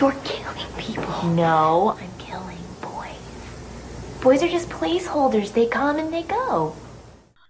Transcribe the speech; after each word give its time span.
You're 0.00 0.16
killing 0.24 0.72
people. 0.78 1.28
No, 1.34 1.94
I'm 2.00 2.08
killing 2.16 2.56
boys. 2.80 3.20
Boys 4.22 4.42
are 4.42 4.48
just 4.48 4.70
placeholders. 4.70 5.52
They 5.52 5.66
come 5.66 5.98
and 5.98 6.10
they 6.10 6.22
go. 6.22 6.72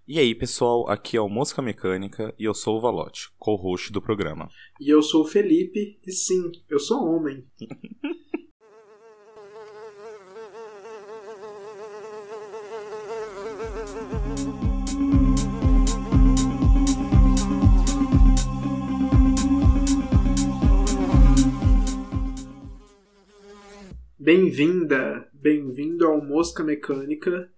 E 0.08 0.18
aí, 0.18 0.34
pessoal, 0.34 0.88
aqui 0.90 1.16
é 1.16 1.20
o 1.20 1.28
Mosca 1.28 1.62
Mecânica 1.62 2.34
e 2.36 2.42
eu 2.42 2.52
sou 2.52 2.76
o 2.78 2.80
Valote, 2.80 3.28
co-host 3.38 3.92
do 3.92 4.02
programa. 4.02 4.48
E 4.80 4.92
eu 4.92 5.00
sou 5.00 5.22
o 5.22 5.28
Felipe, 5.28 6.00
e 6.04 6.10
sim, 6.10 6.50
eu 6.68 6.80
sou 6.80 7.06
homem. 7.08 7.46
Bem-vinda, 24.32 25.28
bem-vindo 25.32 26.06
ao 26.06 26.24
Mosca 26.24 26.62
Mecânica. 26.62 27.50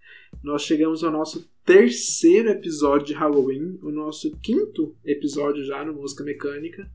Nós 0.43 0.63
chegamos 0.63 1.05
ao 1.05 1.13
nosso 1.13 1.47
terceiro 1.67 2.49
episódio 2.49 3.09
de 3.09 3.13
Halloween, 3.13 3.79
o 3.83 3.91
nosso 3.91 4.35
quinto 4.39 4.97
episódio 5.05 5.63
já 5.67 5.85
no 5.85 5.93
Mosca 5.93 6.25
Mecânica. 6.25 6.91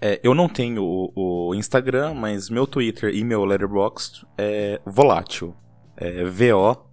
É, 0.00 0.20
eu 0.22 0.34
não 0.34 0.48
tenho 0.48 0.82
o, 0.82 1.48
o, 1.48 1.54
Instagram, 1.54 2.12
mas 2.12 2.50
meu 2.50 2.66
Twitter 2.66 3.14
e 3.14 3.22
meu 3.24 3.44
Letterboxd 3.44 4.26
é 4.36 4.80
volátil. 4.84 5.54
É 5.96 6.24
V-O-L-L-A-T-I-L. 6.24 6.84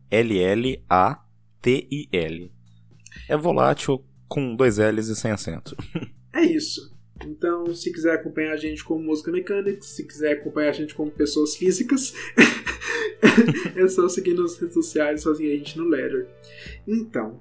É 3.28 3.38
volátil 3.38 4.06
com 4.36 4.54
dois 4.54 4.78
L's 4.78 5.08
e 5.08 5.16
sem 5.16 5.32
acento. 5.32 5.78
É 6.34 6.44
isso. 6.44 6.94
Então, 7.26 7.74
se 7.74 7.90
quiser 7.94 8.16
acompanhar 8.16 8.52
a 8.52 8.58
gente 8.58 8.84
como 8.84 9.02
música 9.02 9.32
mecânica, 9.32 9.82
se 9.82 10.06
quiser 10.06 10.34
acompanhar 10.34 10.72
a 10.72 10.74
gente 10.74 10.94
como 10.94 11.10
pessoas 11.10 11.56
físicas, 11.56 12.14
é 13.74 13.88
só 13.88 14.10
seguir 14.10 14.34
nas 14.34 14.60
redes 14.60 14.74
sociais, 14.74 15.24
seguir 15.24 15.54
a 15.54 15.58
gente 15.58 15.78
no 15.78 15.88
Letter. 15.88 16.28
Então, 16.86 17.40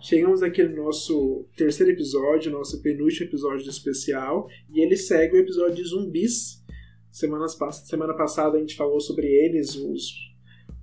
chegamos 0.00 0.40
aqui 0.40 0.62
no 0.62 0.84
nosso 0.84 1.44
terceiro 1.56 1.90
episódio, 1.90 2.52
nosso 2.52 2.80
penúltimo 2.80 3.26
episódio 3.26 3.68
especial, 3.68 4.46
e 4.72 4.80
ele 4.80 4.96
segue 4.96 5.36
o 5.36 5.40
episódio 5.40 5.74
de 5.74 5.88
zumbis. 5.88 6.64
Semanas, 7.10 7.58
semana 7.84 8.14
passada 8.14 8.56
a 8.56 8.60
gente 8.60 8.76
falou 8.76 9.00
sobre 9.00 9.26
eles, 9.26 9.74
os, 9.74 10.12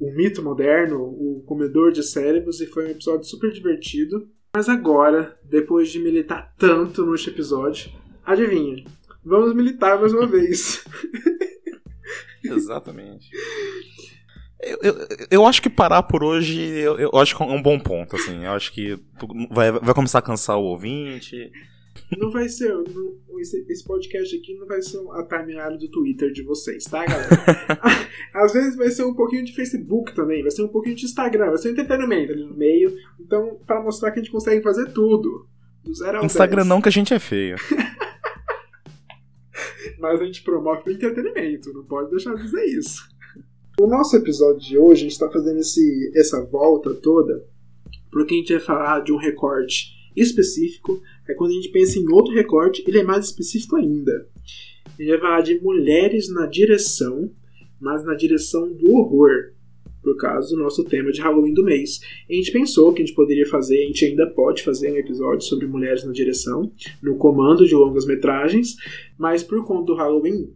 o 0.01 0.13
mito 0.13 0.44
moderno, 0.44 1.01
o 1.01 1.41
comedor 1.45 1.94
de 1.94 2.03
cérebros, 2.03 2.59
e 2.59 2.65
foi 2.65 2.88
um 2.88 2.91
episódio 2.91 3.23
super 3.23 3.53
divertido. 3.53 4.34
Mas 4.55 4.69
agora, 4.69 5.38
depois 5.43 5.89
de 5.91 5.99
militar 5.99 6.55
tanto 6.57 7.05
neste 7.05 7.29
episódio, 7.29 7.91
adivinha? 8.25 8.85
Vamos 9.21 9.53
militar 9.53 9.99
mais 9.99 10.13
uma 10.13 10.25
vez. 10.25 10.81
Exatamente. 12.41 13.29
Eu, 14.61 14.79
eu, 14.81 15.07
eu, 15.29 15.45
acho 15.45 15.61
que 15.61 15.69
parar 15.69 16.03
por 16.03 16.23
hoje, 16.23 16.57
eu, 16.57 16.97
eu, 16.97 17.11
acho 17.15 17.35
que 17.35 17.44
é 17.44 17.45
um 17.45 17.61
bom 17.61 17.77
ponto, 17.77 18.15
assim. 18.15 18.45
Eu 18.45 18.51
acho 18.51 18.71
que 18.71 18.97
vai, 19.51 19.73
vai 19.73 19.94
começar 19.94 20.19
a 20.19 20.21
cansar 20.21 20.57
o 20.57 20.63
ouvinte. 20.63 21.51
Não 22.17 22.31
vai 22.31 22.47
ser. 22.47 22.73
Não, 22.73 23.39
esse, 23.39 23.66
esse, 23.69 23.83
podcast 23.83 24.35
aqui 24.35 24.55
não 24.55 24.67
vai 24.67 24.81
ser 24.81 24.99
a 25.11 25.23
timeline 25.23 25.77
do 25.77 25.89
Twitter 25.89 26.31
de 26.31 26.43
vocês, 26.43 26.83
tá, 26.85 27.05
galera? 27.05 27.29
Às 28.33 28.53
vezes 28.53 28.75
vai 28.75 28.89
ser 28.89 29.03
um 29.03 29.13
pouquinho 29.13 29.43
de 29.43 29.53
Facebook 29.53 30.13
também, 30.13 30.41
vai 30.41 30.51
ser 30.51 30.63
um 30.63 30.67
pouquinho 30.67 30.95
de 30.95 31.05
Instagram, 31.05 31.47
vai 31.47 31.57
ser 31.57 31.69
um 31.69 31.71
entretenimento 31.71 32.31
ali 32.31 32.44
no 32.44 32.55
meio. 32.55 32.95
Então, 33.19 33.59
para 33.65 33.81
mostrar 33.81 34.11
que 34.11 34.19
a 34.19 34.23
gente 34.23 34.31
consegue 34.31 34.61
fazer 34.61 34.91
tudo. 34.91 35.47
Do 35.83 35.94
zero 35.94 36.19
ao 36.19 36.25
Instagram 36.25 36.63
10. 36.63 36.67
não, 36.67 36.81
que 36.81 36.89
a 36.89 36.91
gente 36.91 37.13
é 37.13 37.19
feio. 37.19 37.57
Mas 39.99 40.19
a 40.19 40.25
gente 40.25 40.44
promove 40.44 40.89
o 40.89 40.94
entretenimento, 40.94 41.73
não 41.73 41.83
pode 41.83 42.09
deixar 42.09 42.35
de 42.35 42.44
dizer 42.44 42.65
isso. 42.65 43.03
No 43.79 43.88
nosso 43.88 44.15
episódio 44.15 44.61
de 44.61 44.77
hoje, 44.77 45.01
a 45.01 45.03
gente 45.03 45.11
está 45.11 45.29
fazendo 45.29 45.59
esse, 45.59 46.11
essa 46.15 46.44
volta 46.44 46.94
toda 46.94 47.45
porque 48.15 48.33
a 48.33 48.38
gente 48.38 48.53
vai 48.53 48.61
falar 48.61 49.01
de 49.01 49.11
um 49.11 49.17
recorte 49.17 49.94
específico 50.15 51.01
é 51.27 51.33
quando 51.33 51.51
a 51.51 51.55
gente 51.55 51.69
pensa 51.69 51.99
em 51.99 52.07
outro 52.11 52.33
recorte, 52.33 52.83
ele 52.87 52.99
é 52.99 53.03
mais 53.03 53.25
específico 53.25 53.75
ainda. 53.75 54.27
Gente 54.97 55.09
vai 55.09 55.19
falar 55.19 55.41
de 55.41 55.59
mulheres 55.59 56.29
na 56.29 56.45
direção, 56.45 57.31
mas 57.79 58.05
na 58.05 58.13
direção 58.13 58.71
do 58.71 58.91
horror, 58.91 59.53
por 60.01 60.15
causa 60.17 60.49
do 60.49 60.61
nosso 60.61 60.83
tema 60.83 61.11
de 61.11 61.19
Halloween 61.19 61.53
do 61.53 61.63
mês. 61.63 61.99
a 62.29 62.33
gente 62.33 62.51
pensou 62.51 62.93
que 62.93 63.01
a 63.01 63.05
gente 63.05 63.15
poderia 63.15 63.47
fazer, 63.47 63.83
a 63.83 63.87
gente 63.87 64.05
ainda 64.05 64.27
pode 64.27 64.61
fazer 64.63 64.91
um 64.91 64.97
episódio 64.97 65.41
sobre 65.41 65.65
mulheres 65.65 66.05
na 66.05 66.11
direção, 66.11 66.71
no 67.01 67.17
comando 67.17 67.65
de 67.65 67.73
longas 67.73 68.05
metragens, 68.05 68.75
mas 69.17 69.41
por 69.41 69.65
conta 69.65 69.87
do 69.87 69.95
Halloween, 69.95 70.53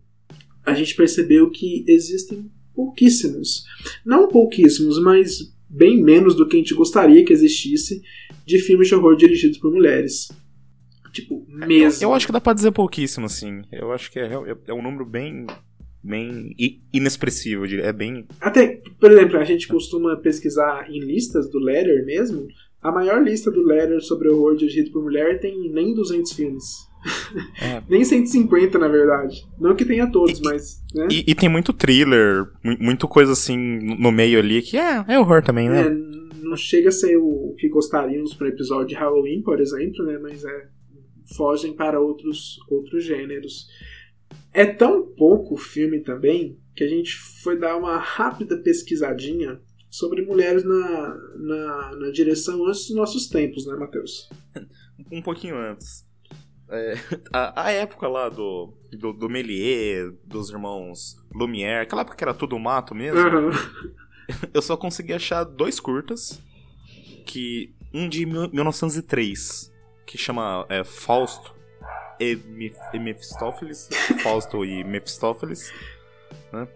a 0.63 0.73
gente 0.75 0.95
percebeu 0.95 1.49
que 1.49 1.83
existem 1.87 2.49
pouquíssimos. 2.75 3.65
Não 4.05 4.27
pouquíssimos, 4.27 5.01
mas 5.01 5.51
bem 5.67 6.01
menos 6.01 6.35
do 6.35 6.47
que 6.47 6.55
a 6.55 6.59
gente 6.59 6.73
gostaria 6.73 7.25
que 7.25 7.33
existisse 7.33 8.01
de 8.49 8.59
filmes 8.59 8.87
de 8.87 8.95
horror 8.95 9.15
dirigidos 9.15 9.59
por 9.59 9.71
mulheres. 9.71 10.27
Tipo, 11.13 11.45
mesmo. 11.47 12.03
Eu, 12.03 12.09
eu, 12.09 12.15
acho 12.15 12.25
que 12.25 12.31
dá 12.31 12.41
pra 12.41 12.53
dizer 12.53 12.71
pouquíssimo, 12.71 13.27
assim. 13.27 13.61
Eu 13.71 13.91
acho 13.91 14.11
que 14.11 14.19
é, 14.19 14.25
é, 14.25 14.57
é 14.67 14.73
um 14.73 14.81
número 14.81 15.05
bem. 15.05 15.45
bem 16.03 16.55
inexpressivo, 16.91 17.65
é 17.65 17.93
bem. 17.93 18.25
Até, 18.41 18.81
por 18.99 19.11
exemplo, 19.11 19.37
a 19.37 19.43
gente 19.43 19.67
costuma 19.67 20.17
pesquisar 20.17 20.89
em 20.89 20.99
listas 20.99 21.49
do 21.49 21.59
Letter 21.59 22.03
mesmo. 22.05 22.47
A 22.81 22.91
maior 22.91 23.21
lista 23.21 23.51
do 23.51 23.61
Letter 23.61 24.01
sobre 24.01 24.29
horror 24.29 24.55
dirigido 24.55 24.91
por 24.91 25.03
mulher 25.03 25.39
tem 25.39 25.69
nem 25.71 25.93
200 25.93 26.33
filmes. 26.33 26.89
É. 27.61 27.81
nem 27.89 28.03
150, 28.03 28.77
na 28.77 28.87
verdade. 28.87 29.47
Não 29.57 29.73
que 29.73 29.85
tenha 29.85 30.11
todos, 30.11 30.39
e, 30.39 30.43
mas. 30.43 30.81
Né? 30.93 31.07
E, 31.09 31.31
e, 31.31 31.35
tem 31.35 31.47
muito 31.47 31.71
thriller, 31.71 32.45
muito 32.79 33.07
coisa 33.07 33.31
assim 33.31 33.57
no 33.57 34.11
meio 34.11 34.39
ali 34.39 34.61
que 34.61 34.77
é, 34.77 35.05
é 35.07 35.19
horror 35.19 35.41
também, 35.41 35.69
né? 35.69 35.81
É, 35.81 36.18
não 36.49 36.57
chega 36.57 36.89
a 36.89 36.91
ser 36.91 37.17
o 37.17 37.55
que 37.57 37.69
gostaríamos 37.69 38.33
para 38.33 38.49
episódio 38.49 38.87
de 38.87 38.95
Halloween, 38.95 39.41
por 39.41 39.61
exemplo, 39.61 40.05
né? 40.05 40.17
Mas 40.17 40.43
é 40.43 40.69
fogem 41.35 41.73
para 41.73 41.99
outros, 41.99 42.57
outros 42.69 43.03
gêneros. 43.03 43.67
É 44.53 44.65
tão 44.65 45.05
pouco 45.15 45.57
filme 45.57 45.99
também 46.01 46.59
que 46.75 46.83
a 46.83 46.87
gente 46.87 47.15
foi 47.43 47.57
dar 47.57 47.77
uma 47.77 47.97
rápida 47.97 48.57
pesquisadinha 48.57 49.59
sobre 49.89 50.21
mulheres 50.21 50.63
na, 50.63 51.17
na, 51.37 51.95
na 51.95 52.11
direção 52.11 52.65
antes 52.65 52.87
dos 52.87 52.95
nossos 52.95 53.27
tempos, 53.27 53.65
né, 53.65 53.75
Matheus? 53.75 54.29
um 55.11 55.21
pouquinho 55.21 55.57
antes. 55.57 56.07
É, 56.71 56.93
a, 57.33 57.63
a 57.65 57.71
época 57.71 58.07
lá 58.07 58.29
do, 58.29 58.77
do, 58.91 59.11
do 59.11 59.27
Méliès, 59.27 60.13
dos 60.23 60.51
irmãos 60.51 61.15
Lumière, 61.33 61.81
aquela 61.81 62.01
época 62.01 62.15
que 62.15 62.23
era 62.23 62.33
tudo 62.33 62.59
mato 62.59 62.93
mesmo, 62.93 63.19
Aham. 63.19 63.49
eu 64.53 64.61
só 64.61 64.75
consegui 64.77 65.13
achar 65.13 65.43
dois 65.43 65.79
curtas, 65.79 66.41
que 67.25 67.73
um 67.93 68.07
de 68.07 68.25
mil- 68.25 68.49
1903, 68.51 69.71
que 70.05 70.17
chama 70.17 70.65
é, 70.69 70.83
Fausto 70.83 71.53
e, 72.19 72.35
Mef- 72.35 72.77
e 72.93 72.99
Mephistófeles, 72.99 73.87
Fausto 74.23 74.63
e 74.65 74.83
Mephistófeles, 74.83 75.71
né? 76.51 76.67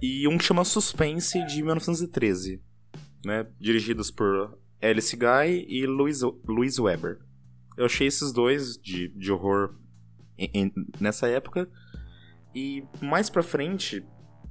E 0.00 0.26
um 0.26 0.36
que 0.36 0.44
chama 0.44 0.64
Suspense 0.64 1.44
de 1.46 1.62
1913, 1.62 2.60
né? 3.24 3.46
Dirigidos 3.60 4.10
por 4.10 4.58
Alice 4.82 5.16
Guy 5.16 5.64
e 5.68 5.86
Louis, 5.86 6.20
Louis 6.46 6.78
Weber. 6.78 7.18
Eu 7.76 7.86
achei 7.86 8.06
esses 8.08 8.32
dois 8.32 8.76
de, 8.76 9.08
de 9.08 9.30
horror 9.32 9.76
em- 10.36 10.50
em- 10.52 10.72
nessa 11.00 11.28
época. 11.28 11.68
E 12.54 12.84
mais 13.00 13.30
pra 13.30 13.42
frente, 13.42 14.04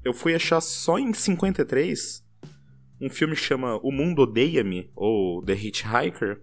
eu 0.05 0.13
fui 0.13 0.33
achar 0.33 0.61
só 0.61 0.97
em 0.97 1.13
53 1.13 2.23
um 3.01 3.09
filme 3.09 3.35
que 3.35 3.41
chama 3.41 3.77
O 3.83 3.91
Mundo 3.91 4.21
Odeia-me, 4.21 4.89
ou 4.95 5.43
The 5.43 5.53
Hitchhiker, 5.53 6.39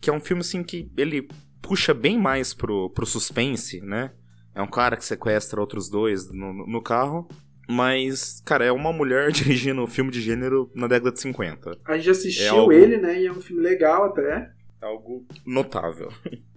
que 0.00 0.10
é 0.10 0.12
um 0.12 0.20
filme 0.20 0.40
assim 0.40 0.62
que 0.62 0.90
ele 0.96 1.28
puxa 1.62 1.92
bem 1.94 2.18
mais 2.18 2.52
pro, 2.54 2.90
pro 2.90 3.06
suspense, 3.06 3.80
né? 3.80 4.12
É 4.54 4.62
um 4.62 4.66
cara 4.68 4.96
que 4.96 5.04
sequestra 5.04 5.60
outros 5.60 5.88
dois 5.88 6.30
no, 6.32 6.52
no- 6.66 6.82
carro. 6.82 7.28
Mas, 7.70 8.40
cara, 8.46 8.64
é 8.64 8.72
uma 8.72 8.92
mulher 8.92 9.30
dirigindo 9.32 9.82
um 9.82 9.86
filme 9.86 10.10
de 10.10 10.20
gênero 10.20 10.70
na 10.74 10.86
década 10.86 11.12
de 11.12 11.20
50. 11.20 11.78
A 11.84 11.96
gente 11.96 12.10
assistiu 12.10 12.44
É 12.46 12.48
algo- 12.48 12.72
ele, 12.72 12.96
né? 12.96 13.20
E 13.22 13.26
é 13.26 13.32
um 13.32 13.40
filme 13.40 13.62
legal 13.62 14.04
até. 14.04 14.50
É 14.80 14.86
algo 14.86 15.26
notável. 15.46 16.08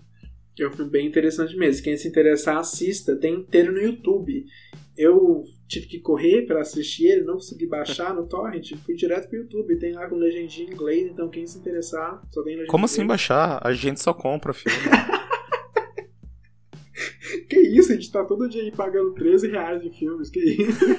É 0.59 0.67
um 0.67 0.71
filme 0.71 0.91
bem 0.91 1.07
interessante 1.07 1.55
mesmo. 1.57 1.83
Quem 1.83 1.97
se 1.97 2.07
interessar, 2.07 2.57
assista. 2.57 3.15
Tem 3.15 3.33
inteiro 3.33 3.71
no 3.71 3.79
YouTube. 3.81 4.45
Eu 4.95 5.43
tive 5.71 5.87
que 5.87 5.99
correr 5.99 6.45
pra 6.45 6.59
assistir 6.59 7.07
ele, 7.07 7.23
não 7.23 7.35
consegui 7.35 7.65
baixar 7.65 8.13
no 8.13 8.27
torrent. 8.27 8.73
Fui 8.85 8.93
direto 8.93 9.29
pro 9.29 9.39
YouTube. 9.39 9.79
Tem 9.79 9.93
lá 9.93 10.07
com 10.07 10.15
legendinha 10.15 10.67
em 10.67 10.73
inglês, 10.73 11.09
então 11.09 11.29
quem 11.29 11.47
se 11.47 11.57
interessar, 11.57 12.21
só 12.29 12.43
tem 12.43 12.53
legenda 12.53 12.71
Como 12.71 12.85
assim 12.85 13.05
baixar? 13.05 13.59
A 13.65 13.73
gente 13.73 14.01
só 14.01 14.13
compra 14.13 14.53
filme. 14.53 14.77
Que 17.47 17.59
isso, 17.59 17.91
a 17.91 17.95
gente 17.95 18.11
tá 18.11 18.23
todo 18.23 18.47
dia 18.47 18.61
aí 18.61 18.71
pagando 18.71 19.13
13 19.13 19.49
reais 19.49 19.81
de 19.81 19.89
filmes. 19.89 20.29
Que 20.29 20.39
isso? 20.39 20.85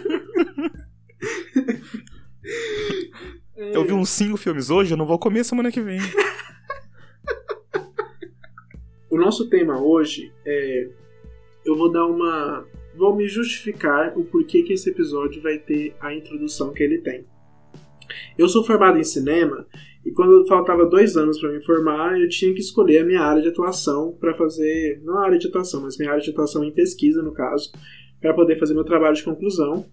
Eu 3.55 3.85
vi 3.85 3.93
uns 3.93 4.09
5 4.11 4.37
filmes 4.37 4.71
hoje, 4.71 4.93
eu 4.93 4.97
não 4.97 5.07
vou 5.07 5.19
comer 5.19 5.45
semana 5.45 5.71
que 5.71 5.81
vem. 5.81 6.01
O 9.09 9.17
nosso 9.17 9.49
tema 9.49 9.81
hoje 9.81 10.33
é. 10.45 10.89
Eu 11.65 11.77
vou 11.77 11.93
dar 11.93 12.07
uma. 12.07 12.67
Vou 12.95 13.17
me 13.17 13.27
justificar 13.27 14.17
o 14.19 14.25
porquê 14.25 14.63
que 14.63 14.73
esse 14.73 14.91
episódio 14.91 15.43
vai 15.43 15.59
ter 15.59 15.95
a 16.01 16.15
introdução 16.15 16.73
que 16.73 16.83
ele 16.83 16.99
tem. 16.99 17.25
Eu 18.37 18.49
sou 18.49 18.65
formado 18.65 18.99
em 18.99 19.05
cinema 19.05 19.67
e 20.05 20.11
quando 20.11 20.47
faltava 20.47 20.85
dois 20.85 21.17
anos 21.17 21.41
para 21.41 21.53
me 21.53 21.65
formar, 21.65 22.21
eu 22.21 22.29
tinha 22.29 22.53
que 22.53 22.61
escolher 22.61 22.99
a 22.99 23.05
minha 23.05 23.21
área 23.21 23.41
de 23.41 23.49
atuação 23.49 24.17
para 24.19 24.35
fazer. 24.37 25.01
Não 25.05 25.19
a 25.19 25.25
área 25.25 25.39
de 25.39 25.49
atuação, 25.49 25.83
mas 25.83 25.97
minha 25.97 26.11
área 26.11 26.23
de 26.23 26.31
atuação 26.31 26.65
em 26.65 26.73
pesquisa, 26.73 27.23
no 27.23 27.33
caso, 27.33 27.73
para 28.21 28.35
poder 28.35 28.59
fazer 28.59 28.75
meu 28.75 28.85
trabalho 28.85 29.15
de 29.15 29.23
conclusão. 29.23 29.87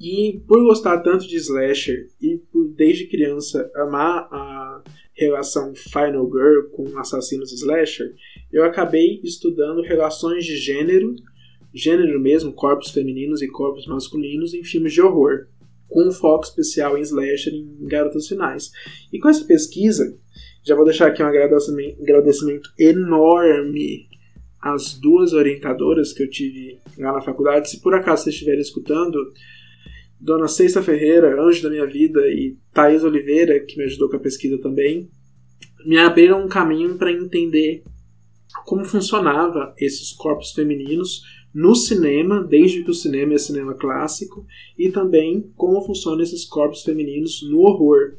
E 0.00 0.42
por 0.48 0.62
gostar 0.64 0.98
tanto 1.00 1.26
de 1.26 1.36
slasher 1.36 2.08
e 2.20 2.38
por 2.52 2.68
desde 2.74 3.06
criança 3.06 3.70
amar 3.76 4.28
a 4.30 4.82
relação 5.16 5.72
Final 5.74 6.26
Girl 6.26 6.68
com 6.72 6.98
assassinos 6.98 7.52
slasher, 7.52 8.12
eu 8.52 8.64
acabei 8.64 9.20
estudando 9.22 9.82
relações 9.82 10.44
de 10.44 10.56
gênero, 10.56 11.14
gênero 11.74 12.20
mesmo, 12.20 12.52
corpos 12.52 12.90
femininos 12.90 13.42
e 13.42 13.48
corpos 13.48 13.86
masculinos 13.86 14.54
em 14.54 14.62
filmes 14.62 14.92
de 14.92 15.02
horror, 15.02 15.46
com 15.88 16.08
um 16.08 16.12
foco 16.12 16.44
especial 16.44 16.96
em 16.96 17.02
slasher 17.02 17.52
em 17.52 17.86
garotas 17.86 18.28
finais. 18.28 18.70
E 19.12 19.18
com 19.18 19.28
essa 19.28 19.44
pesquisa, 19.44 20.16
já 20.62 20.74
vou 20.74 20.84
deixar 20.84 21.08
aqui 21.08 21.22
um 21.22 21.26
agradecimento, 21.26 22.70
enorme 22.78 24.08
às 24.60 24.98
duas 24.98 25.32
orientadoras 25.32 26.12
que 26.12 26.22
eu 26.22 26.30
tive 26.30 26.78
lá 26.96 27.12
na 27.12 27.20
faculdade. 27.20 27.68
Se 27.68 27.80
por 27.80 27.94
acaso 27.94 28.22
vocês 28.22 28.34
estiverem 28.34 28.60
escutando, 28.60 29.32
Dona 30.18 30.48
Ceissa 30.48 30.82
Ferreira, 30.82 31.38
anjo 31.42 31.62
da 31.62 31.68
minha 31.68 31.86
vida, 31.86 32.20
e 32.28 32.56
Thaís 32.72 33.04
Oliveira, 33.04 33.60
que 33.60 33.76
me 33.76 33.84
ajudou 33.84 34.08
com 34.08 34.16
a 34.16 34.20
pesquisa 34.20 34.56
também, 34.58 35.10
me 35.84 35.98
abriram 35.98 36.42
um 36.42 36.48
caminho 36.48 36.96
para 36.96 37.12
entender 37.12 37.82
como 38.64 38.86
funcionava 38.86 39.74
esses 39.78 40.12
corpos 40.12 40.52
femininos 40.52 41.22
no 41.54 41.74
cinema, 41.76 42.42
desde 42.42 42.82
que 42.82 42.90
o 42.90 42.94
cinema 42.94 43.34
é 43.34 43.38
cinema 43.38 43.74
clássico, 43.74 44.44
e 44.76 44.90
também 44.90 45.52
como 45.56 45.80
funcionam 45.82 46.22
esses 46.22 46.44
corpos 46.44 46.82
femininos 46.82 47.48
no 47.48 47.60
horror. 47.60 48.16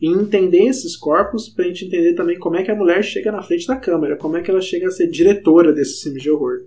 E 0.00 0.08
entender 0.08 0.64
esses 0.64 0.96
corpos 0.96 1.50
para 1.50 1.66
a 1.66 1.68
gente 1.68 1.84
entender 1.84 2.14
também 2.14 2.38
como 2.38 2.56
é 2.56 2.62
que 2.62 2.70
a 2.70 2.74
mulher 2.74 3.04
chega 3.04 3.30
na 3.30 3.42
frente 3.42 3.66
da 3.66 3.76
câmera, 3.76 4.16
como 4.16 4.38
é 4.38 4.42
que 4.42 4.50
ela 4.50 4.62
chega 4.62 4.86
a 4.86 4.90
ser 4.90 5.08
diretora 5.08 5.72
desses 5.72 6.02
filmes 6.02 6.22
de 6.22 6.30
horror. 6.30 6.64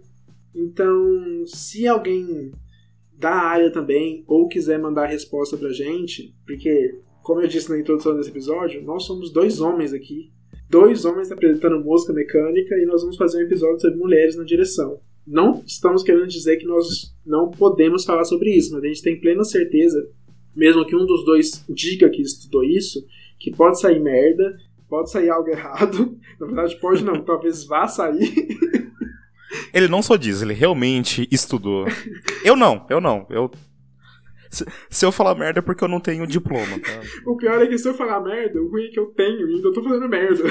Então, 0.54 1.44
se 1.48 1.88
alguém 1.88 2.52
da 3.18 3.32
área 3.32 3.72
também, 3.72 4.24
ou 4.28 4.48
quiser 4.48 4.80
mandar 4.80 5.08
resposta 5.08 5.58
pra 5.58 5.70
gente, 5.70 6.36
porque, 6.46 7.00
como 7.24 7.42
eu 7.42 7.48
disse 7.48 7.70
na 7.70 7.80
introdução 7.80 8.16
desse 8.16 8.30
episódio, 8.30 8.84
nós 8.84 9.06
somos 9.06 9.32
dois 9.32 9.60
homens 9.60 9.92
aqui. 9.92 10.32
Dois 10.70 11.04
homens 11.04 11.32
apresentando 11.32 11.84
música 11.84 12.14
mecânica 12.14 12.76
e 12.76 12.86
nós 12.86 13.02
vamos 13.02 13.18
fazer 13.18 13.40
um 13.40 13.46
episódio 13.46 13.82
sobre 13.82 13.98
mulheres 13.98 14.38
na 14.38 14.44
direção. 14.44 15.00
Não 15.26 15.64
estamos 15.66 16.04
querendo 16.04 16.28
dizer 16.28 16.58
que 16.58 16.66
nós 16.66 17.14
não 17.26 17.50
podemos 17.50 18.04
falar 18.04 18.26
sobre 18.26 18.56
isso, 18.56 18.74
mas 18.74 18.84
a 18.84 18.88
gente 18.88 19.04
tem 19.04 19.20
plena 19.20 19.44
certeza, 19.44 20.08
mesmo 20.56 20.86
que 20.86 20.96
um 20.96 21.06
dos 21.06 21.24
dois 21.24 21.64
diga 21.70 22.10
que 22.10 22.22
estudou 22.22 22.64
isso, 22.64 23.06
que 23.40 23.52
pode 23.52 23.80
sair 23.80 24.00
merda, 24.00 24.58
pode 24.90 25.12
sair 25.12 25.30
algo 25.30 25.50
errado. 25.50 26.18
Na 26.40 26.48
verdade, 26.48 26.76
pode 26.80 27.04
não, 27.04 27.24
talvez 27.24 27.64
vá 27.66 27.88
sair. 27.88 28.34
Ele 29.74 29.88
não 29.88 30.02
só 30.02 30.16
diz, 30.16 30.42
ele 30.42 30.54
realmente 30.54 31.28
estudou. 31.32 31.86
Eu 32.44 32.56
não, 32.56 32.86
eu 32.90 33.00
não. 33.02 33.26
Eu... 33.30 33.52
Se, 34.50 34.66
se 34.90 35.06
eu 35.06 35.12
falar 35.12 35.36
merda 35.36 35.60
é 35.60 35.62
porque 35.62 35.84
eu 35.84 35.88
não 35.88 36.00
tenho 36.00 36.28
diploma, 36.28 36.78
tá? 36.80 37.02
O 37.26 37.38
pior 37.38 37.62
é 37.62 37.68
que 37.68 37.78
se 37.78 37.88
eu 37.88 37.94
falar 37.94 38.22
merda, 38.22 38.62
o 38.62 38.70
ruim 38.70 38.86
é 38.86 38.90
que 38.90 39.00
eu 39.00 39.08
tenho 39.08 39.50
e 39.50 39.56
ainda 39.56 39.68
eu 39.70 39.74
tô 39.74 39.82
fazendo 39.82 40.10
merda. 40.10 40.44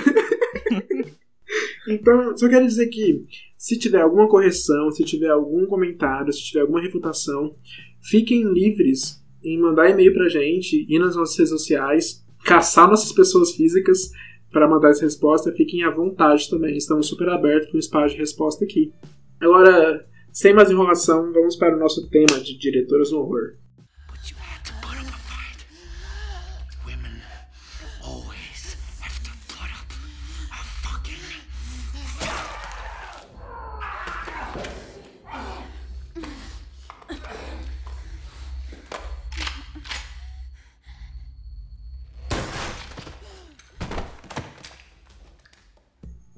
então, 1.89 2.37
só 2.37 2.49
quero 2.49 2.67
dizer 2.67 2.87
que 2.89 3.27
se 3.61 3.79
tiver 3.79 4.01
alguma 4.01 4.27
correção, 4.27 4.91
se 4.91 5.05
tiver 5.05 5.29
algum 5.29 5.67
comentário, 5.67 6.33
se 6.33 6.43
tiver 6.43 6.63
alguma 6.63 6.81
refutação, 6.81 7.55
fiquem 8.01 8.51
livres 8.51 9.23
em 9.45 9.61
mandar 9.61 9.91
e-mail 9.91 10.15
pra 10.15 10.31
gente, 10.31 10.87
ir 10.89 10.99
nas 10.99 11.15
nossas 11.15 11.37
redes 11.37 11.51
sociais, 11.51 12.27
caçar 12.43 12.89
nossas 12.89 13.13
pessoas 13.13 13.53
físicas 13.53 14.13
para 14.51 14.67
mandar 14.67 14.89
essa 14.89 15.05
resposta. 15.05 15.53
Fiquem 15.53 15.85
à 15.85 15.91
vontade 15.91 16.49
também, 16.49 16.75
estamos 16.75 17.07
super 17.07 17.29
abertos 17.29 17.69
para 17.69 17.77
um 17.77 17.81
espaço 17.81 18.15
de 18.15 18.21
resposta 18.21 18.65
aqui. 18.65 18.95
Agora, 19.39 20.07
sem 20.33 20.55
mais 20.55 20.71
enrolação, 20.71 21.31
vamos 21.31 21.55
para 21.57 21.77
o 21.77 21.79
nosso 21.79 22.09
tema 22.09 22.41
de 22.41 22.57
diretoras 22.57 23.13
no 23.13 23.19
horror. 23.19 23.57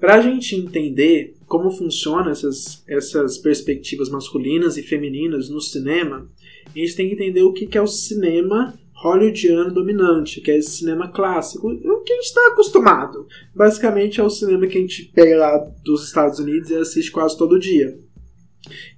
Para 0.03 0.15
a 0.15 0.21
gente 0.21 0.53
entender 0.57 1.33
como 1.47 1.71
funcionam 1.71 2.29
essas, 2.29 2.83
essas 2.85 3.37
perspectivas 3.37 4.09
masculinas 4.09 4.75
e 4.75 4.83
femininas 4.83 5.47
no 5.47 5.61
cinema, 5.61 6.29
a 6.75 6.77
gente 6.77 6.97
tem 6.97 7.07
que 7.07 7.13
entender 7.13 7.41
o 7.43 7.53
que 7.53 7.77
é 7.77 7.81
o 7.81 7.87
cinema 7.87 8.77
hollywoodiano 8.95 9.73
dominante, 9.73 10.41
que 10.41 10.51
é 10.51 10.57
esse 10.57 10.71
cinema 10.71 11.07
clássico, 11.07 11.69
o 11.69 12.01
que 12.01 12.11
a 12.11 12.15
gente 12.17 12.25
está 12.25 12.45
acostumado. 12.47 13.25
Basicamente 13.55 14.19
é 14.19 14.23
o 14.25 14.29
cinema 14.29 14.67
que 14.67 14.77
a 14.77 14.81
gente 14.81 15.05
pega 15.05 15.37
lá 15.37 15.57
dos 15.85 16.05
Estados 16.05 16.37
Unidos 16.37 16.69
e 16.69 16.75
assiste 16.75 17.09
quase 17.09 17.37
todo 17.37 17.57
dia. 17.57 17.97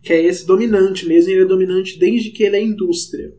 Que 0.01 0.11
é 0.11 0.23
esse 0.23 0.43
dominante 0.43 1.07
mesmo, 1.07 1.29
ele 1.29 1.43
é 1.43 1.45
dominante 1.45 1.99
desde 1.99 2.31
que 2.31 2.41
ele 2.41 2.55
é 2.55 2.63
indústria. 2.63 3.31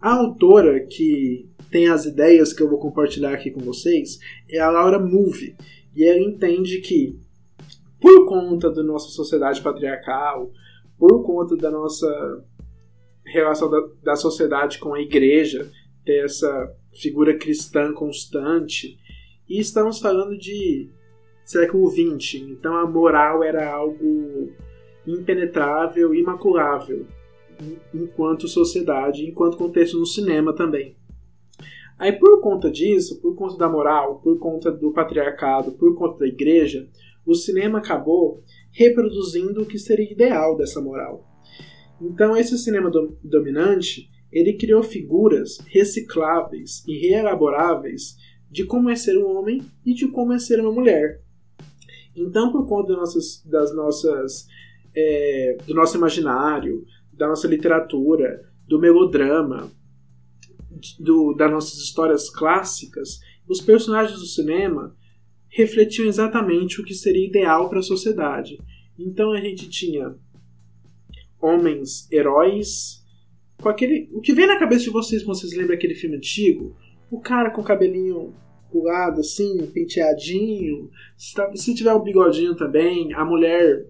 A 0.00 0.14
autora 0.14 0.80
que 0.80 1.46
tem 1.70 1.88
as 1.88 2.06
ideias 2.06 2.54
que 2.54 2.62
eu 2.62 2.70
vou 2.70 2.78
compartilhar 2.78 3.34
aqui 3.34 3.50
com 3.50 3.60
vocês 3.60 4.18
é 4.48 4.58
a 4.58 4.70
Laura 4.70 4.98
Mulvey. 4.98 5.54
E 5.96 6.04
ela 6.04 6.20
entende 6.20 6.80
que, 6.80 7.18
por 7.98 8.26
conta 8.26 8.70
da 8.70 8.82
nossa 8.82 9.08
sociedade 9.08 9.62
patriarcal, 9.62 10.52
por 10.98 11.24
conta 11.24 11.56
da 11.56 11.70
nossa 11.70 12.44
relação 13.24 13.70
da, 13.70 13.80
da 14.02 14.14
sociedade 14.14 14.78
com 14.78 14.92
a 14.92 15.00
igreja, 15.00 15.70
ter 16.04 16.22
essa 16.24 16.70
figura 16.94 17.36
cristã 17.38 17.94
constante, 17.94 18.98
e 19.48 19.58
estamos 19.58 19.98
falando 19.98 20.36
de 20.36 20.90
século 21.44 21.88
XX, 21.88 22.42
então 22.50 22.76
a 22.76 22.86
moral 22.86 23.42
era 23.42 23.72
algo 23.72 24.52
impenetrável, 25.06 26.14
imaculável, 26.14 27.06
enquanto 27.94 28.48
sociedade, 28.48 29.24
enquanto 29.24 29.56
contexto 29.56 29.98
no 29.98 30.06
cinema 30.06 30.52
também. 30.52 30.96
Aí 31.98 32.12
por 32.12 32.40
conta 32.40 32.70
disso, 32.70 33.20
por 33.20 33.34
conta 33.34 33.56
da 33.56 33.68
moral, 33.68 34.20
por 34.20 34.38
conta 34.38 34.70
do 34.70 34.92
patriarcado, 34.92 35.72
por 35.72 35.94
conta 35.94 36.18
da 36.20 36.26
igreja, 36.26 36.88
o 37.24 37.34
cinema 37.34 37.78
acabou 37.78 38.42
reproduzindo 38.70 39.62
o 39.62 39.66
que 39.66 39.78
seria 39.78 40.12
ideal 40.12 40.56
dessa 40.56 40.80
moral. 40.80 41.24
Então 42.00 42.36
esse 42.36 42.56
cinema 42.58 42.90
do 42.90 43.18
dominante, 43.22 44.10
ele 44.30 44.52
criou 44.54 44.82
figuras 44.82 45.58
recicláveis 45.66 46.84
e 46.86 47.08
reelaboráveis 47.08 48.16
de 48.50 48.64
como 48.64 48.90
é 48.90 48.96
ser 48.96 49.16
um 49.16 49.36
homem 49.36 49.62
e 49.84 49.94
de 49.94 50.08
como 50.08 50.32
é 50.32 50.38
ser 50.38 50.60
uma 50.60 50.72
mulher. 50.72 51.22
Então, 52.14 52.50
por 52.50 52.66
conta 52.66 52.88
das 52.88 52.98
nossas, 52.98 53.42
das 53.44 53.76
nossas 53.76 54.46
é, 54.96 55.58
do 55.66 55.74
nosso 55.74 55.96
imaginário, 55.96 56.84
da 57.12 57.28
nossa 57.28 57.46
literatura, 57.46 58.42
do 58.66 58.80
melodrama, 58.80 59.70
do, 60.98 61.32
das 61.34 61.50
nossas 61.50 61.78
histórias 61.78 62.30
clássicas, 62.30 63.20
os 63.48 63.60
personagens 63.60 64.18
do 64.18 64.26
cinema 64.26 64.96
refletiam 65.48 66.06
exatamente 66.06 66.80
o 66.80 66.84
que 66.84 66.94
seria 66.94 67.26
ideal 67.26 67.68
para 67.68 67.78
a 67.78 67.82
sociedade. 67.82 68.58
Então 68.98 69.32
a 69.32 69.40
gente 69.40 69.68
tinha 69.68 70.14
homens 71.40 72.10
heróis, 72.10 73.04
com 73.60 73.68
aquele. 73.68 74.08
O 74.12 74.20
que 74.20 74.32
vem 74.32 74.46
na 74.46 74.58
cabeça 74.58 74.84
de 74.84 74.90
vocês 74.90 75.22
quando 75.22 75.38
vocês 75.38 75.56
lembram 75.56 75.74
aquele 75.74 75.94
filme 75.94 76.16
antigo? 76.16 76.76
O 77.10 77.20
cara 77.20 77.50
com 77.50 77.60
o 77.60 77.64
cabelinho 77.64 78.34
pulado, 78.70 79.20
assim, 79.20 79.66
penteadinho. 79.72 80.90
Se 81.16 81.74
tiver 81.74 81.92
o 81.92 81.98
um 81.98 82.02
bigodinho 82.02 82.54
também, 82.54 83.12
a 83.14 83.24
mulher 83.24 83.86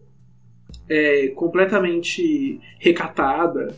é, 0.88 1.28
completamente 1.28 2.61
recatada. 2.78 3.75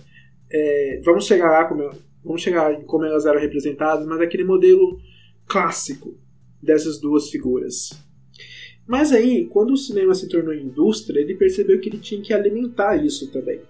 É, 0.51 1.01
vamos 1.05 1.27
chegar 1.27 1.51
lá 1.51 1.65
como, 1.67 1.91
vamos 2.25 2.43
chegar 2.43 2.73
em 2.73 2.85
como 2.85 3.05
elas 3.05 3.27
eram 3.27 3.41
representadas, 3.41 4.07
mas 4.07 4.21
aquele 4.21 4.45
modelo 4.45 5.01
clássico 5.47 6.17
dessas 6.63 7.01
duas 7.01 7.31
figuras. 7.31 7.91
Mas 8.87 9.13
aí, 9.13 9.45
quando 9.47 9.73
o 9.73 9.77
cinema 9.77 10.15
se 10.15 10.29
tornou 10.29 10.55
indústria, 10.55 11.21
ele 11.21 11.35
percebeu 11.35 11.79
que 11.79 11.89
ele 11.89 11.99
tinha 11.99 12.23
que 12.23 12.33
alimentar 12.33 12.97
isso 12.97 13.31
também. 13.31 13.61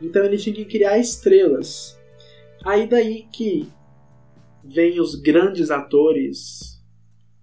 Então 0.00 0.24
ele 0.24 0.36
tinha 0.36 0.54
que 0.54 0.64
criar 0.64 0.98
estrelas. 0.98 1.96
Aí 2.64 2.86
daí 2.88 3.26
que 3.32 3.68
vem 4.64 5.00
os 5.00 5.14
grandes 5.14 5.70
atores 5.70 6.80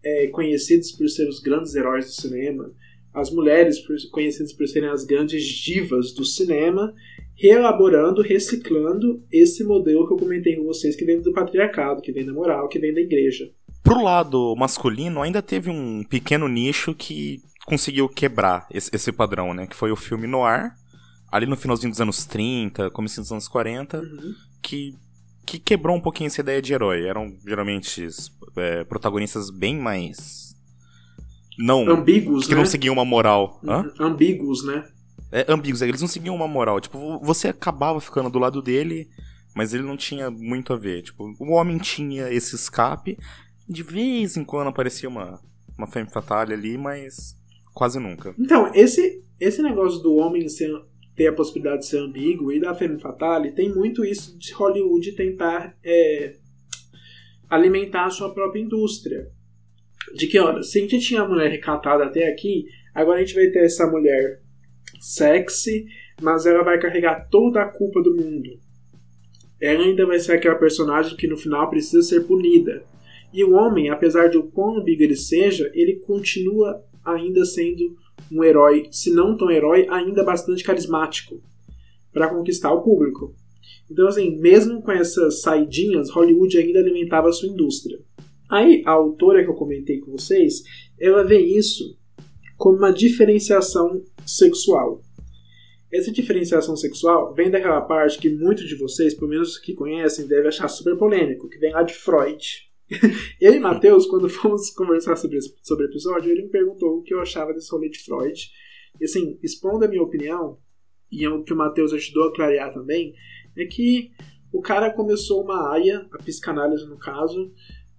é, 0.03 0.27
conhecidos 0.27 0.91
por 0.91 1.07
ser 1.09 1.27
os 1.27 1.39
grandes 1.39 1.73
heróis 1.73 2.05
do 2.05 2.11
cinema, 2.11 2.71
as 3.13 3.31
mulheres 3.31 3.79
conhecidas 4.11 4.51
por 4.51 4.67
serem 4.67 4.89
as 4.89 5.05
grandes 5.05 5.43
divas 5.43 6.11
do 6.11 6.25
cinema, 6.25 6.93
reelaborando, 7.35 8.21
reciclando 8.21 9.21
esse 9.31 9.63
modelo 9.63 10.07
que 10.07 10.13
eu 10.13 10.17
comentei 10.17 10.55
com 10.55 10.63
vocês, 10.63 10.95
que 10.95 11.05
vem 11.05 11.21
do 11.21 11.33
patriarcado, 11.33 12.01
que 12.01 12.11
vem 12.11 12.25
da 12.25 12.33
moral, 12.33 12.67
que 12.67 12.79
vem 12.79 12.93
da 12.93 13.01
igreja. 13.01 13.49
Pro 13.83 14.01
lado 14.01 14.55
masculino, 14.55 15.21
ainda 15.21 15.41
teve 15.41 15.69
um 15.69 16.03
pequeno 16.03 16.47
nicho 16.47 16.95
que 16.95 17.41
conseguiu 17.65 18.07
quebrar 18.07 18.67
esse, 18.71 18.89
esse 18.93 19.11
padrão, 19.11 19.53
né? 19.53 19.67
Que 19.67 19.75
foi 19.75 19.91
o 19.91 19.95
filme 19.95 20.25
noir, 20.25 20.71
ali 21.31 21.45
no 21.45 21.57
finalzinho 21.57 21.91
dos 21.91 22.01
anos 22.01 22.25
30, 22.25 22.89
começo 22.91 23.21
dos 23.21 23.31
anos 23.31 23.47
40, 23.47 23.97
uhum. 23.99 24.33
que, 24.61 24.93
que 25.45 25.59
quebrou 25.59 25.95
um 25.95 26.01
pouquinho 26.01 26.27
essa 26.27 26.41
ideia 26.41 26.61
de 26.61 26.73
herói. 26.73 27.05
Eram 27.05 27.35
geralmente 27.45 28.07
é, 28.55 28.83
protagonistas 28.85 29.49
bem 29.49 29.77
mais 29.77 30.45
não. 31.57 31.89
Ambíguos, 31.89 32.45
que 32.45 32.53
né? 32.53 32.57
não 32.57 32.65
seguiam 32.65 32.93
uma 32.93 33.05
moral. 33.05 33.59
Hã? 33.63 33.91
Ambíguos, 33.99 34.65
né? 34.65 34.85
É, 35.35 35.45
ambíguos, 35.49 35.81
eles 35.81 35.99
não 35.99 36.07
seguiam 36.07 36.33
uma 36.33 36.47
moral. 36.47 36.79
Tipo, 36.79 37.19
você 37.19 37.49
acabava 37.49 37.99
ficando 37.99 38.29
do 38.29 38.39
lado 38.39 38.61
dele, 38.61 39.09
mas 39.53 39.73
ele 39.73 39.83
não 39.83 39.97
tinha 39.97 40.31
muito 40.31 40.71
a 40.71 40.77
ver. 40.77 41.01
Tipo, 41.01 41.35
o 41.37 41.51
homem 41.51 41.77
tinha 41.77 42.31
esse 42.31 42.55
escape. 42.55 43.17
De 43.67 43.83
vez 43.83 44.37
em 44.37 44.45
quando 44.45 44.69
aparecia 44.69 45.09
uma, 45.09 45.41
uma 45.77 45.87
femme 45.87 46.09
fatale 46.09 46.53
ali, 46.53 46.77
mas 46.77 47.37
quase 47.73 47.99
nunca. 47.99 48.33
Então, 48.39 48.71
esse, 48.73 49.21
esse 49.37 49.61
negócio 49.61 50.01
do 50.01 50.15
homem 50.15 50.47
ser, 50.47 50.71
ter 51.17 51.27
a 51.27 51.33
possibilidade 51.33 51.81
de 51.81 51.87
ser 51.87 51.97
ambíguo 51.97 52.53
e 52.53 52.61
da 52.61 52.73
femme 52.73 52.97
fatale 52.97 53.51
tem 53.51 53.75
muito 53.75 54.05
isso 54.05 54.39
de 54.39 54.53
Hollywood 54.53 55.11
tentar 55.17 55.75
é, 55.83 56.37
alimentar 57.49 58.05
a 58.05 58.09
sua 58.09 58.33
própria 58.33 58.61
indústria 58.61 59.29
de 60.15 60.27
que, 60.27 60.39
olha, 60.39 60.63
se 60.63 60.77
a 60.77 60.81
gente 60.81 60.99
tinha 60.99 61.23
a 61.23 61.27
mulher 61.27 61.51
recatada 61.51 62.05
até 62.05 62.31
aqui, 62.31 62.67
agora 62.93 63.17
a 63.17 63.21
gente 63.21 63.35
vai 63.35 63.47
ter 63.47 63.65
essa 63.65 63.85
mulher 63.85 64.44
sexy, 64.99 65.85
mas 66.21 66.45
ela 66.45 66.63
vai 66.63 66.79
carregar 66.79 67.27
toda 67.29 67.61
a 67.61 67.67
culpa 67.67 68.01
do 68.01 68.15
mundo. 68.15 68.59
Ela 69.59 69.83
ainda 69.83 70.05
vai 70.05 70.19
ser 70.19 70.33
aquela 70.33 70.55
personagem 70.55 71.15
que 71.15 71.27
no 71.27 71.37
final 71.37 71.69
precisa 71.69 72.01
ser 72.01 72.21
punida. 72.21 72.83
E 73.33 73.43
o 73.43 73.53
homem, 73.53 73.89
apesar 73.89 74.27
de 74.27 74.37
o 74.37 74.43
quão 74.43 74.77
ambíguo 74.77 75.03
ele 75.03 75.15
seja, 75.15 75.69
ele 75.73 75.97
continua 75.97 76.83
ainda 77.03 77.43
sendo 77.45 77.97
um 78.31 78.43
herói, 78.43 78.87
se 78.91 79.11
não 79.11 79.37
tão 79.37 79.51
herói, 79.51 79.87
ainda 79.89 80.23
bastante 80.23 80.63
carismático 80.63 81.41
para 82.11 82.29
conquistar 82.29 82.71
o 82.71 82.81
público. 82.81 83.35
Então, 83.89 84.07
assim, 84.07 84.37
mesmo 84.37 84.81
com 84.81 84.91
essas 84.91 85.41
saidinhas, 85.41 86.09
Hollywood 86.09 86.57
ainda 86.57 86.79
alimentava 86.79 87.29
a 87.29 87.31
sua 87.31 87.49
indústria. 87.49 87.99
Aí, 88.49 88.81
a 88.85 88.91
autora 88.91 89.43
que 89.43 89.49
eu 89.49 89.55
comentei 89.55 89.99
com 89.99 90.11
vocês, 90.11 90.63
ela 90.99 91.23
vê 91.23 91.39
isso 91.39 91.97
como 92.57 92.77
uma 92.77 92.91
diferenciação 92.91 94.03
sexual. 94.25 95.01
Essa 95.91 96.11
diferenciação 96.11 96.75
sexual 96.75 97.33
vem 97.33 97.49
daquela 97.49 97.81
parte 97.81 98.19
que 98.19 98.29
muitos 98.29 98.67
de 98.67 98.75
vocês, 98.75 99.13
pelo 99.13 99.29
menos 99.29 99.57
que 99.57 99.73
conhecem, 99.73 100.27
devem 100.27 100.47
achar 100.47 100.67
super 100.67 100.97
polêmico, 100.97 101.47
que 101.47 101.57
vem 101.57 101.71
lá 101.71 101.83
de 101.83 101.93
Freud. 101.93 102.69
eu 103.39 103.53
e 103.53 103.59
Matheus, 103.59 104.05
quando 104.05 104.29
fomos 104.29 104.69
conversar 104.71 105.15
sobre, 105.15 105.39
sobre 105.63 105.85
o 105.85 105.89
episódio, 105.89 106.31
ele 106.31 106.43
me 106.43 106.49
perguntou 106.49 106.97
o 106.97 107.01
que 107.01 107.13
eu 107.13 107.21
achava 107.21 107.53
desse 107.53 107.71
rolê 107.71 107.89
de 107.89 107.99
Freud. 107.99 108.51
E 108.99 109.05
assim, 109.05 109.39
expondo 109.41 109.85
a 109.85 109.87
minha 109.87 110.03
opinião, 110.03 110.57
e 111.11 111.23
é 111.23 111.29
o 111.29 111.43
que 111.43 111.53
o 111.53 111.57
Matheus 111.57 111.93
ajudou 111.93 112.25
a 112.25 112.33
clarear 112.33 112.73
também, 112.73 113.13
é 113.57 113.65
que 113.65 114.11
o 114.51 114.61
cara 114.61 114.91
começou 114.91 115.43
uma 115.43 115.71
aia, 115.73 116.07
a 116.11 116.17
psicanálise 116.17 116.85
no 116.87 116.97
caso, 116.97 117.53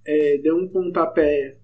é, 0.06 0.38
deu 0.38 0.56
um 0.56 0.68
pontapé 0.68 1.58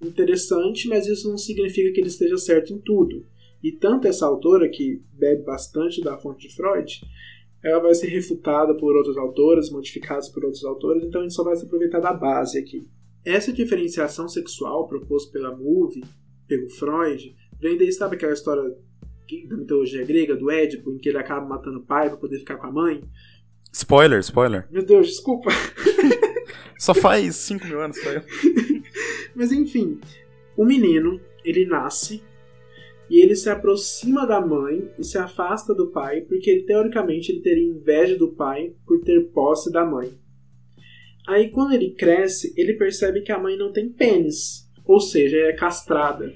interessante, 0.00 0.88
mas 0.88 1.06
isso 1.06 1.28
não 1.28 1.38
significa 1.38 1.92
que 1.92 2.00
ele 2.00 2.08
esteja 2.08 2.36
certo 2.36 2.72
em 2.72 2.78
tudo. 2.78 3.26
E 3.62 3.72
tanto 3.72 4.06
essa 4.06 4.26
autora, 4.26 4.68
que 4.68 5.02
bebe 5.12 5.42
bastante 5.42 6.00
da 6.00 6.16
fonte 6.16 6.48
de 6.48 6.54
Freud, 6.54 7.00
ela 7.62 7.80
vai 7.80 7.94
ser 7.94 8.06
refutada 8.06 8.74
por 8.76 8.94
outros 8.94 9.16
autores, 9.16 9.70
modificadas 9.70 10.28
por 10.28 10.44
outros 10.44 10.64
autores, 10.64 11.02
então 11.02 11.20
a 11.20 11.24
gente 11.24 11.34
só 11.34 11.42
vai 11.42 11.56
se 11.56 11.64
aproveitar 11.64 12.00
da 12.00 12.12
base 12.12 12.58
aqui. 12.58 12.88
Essa 13.24 13.52
diferenciação 13.52 14.28
sexual 14.28 14.86
proposta 14.86 15.32
pela 15.32 15.56
Movie, 15.56 16.04
pelo 16.46 16.68
Freud, 16.70 17.34
vem 17.60 17.76
daí, 17.76 17.92
sabe 17.92 18.16
aquela 18.16 18.32
história 18.32 18.62
da 19.48 19.56
mitologia 19.56 20.04
grega, 20.04 20.36
do 20.36 20.50
Édipo, 20.50 20.92
em 20.92 20.98
que 20.98 21.08
ele 21.08 21.18
acaba 21.18 21.46
matando 21.46 21.78
o 21.78 21.84
pai 21.84 22.08
para 22.08 22.16
poder 22.16 22.38
ficar 22.38 22.56
com 22.56 22.66
a 22.66 22.72
mãe? 22.72 23.02
Spoiler, 23.72 24.20
spoiler. 24.20 24.66
Meu 24.70 24.84
Deus, 24.84 25.08
desculpa. 25.08 25.50
Só 26.78 26.94
faz 26.94 27.34
5 27.36 27.66
mil 27.66 27.80
anos, 27.80 27.98
tá? 28.00 28.22
Mas 29.34 29.50
enfim, 29.52 30.00
o 30.56 30.64
menino, 30.64 31.20
ele 31.44 31.66
nasce 31.66 32.22
e 33.10 33.20
ele 33.20 33.34
se 33.34 33.48
aproxima 33.48 34.26
da 34.26 34.40
mãe 34.40 34.88
e 34.98 35.04
se 35.04 35.18
afasta 35.18 35.74
do 35.74 35.90
pai, 35.90 36.20
porque 36.22 36.62
teoricamente 36.62 37.32
ele 37.32 37.40
teria 37.40 37.64
inveja 37.64 38.16
do 38.16 38.28
pai 38.28 38.74
por 38.86 39.00
ter 39.00 39.28
posse 39.32 39.72
da 39.72 39.84
mãe. 39.84 40.12
Aí 41.26 41.50
quando 41.50 41.72
ele 41.72 41.90
cresce, 41.90 42.54
ele 42.56 42.74
percebe 42.74 43.22
que 43.22 43.32
a 43.32 43.38
mãe 43.38 43.56
não 43.56 43.72
tem 43.72 43.88
pênis, 43.88 44.68
ou 44.84 45.00
seja, 45.00 45.36
é 45.36 45.52
castrada. 45.52 46.32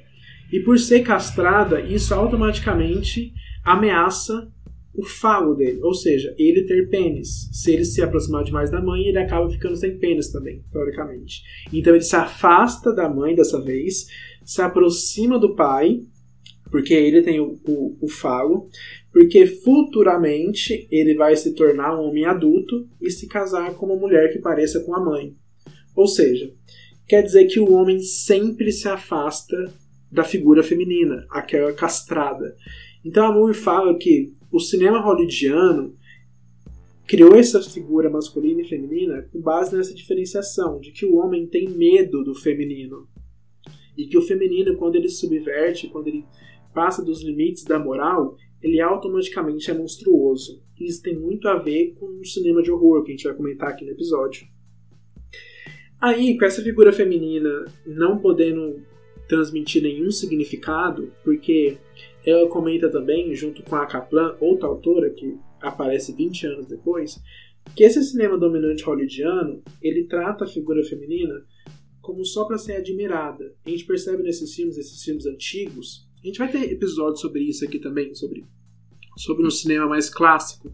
E 0.53 0.61
por 0.61 0.79
ser 0.79 1.01
castrada, 1.01 1.81
isso 1.81 2.15
automaticamente 2.15 3.33
ameaça 3.65 4.51
o 4.95 5.05
falo 5.05 5.55
dele, 5.55 5.81
ou 5.83 5.95
seja, 5.95 6.35
ele 6.39 6.65
ter 6.65 6.89
pênis. 6.89 7.49
Se 7.53 7.73
ele 7.73 7.85
se 7.85 8.03
aproximar 8.03 8.45
demais 8.45 8.71
da 8.71 8.81
mãe, 8.81 9.07
ele 9.07 9.19
acaba 9.19 9.49
ficando 9.51 9.77
sem 9.77 9.97
pênis 9.99 10.31
também, 10.31 10.63
teoricamente. 10.71 11.43
Então 11.73 11.95
ele 11.95 12.05
se 12.05 12.15
afasta 12.15 12.93
da 12.93 13.09
mãe 13.09 13.35
dessa 13.35 13.61
vez, 13.61 14.07
se 14.45 14.61
aproxima 14.61 15.39
do 15.39 15.55
pai, 15.55 16.01
porque 16.71 16.93
ele 16.93 17.23
tem 17.23 17.41
o, 17.41 17.59
o, 17.67 17.97
o 18.03 18.09
falo, 18.09 18.69
porque 19.13 19.47
futuramente 19.47 20.87
ele 20.91 21.15
vai 21.15 21.37
se 21.37 21.55
tornar 21.55 21.99
um 21.99 22.09
homem 22.09 22.25
adulto 22.25 22.89
e 23.01 23.11
se 23.11 23.27
casar 23.27 23.75
com 23.75 23.87
uma 23.87 23.97
mulher 23.97 24.33
que 24.33 24.39
pareça 24.39 24.81
com 24.81 24.95
a 24.95 25.05
mãe. 25.05 25.35
Ou 25.95 26.07
seja, 26.07 26.51
quer 27.07 27.23
dizer 27.23 27.47
que 27.47 27.61
o 27.61 27.73
homem 27.73 28.01
sempre 28.01 28.73
se 28.73 28.89
afasta 28.89 29.73
da 30.11 30.25
figura 30.25 30.63
feminina, 30.63 31.27
aquela 31.31 31.73
castrada. 31.73 32.55
Então 33.05 33.27
a 33.27 33.33
Moore 33.33 33.55
fala 33.55 33.97
que 33.99 34.35
o 34.53 34.61
cinema 34.61 35.01
hollywoodiano 35.01 35.97
criou 37.07 37.35
essa 37.35 37.61
figura 37.63 38.11
masculina 38.11 38.61
e 38.61 38.69
feminina 38.69 39.23
com 39.33 39.41
base 39.41 39.75
nessa 39.75 39.95
diferenciação 39.95 40.79
de 40.79 40.93
que 40.93 41.07
o 41.07 41.17
homem 41.17 41.47
tem 41.47 41.69
medo 41.69 42.23
do 42.23 42.35
feminino. 42.35 43.09
E 43.97 44.07
que 44.07 44.17
o 44.17 44.23
feminino, 44.23 44.77
quando 44.77 44.97
ele 44.97 45.09
subverte, 45.09 45.89
quando 45.89 46.09
ele 46.09 46.25
passa 46.75 47.05
dos 47.05 47.23
limites 47.23 47.65
da 47.65 47.79
moral, 47.79 48.37
ele 48.63 48.81
automaticamente 48.81 49.71
é 49.71 49.75
monstruoso. 49.75 50.63
Isso 50.79 51.03
tem 51.03 51.19
muito 51.19 51.49
a 51.49 51.59
ver 51.59 51.95
com 51.99 52.07
o 52.07 52.25
cinema 52.25 52.63
de 52.63 52.71
horror, 52.71 53.03
que 53.03 53.13
a 53.13 53.17
gente 53.17 53.25
vai 53.25 53.35
comentar 53.35 53.71
aqui 53.71 53.85
no 53.85 53.91
episódio. 53.91 54.47
Aí, 56.01 56.37
com 56.37 56.45
essa 56.45 56.63
figura 56.63 56.93
feminina 56.93 57.65
não 57.87 58.19
podendo 58.19 58.81
transmitir 59.29 59.83
nenhum 59.83 60.11
significado, 60.11 61.13
porque 61.23 61.79
ela 62.25 62.49
comenta 62.49 62.91
também, 62.91 63.35
junto 63.35 63.63
com 63.63 63.77
a 63.77 63.87
Kaplan, 63.87 64.37
outra 64.41 64.69
autora 64.69 65.11
que 65.11 65.37
aparece 65.61 66.13
20 66.13 66.47
anos 66.47 66.67
depois, 66.67 67.21
que 67.77 67.85
esse 67.85 68.03
cinema 68.03 68.39
dominante 68.39 68.85
hollywoodiano, 68.85 69.63
ele 69.81 70.05
trata 70.05 70.45
a 70.45 70.49
figura 70.49 70.85
feminina 70.85 71.45
como 72.01 72.25
só 72.25 72.45
para 72.45 72.59
ser 72.59 72.75
admirada. 72.75 73.55
A 73.65 73.71
gente 73.71 73.85
percebe 73.85 74.23
nesses 74.23 74.55
filmes, 74.55 74.77
esses 74.77 75.03
filmes 75.03 75.25
antigos, 75.25 76.07
a 76.23 76.27
gente 76.27 76.39
vai 76.39 76.51
ter 76.51 76.71
episódios 76.71 77.21
sobre 77.21 77.43
isso 77.43 77.65
aqui 77.65 77.79
também, 77.79 78.15
sobre, 78.15 78.45
sobre 79.17 79.47
um 79.47 79.51
cinema 79.51 79.87
mais 79.87 80.09
clássico, 80.09 80.73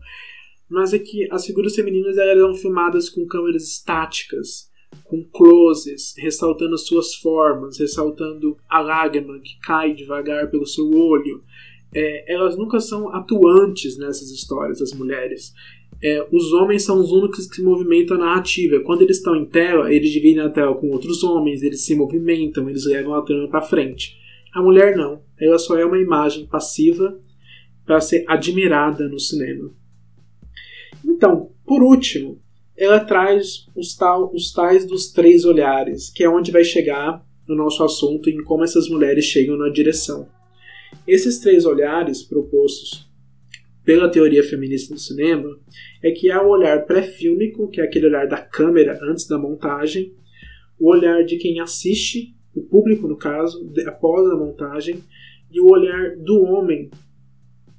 mas 0.69 0.93
é 0.93 0.99
que 0.99 1.27
as 1.31 1.47
figuras 1.47 1.75
femininas 1.75 2.19
eram 2.19 2.55
filmadas 2.55 3.09
com 3.09 3.27
câmeras 3.27 3.65
estáticas, 3.65 4.68
com 5.05 5.25
closes, 5.25 6.15
ressaltando 6.19 6.77
suas 6.77 7.15
formas, 7.15 7.79
ressaltando 7.79 8.57
a 8.69 8.81
lágrima 8.81 9.39
que 9.41 9.59
cai 9.61 9.95
devagar 9.95 10.51
pelo 10.51 10.67
seu 10.67 10.91
olho. 10.91 11.43
É, 11.95 12.33
elas 12.33 12.57
nunca 12.57 12.79
são 12.81 13.09
atuantes 13.15 13.97
nessas 13.97 14.31
histórias, 14.31 14.83
as 14.83 14.93
mulheres. 14.93 15.55
É, 16.03 16.27
os 16.31 16.53
homens 16.53 16.85
são 16.85 17.01
os 17.01 17.11
únicos 17.11 17.47
que 17.47 17.63
movimentam 17.63 18.17
a 18.17 18.21
narrativa. 18.21 18.81
Quando 18.81 19.03
eles 19.03 19.17
estão 19.17 19.35
em 19.35 19.47
tela, 19.47 19.93
eles 19.93 20.11
dividem 20.11 20.43
a 20.43 20.51
tela 20.51 20.75
com 20.75 20.91
outros 20.91 21.25
homens, 21.25 21.63
eles 21.63 21.85
se 21.85 21.95
movimentam, 21.95 22.69
eles 22.69 22.85
levam 22.85 23.15
a 23.15 23.23
trama 23.23 23.49
para 23.49 23.63
frente. 23.63 24.17
A 24.53 24.63
mulher 24.63 24.97
não. 24.97 25.23
Ela 25.41 25.59
só 25.59 25.77
é 25.79 25.85
uma 25.85 25.99
imagem 25.99 26.47
passiva 26.47 27.19
para 27.85 28.01
ser 28.01 28.25
admirada 28.29 29.09
no 29.09 29.19
cinema. 29.19 29.71
Então, 31.05 31.51
por 31.65 31.83
último, 31.83 32.41
ela 32.79 33.01
traz 33.01 33.67
os, 33.75 33.97
tal, 33.97 34.33
os 34.33 34.53
tais 34.53 34.87
dos 34.87 35.13
três 35.13 35.45
olhares, 35.45 36.11
que 36.11 36.23
é 36.23 36.29
onde 36.29 36.53
vai 36.53 36.63
chegar 36.63 37.27
no 37.47 37.57
nosso 37.57 37.83
assunto 37.83 38.31
em 38.31 38.43
como 38.45 38.63
essas 38.63 38.89
mulheres 38.89 39.25
chegam 39.25 39.57
na 39.57 39.69
direção. 39.69 40.29
Esses 41.07 41.41
três 41.41 41.65
olhares 41.65 42.23
propostos 42.23 43.09
pela 43.85 44.09
teoria 44.09 44.45
feminista 44.45 44.95
do 44.95 45.01
cinema 45.01 45.49
é 46.03 46.13
que 46.13 46.31
há 46.31 46.41
o 46.43 46.51
olhar 46.51 46.85
pré-fílmico, 46.85 47.69
que 47.69 47.81
é 47.81 47.85
aquele 47.85 48.07
olhar 48.07 48.29
da 48.29 48.37
câmera 48.37 48.99
antes 49.03 49.27
da 49.27 49.39
montagem, 49.39 50.13
o 50.79 50.89
olhar 50.89 51.25
de 51.25 51.37
quem 51.37 51.59
assiste, 51.61 52.35
o 52.55 52.63
público 52.63 53.09
no 53.09 53.17
caso, 53.17 53.69
após 53.87 54.31
a 54.31 54.37
montagem, 54.37 55.03
e 55.51 55.61
o 55.61 55.67
olhar 55.67 56.17
do 56.17 56.43
homem 56.43 56.91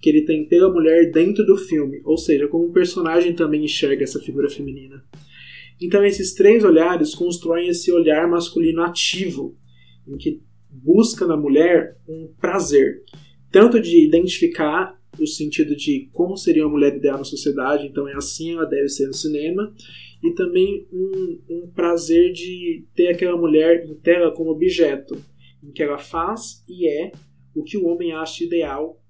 que 0.01 0.09
ele 0.09 0.23
tem 0.23 0.47
pela 0.47 0.71
mulher 0.71 1.11
dentro 1.11 1.45
do 1.45 1.57
filme, 1.57 2.01
ou 2.05 2.17
seja, 2.17 2.47
como 2.47 2.65
o 2.65 2.73
personagem 2.73 3.33
também 3.33 3.65
enxerga 3.65 4.03
essa 4.03 4.19
figura 4.19 4.49
feminina. 4.49 5.03
Então 5.81 6.03
esses 6.03 6.33
três 6.33 6.63
olhares 6.63 7.15
constroem 7.15 7.69
esse 7.69 7.91
olhar 7.91 8.27
masculino 8.27 8.81
ativo, 8.81 9.57
em 10.07 10.17
que 10.17 10.41
busca 10.69 11.25
na 11.25 11.37
mulher 11.37 11.97
um 12.07 12.33
prazer, 12.39 13.03
tanto 13.51 13.79
de 13.79 14.05
identificar 14.05 14.97
o 15.19 15.25
sentido 15.25 15.75
de 15.75 16.09
como 16.13 16.37
seria 16.37 16.65
uma 16.65 16.71
mulher 16.71 16.95
ideal 16.95 17.17
na 17.17 17.23
sociedade, 17.23 17.87
então 17.87 18.07
é 18.07 18.15
assim 18.15 18.53
ela 18.53 18.65
deve 18.65 18.87
ser 18.89 19.07
no 19.07 19.13
cinema, 19.13 19.73
e 20.23 20.31
também 20.33 20.87
um, 20.91 21.39
um 21.49 21.71
prazer 21.73 22.31
de 22.31 22.85
ter 22.93 23.07
aquela 23.07 23.37
mulher 23.37 23.85
em 23.85 23.95
tela 23.95 24.31
como 24.31 24.51
objeto, 24.51 25.17
em 25.63 25.71
que 25.71 25.81
ela 25.81 25.97
faz 25.97 26.63
e 26.67 26.87
é 26.87 27.11
o 27.55 27.63
que 27.63 27.77
o 27.77 27.87
homem 27.87 28.13
acha 28.13 28.43
ideal 28.43 29.01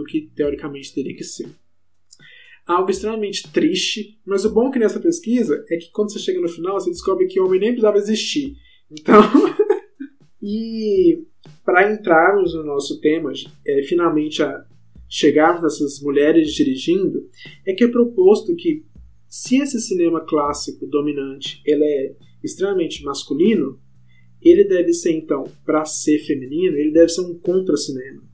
do 0.00 0.04
que 0.04 0.30
teoricamente 0.34 0.94
teria 0.94 1.14
que 1.14 1.22
ser. 1.22 1.50
Algo 2.66 2.90
extremamente 2.90 3.50
triste, 3.52 4.18
mas 4.24 4.44
o 4.46 4.52
bom 4.52 4.68
é 4.68 4.72
que 4.72 4.78
nessa 4.78 4.98
pesquisa 4.98 5.62
é 5.68 5.76
que 5.76 5.90
quando 5.92 6.10
você 6.10 6.18
chega 6.18 6.40
no 6.40 6.48
final, 6.48 6.80
você 6.80 6.90
descobre 6.90 7.26
que 7.26 7.38
o 7.38 7.44
homem 7.44 7.60
nem 7.60 7.70
precisava 7.70 7.98
existir. 7.98 8.56
Então. 8.90 9.20
e 10.42 11.22
para 11.64 11.92
entrarmos 11.92 12.54
no 12.54 12.64
nosso 12.64 12.98
tema, 13.00 13.30
é, 13.66 13.82
finalmente 13.82 14.42
a 14.42 14.64
chegarmos 15.08 15.62
nessas 15.62 16.00
mulheres 16.00 16.54
dirigindo, 16.54 17.28
é 17.66 17.74
que 17.74 17.84
é 17.84 17.88
proposto 17.88 18.54
que 18.56 18.84
se 19.28 19.58
esse 19.58 19.80
cinema 19.80 20.24
clássico 20.24 20.86
dominante 20.86 21.60
ele 21.66 21.84
é 21.84 22.16
extremamente 22.42 23.04
masculino, 23.04 23.78
ele 24.40 24.64
deve 24.64 24.94
ser 24.94 25.12
então, 25.12 25.44
para 25.66 25.84
ser 25.84 26.20
feminino, 26.20 26.76
ele 26.76 26.92
deve 26.92 27.10
ser 27.10 27.20
um 27.22 27.38
contra-cinema 27.38 28.29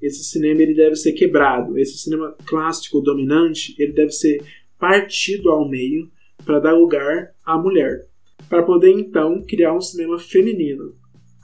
esse 0.00 0.24
cinema 0.24 0.62
ele 0.62 0.74
deve 0.74 0.96
ser 0.96 1.12
quebrado. 1.12 1.78
Esse 1.78 1.98
cinema 1.98 2.34
clássico 2.46 3.00
dominante 3.00 3.74
ele 3.78 3.92
deve 3.92 4.12
ser 4.12 4.42
partido 4.78 5.50
ao 5.50 5.68
meio 5.68 6.10
para 6.44 6.58
dar 6.58 6.72
lugar 6.72 7.32
à 7.44 7.58
mulher, 7.58 8.06
para 8.48 8.62
poder 8.62 8.90
então 8.90 9.42
criar 9.42 9.74
um 9.74 9.80
cinema 9.80 10.18
feminino. 10.18 10.94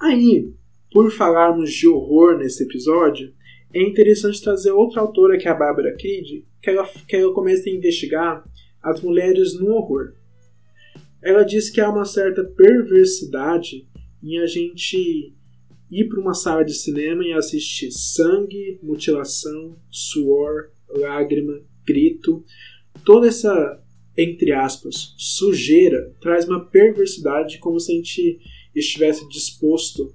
Aí, 0.01 0.51
por 0.90 1.11
falarmos 1.11 1.73
de 1.73 1.87
horror 1.87 2.38
nesse 2.38 2.64
episódio, 2.64 3.33
é 3.75 3.83
interessante 3.83 4.42
trazer 4.42 4.71
outra 4.71 5.01
autora 5.01 5.37
que 5.37 5.47
é 5.47 5.51
a 5.51 5.55
Barbara 5.55 5.95
Kidd, 5.97 6.47
que 6.62 6.71
ela, 6.71 6.88
que 7.07 7.16
ela 7.16 7.33
começa 7.35 7.69
a 7.69 7.73
investigar 7.73 8.42
as 8.83 9.03
mulheres 9.03 9.59
no 9.59 9.69
horror. 9.73 10.14
Ela 11.23 11.42
diz 11.42 11.69
que 11.69 11.81
há 11.81 11.90
uma 11.90 12.05
certa 12.05 12.45
perversidade 12.45 13.87
em 14.23 14.38
a 14.38 14.47
gente 14.47 15.35
ir 15.90 16.09
para 16.09 16.20
uma 16.20 16.35
sala 16.35 16.64
de 16.64 16.75
cinema 16.75 17.25
e 17.25 17.33
assistir 17.33 17.90
sangue, 17.90 18.79
mutilação, 18.83 19.77
suor, 19.90 20.70
lágrima, 20.88 21.61
grito, 21.87 22.44
toda 23.05 23.29
essa, 23.29 23.83
entre 24.16 24.53
aspas, 24.53 25.14
sujeira 25.16 26.12
traz 26.20 26.46
uma 26.46 26.64
perversidade 26.64 27.59
como 27.59 27.79
se 27.79 27.92
a 27.92 27.94
gente 27.96 28.40
estivesse 28.75 29.29
disposto 29.29 30.14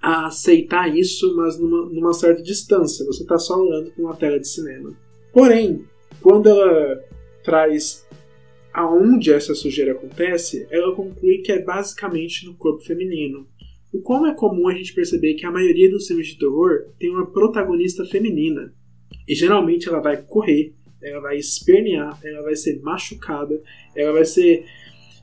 a 0.00 0.26
aceitar 0.26 0.94
isso, 0.96 1.34
mas 1.36 1.58
numa, 1.58 1.88
numa 1.88 2.12
certa 2.12 2.42
distância. 2.42 3.06
Você 3.06 3.22
está 3.22 3.38
só 3.38 3.54
olhando 3.60 3.92
para 3.92 4.02
uma 4.02 4.16
tela 4.16 4.38
de 4.38 4.48
cinema. 4.48 4.96
Porém, 5.32 5.84
quando 6.20 6.48
ela 6.48 7.00
traz 7.44 8.04
aonde 8.72 9.32
essa 9.32 9.54
sujeira 9.54 9.92
acontece, 9.92 10.66
ela 10.70 10.94
conclui 10.94 11.38
que 11.38 11.52
é 11.52 11.62
basicamente 11.62 12.46
no 12.46 12.54
corpo 12.54 12.82
feminino. 12.82 13.46
O 13.92 14.00
como 14.00 14.26
é 14.26 14.34
comum 14.34 14.68
a 14.68 14.74
gente 14.74 14.94
perceber 14.94 15.34
que 15.34 15.44
a 15.44 15.50
maioria 15.50 15.90
dos 15.90 16.06
filmes 16.06 16.28
de 16.28 16.38
terror 16.38 16.86
tem 16.98 17.10
uma 17.10 17.30
protagonista 17.30 18.06
feminina. 18.06 18.74
E 19.28 19.34
geralmente 19.34 19.86
ela 19.86 20.00
vai 20.00 20.16
correr, 20.22 20.74
ela 21.02 21.20
vai 21.20 21.36
espernear, 21.36 22.18
ela 22.24 22.42
vai 22.42 22.56
ser 22.56 22.80
machucada, 22.80 23.60
ela 23.94 24.12
vai 24.12 24.24
ser 24.24 24.64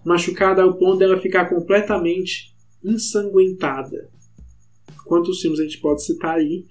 machucada 0.05 0.61
ao 0.61 0.77
ponto 0.77 0.99
dela 0.99 1.19
ficar 1.19 1.49
completamente 1.49 2.53
ensanguentada. 2.83 4.09
Quantos 5.05 5.41
filmes 5.41 5.59
a 5.59 5.63
gente 5.63 5.79
pode 5.79 6.03
citar 6.03 6.35
aí? 6.35 6.65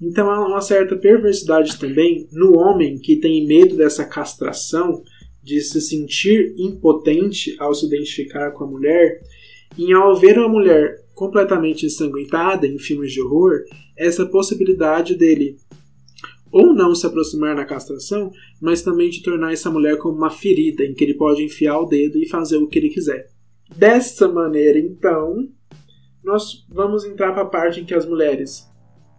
Então 0.00 0.30
há 0.30 0.46
uma 0.46 0.62
certa 0.62 0.96
perversidade 0.96 1.78
também 1.78 2.26
no 2.32 2.56
homem 2.58 2.98
que 2.98 3.16
tem 3.16 3.46
medo 3.46 3.76
dessa 3.76 4.06
castração, 4.06 5.02
de 5.42 5.60
se 5.60 5.80
sentir 5.80 6.54
impotente 6.56 7.54
ao 7.58 7.74
se 7.74 7.86
identificar 7.86 8.52
com 8.52 8.64
a 8.64 8.66
mulher, 8.66 9.20
em 9.78 9.92
ao 9.92 10.16
ver 10.16 10.38
uma 10.38 10.48
mulher 10.48 11.01
completamente 11.14 11.86
ensanguentada 11.86 12.66
em 12.66 12.78
filmes 12.78 13.12
de 13.12 13.20
horror, 13.20 13.64
essa 13.96 14.26
possibilidade 14.26 15.14
dele 15.14 15.56
ou 16.52 16.74
não 16.74 16.94
se 16.94 17.06
aproximar 17.06 17.56
na 17.56 17.64
castração, 17.64 18.30
mas 18.60 18.82
também 18.82 19.08
de 19.08 19.22
tornar 19.22 19.52
essa 19.52 19.70
mulher 19.70 19.96
como 19.96 20.18
uma 20.18 20.30
ferida 20.30 20.84
em 20.84 20.92
que 20.92 21.02
ele 21.02 21.14
pode 21.14 21.42
enfiar 21.42 21.80
o 21.80 21.86
dedo 21.86 22.18
e 22.18 22.28
fazer 22.28 22.58
o 22.58 22.68
que 22.68 22.78
ele 22.78 22.90
quiser. 22.90 23.30
Dessa 23.74 24.28
maneira, 24.28 24.78
então, 24.78 25.48
nós 26.22 26.66
vamos 26.68 27.06
entrar 27.06 27.32
para 27.32 27.42
a 27.42 27.46
parte 27.46 27.80
em 27.80 27.86
que 27.86 27.94
as 27.94 28.04
mulheres 28.04 28.70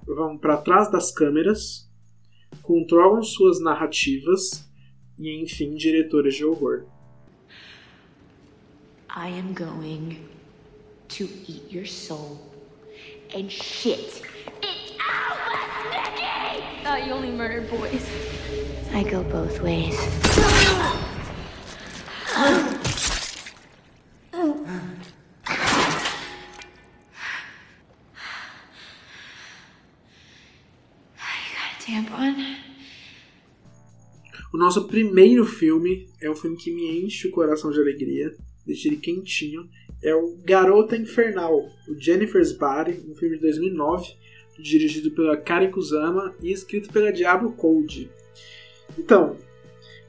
vão 0.06 0.38
para 0.38 0.58
trás 0.58 0.92
das 0.92 1.12
câmeras, 1.12 1.90
controlam 2.62 3.24
suas 3.24 3.60
narrativas 3.60 4.70
e, 5.18 5.42
enfim, 5.42 5.74
diretoras 5.74 6.36
de 6.36 6.46
horror. 6.46 6.86
I 9.10 9.30
am 9.40 9.54
going 9.54 10.33
to 11.14 11.30
eat 11.48 11.72
your 11.72 11.86
soul 11.86 12.42
and 13.36 13.52
shit 13.52 14.24
it 14.64 14.98
out, 15.00 15.38
Nikki! 15.92 16.84
Thought 16.84 17.06
you 17.06 17.14
only 17.14 17.30
murdered 17.30 17.70
boys. 17.70 18.10
I 18.92 19.04
go 19.04 19.22
both 19.22 19.62
ways. 19.62 19.94
Tampon? 31.86 32.58
O 34.52 34.58
nosso 34.58 34.88
primeiro 34.88 35.46
filme 35.46 36.08
é 36.20 36.28
um 36.30 36.36
filme 36.36 36.58
que 36.58 36.72
me 36.72 37.06
enche 37.06 37.28
o 37.28 37.32
coração 37.32 37.70
de 37.70 37.80
alegria, 37.80 38.36
deixa 38.66 38.88
ele 38.88 38.98
quentinho. 38.98 39.70
É 40.04 40.14
o 40.14 40.38
Garota 40.44 40.98
Infernal, 40.98 41.70
o 41.88 41.98
Jennifer's 41.98 42.52
Body, 42.52 43.04
um 43.10 43.16
filme 43.16 43.38
de 43.38 43.42
2009, 43.42 44.16
dirigido 44.60 45.12
pela 45.12 45.38
Karen 45.38 45.72
Kusama 45.72 46.36
e 46.42 46.52
escrito 46.52 46.92
pela 46.92 47.12
Diablo 47.12 47.54
Code. 47.54 48.12
Então, 48.98 49.38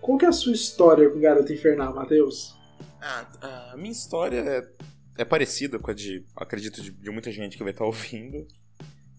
qual 0.00 0.18
que 0.18 0.24
é 0.24 0.28
a 0.28 0.32
sua 0.32 0.52
história 0.52 1.08
com 1.08 1.20
Garota 1.20 1.52
Infernal, 1.52 1.94
Matheus? 1.94 2.54
Ah, 3.00 3.70
a 3.72 3.76
minha 3.76 3.92
história 3.92 4.38
é, 4.38 4.68
é 5.18 5.24
parecida 5.24 5.78
com 5.78 5.90
a 5.90 5.94
de, 5.94 6.24
acredito, 6.36 6.82
de, 6.82 6.90
de 6.90 7.10
muita 7.10 7.30
gente 7.30 7.56
que 7.56 7.62
vai 7.62 7.72
estar 7.72 7.84
ouvindo. 7.84 8.46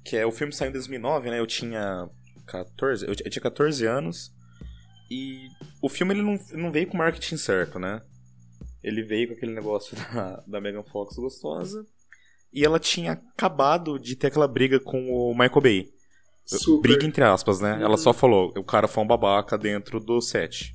Que 0.04 0.18
é 0.18 0.26
o 0.26 0.32
filme 0.32 0.54
saiu 0.54 0.70
em 0.70 0.74
2009, 0.74 1.32
né? 1.32 1.40
Eu 1.40 1.48
tinha 1.48 2.08
14, 2.46 3.06
eu, 3.06 3.10
eu 3.10 3.30
tinha 3.30 3.42
14 3.42 3.86
anos. 3.86 4.32
E 5.10 5.48
o 5.82 5.90
filme 5.90 6.14
ele 6.14 6.22
não, 6.22 6.40
não 6.54 6.72
veio 6.72 6.88
com 6.88 6.96
o 6.96 6.98
marketing 6.98 7.38
certo, 7.38 7.80
né? 7.80 8.02
Ele 8.86 9.02
veio 9.02 9.30
com 9.30 9.34
aquele 9.34 9.54
negócio 9.54 9.98
da, 10.14 10.44
da 10.46 10.62
Megan 10.62 10.84
Fox 10.84 11.16
gostosa. 11.16 11.84
E 12.54 12.64
ela 12.64 12.80
tinha 12.80 13.14
acabado 13.14 14.00
de 14.00 14.16
ter 14.16 14.28
aquela 14.28 14.48
briga 14.48 14.80
com 14.80 15.10
o 15.10 15.32
Michael 15.32 15.62
Bay. 15.62 15.90
Super. 16.46 16.90
Briga 16.90 17.06
entre 17.06 17.24
aspas, 17.24 17.60
né? 17.60 17.74
Uhum. 17.74 17.82
Ela 17.82 17.98
só 17.98 18.14
falou, 18.14 18.54
o 18.56 18.64
cara 18.64 18.88
foi 18.88 19.04
um 19.04 19.08
babaca 19.08 19.58
dentro 19.58 20.00
do 20.00 20.22
set, 20.22 20.74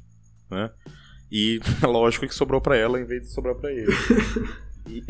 né? 0.50 0.70
E 1.30 1.60
lógico 1.82 2.26
que 2.26 2.34
sobrou 2.34 2.60
pra 2.60 2.76
ela 2.76 3.00
em 3.00 3.04
vez 3.04 3.22
de 3.22 3.28
sobrar 3.28 3.54
pra 3.54 3.70
ele. 3.70 3.92
e, 4.90 5.04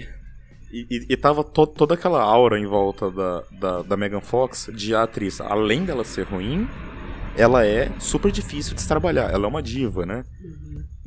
e, 0.71 1.07
e 1.09 1.17
tava 1.17 1.43
to, 1.43 1.67
toda 1.67 1.95
aquela 1.95 2.23
aura 2.23 2.61
em 2.61 2.67
volta 2.67 3.11
da, 3.11 3.43
da, 3.59 3.83
da 3.83 3.97
Megan 3.97 4.21
Fox 4.21 4.71
de 4.75 4.95
atriz. 4.95 5.41
Além 5.41 5.87
dela 5.87 6.05
ser 6.05 6.25
ruim, 6.25 6.69
ela 7.35 7.65
é 7.65 7.91
super 7.99 8.31
difícil 8.31 8.75
de 8.75 8.83
se 8.83 8.89
trabalhar. 8.89 9.33
Ela 9.33 9.47
é 9.47 9.49
uma 9.49 9.63
diva, 9.63 10.05
né? 10.05 10.25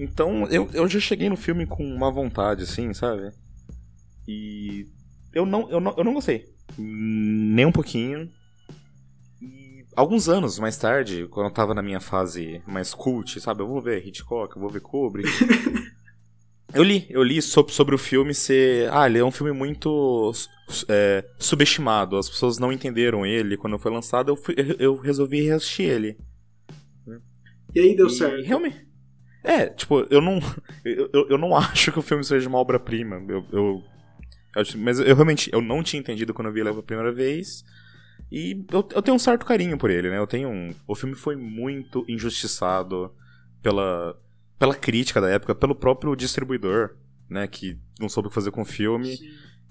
Então 0.03 0.45
eu, 0.49 0.69
eu 0.73 0.87
já 0.87 0.99
cheguei 0.99 1.29
no 1.29 1.37
filme 1.37 1.65
com 1.65 1.83
uma 1.85 2.11
vontade, 2.11 2.63
assim, 2.63 2.93
sabe? 2.93 3.31
E 4.27 4.85
eu 5.33 5.45
não, 5.45 5.69
eu 5.69 5.79
não, 5.79 5.93
eu 5.97 6.03
não 6.03 6.13
gostei. 6.13 6.45
Nem 6.77 7.65
um 7.65 7.71
pouquinho. 7.71 8.29
E 9.41 9.85
alguns 9.95 10.27
anos 10.29 10.59
mais 10.59 10.77
tarde, 10.77 11.27
quando 11.29 11.47
eu 11.47 11.53
tava 11.53 11.73
na 11.73 11.81
minha 11.81 11.99
fase 11.99 12.61
mais 12.67 12.93
cult, 12.93 13.39
sabe? 13.39 13.61
Eu 13.61 13.67
vou 13.67 13.81
ver 13.81 14.05
Hitchcock, 14.05 14.55
eu 14.55 14.61
vou 14.61 14.69
ver 14.69 14.81
Kubrick. 14.81 15.29
eu 16.73 16.83
li, 16.83 17.05
eu 17.09 17.23
li 17.23 17.41
sobre, 17.41 17.73
sobre 17.73 17.95
o 17.95 17.99
filme 17.99 18.33
ser. 18.33 18.91
Ah, 18.91 19.07
ele 19.07 19.19
é 19.19 19.25
um 19.25 19.31
filme 19.31 19.51
muito 19.51 20.31
é, 20.89 21.23
subestimado. 21.39 22.17
As 22.17 22.29
pessoas 22.29 22.57
não 22.57 22.71
entenderam 22.71 23.25
ele 23.25 23.57
quando 23.57 23.77
foi 23.79 23.91
lançado. 23.91 24.29
Eu, 24.31 24.35
fui- 24.35 24.55
eu 24.79 24.95
resolvi 24.97 25.41
reassistir 25.41 25.85
ele. 25.89 26.17
E 27.75 27.79
aí 27.79 27.95
deu 27.95 28.07
E 28.07 28.09
certo. 28.09 28.43
Realmente. 28.45 28.92
É, 29.43 29.67
tipo, 29.67 30.07
eu 30.09 30.21
não. 30.21 30.39
Eu, 30.85 31.27
eu, 31.29 31.37
não 31.37 31.55
acho 31.55 31.91
que 31.91 31.99
o 31.99 32.01
filme 32.01 32.23
seja 32.23 32.47
uma 32.49 32.57
obra-prima. 32.57 33.23
Eu, 33.27 33.45
eu, 33.51 33.83
eu 34.55 34.63
mas 34.77 34.99
eu 34.99 35.15
realmente 35.15 35.49
eu 35.53 35.61
não 35.61 35.81
tinha 35.81 35.99
entendido 35.99 36.33
quando 36.33 36.47
eu 36.47 36.53
vi 36.53 36.59
ele 36.59 36.69
pela 36.69 36.83
primeira 36.83 37.11
vez. 37.11 37.63
E 38.31 38.65
eu, 38.71 38.87
eu 38.93 39.01
tenho 39.01 39.15
um 39.15 39.19
certo 39.19 39.45
carinho 39.45 39.77
por 39.77 39.89
ele, 39.89 40.09
né? 40.09 40.17
Eu 40.17 40.27
tenho 40.27 40.49
um. 40.49 40.73
O 40.87 40.95
filme 40.95 41.15
foi 41.15 41.35
muito 41.35 42.05
injustiçado 42.07 43.13
pela, 43.61 44.19
pela 44.57 44.75
crítica 44.75 45.21
da 45.21 45.29
época, 45.29 45.55
pelo 45.55 45.75
próprio 45.75 46.15
distribuidor, 46.15 46.95
né? 47.29 47.47
Que 47.47 47.77
não 47.99 48.09
soube 48.09 48.27
o 48.27 48.29
que 48.29 48.35
fazer 48.35 48.51
com 48.51 48.61
o 48.61 48.65
filme. 48.65 49.17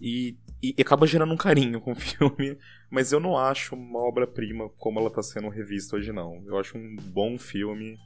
E, 0.00 0.36
e, 0.62 0.74
e 0.76 0.82
acaba 0.82 1.06
gerando 1.06 1.32
um 1.32 1.36
carinho 1.36 1.80
com 1.80 1.92
o 1.92 1.96
filme. 1.96 2.56
Mas 2.90 3.12
eu 3.12 3.20
não 3.20 3.36
acho 3.36 3.74
uma 3.74 4.00
obra-prima 4.00 4.68
como 4.76 4.98
ela 4.98 5.10
tá 5.10 5.22
sendo 5.22 5.48
revista 5.48 5.96
hoje, 5.96 6.12
não. 6.12 6.42
Eu 6.46 6.58
acho 6.58 6.76
um 6.76 6.96
bom 6.96 7.38
filme 7.38 7.98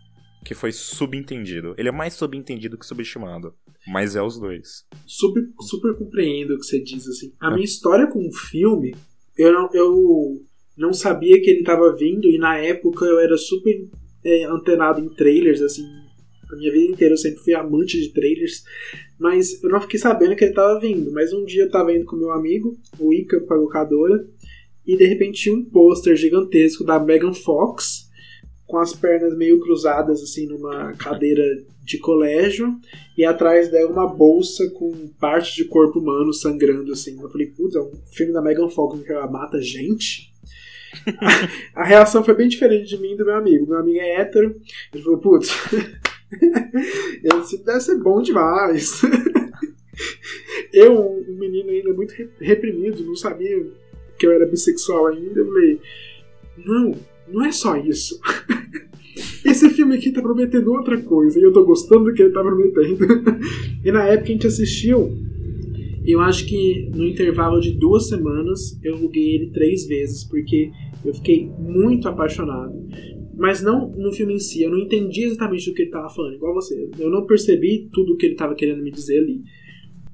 que 0.46 0.54
foi 0.54 0.70
subentendido. 0.70 1.74
Ele 1.76 1.88
é 1.88 1.92
mais 1.92 2.14
subentendido 2.14 2.78
que 2.78 2.86
subestimado. 2.86 3.52
Mas 3.86 4.14
é 4.14 4.22
os 4.22 4.38
dois. 4.38 4.86
super, 5.04 5.42
super 5.60 5.96
compreendo 5.96 6.54
o 6.54 6.58
que 6.58 6.64
você 6.64 6.80
diz, 6.80 7.06
assim. 7.08 7.32
A 7.40 7.50
minha 7.50 7.64
história 7.64 8.06
com 8.06 8.24
o 8.26 8.32
filme, 8.32 8.94
eu 9.36 9.52
não, 9.52 9.68
eu 9.72 10.42
não 10.78 10.92
sabia 10.92 11.40
que 11.40 11.50
ele 11.50 11.64
tava 11.64 11.94
vindo, 11.96 12.28
e 12.28 12.38
na 12.38 12.58
época 12.58 13.04
eu 13.04 13.18
era 13.18 13.36
super 13.36 13.88
é, 14.24 14.44
antenado 14.44 15.00
em 15.00 15.08
trailers, 15.08 15.60
assim. 15.60 15.82
A 16.52 16.54
minha 16.54 16.70
vida 16.70 16.92
inteira 16.92 17.14
eu 17.14 17.18
sempre 17.18 17.42
fui 17.42 17.52
amante 17.52 18.00
de 18.00 18.12
trailers, 18.12 18.62
mas 19.18 19.60
eu 19.64 19.68
não 19.68 19.80
fiquei 19.80 19.98
sabendo 19.98 20.36
que 20.36 20.44
ele 20.44 20.54
tava 20.54 20.78
vindo. 20.78 21.10
Mas 21.10 21.32
um 21.32 21.44
dia 21.44 21.64
eu 21.64 21.70
tava 21.70 21.92
indo 21.92 22.04
com 22.04 22.14
meu 22.14 22.30
amigo, 22.30 22.78
o 23.00 23.12
Ica, 23.12 23.40
pra 23.40 23.56
locadora, 23.56 24.24
e 24.86 24.96
de 24.96 25.06
repente 25.06 25.42
tinha 25.42 25.56
um 25.56 25.64
pôster 25.64 26.14
gigantesco 26.14 26.84
da 26.84 27.00
Megan 27.00 27.32
Fox, 27.32 28.05
com 28.66 28.78
as 28.78 28.92
pernas 28.94 29.36
meio 29.36 29.60
cruzadas, 29.60 30.22
assim, 30.22 30.46
numa 30.46 30.92
cadeira 30.94 31.44
de 31.82 31.98
colégio, 31.98 32.76
e 33.16 33.24
atrás 33.24 33.70
dela 33.70 33.90
uma 33.90 34.08
bolsa 34.08 34.68
com 34.70 35.08
parte 35.20 35.54
de 35.54 35.64
corpo 35.66 36.00
humano 36.00 36.32
sangrando, 36.32 36.92
assim. 36.92 37.20
Eu 37.20 37.30
falei, 37.30 37.46
putz, 37.46 37.76
é 37.76 37.80
um 37.80 37.92
filme 38.12 38.32
da 38.32 38.42
Megan 38.42 38.68
Fox 38.68 39.00
que 39.02 39.12
ela 39.12 39.30
mata 39.30 39.60
gente? 39.60 40.32
a 41.74 41.84
reação 41.84 42.24
foi 42.24 42.34
bem 42.34 42.48
diferente 42.48 42.88
de 42.88 42.98
mim 42.98 43.12
e 43.12 43.16
do 43.16 43.24
meu 43.24 43.36
amigo. 43.36 43.68
Meu 43.68 43.78
amigo 43.78 44.00
é 44.00 44.20
hétero, 44.20 44.60
ele 44.92 45.02
falou, 45.02 45.18
putz, 45.18 45.50
esse 47.22 47.64
deve 47.64 47.80
ser 47.80 48.02
bom 48.02 48.20
demais. 48.20 49.00
eu, 50.72 51.00
um 51.00 51.38
menino 51.38 51.70
ainda 51.70 51.92
muito 51.92 52.12
re- 52.12 52.30
reprimido, 52.40 53.04
não 53.04 53.14
sabia 53.14 53.64
que 54.18 54.26
eu 54.26 54.32
era 54.32 54.46
bissexual 54.46 55.06
ainda, 55.06 55.38
eu 55.38 55.46
falei, 55.46 55.80
não, 56.56 56.94
não 57.28 57.44
é 57.44 57.52
só 57.52 57.76
isso. 57.76 58.20
Esse 59.44 59.70
filme 59.70 59.96
aqui 59.96 60.10
tá 60.10 60.20
prometendo 60.20 60.72
outra 60.72 61.00
coisa 61.00 61.38
e 61.38 61.42
eu 61.42 61.52
tô 61.52 61.64
gostando 61.64 62.04
do 62.04 62.14
que 62.14 62.22
ele 62.22 62.32
tá 62.32 62.42
prometendo. 62.42 63.06
e 63.84 63.92
na 63.92 64.04
época 64.04 64.28
a 64.28 64.32
gente 64.32 64.46
assistiu, 64.46 65.16
eu 66.04 66.20
acho 66.20 66.46
que 66.46 66.90
no 66.94 67.04
intervalo 67.04 67.60
de 67.60 67.72
duas 67.72 68.08
semanas 68.08 68.78
eu 68.82 68.94
aluguei 68.94 69.34
ele 69.34 69.50
três 69.50 69.86
vezes, 69.86 70.24
porque 70.24 70.70
eu 71.04 71.14
fiquei 71.14 71.48
muito 71.58 72.08
apaixonado. 72.08 72.74
Mas 73.36 73.62
não 73.62 73.90
no 73.90 74.12
filme 74.12 74.34
em 74.34 74.38
si, 74.38 74.62
eu 74.62 74.70
não 74.70 74.78
entendi 74.78 75.24
exatamente 75.24 75.68
do 75.68 75.74
que 75.74 75.82
ele 75.82 75.90
tava 75.90 76.08
falando, 76.08 76.34
igual 76.34 76.54
você. 76.54 76.88
Eu 76.98 77.10
não 77.10 77.26
percebi 77.26 77.88
tudo 77.92 78.14
o 78.14 78.16
que 78.16 78.26
ele 78.26 78.34
tava 78.34 78.54
querendo 78.54 78.82
me 78.82 78.90
dizer 78.90 79.18
ali. 79.18 79.42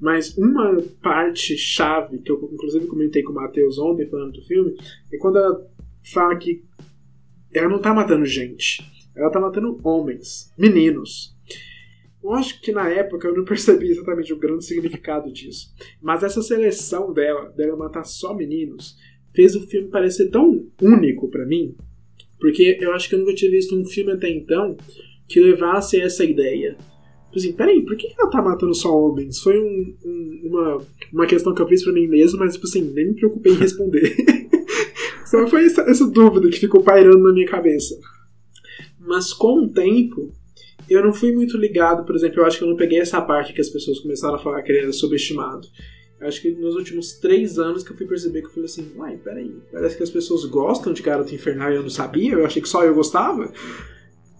Mas 0.00 0.36
uma 0.36 0.82
parte 1.00 1.56
chave, 1.56 2.18
que 2.18 2.32
eu 2.32 2.50
inclusive 2.52 2.86
comentei 2.86 3.22
com 3.22 3.32
o 3.32 3.34
Matheus 3.36 3.78
ontem 3.78 4.08
falando 4.08 4.32
do 4.32 4.42
filme, 4.42 4.74
é 5.12 5.16
quando 5.16 5.38
ela 5.38 5.64
fala 6.12 6.34
que 6.36 6.64
ela 7.54 7.68
não 7.68 7.78
tá 7.80 7.92
matando 7.94 8.24
gente, 8.24 8.82
ela 9.14 9.30
tá 9.30 9.38
matando 9.40 9.78
homens, 9.84 10.52
meninos. 10.56 11.34
Eu 12.22 12.32
acho 12.34 12.60
que 12.60 12.70
na 12.70 12.88
época 12.88 13.26
eu 13.28 13.34
não 13.34 13.44
percebi 13.46 13.88
exatamente 13.90 14.32
o 14.32 14.38
grande 14.38 14.64
significado 14.64 15.32
disso. 15.32 15.74
Mas 16.00 16.22
essa 16.22 16.40
seleção 16.42 17.12
dela, 17.12 17.48
dela 17.50 17.76
matar 17.76 18.04
só 18.04 18.32
meninos, 18.34 18.96
fez 19.34 19.56
o 19.56 19.66
filme 19.66 19.88
parecer 19.88 20.30
tão 20.30 20.66
único 20.80 21.28
pra 21.28 21.44
mim. 21.44 21.74
Porque 22.38 22.78
eu 22.80 22.92
acho 22.92 23.08
que 23.08 23.14
eu 23.14 23.18
nunca 23.20 23.34
tinha 23.34 23.50
visto 23.50 23.74
um 23.76 23.84
filme 23.84 24.12
até 24.12 24.28
então 24.30 24.76
que 25.28 25.40
levasse 25.40 26.00
essa 26.00 26.24
ideia. 26.24 26.76
Tipo 27.26 27.38
Assim, 27.38 27.52
peraí, 27.54 27.82
por 27.84 27.96
que 27.96 28.12
ela 28.18 28.28
tá 28.30 28.42
matando 28.42 28.74
só 28.74 28.94
homens? 28.96 29.38
Foi 29.40 29.58
um- 29.58 29.96
um- 30.04 30.40
uma, 30.44 30.78
uma 31.12 31.26
questão 31.26 31.54
que 31.54 31.62
eu 31.62 31.66
fiz 31.68 31.82
pra 31.82 31.92
mim 31.92 32.06
mesmo, 32.06 32.38
mas 32.38 32.54
tipo 32.54 32.66
assim, 32.66 32.82
nem 32.92 33.08
me 33.08 33.14
preocupei 33.14 33.52
em 33.52 33.56
responder. 33.56 34.14
Só 35.32 35.46
foi 35.46 35.64
essa, 35.64 35.80
essa 35.88 36.06
dúvida 36.06 36.50
que 36.50 36.60
ficou 36.60 36.82
pairando 36.82 37.22
na 37.22 37.32
minha 37.32 37.46
cabeça. 37.46 37.98
Mas 39.00 39.32
com 39.32 39.62
o 39.62 39.72
tempo, 39.72 40.30
eu 40.90 41.02
não 41.02 41.14
fui 41.14 41.32
muito 41.32 41.56
ligado, 41.56 42.04
por 42.04 42.14
exemplo, 42.14 42.40
eu 42.40 42.44
acho 42.44 42.58
que 42.58 42.64
eu 42.64 42.68
não 42.68 42.76
peguei 42.76 43.00
essa 43.00 43.18
parte 43.18 43.54
que 43.54 43.60
as 43.62 43.70
pessoas 43.70 43.98
começaram 44.00 44.34
a 44.34 44.38
falar 44.38 44.60
que 44.60 44.70
ele 44.70 44.82
era 44.82 44.92
subestimado. 44.92 45.66
Eu 46.20 46.28
acho 46.28 46.42
que 46.42 46.50
nos 46.50 46.74
últimos 46.74 47.14
três 47.14 47.58
anos 47.58 47.82
que 47.82 47.92
eu 47.92 47.96
fui 47.96 48.06
perceber 48.06 48.42
que 48.42 48.48
eu 48.48 48.50
falei 48.50 48.66
assim, 48.66 48.92
uai, 48.94 49.16
peraí, 49.16 49.56
parece 49.72 49.96
que 49.96 50.02
as 50.02 50.10
pessoas 50.10 50.44
gostam 50.44 50.92
de 50.92 51.00
Garota 51.00 51.34
Infernal 51.34 51.72
e 51.72 51.76
eu 51.76 51.82
não 51.82 51.88
sabia, 51.88 52.34
eu 52.34 52.44
achei 52.44 52.60
que 52.60 52.68
só 52.68 52.84
eu 52.84 52.94
gostava. 52.94 53.50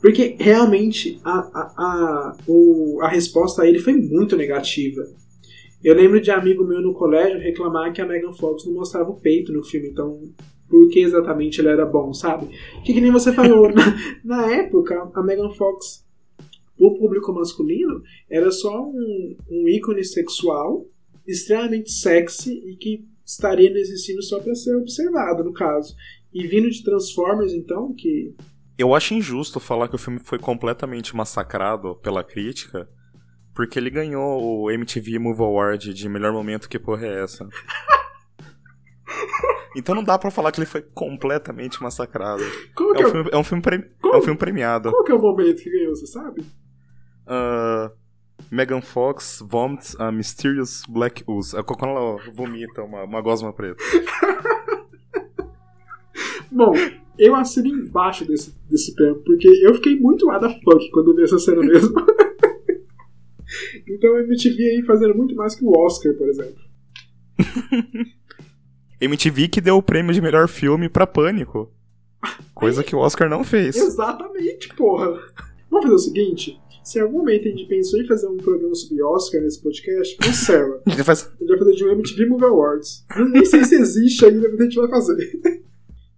Porque 0.03 0.37
realmente 0.39 1.19
a, 1.25 1.39
a, 1.39 1.73
a, 1.79 2.37
o, 2.47 3.01
a 3.01 3.09
resposta 3.09 3.63
a 3.63 3.67
ele 3.67 3.79
foi 3.79 3.95
muito 3.95 4.37
negativa. 4.37 5.09
Eu 5.83 5.95
lembro 5.95 6.21
de 6.21 6.31
amigo 6.31 6.63
meu 6.65 6.83
no 6.83 6.93
colégio 6.93 7.41
reclamar 7.41 7.95
que 7.95 8.03
a 8.03 8.07
Megan 8.07 8.35
Fox 8.35 8.67
não 8.67 8.75
mostrava 8.75 9.09
o 9.09 9.19
peito 9.19 9.55
no 9.55 9.65
filme, 9.65 9.89
então 9.89 10.21
por 10.73 10.89
que 10.89 11.01
exatamente 11.01 11.61
ele 11.61 11.69
era 11.69 11.85
bom, 11.85 12.15
sabe? 12.15 12.49
Que, 12.83 12.95
que 12.95 13.01
nem 13.03 13.13
você 13.13 13.31
falou, 13.31 13.69
na, 13.77 13.95
na 14.25 14.51
época, 14.55 15.11
a 15.15 15.23
Megan 15.23 15.51
Fox, 15.51 16.03
o 16.79 16.95
público 16.99 17.31
masculino, 17.31 18.03
era 18.31 18.51
só 18.51 18.83
um, 18.83 19.37
um 19.51 19.69
ícone 19.69 20.03
sexual 20.03 20.87
extremamente 21.29 21.93
sexy 21.93 22.55
e 22.55 22.77
que 22.77 23.05
estaria 23.25 23.71
nesse 23.71 24.07
filme 24.07 24.23
só 24.23 24.41
para 24.41 24.55
ser 24.55 24.75
observado, 24.77 25.45
no 25.45 25.53
caso. 25.53 25.95
E 26.33 26.47
vindo 26.47 26.71
de 26.71 26.83
Transformers, 26.83 27.53
então, 27.53 27.95
que 27.95 28.35
Eu 28.79 28.95
acho 28.95 29.13
injusto 29.13 29.61
falar 29.61 29.89
que 29.89 29.95
o 29.95 29.99
filme 29.99 30.21
foi 30.21 30.39
completamente 30.39 31.15
massacrado 31.15 31.97
pela 31.97 32.25
crítica, 32.25 32.89
porque 33.55 33.79
ele 33.79 33.91
ganhou 33.91 34.43
o 34.43 34.71
MTV 34.71 35.19
Movie 35.19 35.45
Award 35.45 35.93
de 35.93 36.09
melhor 36.09 36.33
momento, 36.33 36.67
que 36.67 36.79
porra 36.79 37.07
é 37.07 37.23
essa? 37.23 37.47
Então 39.77 39.95
não 39.95 40.05
dá 40.05 40.19
pra 40.19 40.31
falar 40.31 40.53
que 40.53 40.59
ele 40.61 40.67
foi 40.67 40.83
completamente 40.83 41.83
massacrado. 41.83 42.43
Como 42.75 42.95
que 42.95 43.03
É 43.03 43.07
um 43.07 43.09
é, 43.09 43.13
filme, 43.13 43.31
é 43.33 43.37
um 43.39 43.45
filme, 43.45 43.63
premi- 43.63 43.85
Como? 44.01 44.15
é 44.15 44.19
um 44.19 44.23
filme 44.23 44.39
premiado. 44.39 44.91
qual 44.91 45.05
que 45.05 45.13
é 45.13 45.15
o 45.15 45.21
momento 45.21 45.63
que 45.63 45.71
ganhou, 45.71 45.95
você 45.97 46.07
sabe? 46.07 46.45
Ah, 47.27 47.91
Megan 48.51 48.83
Fox 48.83 49.43
vomits 49.49 49.99
a 49.99 50.11
mysterious 50.13 50.83
black 50.89 51.25
ooze. 51.27 51.57
É 51.57 51.63
quando 51.63 51.85
ela 51.97 52.17
vomita 52.35 52.83
uma, 52.83 53.05
uma 53.05 53.21
gosma 53.23 53.53
preta. 53.53 53.83
Bom, 56.51 56.75
eu 57.19 57.35
assino 57.35 57.69
embaixo 57.69 58.27
desse, 58.27 58.55
desse 58.69 58.95
prêmio, 58.95 59.23
porque 59.25 59.49
eu 59.49 59.75
fiquei 59.75 59.99
muito 59.99 60.27
what 60.27 60.47
the 60.47 60.53
fuck 60.61 60.91
quando 60.91 61.13
eu 61.13 61.17
vi 61.17 61.23
essa 61.23 61.39
cena 61.39 61.63
mesmo. 61.63 61.95
então 63.89 64.17
eu 64.19 64.29
me 64.29 64.37
tive 64.37 64.63
aí 64.63 64.83
fazendo 64.85 65.15
muito 65.15 65.35
mais 65.35 65.55
que 65.55 65.65
o 65.65 65.71
Oscar, 65.71 66.13
por 66.15 66.29
exemplo. 66.29 66.61
MTV 69.03 69.49
que 69.49 69.61
deu 69.61 69.77
o 69.77 69.83
prêmio 69.83 70.15
de 70.15 70.21
melhor 70.21 70.47
filme 70.47 70.89
pra 70.89 71.07
Pânico. 71.07 71.69
Coisa 72.55 72.85
que 72.85 72.95
o 72.95 73.01
Oscar 73.01 73.29
não 73.29 73.43
fez. 73.43 73.75
Exatamente, 73.75 74.69
porra. 74.77 75.09
Vamos 75.69 75.87
fazer 75.87 75.95
o 75.95 75.99
seguinte: 75.99 76.61
se 76.85 76.99
em 76.99 77.03
algum 77.03 77.19
momento 77.19 77.49
a 77.49 77.51
gente 77.51 77.67
pensou 77.67 78.01
em 78.01 78.07
fazer 78.07 78.29
um 78.29 78.37
programa 78.37 78.75
sobre 78.77 79.03
Oscar 79.03 79.41
nesse 79.41 79.61
podcast, 79.61 80.17
cancela. 80.19 80.81
A 80.87 80.91
gente 80.91 81.03
faz... 81.03 81.25
A 81.25 81.39
gente 81.41 81.49
vai 81.49 81.59
fazer 81.59 81.73
de 81.73 81.85
um 81.85 81.91
MTV 81.91 82.27
Movie 82.27 82.45
Awards. 82.45 83.05
Eu 83.17 83.29
nem 83.29 83.45
sei 83.45 83.65
se 83.65 83.75
existe 83.75 84.25
ainda, 84.25 84.49
mas 84.49 84.61
a 84.61 84.65
gente 84.65 84.77
vai 84.77 84.89
fazer. 84.89 85.41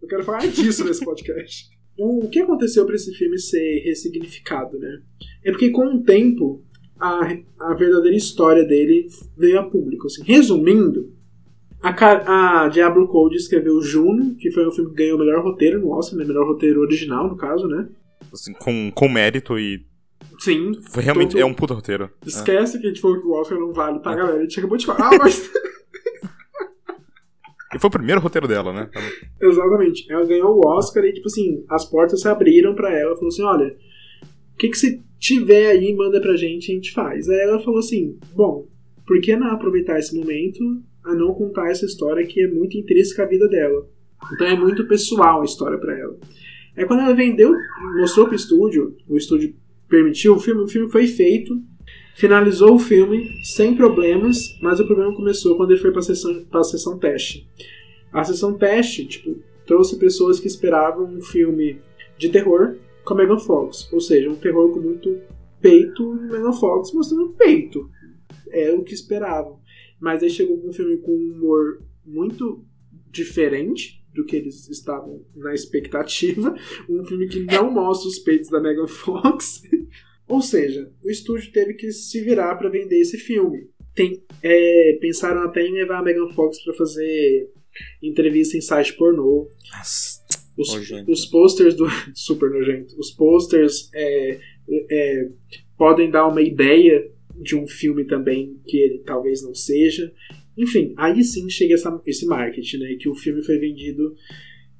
Eu 0.03 0.09
quero 0.09 0.25
falar 0.25 0.47
disso 0.47 0.85
nesse 0.85 1.03
podcast. 1.03 1.71
O 1.97 2.29
que 2.29 2.41
aconteceu 2.41 2.85
para 2.85 2.97
esse 2.97 3.15
filme 3.15 3.39
ser 3.39 3.83
ressignificado, 3.85 4.79
né? 4.79 5.01
É 5.43 5.51
porque 5.51 5.71
com 5.71 5.87
o 5.87 6.03
tempo 6.03 6.63
a, 7.01 7.37
a 7.61 7.75
verdadeira 7.75 8.17
história 8.17 8.65
dele 8.65 9.07
veio 9.37 9.59
a 9.59 9.63
público. 9.63 10.07
Assim. 10.07 10.23
Resumindo, 10.25 11.14
a, 11.89 12.65
a 12.65 12.69
Diablo 12.69 13.07
Code 13.09 13.37
escreveu 13.37 13.81
Juno, 13.83 14.35
que 14.37 14.51
foi 14.51 14.67
um 14.67 14.73
filme 14.73 14.91
que 14.91 14.97
ganhou 14.97 15.17
o 15.17 15.21
melhor 15.21 15.43
roteiro 15.43 15.81
no 15.81 15.91
Oscar, 15.91 16.19
né? 16.19 16.25
melhor 16.25 16.47
roteiro 16.47 16.81
original, 16.81 17.29
no 17.29 17.37
caso, 17.37 17.67
né? 17.69 17.89
assim, 18.33 18.53
com, 18.55 18.91
com 18.93 19.09
mérito 19.09 19.59
e. 19.59 19.85
Sim. 20.39 20.73
Realmente. 20.97 21.33
Todo- 21.33 21.41
É 21.41 21.45
um 21.45 21.55
puta 21.55 21.75
roteiro. 21.75 22.05
É. 22.05 22.29
Esquece 22.29 22.81
que 22.81 22.87
a 22.87 22.89
gente 22.89 23.01
falou 23.01 23.21
que 23.21 23.27
o 23.27 23.33
Oscar 23.33 23.59
não 23.59 23.73
vale 23.73 24.01
pra 24.01 24.15
galera. 24.17 24.39
A 24.39 24.43
gente 24.43 24.59
acabou 24.59 24.77
de 24.77 24.87
falar, 24.87 25.09
ah, 25.15 25.19
mas. 25.19 25.51
E 27.75 27.79
foi 27.79 27.89
o 27.89 27.93
primeiro 27.93 28.21
roteiro 28.21 28.47
dela, 28.47 28.73
né? 28.73 28.89
Exatamente. 29.43 30.11
Ela 30.11 30.25
ganhou 30.25 30.57
o 30.57 30.69
Oscar 30.69 31.05
e, 31.05 31.13
tipo 31.13 31.27
assim, 31.27 31.65
as 31.69 31.85
portas 31.85 32.21
se 32.21 32.29
abriram 32.29 32.73
pra 32.73 32.97
ela. 32.97 33.17
Falou 33.17 33.29
assim: 33.29 33.43
olha, 33.43 33.77
o 34.53 34.57
que, 34.57 34.69
que 34.69 34.79
você 34.79 35.01
tiver 35.19 35.71
aí, 35.71 35.93
manda 35.93 36.21
pra 36.21 36.37
gente, 36.37 36.71
a 36.71 36.75
gente 36.75 36.93
faz. 36.93 37.29
Aí 37.29 37.41
ela 37.41 37.59
falou 37.59 37.81
assim: 37.81 38.17
bom, 38.33 38.69
por 39.05 39.21
que 39.21 39.35
não 39.35 39.49
aproveitar 39.49 39.99
esse 39.99 40.15
momento 40.17 40.63
a 41.05 41.15
não 41.15 41.35
contar 41.35 41.71
essa 41.71 41.85
história 41.85 42.27
que 42.27 42.43
é 42.43 42.49
muito 42.49 42.77
intrínseca 42.77 43.25
à 43.25 43.27
vida 43.27 43.49
dela? 43.49 43.87
Então 44.33 44.47
é 44.47 44.57
muito 44.57 44.87
pessoal 44.87 45.43
a 45.43 45.45
história 45.45 45.79
pra 45.79 45.99
ela. 45.99 46.17
Aí 46.77 46.85
quando 46.85 47.01
ela 47.01 47.15
vendeu, 47.15 47.55
mostrou 47.99 48.27
pro 48.27 48.35
estúdio, 48.35 48.97
o 49.09 49.17
estúdio 49.17 49.55
permitiu 49.89 50.35
o 50.35 50.41
filme, 50.41 50.63
o 50.63 50.69
filme 50.69 50.91
foi 50.91 51.07
feito. 51.07 51.61
Finalizou 52.17 52.75
o 52.75 52.79
filme 52.79 53.29
sem 53.43 53.77
problemas, 53.77 54.57
mas 54.63 54.79
o 54.79 54.87
problema 54.87 55.15
começou 55.15 55.57
quando 55.57 55.73
ele 55.73 55.81
foi 55.81 55.93
pra 55.93 56.01
sessão, 56.01 56.45
pra 56.45 56.63
sessão 56.63 56.99
teste. 56.99 57.49
A 58.13 58.23
sessão 58.23 58.55
teste, 58.57 59.05
tipo, 59.05 59.37
trouxe 59.67 59.99
pessoas 59.99 60.39
que 60.39 60.47
esperavam 60.47 61.05
um 61.05 61.21
filme 61.21 61.81
de 62.17 62.29
terror 62.29 62.77
com 63.05 63.15
a 63.15 63.17
Megan 63.17 63.39
Fox. 63.39 63.93
Ou 63.93 64.01
seja, 64.01 64.31
um 64.31 64.37
terror 64.37 64.73
com 64.73 64.81
muito 64.81 65.19
peito 65.61 66.17
e 66.17 66.31
Megan 66.31 66.53
Fox 66.53 66.93
mostrando 66.93 67.31
peito. 67.31 67.91
É 68.51 68.73
o 68.73 68.83
que 68.83 68.95
esperavam. 68.95 69.59
Mas 70.05 70.23
aí 70.23 70.29
chegou 70.29 70.63
um 70.63 70.71
filme 70.71 70.99
com 70.99 71.13
um 71.13 71.33
humor 71.33 71.83
muito 72.05 72.63
diferente 73.11 74.05
do 74.13 74.23
que 74.23 74.37
eles 74.37 74.69
estavam 74.69 75.25
na 75.35 75.55
expectativa. 75.55 76.55
Um 76.91 77.03
filme 77.07 77.27
que 77.27 77.41
não 77.41 77.73
mostra 77.73 78.07
os 78.07 78.19
peitos 78.19 78.51
da 78.51 78.61
Megan 78.61 78.87
Fox. 78.87 79.63
Ou 80.29 80.43
seja, 80.43 80.93
o 81.03 81.11
estúdio 81.11 81.51
teve 81.53 81.73
que 81.73 81.91
se 81.91 82.21
virar 82.21 82.57
para 82.57 82.69
vender 82.69 83.01
esse 83.01 83.17
filme. 83.17 83.67
Tem, 83.95 84.23
é, 84.43 84.99
pensaram 85.01 85.41
até 85.43 85.67
em 85.67 85.73
levar 85.73 86.01
a 86.01 86.03
Megan 86.03 86.29
Fox 86.35 86.63
para 86.63 86.75
fazer 86.75 87.51
entrevista 88.03 88.59
em 88.59 88.61
site 88.61 88.93
pornô. 88.93 89.49
Nossa. 89.75 90.23
Os, 90.59 90.75
Nojento. 90.75 91.11
os 91.11 91.25
posters 91.25 91.75
do. 91.75 91.87
Super 92.15 92.51
nojento. 92.51 92.95
Os 92.99 93.11
posters 93.11 93.89
é, 93.95 94.39
é, 94.91 95.29
podem 95.79 96.11
dar 96.11 96.29
uma 96.29 96.43
ideia 96.43 97.11
de 97.41 97.57
um 97.57 97.67
filme 97.67 98.05
também 98.05 98.61
que 98.67 98.77
ele 98.77 98.99
talvez 98.99 99.43
não 99.43 99.55
seja. 99.55 100.13
Enfim, 100.57 100.95
aí 100.97 101.23
sim 101.23 101.49
chega 101.49 101.75
essa, 101.75 102.01
esse 102.07 102.27
marketing, 102.27 102.79
né? 102.79 102.97
Que 102.99 103.09
o 103.09 103.15
filme 103.15 103.43
foi 103.43 103.59
vendido 103.59 104.15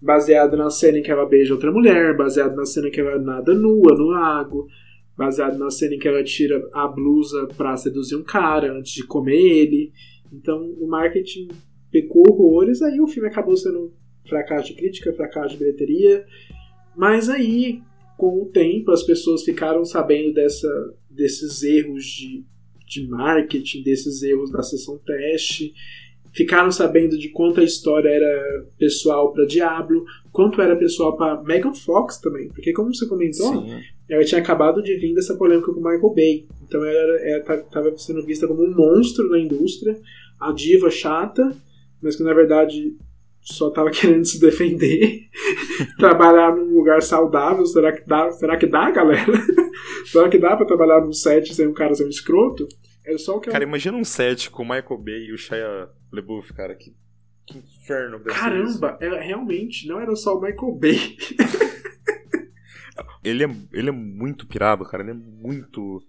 baseado 0.01 0.57
na 0.57 0.71
cena 0.71 0.99
em 0.99 1.03
que 1.03 1.11
ela 1.11 1.27
beija 1.27 1.55
outra 1.55 1.73
mulher, 1.73 2.17
baseado 2.17 2.55
na 2.55 2.65
cena 2.65 2.89
em 2.89 2.91
que 2.91 3.01
ela 3.01 3.19
nada 3.19 3.55
nua 3.55 3.97
no 3.97 4.05
lago, 4.05 4.69
baseado 5.17 5.59
na 5.59 5.71
cena 5.71 5.95
em 5.95 5.99
que 5.99 6.07
ela 6.07 6.23
tira 6.23 6.63
a 6.73 6.87
blusa 6.87 7.49
pra 7.57 7.77
seduzir 7.77 8.17
um 8.17 8.23
cara 8.23 8.73
antes 8.73 8.93
de 8.93 9.07
comer 9.07 9.41
ele. 9.41 9.93
Então 10.33 10.71
o 10.79 10.87
marketing 10.87 11.49
pecou 11.91 12.25
horrores, 12.29 12.83
aí 12.83 13.01
o 13.01 13.07
filme 13.07 13.29
acabou 13.29 13.57
sendo 13.57 13.93
fracasso 14.29 14.69
de 14.69 14.75
crítica, 14.75 15.13
fracasso 15.13 15.55
de 15.55 15.59
bilheteria. 15.59 16.25
Mas 16.97 17.29
aí, 17.29 17.83
com 18.17 18.43
o 18.43 18.47
tempo, 18.47 18.91
as 18.91 19.03
pessoas 19.03 19.43
ficaram 19.43 19.85
sabendo 19.85 20.33
dessa, 20.33 20.69
desses 21.15 21.63
erros 21.63 22.05
de, 22.05 22.45
de 22.87 23.07
marketing, 23.09 23.83
desses 23.83 24.23
erros 24.23 24.51
da 24.51 24.63
sessão 24.63 24.99
teste, 24.99 25.73
ficaram 26.35 26.71
sabendo 26.71 27.17
de 27.17 27.29
quanto 27.29 27.61
a 27.61 27.65
história 27.65 28.09
era 28.09 28.67
pessoal 28.77 29.33
para 29.33 29.47
Diablo, 29.47 30.05
quanto 30.33 30.61
era 30.61 30.77
pessoal 30.77 31.17
para 31.17 31.43
Megan 31.43 31.73
Fox 31.73 32.19
também, 32.19 32.49
porque 32.49 32.73
como 32.73 32.93
você 32.93 33.07
comentou, 33.07 33.53
Sim. 33.53 33.81
ela 34.09 34.25
tinha 34.25 34.41
acabado 34.41 34.83
de 34.83 34.97
vir 34.97 35.15
dessa 35.15 35.37
polêmica 35.37 35.73
com 35.73 35.81
o 35.81 35.85
Michael 35.85 36.15
Bay, 36.15 36.47
então 36.67 36.85
ela 36.85 37.39
estava 37.39 37.97
sendo 37.97 38.25
vista 38.27 38.49
como 38.49 38.65
um 38.65 38.75
monstro 38.75 39.31
na 39.31 39.39
indústria, 39.39 39.97
a 40.41 40.53
diva 40.53 40.91
chata, 40.91 41.57
mas 42.03 42.17
que 42.17 42.25
na 42.25 42.35
verdade 42.35 42.97
só 43.45 43.71
tava 43.71 43.91
querendo 43.91 44.25
se 44.25 44.41
defender, 44.41 45.29
trabalhar 45.99 46.57
num 46.57 46.75
lugar 46.75 47.03
saudável, 47.03 47.65
será 47.67 47.93
que 47.93 48.07
dá, 48.09 48.31
será 48.33 48.57
que 48.57 48.67
dá, 48.67 48.91
galera? 48.91 49.33
será 50.07 50.29
que 50.29 50.39
dá 50.39 50.57
pra 50.57 50.67
trabalhar 50.67 51.01
num 51.03 51.13
set 51.13 51.55
sem 51.55 51.67
um 51.67 51.75
cara 51.75 51.95
ser 51.95 52.07
um 52.07 52.09
escroto? 52.09 52.67
É 53.07 53.19
só 53.19 53.37
o 53.37 53.41
que 53.41 53.51
Cara, 53.51 53.63
imagina 53.65 53.97
um 53.99 54.05
set 54.05 54.51
com 54.51 54.63
o 54.63 54.67
Michael 54.69 54.99
Bay 54.99 55.27
e 55.27 55.33
o 55.35 55.37
Shia 55.39 55.91
LaBeouf, 56.11 56.55
cara. 56.55 56.75
Que, 56.75 56.97
que 57.47 57.59
inferno. 57.59 58.19
Caramba, 58.21 58.97
é, 58.99 59.09
realmente, 59.21 59.87
não 59.87 60.01
era 60.01 60.17
só 60.17 60.39
o 60.39 60.41
Michael 60.41 60.73
Bay. 60.73 60.99
Ele 63.25 63.43
é, 63.43 63.49
ele 63.73 63.89
é 63.89 63.93
muito 63.93 64.47
pirado, 64.47 64.85
cara. 64.85 65.03
Ele 65.03 65.13
é 65.13 65.15
muito. 65.15 66.01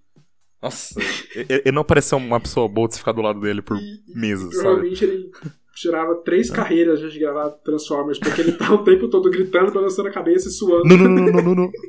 Nossa, 0.61 0.99
ele, 1.33 1.71
não 1.71 1.83
pareceu 1.83 2.17
uma 2.17 2.39
pessoa 2.39 2.67
boa 2.67 2.87
de 2.87 2.95
se 2.95 2.99
ficar 2.99 3.13
do 3.13 3.21
lado 3.21 3.39
dele 3.39 3.61
por 3.61 3.77
E- 3.77 4.03
e 4.07 4.19
meses, 4.19 4.53
sabe? 4.55 4.61
Provavelmente 4.61 5.05
ele 5.05 5.31
tirava 5.75 6.15
três 6.23 6.49
carreiras 6.49 6.99
antes 7.01 7.13
de 7.13 7.19
gravar 7.19 7.49
Transformers, 7.63 8.17
porque 8.19 8.41
ele 8.41 8.53
tá 8.53 8.73
o 8.73 8.83
tempo 8.83 9.09
todo 9.09 9.29
gritando, 9.29 9.71
balançando 9.73 10.07
a 10.09 10.11
cabeça 10.11 10.47
e 10.47 10.51
suando. 10.51 10.85
Não, 10.87 10.97
não, 10.97 11.09
não, 11.09 11.25
não, 11.31 11.41
não, 11.43 11.55
não. 11.55 11.71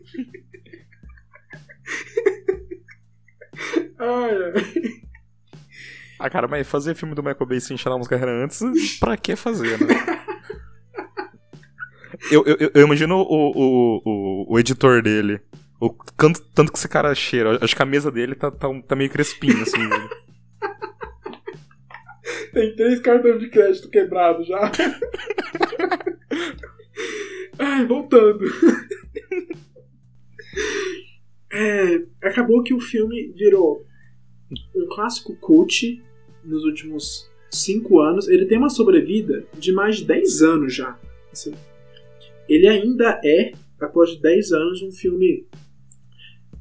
Ai, 3.99 4.31
ai. 4.37 4.53
Ah, 6.19 6.31
cara, 6.31 6.47
mas 6.49 6.67
fazer 6.67 6.95
filme 6.95 7.15
do 7.15 7.23
Michael 7.23 7.47
Bay 7.47 7.61
sem 7.61 7.77
chamar 7.77 7.97
uma 7.97 8.07
carreira 8.09 8.45
antes, 8.45 8.61
pra 8.99 9.17
que 9.17 9.35
fazer, 9.37 9.79
né? 9.81 9.87
Eu, 12.31 12.43
eu, 12.47 12.71
eu- 12.75 12.83
imagino 12.87 13.17
o, 13.17 13.23
o, 13.23 14.03
o, 14.05 14.55
o 14.55 14.59
editor 14.59 15.03
dele. 15.03 15.39
O 15.79 15.91
tanto, 16.17 16.41
tanto 16.55 16.73
que 16.73 16.79
esse 16.79 16.89
cara 16.89 17.15
cheira. 17.15 17.59
Acho 17.63 17.77
que 17.77 17.83
a 17.83 17.87
mesa 17.87 18.11
dele 18.11 18.35
tá, 18.35 18.51
tá, 18.51 18.69
tá 18.89 18.97
meio 18.97 19.11
crespinha, 19.11 19.63
assim. 19.63 19.77
Tem 22.57 22.75
três 22.75 22.99
cartões 23.01 23.39
de 23.39 23.51
crédito 23.51 23.91
quebrados 23.91 24.47
já. 24.49 24.73
Ai, 27.59 27.85
voltando. 27.85 28.47
É, 31.53 32.03
acabou 32.23 32.63
que 32.63 32.73
o 32.73 32.81
filme 32.81 33.31
virou 33.37 33.85
um 34.75 34.87
clássico 34.89 35.37
cult 35.37 36.03
nos 36.43 36.65
últimos 36.65 37.31
cinco 37.51 38.01
anos. 38.01 38.27
Ele 38.27 38.47
tem 38.47 38.57
uma 38.57 38.71
sobrevida 38.71 39.47
de 39.59 39.71
mais 39.71 39.99
de 39.99 40.07
10 40.07 40.41
anos 40.41 40.75
já. 40.75 40.99
Assim, 41.31 41.53
ele 42.49 42.67
ainda 42.67 43.21
é, 43.23 43.53
após 43.79 44.19
10 44.19 44.53
anos, 44.53 44.81
um 44.81 44.93
filme 44.93 45.47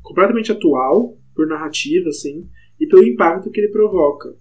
completamente 0.01 0.51
atual, 0.51 1.17
por 1.33 1.47
narrativa, 1.47 2.09
assim, 2.09 2.49
e 2.77 2.85
pelo 2.85 3.05
impacto 3.05 3.49
que 3.49 3.61
ele 3.61 3.71
provoca. 3.71 4.35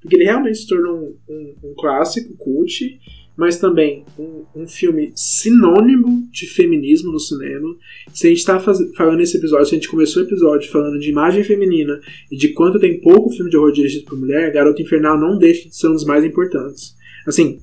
Porque 0.00 0.16
ele 0.16 0.24
realmente 0.24 0.58
se 0.58 0.66
tornou 0.68 0.96
um, 1.28 1.32
um- 1.32 1.54
um 1.70 1.74
clássico, 1.74 2.34
cult, 2.36 2.98
mas 3.36 3.58
também 3.58 4.04
um, 4.18 4.44
um 4.54 4.66
filme 4.66 5.12
sinônimo 5.14 6.26
de 6.30 6.46
feminismo 6.46 7.10
no 7.12 7.18
cinema. 7.20 7.74
Se 8.12 8.26
a 8.26 8.30
gente 8.30 8.38
está 8.38 8.58
falando 8.60 9.18
nesse 9.18 9.36
episódio, 9.36 9.66
se 9.66 9.74
a 9.74 9.78
gente 9.78 9.88
começou 9.88 10.22
o 10.22 10.26
episódio 10.26 10.70
falando 10.70 10.98
de 10.98 11.10
imagem 11.10 11.42
feminina 11.44 12.00
e 12.30 12.36
de 12.36 12.48
quanto 12.48 12.78
tem 12.78 13.00
pouco 13.00 13.30
filme 13.30 13.50
de 13.50 13.56
horror 13.56 13.72
dirigido 13.72 14.04
por 14.06 14.18
mulher, 14.18 14.52
Garota 14.52 14.82
Infernal 14.82 15.18
não 15.18 15.38
deixa 15.38 15.68
de 15.68 15.76
ser 15.76 15.88
um 15.88 15.92
dos 15.94 16.04
mais 16.04 16.24
importantes. 16.24 16.94
Assim, 17.26 17.60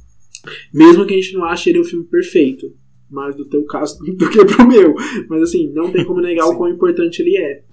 mesmo 0.73 1.05
que 1.05 1.13
a 1.13 1.17
gente 1.21 1.33
não 1.33 1.43
ache 1.43 1.69
ele 1.69 1.79
um 1.79 1.83
filme 1.83 2.05
perfeito, 2.05 2.73
mais 3.09 3.35
do 3.35 3.45
teu 3.45 3.63
caso 3.65 3.97
do 4.03 4.29
que 4.29 4.45
pro 4.45 4.67
meu, 4.67 4.93
mas 5.29 5.41
assim, 5.43 5.71
não 5.73 5.91
tem 5.91 6.05
como 6.05 6.21
negar 6.21 6.47
o 6.47 6.55
quão 6.57 6.69
importante 6.71 7.21
ele 7.21 7.37
é. 7.37 7.63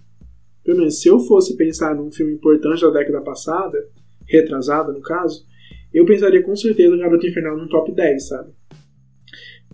pelo 0.65 0.79
menos 0.79 1.01
se 1.01 1.09
eu 1.09 1.21
fosse 1.21 1.57
pensar 1.57 1.95
num 1.95 2.11
filme 2.11 2.33
importante 2.35 2.83
da 2.83 2.91
década 2.91 3.21
passada, 3.23 3.79
retrasada 4.27 4.93
no 4.93 5.01
caso, 5.01 5.47
eu 5.93 6.05
pensaria 6.05 6.43
com 6.43 6.57
certeza 6.57 6.91
no 6.91 6.99
Garota 6.99 7.27
Infernal 7.27 7.57
no 7.57 7.69
top 7.69 7.93
10, 7.93 8.29
sabe? 8.29 8.53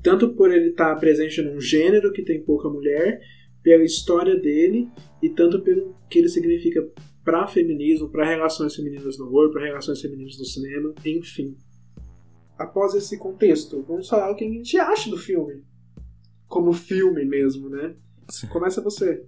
Tanto 0.02 0.34
por 0.34 0.52
ele 0.52 0.70
estar 0.70 0.94
presente 0.96 1.42
num 1.42 1.60
gênero 1.60 2.12
que 2.12 2.22
tem 2.22 2.42
pouca 2.42 2.68
mulher, 2.68 3.20
pela 3.62 3.84
história 3.84 4.36
dele 4.36 4.88
e 5.22 5.28
tanto 5.28 5.60
pelo 5.60 5.94
que 6.08 6.18
ele 6.18 6.28
significa 6.28 6.86
para 7.24 7.46
feminismo, 7.46 8.08
para 8.08 8.24
relações 8.24 8.74
femininas 8.74 9.18
no 9.18 9.26
horror, 9.26 9.52
para 9.52 9.64
relações 9.64 10.00
femininas 10.00 10.38
no 10.38 10.44
cinema, 10.44 10.94
enfim. 11.04 11.56
Após 12.58 12.94
esse 12.94 13.18
contexto, 13.18 13.82
vamos 13.86 14.08
falar 14.08 14.30
o 14.30 14.36
que 14.36 14.44
a 14.44 14.48
gente 14.48 14.76
acha 14.78 15.10
do 15.10 15.16
filme. 15.16 15.62
Como 16.48 16.72
filme 16.72 17.24
mesmo, 17.24 17.68
né? 17.68 17.94
Sim. 18.28 18.46
Começa 18.48 18.82
você. 18.82 19.24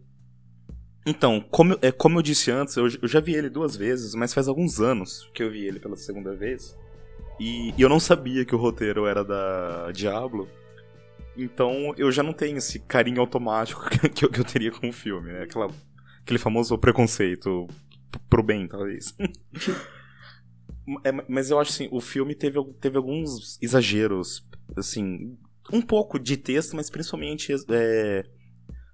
Então, 1.04 1.40
como, 1.50 1.76
é, 1.82 1.90
como 1.90 2.18
eu 2.18 2.22
disse 2.22 2.50
antes, 2.50 2.76
eu, 2.76 2.86
eu 2.86 3.08
já 3.08 3.20
vi 3.20 3.34
ele 3.34 3.48
duas 3.48 3.76
vezes, 3.76 4.14
mas 4.14 4.32
faz 4.32 4.46
alguns 4.46 4.80
anos 4.80 5.28
que 5.34 5.42
eu 5.42 5.50
vi 5.50 5.66
ele 5.66 5.80
pela 5.80 5.96
segunda 5.96 6.34
vez. 6.34 6.76
E, 7.40 7.74
e 7.76 7.82
eu 7.82 7.88
não 7.88 7.98
sabia 7.98 8.44
que 8.44 8.54
o 8.54 8.58
roteiro 8.58 9.06
era 9.06 9.24
da 9.24 9.90
Diablo. 9.90 10.48
Então 11.36 11.94
eu 11.96 12.12
já 12.12 12.22
não 12.22 12.32
tenho 12.32 12.58
esse 12.58 12.78
carinho 12.78 13.20
automático 13.20 13.88
que 14.14 14.24
eu, 14.24 14.30
que 14.30 14.40
eu 14.40 14.44
teria 14.44 14.70
com 14.70 14.88
o 14.88 14.92
filme, 14.92 15.32
né? 15.32 15.42
Aquela, 15.42 15.68
aquele 16.22 16.38
famoso 16.38 16.78
preconceito 16.78 17.66
pro 18.28 18.42
bem, 18.42 18.68
talvez. 18.68 19.14
É, 21.04 21.12
mas 21.28 21.48
eu 21.48 21.60
acho 21.60 21.70
assim, 21.70 21.88
o 21.92 22.00
filme 22.00 22.34
teve, 22.34 22.58
teve 22.80 22.96
alguns 22.96 23.56
exageros, 23.62 24.44
assim, 24.76 25.38
um 25.72 25.80
pouco 25.80 26.18
de 26.18 26.36
texto, 26.36 26.74
mas 26.74 26.90
principalmente 26.90 27.54
é, 27.70 28.24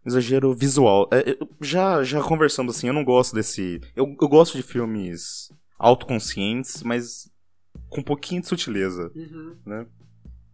exagero 0.05 0.55
visual. 0.55 1.09
É, 1.13 1.37
já, 1.61 2.03
já 2.03 2.23
conversando 2.23 2.71
assim, 2.71 2.89
eu 2.89 2.95
não 2.95 3.05
gosto 3.05 3.35
desse. 3.35 3.81
Eu, 3.95 4.15
eu 4.21 4.29
gosto 4.29 4.57
de 4.57 4.63
filmes 4.63 5.51
autoconscientes, 5.79 6.83
mas 6.83 7.31
com 7.89 8.01
um 8.01 8.05
pouquinho 8.05 8.41
de 8.41 8.49
sutileza, 8.49 9.11
né? 9.67 9.87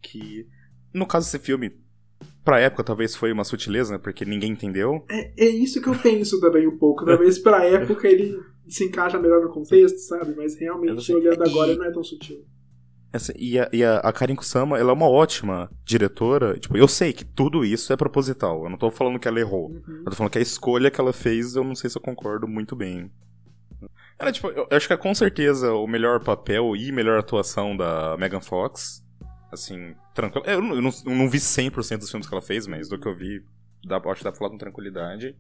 Que. 0.03 0.47
No 0.93 1.07
caso 1.07 1.27
desse 1.27 1.45
filme, 1.45 1.73
pra 2.45 2.61
época 2.61 2.85
talvez 2.85 3.17
foi 3.17 3.33
uma 3.33 3.45
sutileza, 3.45 3.93
né? 3.93 3.99
Porque 3.99 4.25
ninguém 4.25 4.53
entendeu. 4.53 5.05
É, 5.11 5.45
é 5.47 5.49
isso 5.49 5.81
que 5.83 5.89
eu 5.89 5.99
penso 5.99 6.41
também 6.41 6.67
um 6.69 6.79
pouco. 6.79 7.05
Talvez 7.05 7.39
pra 7.39 7.65
época 7.65 8.07
ele 8.09 8.39
se 8.69 8.85
encaixa 8.85 9.19
melhor 9.19 9.43
no 9.43 9.51
contexto, 9.53 9.99
sabe? 9.99 10.35
Mas 10.37 10.57
realmente, 10.57 11.13
olhando 11.13 11.45
e- 11.45 11.49
agora, 11.49 11.75
não 11.77 11.85
é 11.85 11.93
tão 11.93 12.05
sutil. 12.05 12.45
Essa- 13.15 13.33
e 13.39 13.59
a, 13.59 13.69
e 13.73 13.85
a, 13.85 13.99
a 13.99 14.13
Karin 14.13 14.35
Kusama, 14.35 14.79
ela 14.79 14.91
é 14.91 14.93
uma 14.93 15.09
ótima 15.09 15.71
diretora. 15.85 16.59
Tipo, 16.59 16.77
eu 16.77 16.89
sei 16.89 17.13
que 17.13 17.25
tudo 17.25 17.65
isso 17.65 17.93
é 17.93 17.97
proposital. 17.97 18.65
Eu 18.65 18.71
não 18.71 18.77
tô 18.77 18.91
falando 18.91 19.19
que 19.19 19.29
ela 19.29 19.39
errou. 19.41 19.71
Uhum. 19.71 19.99
Eu 19.99 20.05
tô 20.07 20.17
falando 20.17 20.33
que 20.33 20.39
a 20.39 20.43
escolha 20.43 20.91
que 20.91 21.01
ela 21.01 21.13
fez, 21.13 21.55
eu 21.55 21.63
não 21.65 21.75
sei 21.75 21.89
se 21.89 21.97
eu 21.97 22.03
concordo 22.03 22.49
muito 22.49 22.75
bem. 22.75 23.11
Era, 24.19 24.33
tipo, 24.33 24.49
eu 24.49 24.67
eu 24.71 24.77
acho 24.77 24.87
que 24.87 24.93
é 24.93 24.97
com 24.97 25.15
certeza 25.15 25.73
o 25.73 25.87
melhor 25.87 26.23
papel 26.23 26.75
e 26.77 26.91
melhor 26.93 27.19
atuação 27.19 27.77
da 27.77 28.17
Megan 28.17 28.41
Fox. 28.41 29.03
Assim, 29.53 29.95
tranquilo. 30.15 30.45
Eu, 30.47 30.61
não- 30.61 30.75
eu 30.75 30.83
não, 30.83 30.91
eu 31.07 31.13
não 31.15 31.29
vi 31.31 31.39
100% 31.39 31.99
dos 31.99 32.11
filmes 32.11 32.29
que 32.29 32.35
ela 32.35 32.43
fez, 32.43 32.67
mas 32.67 32.89
do 32.89 32.99
que 32.99 33.07
eu 33.07 33.15
vi, 33.17 33.43
dá, 33.85 33.97
acho 33.99 34.19
que 34.19 34.25
dá 34.25 34.31
pra 34.33 34.39
falar 34.39 34.51
com 34.51 34.59
tranquilidade. 34.59 35.37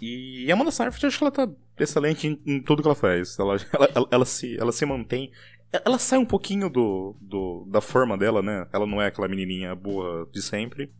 E 0.00 0.50
a 0.50 0.54
Amanda 0.54 0.70
Seyfried, 0.70 1.04
eu 1.04 1.08
acho 1.08 1.18
que 1.18 1.24
ela 1.24 1.30
tá 1.30 1.48
excelente 1.78 2.26
em, 2.26 2.40
em 2.46 2.62
tudo 2.62 2.82
que 2.82 2.88
ela 2.88 2.94
faz. 2.94 3.38
Ela, 3.38 3.56
ela, 3.72 3.88
ela, 3.94 4.08
ela 4.10 4.24
se, 4.24 4.56
ela 4.58 4.72
se 4.72 4.84
mantém. 4.86 5.30
Ela 5.72 5.98
sai 5.98 6.18
um 6.18 6.26
pouquinho 6.26 6.68
do, 6.68 7.16
do, 7.20 7.66
da 7.70 7.80
forma 7.80 8.16
dela, 8.18 8.42
né? 8.42 8.66
Ela 8.72 8.86
não 8.86 9.00
é 9.00 9.06
aquela 9.06 9.28
menininha 9.28 9.74
boa 9.74 10.28
de 10.32 10.42
sempre. 10.42 10.92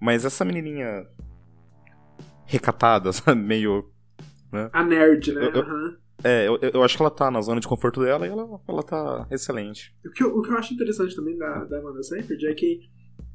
Mas 0.00 0.24
essa 0.24 0.44
menininha 0.44 1.06
recatada, 2.46 3.12
sabe? 3.12 3.40
Meio. 3.40 3.90
A 4.72 4.84
nerd, 4.84 5.32
né? 5.32 5.44
Eu- 5.46 5.50
eu- 5.52 5.62
Aham. 5.62 5.96
É, 6.24 6.46
eu, 6.46 6.56
eu 6.72 6.84
acho 6.84 6.96
que 6.96 7.02
ela 7.02 7.10
tá 7.10 7.32
na 7.32 7.40
zona 7.40 7.60
de 7.60 7.66
conforto 7.66 8.00
dela 8.00 8.24
e 8.26 8.30
ela, 8.30 8.46
ela 8.68 8.82
tá 8.84 9.26
excelente. 9.28 9.92
O, 10.06 10.10
que 10.10 10.22
eu, 10.22 10.28
o 10.36 10.40
que 10.42 10.50
eu 10.50 10.56
acho 10.56 10.72
interessante 10.72 11.16
também 11.16 11.36
da, 11.36 11.64
da 11.64 11.78
Amanda 11.80 12.00
Seyfried 12.02 12.46
é 12.46 12.54
que 12.54 12.80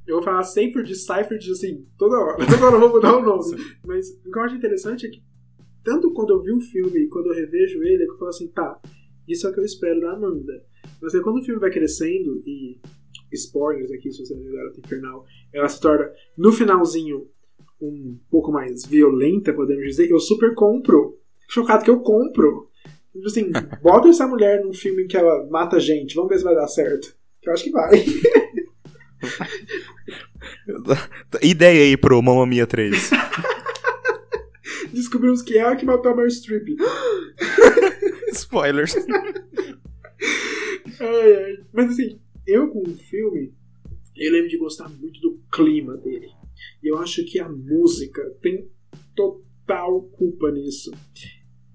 eu 0.08 0.16
vou 0.16 0.24
falar 0.24 0.42
Seyfried 0.44 0.90
e 0.90 0.96
Seyfried 0.96 1.52
assim, 1.52 1.86
toda 1.98 2.18
hora. 2.18 2.38
Toda 2.48 2.66
hora 2.66 2.76
eu 2.76 2.80
vou 2.80 2.90
mudar 2.92 3.18
o 3.18 3.22
nome. 3.22 3.58
Mas 3.86 4.08
o 4.26 4.32
que 4.32 4.40
eu 4.40 4.42
acho 4.44 4.56
interessante 4.56 5.06
é 5.06 5.10
que, 5.10 5.22
tanto 5.84 6.14
quando 6.14 6.30
eu 6.30 6.42
vi 6.42 6.54
o 6.54 6.62
filme 6.62 6.98
e 6.98 7.10
quando 7.10 7.26
eu 7.28 7.36
revejo 7.36 7.84
ele, 7.84 8.04
é 8.04 8.06
que 8.06 8.12
eu 8.14 8.18
falo 8.18 8.30
assim, 8.30 8.48
tá, 8.54 8.80
isso 9.28 9.48
é 9.48 9.50
o 9.50 9.54
que 9.54 9.60
eu 9.60 9.66
espero 9.66 10.02
da 10.02 10.14
Amanda. 10.14 10.64
Mas 11.02 11.14
aí 11.14 11.22
quando 11.22 11.40
o 11.40 11.44
filme 11.44 11.60
vai 11.60 11.72
crescendo 11.72 12.42
e. 12.46 12.80
Spoilers 13.30 13.92
aqui, 13.92 14.10
se 14.10 14.26
você 14.26 14.34
não 14.34 14.42
viu 14.42 14.54
Garota 14.54 14.80
Infernal, 14.80 15.26
ela 15.54 15.68
se 15.68 15.82
torna, 15.82 16.10
no 16.38 16.54
finalzinho, 16.54 17.28
um 17.82 18.18
pouco 18.32 18.54
mais 18.54 18.86
violenta, 18.86 19.54
podemos 19.54 19.84
dizer, 19.84 20.10
eu 20.10 20.20
super 20.20 20.56
compro. 20.56 21.20
Chocado 21.50 21.84
que 21.84 21.90
eu 21.90 22.00
compro. 22.00 22.70
Tipo 23.12 23.28
assim, 23.28 23.52
bota 23.82 24.08
essa 24.08 24.28
mulher 24.28 24.64
num 24.64 24.74
filme 24.74 25.04
em 25.04 25.08
que 25.08 25.18
ela 25.18 25.46
mata 25.50 25.80
gente, 25.80 26.16
vamos 26.16 26.30
ver 26.30 26.38
se 26.38 26.44
vai 26.44 26.56
dar 26.56 26.68
certo. 26.68 27.16
Que 27.42 27.50
eu 27.50 27.54
acho 27.54 27.64
que 27.66 27.72
vai. 27.72 27.92
Ideia 31.42 31.84
aí 31.84 31.98
pro 31.98 32.22
Mamma 32.22 32.46
Mia 32.46 32.68
3. 32.68 33.10
Descobrimos 34.94 35.42
que 35.42 35.58
é 35.58 35.62
ela 35.62 35.76
que 35.76 35.86
matou 35.86 36.12
a 36.12 36.16
Meryl 36.16 36.32
Streep. 36.32 36.68
Spoilers. 38.34 38.96
Ai, 41.00 41.34
ai. 41.36 41.58
Mas 41.72 41.92
assim, 41.92 42.20
eu 42.46 42.70
com 42.70 42.82
o 42.82 42.96
filme, 42.96 43.54
eu 44.16 44.32
lembro 44.32 44.50
de 44.50 44.58
gostar 44.58 44.90
muito 44.90 45.20
do 45.20 45.40
clima 45.52 45.96
dele. 45.98 46.28
E 46.82 46.88
eu 46.88 46.98
acho 46.98 47.24
que 47.26 47.40
a 47.40 47.48
música 47.48 48.22
tem 48.42 48.68
total 49.16 50.02
culpa 50.04 50.52
nisso. 50.52 50.92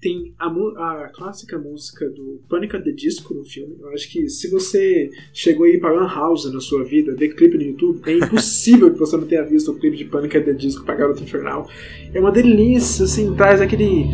Tem 0.01 0.35
a, 0.37 0.49
a 0.49 1.09
clássica 1.15 1.57
música 1.57 2.09
do 2.11 2.43
Panic! 2.49 2.75
at 2.75 2.83
the 2.83 2.91
Disco 2.91 3.33
no 3.33 3.45
filme. 3.45 3.77
Eu 3.79 3.91
acho 3.91 4.11
que 4.11 4.29
se 4.29 4.51
você 4.51 5.09
chegou 5.33 5.65
aí 5.65 5.79
para 5.79 5.93
Lan 5.93 6.09
House 6.09 6.53
na 6.53 6.61
sua 6.61 6.83
vida, 6.83 7.15
ver 7.15 7.37
clipe 7.37 7.57
no 7.57 7.63
YouTube, 7.63 8.01
é 8.07 8.17
impossível 8.17 8.93
que 8.93 8.99
você 8.99 9.17
não 9.17 9.29
tenha 9.29 9.45
visto 9.45 9.71
o 9.71 9.79
clipe 9.79 9.97
de 9.97 10.07
Panic! 10.07 10.37
at 10.37 10.45
the 10.45 10.53
Disco 10.53 10.85
para 10.85 10.97
Garota 10.97 11.23
Infernal. 11.23 11.71
É 12.13 12.19
uma 12.19 12.33
delícia, 12.33 13.05
assim, 13.05 13.37
traz 13.37 13.61
aquele 13.61 14.07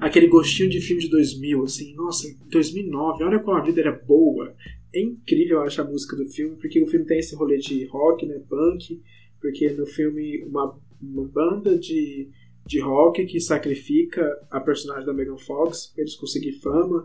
aquele 0.00 0.26
gostinho 0.26 0.70
de 0.70 0.80
filme 0.80 1.02
de 1.02 1.10
2000, 1.10 1.62
assim, 1.62 1.94
nossa, 1.94 2.26
2009, 2.50 3.24
olha 3.24 3.38
como 3.38 3.56
a 3.56 3.62
vida 3.62 3.80
era 3.80 3.92
boa. 3.92 4.54
É 4.92 5.00
incrível, 5.00 5.58
eu 5.58 5.62
acho, 5.62 5.80
a 5.80 5.84
música 5.84 6.16
do 6.16 6.26
filme, 6.26 6.56
porque 6.56 6.82
o 6.82 6.86
filme 6.86 7.06
tem 7.06 7.18
esse 7.18 7.36
rolê 7.36 7.58
de 7.58 7.84
rock, 7.84 8.26
né, 8.26 8.40
punk, 8.48 9.00
porque 9.40 9.70
no 9.70 9.86
filme 9.86 10.42
uma, 10.44 10.76
uma 11.00 11.28
banda 11.28 11.78
de, 11.78 12.28
de 12.66 12.80
rock 12.80 13.24
que 13.26 13.40
sacrifica 13.40 14.22
a 14.50 14.58
personagem 14.58 15.06
da 15.06 15.12
Megan 15.12 15.38
Fox 15.38 15.92
pra 15.94 16.02
eles 16.02 16.16
conseguirem 16.16 16.58
fama. 16.58 17.04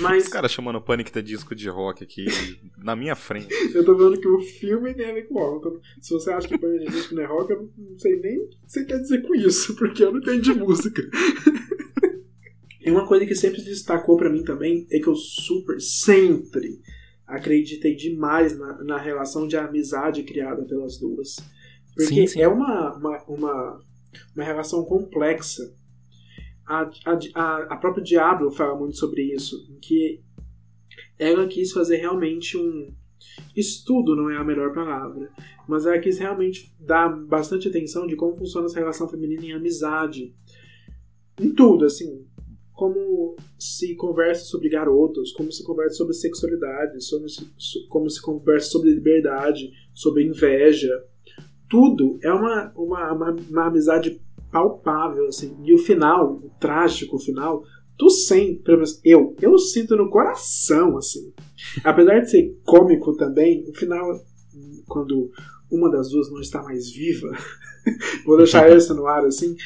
Mas 0.00 0.24
Os 0.24 0.28
caras 0.28 0.50
chamando 0.52 0.80
Panic! 0.80 1.12
The 1.12 1.22
Disco 1.22 1.54
de 1.54 1.68
rock 1.68 2.02
aqui 2.04 2.26
na 2.78 2.96
minha 2.96 3.14
frente. 3.14 3.52
eu 3.74 3.84
tô 3.84 3.96
vendo 3.96 4.20
que 4.20 4.28
o 4.28 4.40
filme 4.40 4.94
tem 4.94 5.10
a 5.10 5.14
ver 5.14 5.28
com 5.28 5.34
rock. 5.34 5.58
Então, 5.58 5.80
se 6.00 6.12
você 6.12 6.30
acha 6.32 6.48
que 6.48 6.58
Panic! 6.58 6.90
Disco 6.90 7.14
não 7.14 7.22
é 7.22 7.26
rock, 7.26 7.52
eu 7.52 7.70
não 7.76 7.98
sei 7.98 8.18
nem 8.20 8.38
o 8.38 8.48
que 8.48 8.56
você 8.66 8.84
quer 8.84 8.98
dizer 8.98 9.22
com 9.22 9.34
isso, 9.34 9.74
porque 9.76 10.02
eu 10.04 10.12
não 10.12 10.18
entendo 10.18 10.42
de 10.42 10.54
música. 10.54 11.02
E 12.84 12.90
uma 12.90 13.06
coisa 13.06 13.24
que 13.24 13.34
sempre 13.34 13.60
se 13.60 13.66
destacou 13.66 14.16
pra 14.16 14.30
mim 14.30 14.42
também 14.42 14.86
é 14.90 14.98
que 14.98 15.06
eu 15.06 15.14
super, 15.14 15.80
sempre 15.80 16.80
acreditei 17.26 17.94
demais 17.94 18.58
na, 18.58 18.82
na 18.82 18.98
relação 18.98 19.46
de 19.46 19.56
amizade 19.56 20.24
criada 20.24 20.64
pelas 20.64 20.98
duas. 20.98 21.36
Porque 21.94 22.14
Sim, 22.14 22.26
sim. 22.26 22.40
é 22.40 22.48
uma, 22.48 22.96
uma, 22.96 23.22
uma, 23.28 23.80
uma 24.34 24.44
relação 24.44 24.84
complexa. 24.84 25.62
A, 26.66 26.90
a, 27.34 27.56
a, 27.74 27.76
própria 27.76 28.02
Diablo 28.04 28.50
fala 28.50 28.78
muito 28.78 28.96
sobre 28.96 29.22
isso, 29.34 29.56
que 29.80 30.22
ela 31.18 31.46
quis 31.46 31.72
fazer 31.72 31.96
realmente 31.96 32.56
um 32.56 32.94
estudo, 33.56 34.16
não 34.16 34.30
é 34.30 34.36
a 34.36 34.44
melhor 34.44 34.72
palavra, 34.72 35.30
mas 35.68 35.86
ela 35.86 35.98
quis 35.98 36.18
realmente 36.18 36.74
dar 36.78 37.08
bastante 37.08 37.68
atenção 37.68 38.06
de 38.06 38.16
como 38.16 38.36
funciona 38.36 38.66
essa 38.66 38.78
relação 38.78 39.08
feminina 39.08 39.44
em 39.44 39.52
amizade. 39.52 40.34
Em 41.40 41.52
tudo, 41.52 41.84
assim, 41.84 42.26
como 42.72 43.36
se 43.58 43.94
conversa 43.94 44.44
sobre 44.44 44.68
garotos, 44.68 45.32
como 45.32 45.52
se 45.52 45.64
conversa 45.64 45.96
sobre 45.96 46.14
sexualidade, 46.14 47.02
sobre, 47.04 47.28
so- 47.28 47.86
como 47.88 48.08
se 48.10 48.20
conversa 48.20 48.70
sobre 48.70 48.92
liberdade, 48.92 49.70
sobre 49.94 50.24
inveja. 50.24 50.90
Tudo 51.68 52.18
é 52.22 52.32
uma, 52.32 52.72
uma, 52.76 53.12
uma, 53.12 53.30
uma 53.32 53.66
amizade 53.66 54.20
palpável, 54.52 55.26
assim. 55.26 55.56
E 55.64 55.74
o 55.74 55.78
final, 55.78 56.34
o 56.34 56.50
trágico 56.60 57.18
final, 57.18 57.64
tu 57.98 58.10
sente, 58.10 58.62
pelo 58.62 58.78
menos 58.78 59.00
eu, 59.02 59.34
eu 59.40 59.58
sinto 59.58 59.96
no 59.96 60.10
coração, 60.10 60.96
assim. 60.98 61.32
Apesar 61.82 62.20
de 62.20 62.30
ser 62.30 62.60
cômico 62.64 63.16
também, 63.16 63.64
o 63.68 63.74
final, 63.74 64.12
quando 64.86 65.30
uma 65.70 65.90
das 65.90 66.10
duas 66.10 66.30
não 66.30 66.40
está 66.40 66.62
mais 66.62 66.92
viva, 66.92 67.28
vou 68.26 68.36
deixar 68.36 68.68
essa 68.70 68.94
no 68.94 69.06
ar, 69.06 69.24
assim, 69.24 69.56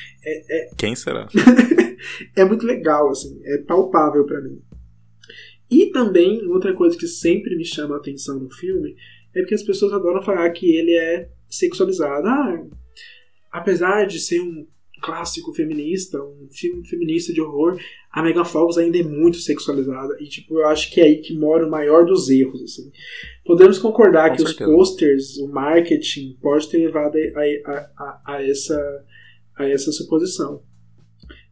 Quem 0.78 0.95
será? 0.95 1.28
é 2.37 2.45
muito 2.45 2.64
legal, 2.64 3.11
assim, 3.11 3.41
é 3.45 3.59
palpável 3.59 4.24
pra 4.24 4.41
mim. 4.41 4.62
E 5.68 5.91
também, 5.91 6.47
outra 6.47 6.72
coisa 6.72 6.97
que 6.97 7.09
sempre 7.09 7.57
me 7.57 7.64
chama 7.64 7.97
a 7.97 7.99
atenção 7.99 8.39
no 8.39 8.49
filme 8.51 8.95
é 9.34 9.41
porque 9.41 9.55
as 9.55 9.64
pessoas 9.64 9.93
adoram 9.93 10.22
falar 10.22 10.49
que 10.51 10.76
ele 10.76 10.93
é 10.93 11.28
sexualizado. 11.49 12.26
Ah, 12.26 12.64
apesar 13.51 14.07
de 14.07 14.20
ser 14.20 14.41
um 14.41 14.66
clássico 15.07 15.54
feminista, 15.54 16.20
um 16.20 16.48
filme 16.50 16.84
feminista 16.84 17.32
de 17.32 17.40
horror, 17.40 17.78
a 18.11 18.22
Megan 18.22 18.44
Fox 18.44 18.76
ainda 18.76 18.98
é 18.98 19.04
muito 19.04 19.38
sexualizada. 19.38 20.16
E, 20.20 20.24
tipo, 20.26 20.59
eu 20.59 20.66
acho 20.66 20.90
que 20.90 21.00
é 21.00 21.04
aí 21.04 21.18
que 21.18 21.38
mora 21.38 21.64
o 21.64 21.70
maior 21.70 22.04
dos 22.04 22.28
erros, 22.28 22.61
assim. 22.61 22.90
Podemos 23.44 23.78
concordar 23.78 24.30
Com 24.30 24.36
que 24.36 24.42
certeza. 24.42 24.68
os 24.68 24.76
posters, 24.76 25.36
o 25.38 25.46
marketing, 25.46 26.36
pode 26.42 26.68
ter 26.68 26.78
levado 26.78 27.16
a, 27.16 27.70
a, 27.70 27.90
a, 27.96 28.22
a 28.34 28.42
essa, 28.42 29.04
a 29.57 29.68
essa 29.68 29.92
suposição. 29.92 30.61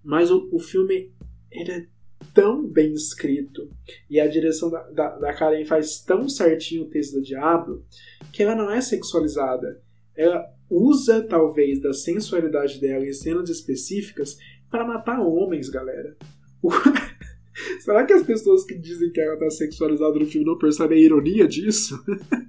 Mas 0.02 0.32
o, 0.32 0.48
o 0.50 0.58
filme, 0.58 1.12
ele 1.48 1.70
é 1.70 1.86
tão 2.34 2.66
bem 2.66 2.92
escrito 2.92 3.70
e 4.10 4.18
a 4.18 4.26
direção 4.26 4.68
da, 4.68 4.82
da, 4.90 5.18
da 5.18 5.32
Karen 5.32 5.64
faz 5.64 6.00
tão 6.00 6.28
certinho 6.28 6.82
o 6.82 6.88
texto 6.88 7.14
do 7.14 7.22
Diablo 7.22 7.84
que 8.32 8.42
ela 8.42 8.56
não 8.56 8.68
é 8.70 8.80
sexualizada. 8.80 9.80
Ela 10.16 10.44
usa, 10.70 11.22
talvez, 11.22 11.80
da 11.80 11.92
sensualidade 11.92 12.80
dela 12.80 13.06
em 13.06 13.12
cenas 13.12 13.48
específicas 13.48 14.38
para 14.70 14.86
matar 14.86 15.20
homens, 15.20 15.68
galera. 15.68 16.16
Será 17.80 18.04
que 18.04 18.12
as 18.12 18.22
pessoas 18.22 18.64
que 18.64 18.76
dizem 18.76 19.12
que 19.12 19.20
ela 19.20 19.38
tá 19.38 19.48
sexualizada 19.50 20.18
no 20.18 20.26
filme 20.26 20.46
não 20.46 20.58
percebem 20.58 20.98
a 20.98 21.04
ironia 21.04 21.46
disso? 21.46 22.02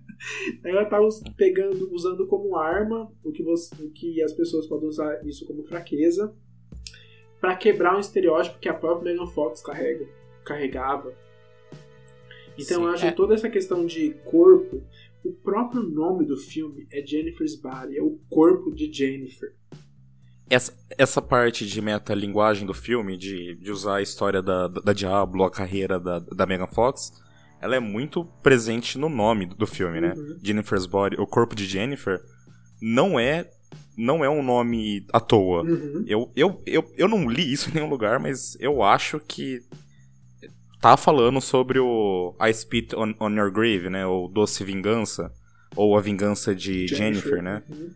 ela 0.64 0.86
tá 0.86 0.98
pegando, 1.38 1.94
usando 1.94 2.26
como 2.26 2.56
arma 2.56 3.12
o 3.24 3.32
que, 3.32 3.44
você, 3.44 3.76
o 3.84 3.92
que 3.92 4.22
as 4.24 4.34
pessoas 4.34 4.66
podem 4.66 4.88
usar 4.88 5.26
isso 5.26 5.46
como 5.46 5.64
fraqueza 5.64 6.34
para 7.40 7.56
quebrar 7.56 7.96
um 7.96 8.00
estereótipo 8.00 8.60
que 8.60 8.70
a 8.70 8.74
própria 8.74 9.12
Megan 9.12 9.28
Fox 9.28 9.62
carrega, 9.62 10.08
carregava. 10.44 11.14
Então 12.58 12.78
Sim, 12.78 12.84
eu 12.84 12.88
acho 12.88 13.06
é. 13.06 13.10
que 13.12 13.18
toda 13.18 13.36
essa 13.36 13.50
questão 13.50 13.86
de 13.86 14.12
corpo, 14.24 14.82
o 15.26 15.34
próprio 15.34 15.82
nome 15.82 16.24
do 16.24 16.38
filme 16.38 16.88
é 16.92 17.06
Jennifer's 17.06 17.56
Body, 17.56 17.98
é 17.98 18.02
o 18.02 18.20
corpo 18.30 18.72
de 18.72 18.92
Jennifer. 18.94 19.54
Essa, 20.48 20.72
essa 20.96 21.22
parte 21.22 21.66
de 21.66 21.82
metalinguagem 21.82 22.68
do 22.68 22.74
filme, 22.74 23.18
de, 23.18 23.56
de 23.56 23.72
usar 23.72 23.96
a 23.96 24.02
história 24.04 24.44
da, 24.44 24.68
da, 24.68 24.82
da 24.82 24.94
Diablo, 24.94 25.44
a 25.44 25.50
carreira 25.50 26.00
da, 26.00 26.20
da 26.20 26.46
Megan 26.46 26.68
Fox, 26.68 27.12
ela 27.60 27.76
é 27.76 27.80
muito 27.80 28.24
presente 28.44 29.00
no 29.00 29.10
nome 29.10 29.48
do 29.48 29.66
filme, 29.66 30.00
né? 30.00 30.14
Uhum. 30.16 30.38
Jennifer's 30.44 30.86
Body, 30.86 31.16
o 31.20 31.26
corpo 31.26 31.56
de 31.56 31.66
Jennifer, 31.66 32.22
não 32.80 33.20
é 33.20 33.50
não 33.98 34.24
é 34.24 34.30
um 34.30 34.44
nome 34.44 35.06
à 35.12 35.20
toa. 35.20 35.64
Uhum. 35.64 36.04
Eu, 36.06 36.30
eu, 36.36 36.62
eu, 36.66 36.86
eu 36.98 37.08
não 37.08 37.30
li 37.30 37.52
isso 37.52 37.70
em 37.70 37.76
nenhum 37.76 37.90
lugar, 37.90 38.20
mas 38.20 38.58
eu 38.60 38.84
acho 38.84 39.20
que 39.22 39.62
tá 40.90 40.96
falando 40.98 41.42
sobre 41.42 41.80
o 41.80 42.36
I 42.40 42.54
Spit 42.54 42.96
on, 42.96 43.14
on 43.20 43.32
Your 43.32 43.52
Grave, 43.52 43.90
né? 43.90 44.06
O 44.06 44.28
Doce 44.28 44.64
Vingança, 44.64 45.32
ou 45.76 45.98
A 45.98 46.02
Vingança 46.02 46.54
de 46.54 46.88
Jennifer, 46.88 47.42
né? 47.42 47.64
Uhum. 47.68 47.90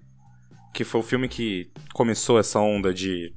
Que 0.74 0.84
foi 0.84 1.00
o 1.00 1.04
filme 1.04 1.28
que 1.28 1.70
começou 1.94 2.40
essa 2.40 2.60
onda 2.60 2.92
de... 2.94 3.32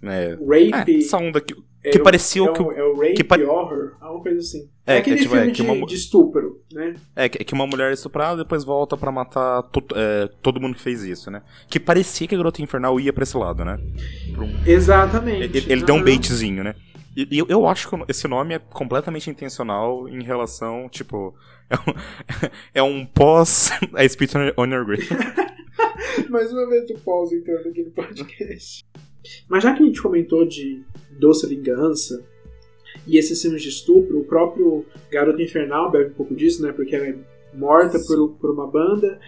Né, 0.00 0.34
Rape. 0.36 0.92
é, 0.94 0.98
essa 0.98 1.18
onda 1.18 1.38
que, 1.40 1.54
é 1.84 1.90
que 1.90 1.98
o- 1.98 2.02
parecia 2.02 2.40
é 2.40 2.44
o 2.48 2.52
que... 2.54 2.62
o- 2.62 2.72
É 2.72 2.82
o 2.82 2.94
Rape 2.94 3.14
que 3.14 3.24
pare- 3.24 3.44
Horror, 3.44 3.96
alguma 4.00 4.22
coisa 4.22 4.38
assim. 4.38 4.70
É, 4.86 4.94
É, 4.94 4.98
aquele 5.00 5.16
é 5.16 5.18
tipo, 5.22 5.34
filme 5.34 5.48
é, 5.48 5.52
que 5.52 5.62
de, 5.62 5.70
uma- 5.70 5.86
de 5.86 5.94
estupro, 5.94 6.62
né? 6.72 6.94
É, 7.14 7.28
que 7.28 7.44
que 7.44 7.52
uma 7.52 7.66
mulher 7.66 7.90
é 7.90 7.94
estuprada 7.94 8.40
e 8.40 8.44
depois 8.44 8.64
volta 8.64 8.96
pra 8.96 9.10
matar 9.12 9.62
to- 9.64 9.84
é, 9.94 10.28
todo 10.40 10.58
mundo 10.60 10.76
que 10.76 10.80
fez 10.82 11.02
isso, 11.02 11.30
né? 11.30 11.42
Que 11.68 11.78
parecia 11.80 12.26
que 12.26 12.34
a 12.34 12.38
Garota 12.38 12.62
Infernal 12.62 12.98
ia 13.00 13.12
pra 13.12 13.22
esse 13.24 13.36
lado, 13.36 13.64
né? 13.66 13.78
Exatamente. 14.64 15.58
Ele, 15.58 15.72
ele 15.72 15.84
deu 15.84 15.94
um 15.96 16.02
baitzinho, 16.02 16.62
né? 16.64 16.74
E 17.18 17.38
eu, 17.38 17.46
eu 17.48 17.66
acho 17.66 17.90
que 17.90 17.96
esse 18.08 18.28
nome 18.28 18.54
é 18.54 18.60
completamente 18.60 19.28
intencional 19.28 20.08
em 20.08 20.22
relação, 20.22 20.88
tipo. 20.88 21.34
É 21.70 21.76
um, 21.76 21.94
é 22.72 22.82
um 22.82 23.04
pós 23.04 23.68
a 23.92 24.08
Spit 24.08 24.34
on 24.56 24.64
Your 24.64 24.86
Grave. 24.86 25.06
Mais 26.30 26.50
uma 26.50 26.66
vez 26.66 26.88
o 26.88 26.94
pause 27.00 27.36
entrando 27.36 27.68
aqui 27.68 27.82
no 27.82 27.90
podcast. 27.90 28.82
Mas 29.46 29.64
já 29.64 29.74
que 29.74 29.82
a 29.82 29.84
gente 29.84 30.00
comentou 30.00 30.46
de 30.46 30.82
Doce 31.20 31.46
Vingança 31.46 32.24
e 33.06 33.18
esses 33.18 33.42
filmes 33.42 33.60
de 33.60 33.68
estupro, 33.68 34.18
o 34.18 34.24
próprio 34.24 34.86
Garota 35.10 35.42
Infernal 35.42 35.90
bebe 35.90 36.12
um 36.12 36.14
pouco 36.14 36.34
disso, 36.34 36.62
né? 36.62 36.72
Porque 36.72 36.96
ela 36.96 37.06
é 37.06 37.18
morta 37.52 37.98
por, 37.98 38.38
por 38.38 38.50
uma 38.50 38.66
banda 38.66 39.20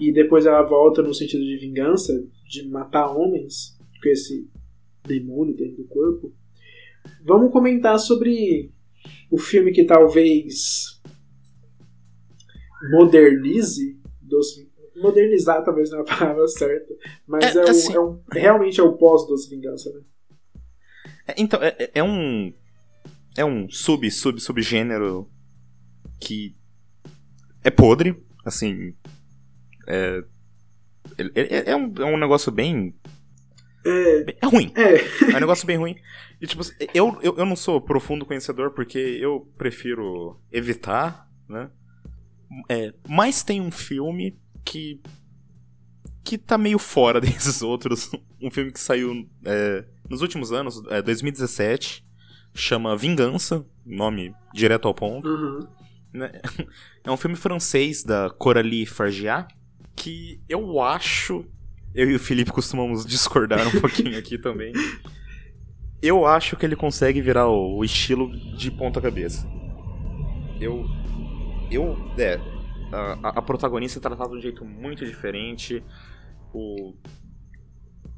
e 0.00 0.10
depois 0.10 0.46
ela 0.46 0.62
volta 0.62 1.00
no 1.00 1.14
sentido 1.14 1.44
de 1.44 1.58
vingança, 1.58 2.26
de 2.48 2.68
matar 2.68 3.06
homens 3.06 3.78
com 4.02 4.08
esse 4.08 4.50
demônio 5.06 5.54
dentro 5.54 5.76
do 5.76 5.84
corpo. 5.84 6.32
Vamos 7.24 7.52
comentar 7.52 7.98
sobre 7.98 8.72
o 9.30 9.38
filme 9.38 9.72
que 9.72 9.84
talvez 9.84 11.00
modernize 12.90 13.98
Doce 14.20 14.68
modernizar 14.96 15.62
talvez 15.64 15.90
não 15.90 15.98
é 15.98 16.02
a 16.02 16.04
palavra 16.04 16.46
certa, 16.48 16.92
mas 17.26 17.54
É, 17.54 17.60
é, 17.60 17.64
o- 17.64 17.68
assim- 17.68 17.94
é 17.94 18.00
um- 18.00 18.20
realmente 18.32 18.80
é 18.80 18.82
o 18.82 18.94
pós 18.96 19.26
Doce 19.28 19.48
Vingança, 19.48 19.90
né? 19.92 20.00
É, 21.28 21.34
Então, 21.38 21.60
é, 21.62 21.90
é- 21.94 22.02
um. 22.02 22.52
É 23.36 23.44
um 23.44 23.70
sub, 23.70 24.10
sub, 24.10 24.40
subgênero 24.40 25.30
que 26.20 26.56
é 27.62 27.70
podre, 27.70 28.16
assim. 28.44 28.94
É. 29.86 30.24
É, 31.34 31.70
é 31.70 31.76
um, 31.76 31.94
é 31.98 32.04
um 32.04 32.16
negócio 32.18 32.50
bem. 32.50 32.92
É, 33.86 34.36
É 34.42 34.46
ruim. 34.46 34.72
é, 34.74 34.96
É 35.32 35.36
um 35.36 35.40
negócio 35.40 35.64
bem 35.66 35.76
ruim. 35.76 35.94
E, 36.40 36.46
tipo, 36.46 36.62
eu, 36.94 37.18
eu, 37.20 37.36
eu 37.36 37.46
não 37.46 37.56
sou 37.56 37.80
profundo 37.80 38.24
conhecedor 38.24 38.70
porque 38.70 38.98
eu 38.98 39.50
prefiro 39.56 40.40
evitar, 40.52 41.28
né? 41.48 41.70
É, 42.68 42.94
mas 43.08 43.42
tem 43.42 43.60
um 43.60 43.70
filme 43.70 44.38
que. 44.64 45.00
que 46.24 46.38
tá 46.38 46.56
meio 46.56 46.78
fora 46.78 47.20
desses 47.20 47.62
outros. 47.62 48.10
Um 48.40 48.50
filme 48.50 48.70
que 48.70 48.80
saiu 48.80 49.28
é, 49.44 49.84
nos 50.08 50.22
últimos 50.22 50.52
anos, 50.52 50.82
é, 50.88 51.02
2017, 51.02 52.06
chama 52.54 52.96
Vingança, 52.96 53.66
nome 53.84 54.34
direto 54.54 54.86
ao 54.86 54.94
ponto. 54.94 55.28
uhum. 55.28 55.66
né? 56.12 56.32
É 57.04 57.10
um 57.10 57.16
filme 57.16 57.36
francês 57.36 58.04
da 58.04 58.28
Coralie 58.28 58.84
Fargiat 58.84 59.48
que 59.98 60.40
eu 60.48 60.80
acho. 60.80 61.44
Eu 61.94 62.10
e 62.10 62.14
o 62.14 62.18
Felipe 62.18 62.52
costumamos 62.52 63.04
discordar 63.06 63.66
um 63.66 63.80
pouquinho 63.80 64.18
aqui 64.18 64.38
também. 64.38 64.72
Eu 66.02 66.26
acho 66.26 66.56
que 66.56 66.64
ele 66.64 66.76
consegue 66.76 67.20
virar 67.20 67.48
o, 67.48 67.78
o 67.78 67.84
estilo 67.84 68.30
de 68.56 68.70
ponta 68.70 69.00
cabeça. 69.00 69.46
Eu. 70.60 70.84
Eu. 71.70 71.96
É. 72.16 72.38
A, 72.92 73.38
a- 73.38 73.42
protagonista 73.42 73.98
é 73.98 74.02
tratada 74.02 74.30
de 74.30 74.36
um 74.36 74.40
jeito 74.40 74.64
muito 74.64 75.04
diferente. 75.04 75.82
O. 76.54 76.94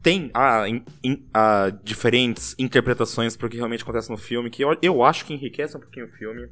Tem 0.02 0.30
ah, 0.32 0.66
in- 0.68 0.84
in- 1.04 1.26
ah, 1.34 1.70
diferentes 1.82 2.54
interpretações 2.58 3.36
pro 3.36 3.48
que 3.50 3.56
realmente 3.56 3.82
acontece 3.82 4.10
no 4.10 4.16
filme, 4.16 4.48
que 4.48 4.62
eu, 4.64 4.74
eu 4.80 5.02
acho 5.02 5.26
que 5.26 5.34
enriquece 5.34 5.76
um 5.76 5.80
pouquinho 5.80 6.06
o 6.06 6.10
filme. 6.10 6.48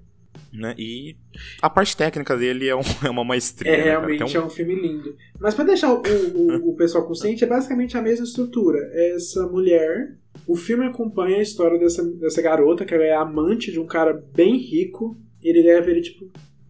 Né? 0.53 0.75
E 0.79 1.17
a 1.61 1.69
parte 1.71 1.97
técnica 1.97 2.37
dele 2.37 2.69
é, 2.69 2.77
um- 2.77 2.81
é 3.05 3.09
uma 3.11 3.25
maestria. 3.25 3.71
É 3.73 3.77
né, 3.79 3.83
realmente 3.85 4.37
um- 4.37 4.41
é 4.41 4.45
um 4.45 4.51
filme 4.51 4.75
lindo. 4.75 5.17
Mas 5.41 5.55
pra 5.55 5.65
deixar 5.65 5.93
o, 5.93 6.03
o, 6.03 6.71
o 6.73 6.77
pessoal 6.77 7.07
consciente, 7.07 7.43
é 7.45 7.47
basicamente 7.47 7.97
a 7.97 8.03
mesma 8.03 8.25
estrutura. 8.25 8.79
Essa 9.15 9.47
mulher, 9.47 10.17
o 10.49 10.57
filme 10.57 10.87
acompanha 10.87 11.37
a 11.37 11.43
história 11.43 11.79
dessa, 11.79 12.03
dessa 12.03 12.41
garota, 12.41 12.85
que 12.85 12.95
ela 12.95 13.05
é 13.05 13.15
amante 13.15 13.71
de 13.71 13.79
um 13.79 13.87
cara 13.87 14.15
bem 14.35 14.57
rico. 14.57 15.15
Ele 15.43 15.63
leva 15.63 15.91
ele, 15.91 16.01
tipo, 16.01 16.27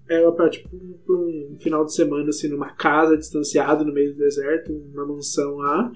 ela 0.08 0.32
pra, 0.32 0.50
tipo, 0.50 0.68
pra 1.06 1.14
um 1.14 1.56
final 1.60 1.84
de 1.84 1.94
semana, 1.94 2.28
assim, 2.28 2.48
numa 2.48 2.70
casa 2.70 3.16
distanciada 3.16 3.84
no 3.84 3.94
meio 3.94 4.12
do 4.12 4.18
deserto, 4.18 4.72
uma 4.92 5.06
mansão 5.06 5.58
lá. 5.58 5.92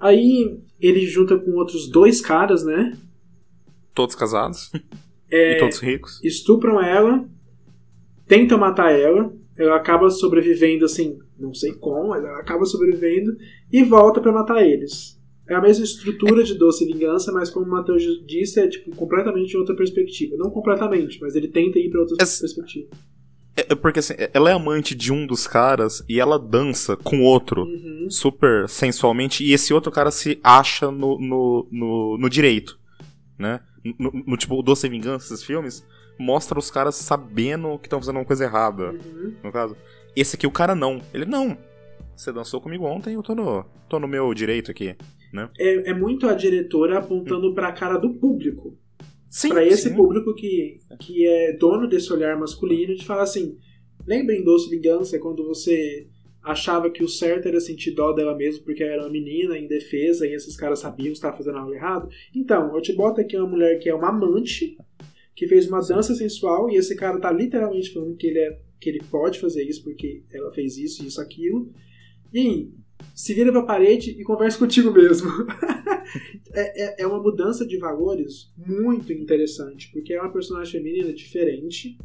Aí 0.00 0.58
ele 0.80 1.06
junta 1.06 1.38
com 1.38 1.50
outros 1.52 1.88
dois 1.88 2.20
caras, 2.22 2.64
né? 2.64 2.96
Todos 3.94 4.14
casados 4.16 4.72
É, 5.30 5.56
e 5.56 5.58
todos 5.58 5.78
ricos. 5.78 6.20
estupram 6.24 6.80
ela, 6.82 7.28
tentam 8.26 8.58
matar 8.58 8.90
ela, 8.92 9.32
ela 9.56 9.76
acaba 9.76 10.10
sobrevivendo 10.10 10.84
assim, 10.84 11.18
não 11.38 11.52
sei 11.54 11.72
como, 11.74 12.08
mas 12.08 12.24
ela 12.24 12.40
acaba 12.40 12.64
sobrevivendo 12.64 13.36
e 13.70 13.84
volta 13.84 14.20
pra 14.20 14.32
matar 14.32 14.66
eles. 14.66 15.20
É 15.48 15.54
a 15.54 15.60
mesma 15.60 15.84
estrutura 15.84 16.42
de 16.42 16.54
Doce 16.54 16.86
Vingança, 16.86 17.30
mas 17.32 17.50
como 17.50 17.66
o 17.66 17.70
Matheus 17.70 18.02
disse, 18.26 18.60
é 18.60 18.68
tipo 18.68 18.94
completamente 18.96 19.56
outra 19.56 19.76
perspectiva. 19.76 20.36
Não 20.38 20.50
completamente, 20.50 21.20
mas 21.20 21.34
ele 21.36 21.48
tenta 21.48 21.78
ir 21.78 21.90
pra 21.90 22.00
outra 22.00 22.16
Essa- 22.20 22.40
perspectiva. 22.40 22.88
É, 23.56 23.66
é 23.72 23.74
porque 23.74 23.98
assim, 24.00 24.14
ela 24.32 24.50
é 24.50 24.52
amante 24.54 24.94
de 24.94 25.12
um 25.12 25.26
dos 25.26 25.46
caras 25.46 26.02
e 26.08 26.18
ela 26.18 26.38
dança 26.38 26.96
com 26.96 27.20
outro 27.22 27.62
Uhum. 27.64 28.06
super 28.10 28.68
sensualmente 28.68 29.44
e 29.44 29.52
esse 29.52 29.72
outro 29.74 29.92
cara 29.92 30.10
se 30.10 30.40
acha 30.42 30.90
no, 30.90 31.18
no, 31.20 31.68
no, 31.70 32.18
no 32.18 32.28
direito, 32.30 32.78
né? 33.38 33.60
No, 33.98 34.10
no- 34.26 34.36
tipo, 34.36 34.58
o 34.58 34.62
Doce 34.62 34.88
Vingança, 34.88 35.26
esses 35.32 35.44
filmes, 35.44 35.86
mostra 36.18 36.58
os 36.58 36.70
caras 36.70 36.94
sabendo 36.96 37.78
que 37.78 37.86
estão 37.86 38.00
fazendo 38.00 38.16
uma 38.16 38.24
coisa 38.24 38.44
errada, 38.44 38.92
Uhum. 38.92 39.34
no 39.44 39.52
caso. 39.52 39.76
Esse 40.16 40.36
aqui, 40.36 40.46
o 40.46 40.50
cara 40.50 40.74
não. 40.74 41.00
Ele, 41.12 41.24
não, 41.26 41.56
você 42.16 42.32
dançou 42.32 42.60
comigo 42.60 42.84
ontem, 42.86 43.14
eu 43.14 43.22
tô 43.22 43.34
no, 43.34 43.64
tô 43.88 44.00
no 44.00 44.08
meu 44.08 44.32
direito 44.34 44.70
aqui. 44.70 44.96
É, 45.58 45.90
é 45.90 45.94
muito 45.94 46.26
a 46.26 46.34
diretora 46.34 46.98
apontando 46.98 47.52
pra 47.52 47.72
cara 47.72 47.98
do 47.98 48.14
público. 48.14 48.78
Sim, 49.28 49.48
Pra 49.48 49.66
esse 49.66 49.88
sim. 49.88 49.94
público 49.96 50.32
que, 50.34 50.76
que 51.00 51.26
é 51.26 51.56
dono 51.56 51.88
desse 51.88 52.12
olhar 52.12 52.38
masculino 52.38 52.94
de 52.94 53.04
falar 53.04 53.24
assim: 53.24 53.58
lembrem 54.06 54.44
Doce 54.44 54.70
Vingança 54.70 55.18
quando 55.18 55.44
você 55.44 56.06
achava 56.44 56.90
que 56.90 57.02
o 57.02 57.08
certo 57.08 57.48
era 57.48 57.58
sentir 57.58 57.92
dó 57.92 58.12
dela 58.12 58.36
mesmo 58.36 58.64
porque 58.64 58.82
ela 58.82 58.92
era 58.92 59.02
uma 59.02 59.10
menina 59.10 59.58
indefesa 59.58 60.26
e 60.26 60.34
esses 60.34 60.56
caras 60.56 60.78
sabiam 60.78 61.06
que 61.06 61.14
estava 61.14 61.36
fazendo 61.36 61.58
algo 61.58 61.74
errado. 61.74 62.08
Então, 62.34 62.74
eu 62.74 62.82
te 62.82 62.92
boto 62.92 63.20
aqui 63.20 63.36
uma 63.36 63.48
mulher 63.48 63.78
que 63.78 63.88
é 63.88 63.94
uma 63.94 64.10
amante, 64.10 64.76
que 65.34 65.48
fez 65.48 65.66
uma 65.66 65.80
dança 65.80 66.14
sensual 66.14 66.70
e 66.70 66.76
esse 66.76 66.94
cara 66.94 67.18
tá 67.18 67.32
literalmente 67.32 67.92
falando 67.92 68.16
que 68.16 68.26
ele, 68.26 68.38
é, 68.38 68.58
que 68.78 68.90
ele 68.90 69.02
pode 69.10 69.40
fazer 69.40 69.64
isso 69.64 69.82
porque 69.82 70.22
ela 70.32 70.52
fez 70.52 70.76
isso, 70.76 71.04
isso, 71.04 71.20
aquilo. 71.20 71.72
E 72.32 72.70
se 73.14 73.34
vira 73.34 73.50
pra 73.50 73.62
parede 73.62 74.10
e 74.10 74.22
conversa 74.22 74.58
contigo 74.58 74.92
mesmo. 74.92 75.28
é, 76.54 76.82
é, 76.82 77.02
é 77.02 77.06
uma 77.06 77.20
mudança 77.20 77.66
de 77.66 77.78
valores 77.78 78.52
muito 78.56 79.12
interessante, 79.12 79.90
porque 79.92 80.14
é 80.14 80.20
uma 80.20 80.32
personagem 80.32 80.72
feminina 80.72 81.12
diferente, 81.12 81.98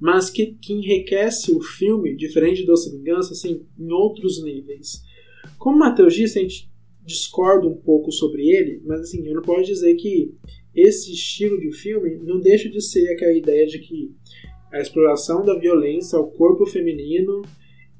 mas 0.00 0.30
que, 0.30 0.56
que 0.60 0.72
enriquece 0.72 1.52
o 1.52 1.60
filme, 1.60 2.16
diferente 2.16 2.60
de 2.60 2.66
Doce 2.66 2.90
Vingança, 2.96 3.32
assim, 3.32 3.66
em 3.78 3.92
outros 3.92 4.42
níveis. 4.42 5.02
Como 5.58 5.78
Matheus 5.78 6.14
disse, 6.14 6.38
a 6.38 6.42
gente 6.42 6.70
discorda 7.04 7.66
um 7.66 7.76
pouco 7.76 8.12
sobre 8.12 8.48
ele, 8.48 8.82
mas 8.84 9.00
assim, 9.00 9.26
eu 9.26 9.34
não 9.34 9.42
posso 9.42 9.64
dizer 9.64 9.94
que 9.94 10.34
esse 10.74 11.12
estilo 11.12 11.58
de 11.58 11.72
filme 11.72 12.16
não 12.22 12.38
deixa 12.38 12.68
de 12.68 12.80
ser 12.80 13.08
aquela 13.08 13.32
ideia 13.32 13.66
de 13.66 13.78
que 13.78 14.14
a 14.70 14.78
exploração 14.80 15.44
da 15.44 15.58
violência 15.58 16.18
ao 16.18 16.30
corpo 16.30 16.66
feminino 16.66 17.42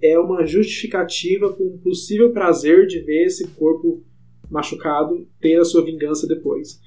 é 0.02 0.18
uma 0.18 0.46
justificativa 0.46 1.52
com 1.52 1.64
um 1.64 1.78
possível 1.78 2.30
prazer 2.32 2.86
de 2.86 3.00
ver 3.00 3.24
esse 3.26 3.46
corpo 3.48 4.02
machucado 4.50 5.26
ter 5.40 5.56
a 5.60 5.64
sua 5.64 5.84
vingança 5.84 6.26
depois. 6.26 6.80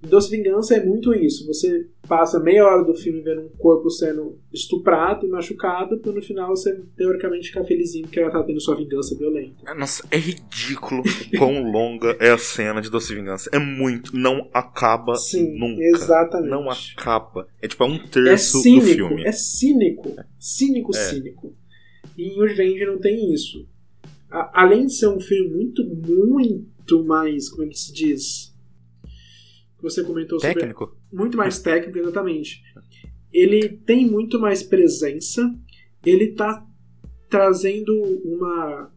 Doce 0.00 0.30
Vingança 0.30 0.76
é 0.76 0.84
muito 0.84 1.12
isso. 1.12 1.44
Você 1.48 1.88
passa 2.06 2.38
meia 2.38 2.64
hora 2.64 2.84
do 2.84 2.94
filme 2.94 3.20
vendo 3.20 3.40
um 3.42 3.48
corpo 3.48 3.90
sendo 3.90 4.38
estuprado 4.52 5.26
e 5.26 5.28
machucado, 5.28 5.98
para 5.98 6.12
no 6.12 6.22
final 6.22 6.50
você 6.50 6.80
teoricamente 6.96 7.48
ficar 7.48 7.64
felizinho 7.64 8.04
porque 8.06 8.20
ela 8.20 8.30
tá 8.30 8.40
tendo 8.44 8.60
sua 8.60 8.76
vingança 8.76 9.16
violenta. 9.18 9.74
Nossa, 9.74 10.06
é 10.12 10.16
ridículo 10.16 11.02
quão 11.36 11.68
longa 11.72 12.16
é 12.20 12.30
a 12.30 12.38
cena 12.38 12.80
de 12.80 12.88
Doce 12.90 13.12
Vingança. 13.12 13.50
É 13.52 13.58
muito. 13.58 14.16
Não 14.16 14.48
acaba 14.54 15.16
Sim, 15.16 15.58
nunca. 15.58 15.82
exatamente. 15.82 16.50
Não 16.50 16.70
acaba. 16.70 17.48
É 17.60 17.66
tipo, 17.66 17.82
é 17.82 17.86
um 17.88 17.96
É 17.96 18.06
terço 18.06 18.58
cínico, 18.62 18.86
do 18.86 18.92
filme. 18.92 19.24
é 19.24 19.32
cínico. 19.32 20.16
Cínico, 20.38 20.92
É. 20.96 21.00
cínico. 21.00 21.56
E 22.18 22.22
em 22.24 22.36
Revenge 22.46 22.84
não 22.84 22.98
tem 22.98 23.32
isso. 23.32 23.66
A- 24.30 24.62
além 24.64 24.86
de 24.86 24.92
ser 24.94 25.08
um 25.08 25.20
filme 25.20 25.48
muito, 25.54 25.84
muito 25.86 27.04
mais, 27.04 27.48
como 27.48 27.62
é 27.64 27.68
que 27.68 27.78
se 27.78 27.92
diz? 27.92 28.54
Que 29.76 29.82
Você 29.82 30.02
comentou 30.02 30.38
sobre 30.40 30.54
Técnico? 30.54 30.96
muito 31.12 31.36
mais 31.36 31.60
técnico, 31.62 31.98
exatamente. 31.98 32.60
Ele 33.32 33.68
tem 33.68 34.06
muito 34.06 34.40
mais 34.40 34.62
presença, 34.62 35.54
ele 36.04 36.32
tá 36.32 36.66
trazendo 37.30 37.92
uma 38.24 38.92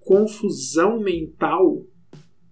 confusão 0.00 1.00
mental 1.00 1.86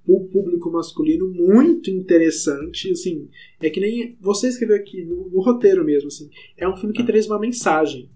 pro 0.04 0.20
público 0.28 0.70
masculino 0.70 1.26
muito 1.30 1.90
interessante, 1.90 2.90
assim, 2.90 3.28
é 3.60 3.70
que 3.70 3.80
nem 3.80 4.16
você 4.20 4.48
escreveu 4.48 4.76
aqui 4.76 5.02
no, 5.04 5.30
no 5.30 5.40
roteiro 5.40 5.82
mesmo, 5.84 6.08
assim, 6.08 6.28
é 6.58 6.68
um 6.68 6.76
filme 6.76 6.94
que 6.94 7.02
traz 7.04 7.26
uma 7.26 7.38
mensagem, 7.40 8.10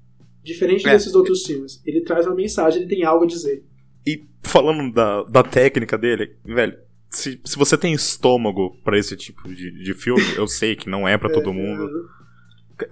diferente 0.49 0.87
É. 0.89 0.93
desses 0.93 1.15
outros 1.15 1.45
filmes. 1.45 1.81
Ele 1.87 2.01
traz 2.03 2.27
uma 2.27 2.35
mensagem, 2.35 2.81
ele 2.83 2.89
tem 2.91 3.05
algo 3.05 3.25
a 3.25 3.29
dizer. 3.29 3.63
E 4.07 4.25
falando 4.43 4.93
da, 4.93 5.23
da 5.25 5.43
técnica 5.43 5.97
dele, 5.99 6.37
velho, 6.45 6.77
se, 7.11 7.41
se 7.45 7.57
você 7.57 7.77
tem 7.77 7.93
estômago 7.93 8.77
pra 8.83 8.99
esse 8.99 9.17
tipo 9.17 9.49
de, 9.49 9.71
de 9.83 9.95
filme, 9.95 10.23
eu 10.37 10.47
sei 10.47 10.75
que 10.75 10.89
não 10.91 11.07
é 11.07 11.17
pra 11.17 11.31
todo 11.33 11.53
mundo. 11.53 11.89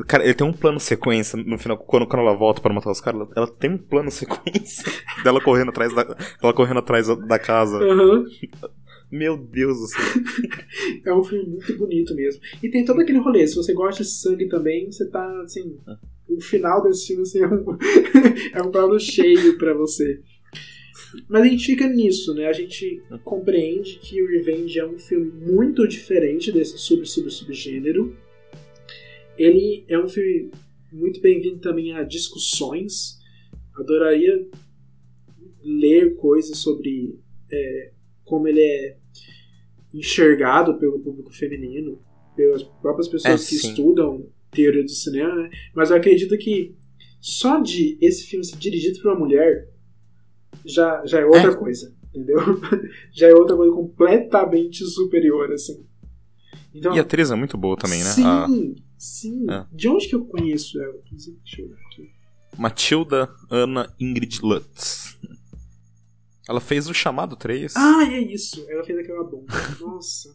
Cara, 0.08 0.24
ele 0.24 0.34
tem 0.34 0.44
um 0.46 0.52
plano 0.52 0.80
sequência 0.80 1.38
no 1.42 1.56
final, 1.58 1.78
quando, 1.78 2.06
quando 2.08 2.22
ela 2.22 2.34
volta 2.34 2.60
pra 2.60 2.72
matar 2.74 2.90
os 2.90 3.00
caras, 3.00 3.20
ela, 3.20 3.30
ela 3.36 3.46
tem 3.46 3.70
um 3.70 3.78
plano 3.78 4.10
sequência 4.10 4.84
dela 5.22 5.40
correndo 5.40 5.68
atrás 5.68 5.94
da, 5.94 6.16
ela 6.42 6.52
correndo 6.52 6.78
atrás 6.80 7.06
da, 7.06 7.38
casa. 7.38 7.78
Aham. 7.78 8.24
Meu 9.10 9.36
Deus 9.36 9.78
do 9.78 9.86
céu. 9.86 10.02
É 11.06 11.14
um 11.14 11.22
filme 11.22 11.48
muito 11.50 11.78
bonito 11.78 12.14
mesmo. 12.16 12.40
E 12.60 12.68
tem 12.68 12.84
todo 12.84 13.00
aquele 13.00 13.18
rolê. 13.20 13.46
Se 13.46 13.54
você 13.54 13.72
gosta 13.72 14.02
de 14.02 14.08
sangue 14.10 14.48
também, 14.48 14.90
você 14.90 15.08
tá, 15.08 15.24
assim. 15.42 15.78
O 16.28 16.40
final 16.40 16.82
desse 16.82 17.06
filme 17.08 17.22
assim, 17.22 17.40
é, 17.42 17.46
um, 17.46 17.64
é 18.54 18.62
um 18.62 18.70
prato 18.70 18.98
cheio 18.98 19.56
pra 19.58 19.74
você. 19.74 20.20
Mas 21.28 21.42
a 21.42 21.46
gente 21.46 21.66
fica 21.66 21.88
nisso, 21.88 22.34
né? 22.34 22.46
A 22.46 22.52
gente 22.52 23.02
compreende 23.24 23.98
que 23.98 24.20
o 24.22 24.28
Revenge 24.28 24.78
é 24.78 24.86
um 24.86 24.98
filme 24.98 25.30
muito 25.30 25.86
diferente 25.86 26.50
desse 26.50 26.76
sub-sub-subgênero. 26.78 28.14
Ele 29.38 29.84
é 29.88 29.98
um 29.98 30.08
filme 30.08 30.50
muito 30.92 31.20
bem-vindo 31.20 31.58
também 31.58 31.92
a 31.92 32.02
discussões. 32.02 33.18
Adoraria 33.74 34.46
ler 35.62 36.16
coisas 36.16 36.58
sobre 36.58 37.18
é, 37.52 37.92
como 38.24 38.48
ele 38.48 38.60
é 38.60 38.96
enxergado 39.92 40.78
pelo 40.78 41.00
público 41.00 41.32
feminino, 41.32 42.00
pelas 42.36 42.62
próprias 42.62 43.08
pessoas 43.08 43.44
É, 43.44 43.48
que 43.48 43.54
sim. 43.56 43.68
estudam 43.68 44.28
teoria 44.56 44.82
do 44.82 44.90
cinema, 44.90 45.34
né? 45.34 45.50
Mas 45.74 45.90
eu 45.90 45.96
acredito 45.96 46.36
que 46.38 46.74
só 47.20 47.60
de 47.60 47.98
esse 48.00 48.24
filme 48.26 48.44
ser 48.44 48.56
dirigido 48.56 49.00
por 49.00 49.12
uma 49.12 49.18
mulher 49.20 49.68
já, 50.64 51.04
já 51.04 51.20
é 51.20 51.24
outra 51.24 51.52
É. 51.52 51.54
coisa, 51.54 51.94
entendeu? 52.08 52.38
já 53.12 53.28
é 53.28 53.34
outra 53.34 53.56
coisa 53.56 53.72
completamente 53.74 54.84
superior, 54.84 55.52
assim. 55.52 55.86
Então, 56.74 56.94
E 56.94 56.98
a 56.98 57.02
atriz 57.02 57.30
é 57.30 57.34
muito 57.34 57.56
boa 57.56 57.76
também, 57.76 57.98
né? 58.02 58.10
Sim, 58.10 58.24
A 58.24 58.46
sim. 58.98 59.46
É. 59.50 59.66
De 59.72 59.88
onde 59.88 60.08
que 60.08 60.14
eu 60.14 60.24
conheço 60.26 60.80
ela? 60.82 60.94
Deixa 61.10 61.62
eu 61.62 61.68
ver 61.68 61.74
aqui. 61.86 62.10
Matilda 62.58 63.30
Ana 63.50 63.94
Ingrid 64.00 64.40
Lutz. 64.42 65.16
Ela 66.48 66.60
fez 66.60 66.88
o 66.88 66.94
chamado 66.94 67.34
3. 67.36 67.74
Ah, 67.76 68.04
é 68.10 68.20
isso. 68.20 68.64
Ela 68.68 68.84
fez 68.84 68.98
aquela 68.98 69.24
bomba. 69.24 69.52
Nossa. 69.80 70.34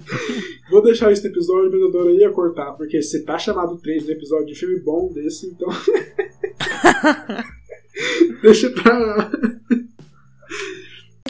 Vou 0.70 0.82
deixar 0.82 1.10
no 1.10 1.16
episódio, 1.16 1.70
mas 1.70 1.80
eu 1.80 1.88
adoraria 1.88 2.30
cortar, 2.30 2.72
porque 2.72 3.02
se 3.02 3.24
tá 3.24 3.38
chamado 3.38 3.78
3 3.78 4.04
no 4.04 4.12
episódio 4.12 4.46
de 4.46 4.54
filme 4.54 4.80
bom 4.80 5.12
desse, 5.12 5.46
então. 5.46 5.68
Deixa 8.42 8.70
pra 8.70 8.98
lá. 8.98 9.30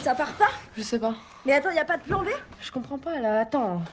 Ça 0.01 0.15
part 0.15 0.35
pas? 0.37 0.51
Je 0.75 0.83
sais 0.83 0.99
pas. 0.99 1.15
Mais 1.45 1.53
attends, 1.53 1.71
y 1.71 1.79
a 1.79 1.85
pas 1.85 1.97
de 1.97 2.03
plan 2.03 2.23
B? 2.23 2.29
Je 2.61 2.71
comprends 2.71 2.97
pas 2.97 3.19
là. 3.19 3.41
Attends. 3.41 3.83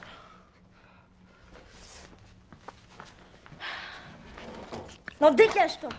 Non, 5.21 5.33
dégage-toi 5.33 5.91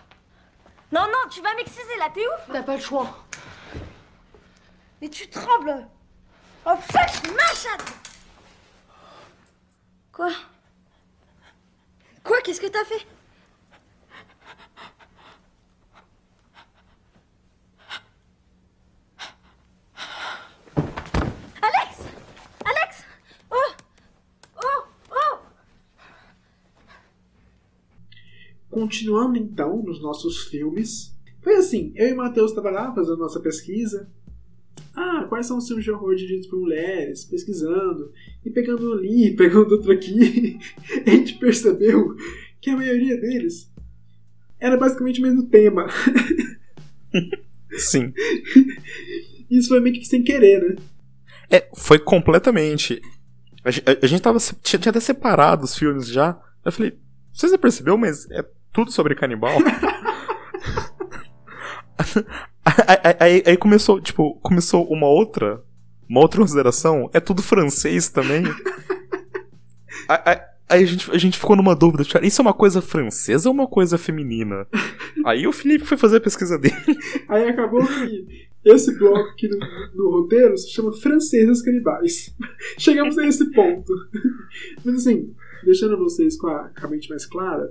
Non, 0.90 1.02
non, 1.02 1.28
tu 1.30 1.40
vas 1.40 1.54
m'exciser 1.54 1.96
là, 1.98 2.10
t'es 2.12 2.26
ouf 2.26 2.48
T'as 2.52 2.62
pas 2.62 2.76
le 2.76 2.82
choix. 2.82 3.24
Mais 5.00 5.08
tu 5.08 5.28
trembles 5.28 5.86
Oh 6.66 6.76
fuck, 6.76 7.30
ma 7.34 7.46
chatte 7.54 7.92
Quoi? 10.12 10.30
Quoi? 12.22 12.42
Qu'est-ce 12.42 12.60
que 12.60 12.66
t'as 12.66 12.84
fait? 12.84 13.06
Oh! 23.50 23.74
Oh! 24.56 24.84
Oh! 25.10 25.38
Continuando 28.68 29.38
então 29.38 29.82
nos 29.82 30.00
nossos 30.02 30.44
filmes. 30.48 31.16
Foi 31.40 31.56
assim, 31.56 31.92
eu 31.96 32.08
e 32.08 32.12
o 32.12 32.16
Matheus 32.16 32.50
estavam 32.50 32.70
lá 32.70 32.94
fazendo 32.94 33.16
nossa 33.16 33.40
pesquisa. 33.40 34.10
Ah, 34.94 35.24
quais 35.28 35.46
são 35.46 35.56
os 35.58 35.66
filmes 35.66 35.84
de 35.84 35.90
horror 35.90 36.14
dirigidos 36.14 36.46
por 36.46 36.58
mulheres? 36.60 37.24
Pesquisando. 37.24 38.12
E 38.44 38.50
pegando 38.50 38.90
um 38.90 38.92
ali, 38.92 39.34
pegando 39.36 39.72
outro 39.72 39.90
aqui. 39.92 40.58
a 41.06 41.10
gente 41.10 41.34
percebeu 41.38 42.14
que 42.60 42.70
a 42.70 42.76
maioria 42.76 43.16
deles 43.20 43.70
era 44.60 44.76
basicamente 44.76 45.18
o 45.20 45.22
mesmo 45.22 45.46
tema. 45.48 45.86
Sim. 47.70 48.12
Isso 49.50 49.68
foi 49.68 49.80
meio 49.80 49.94
que 49.94 50.04
sem 50.04 50.22
querer, 50.22 50.62
né? 50.62 50.76
É, 51.50 51.68
foi 51.76 51.98
completamente. 51.98 53.00
A, 53.64 53.68
a- 53.70 53.98
a 54.02 54.06
gente 54.06 54.22
tava. 54.22 54.38
Tinha, 54.62 54.80
tinha 54.80 54.90
até 54.90 55.00
separado 55.00 55.64
os 55.64 55.76
filmes 55.76 56.06
já. 56.08 56.40
Eu 56.64 56.72
falei, 56.72 56.96
você 57.32 57.48
já 57.48 57.58
percebeu, 57.58 57.96
mas 57.98 58.30
é 58.30 58.44
tudo 58.72 58.90
sobre 58.92 59.14
canibal? 59.14 59.58
Aí, 62.64 63.16
aí- 63.18 63.42
aí- 63.46 63.56
começou, 63.56 64.00
tipo, 64.00 64.34
começou 64.42 64.84
uma 64.90 65.06
outra. 65.06 65.62
Uma 66.08 66.20
outra 66.20 66.40
consideração. 66.40 67.08
É 67.12 67.20
tudo 67.20 67.42
francês 67.42 68.08
também. 68.08 68.44
Aí, 70.08 70.18
aí- 70.24 70.40
aí 70.68 70.82
a, 70.82 70.86
gente, 70.86 71.10
a 71.10 71.18
gente 71.18 71.38
ficou 71.38 71.54
numa 71.54 71.76
dúvida. 71.76 72.02
Tipo, 72.02 72.24
isso 72.24 72.40
é 72.40 72.44
uma 72.44 72.52
coisa 72.54 72.82
francesa 72.82 73.48
ou 73.48 73.54
uma 73.54 73.66
coisa 73.68 73.96
feminina? 73.96 74.66
Aí 75.24 75.46
o 75.46 75.52
Felipe 75.52 75.84
foi 75.84 75.96
fazer 75.96 76.16
a 76.16 76.20
pesquisa 76.20 76.58
dele. 76.58 76.74
Aí 77.28 77.48
acabou 77.48 77.86
que 77.86 78.48
esse 78.64 78.98
bloco 78.98 79.28
aqui 79.30 79.48
no, 79.48 79.58
no 79.94 80.10
roteiro 80.10 80.56
se 80.56 80.70
chama 80.72 80.92
Francesas 80.92 81.62
Canibais. 81.62 82.34
Chegamos 82.78 83.16
a 83.18 83.26
esse 83.26 83.50
ponto. 83.52 83.92
Mas 84.84 84.96
assim, 84.96 85.32
deixando 85.64 85.96
vocês 85.98 86.36
com 86.36 86.48
a, 86.48 86.68
com 86.70 86.86
a 86.86 86.90
mente 86.90 87.08
mais 87.10 87.26
clara, 87.26 87.70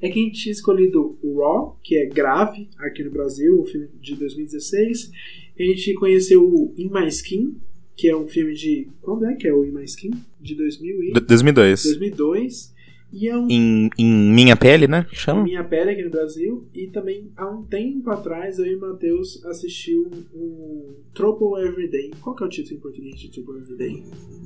é 0.00 0.08
que 0.10 0.18
a 0.20 0.22
gente 0.22 0.40
tinha 0.42 0.52
escolhido 0.52 1.18
o 1.22 1.38
Raw, 1.40 1.78
que 1.82 1.96
é 1.96 2.06
grave 2.06 2.68
aqui 2.78 3.02
no 3.02 3.10
Brasil, 3.10 3.60
um 3.60 3.64
filme 3.64 3.88
de 4.00 4.14
2016. 4.16 5.10
A 5.58 5.62
gente 5.62 5.94
conheceu 5.94 6.44
o 6.46 6.74
In 6.76 6.90
My 6.90 7.06
Skin, 7.08 7.56
que 7.96 8.08
é 8.08 8.16
um 8.16 8.28
filme 8.28 8.54
de. 8.54 8.88
Quando 9.00 9.24
é 9.26 9.34
que 9.34 9.48
é 9.48 9.52
o 9.54 9.64
In 9.64 9.72
My 9.72 9.84
Skin? 9.84 10.10
De 10.40 10.54
2000 10.54 11.02
e... 11.04 11.12
D- 11.12 11.20
2002. 11.20 11.82
2002. 11.84 12.76
E 13.12 13.28
é 13.28 13.36
um 13.38 13.46
Em, 13.48 13.88
em 13.96 14.06
Minha 14.34 14.56
Pele, 14.56 14.86
né? 14.88 15.06
Chama? 15.12 15.44
Minha 15.44 15.64
Pele 15.64 15.90
aqui 15.92 16.02
no 16.02 16.10
Brasil. 16.10 16.66
E 16.74 16.88
também, 16.88 17.30
há 17.36 17.48
um 17.48 17.62
tempo 17.62 18.10
atrás, 18.10 18.58
eu 18.58 18.66
e 18.66 18.74
o 18.74 18.80
Matheus 18.80 19.42
assistiu 19.46 20.10
um 20.34 20.92
Trouble 21.14 21.64
Everyday. 21.66 22.10
Qual 22.20 22.34
que 22.36 22.42
é 22.42 22.46
o 22.46 22.50
título 22.50 22.76
em 22.76 22.80
português 22.80 23.18
de 23.18 23.30
Trouble 23.30 23.58
Everyday? 23.62 24.02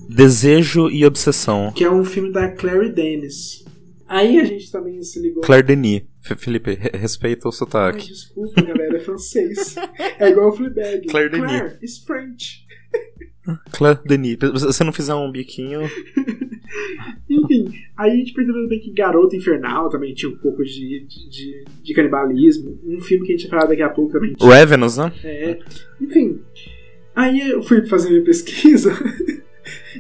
Desejo 0.09 0.89
e 0.91 1.05
Obsessão. 1.05 1.73
Que 1.75 1.85
é 1.85 1.91
um 1.91 2.05
filme 2.05 2.31
da 2.31 2.49
Clary 2.51 2.93
Dennis. 2.93 3.65
Aí 4.11 4.41
a 4.41 4.45
gente 4.45 4.71
também 4.73 5.01
se 5.03 5.21
ligou. 5.23 5.41
Claire 5.43 5.65
Denis. 5.67 6.03
Felipe, 6.21 6.73
re- 6.75 6.99
respeita 6.99 7.47
o 7.47 7.51
Ai, 7.51 7.57
sotaque. 7.57 8.09
desculpa, 8.09 8.61
galera, 8.61 8.97
é 8.97 9.01
francês. 9.01 9.77
É 10.19 10.29
igual 10.29 10.49
o 10.49 10.53
Fleabag. 10.53 11.07
Claire 11.07 11.31
Denis. 11.31 11.47
Claire 11.49 11.79
is 11.81 11.99
French. 11.99 12.67
Claire 13.71 14.01
Denis. 14.05 14.37
Se 14.41 14.67
você 14.67 14.83
não 14.85 14.93
fizer 14.93 15.15
um 15.15 15.31
biquinho. 15.31 15.81
Enfim, 17.29 17.73
aí 17.97 18.11
a 18.13 18.15
gente 18.17 18.33
percebeu 18.33 18.63
também 18.63 18.81
que 18.81 18.93
Garota 18.93 19.37
Infernal 19.37 19.89
também 19.89 20.13
tinha 20.15 20.31
um 20.31 20.37
pouco 20.39 20.63
de, 20.65 21.07
de, 21.07 21.65
de- 21.83 21.95
canibalismo. 21.95 22.79
Um 22.85 23.01
filme 23.01 23.27
que 23.27 23.33
a 23.33 23.37
gente 23.37 23.49
vai 23.49 23.59
falar 23.61 23.71
daqui 23.71 23.83
a 23.83 23.89
pouco 23.89 24.13
também 24.13 24.35
tinha. 24.35 24.51
Ravenous, 24.53 24.97
né? 24.99 25.13
É, 25.25 25.59
enfim. 26.01 26.41
Aí 27.15 27.41
eu 27.51 27.63
fui 27.63 27.87
fazer 27.87 28.11
minha 28.11 28.25
pesquisa 28.25 28.93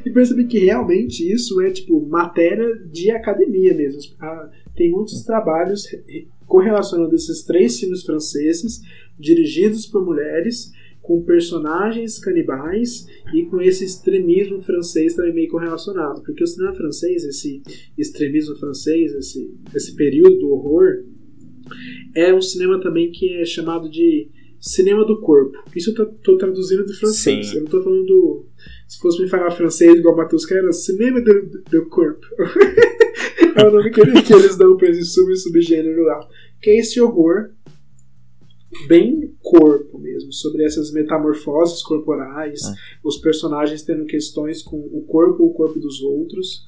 e 0.05 0.11
percebi 0.11 0.47
que 0.47 0.59
realmente 0.59 1.20
isso 1.32 1.61
é 1.61 1.70
tipo 1.70 2.07
matéria 2.07 2.74
de 2.93 3.11
academia 3.11 3.74
mesmo. 3.74 4.01
Ah, 4.20 4.51
Tem 4.76 4.91
muitos 4.91 5.22
trabalhos 5.24 5.86
re- 5.86 6.26
correlacionando 6.47 7.14
esses 7.14 7.43
três 7.45 7.78
filmes 7.78 8.03
franceses, 8.03 8.80
dirigidos 9.18 9.86
por 9.86 10.05
mulheres, 10.05 10.72
com 11.03 11.22
personagens 11.22 12.18
canibais 12.18 13.07
e 13.34 13.45
com 13.47 13.61
esse 13.61 13.84
extremismo 13.84 14.61
francês 14.62 15.14
também 15.14 15.34
meio 15.34 15.49
correlacionado. 15.51 16.22
Porque 16.22 16.45
o 16.45 16.47
cinema 16.47 16.74
francês, 16.74 17.24
esse 17.24 17.62
extremismo 17.99 18.55
francês, 18.57 19.12
esse, 19.14 19.53
esse 19.74 19.95
período 19.97 20.38
do 20.38 20.51
horror, 20.51 21.05
é 22.14 22.34
um 22.34 22.41
cinema 22.43 22.80
também 22.80 23.11
que 23.11 23.32
é 23.41 23.45
chamado 23.45 23.88
de 23.91 24.28
cinema 24.61 25.05
do 25.05 25.20
corpo. 25.20 25.57
Isso 25.74 25.91
eu 25.91 25.95
tô, 25.95 26.07
tô 26.07 26.36
traduzindo 26.36 26.84
do 26.84 26.95
francês. 26.95 27.47
Sim. 27.49 27.57
Eu 27.57 27.62
não 27.64 27.70
tô 27.70 27.82
falando 27.82 28.05
do. 28.05 28.47
Se 28.89 28.99
fosse 28.99 29.23
me 29.23 29.29
falar 29.29 29.51
francês 29.53 29.95
igual 29.99 30.15
o 30.15 30.17
Matheus 30.17 30.45
era 30.51 30.73
cinema 30.73 31.21
do, 31.21 31.87
corpo. 31.89 32.27
é 33.57 33.65
o 33.67 33.71
nome 33.73 33.91
que, 33.91 34.01
eles- 34.01 34.23
que 34.27 34.33
eles 34.33 34.57
dão 34.57 34.77
pra 34.77 34.89
esse 34.91 35.05
sub 35.05 35.35
subgênero 35.37 36.05
lá. 36.05 36.21
Que 36.61 36.71
é 36.71 36.79
esse 36.79 37.01
horror 37.01 37.51
bem 38.87 39.35
corpo 39.43 39.99
mesmo, 39.99 40.33
sobre 40.33 40.65
essas 40.65 40.93
metamorfoses 40.93 41.83
corporais, 41.83 42.61
os 43.03 43.17
personagens 43.19 43.83
tendo 43.83 44.05
questões 44.07 44.63
com 44.63 44.77
o 44.79 45.03
corpo 45.07 45.43
ou 45.43 45.51
o 45.51 45.55
corpo 45.55 45.79
dos 45.81 46.01
outros. 46.03 46.65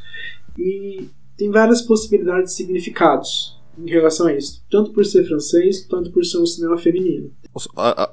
E 0.58 1.06
tem 1.36 1.50
várias 1.50 1.82
possibilidades 1.82 2.50
de 2.52 2.56
significados 2.56 3.56
em 3.78 3.88
relação 3.88 4.26
a 4.26 4.34
isso, 4.34 4.62
tanto 4.70 4.92
por 4.92 5.04
ser 5.06 5.24
francês, 5.24 5.86
tanto 5.86 6.10
por 6.12 6.24
ser 6.24 6.38
um 6.38 6.46
cinema 6.46 6.76
feminino. 6.76 7.32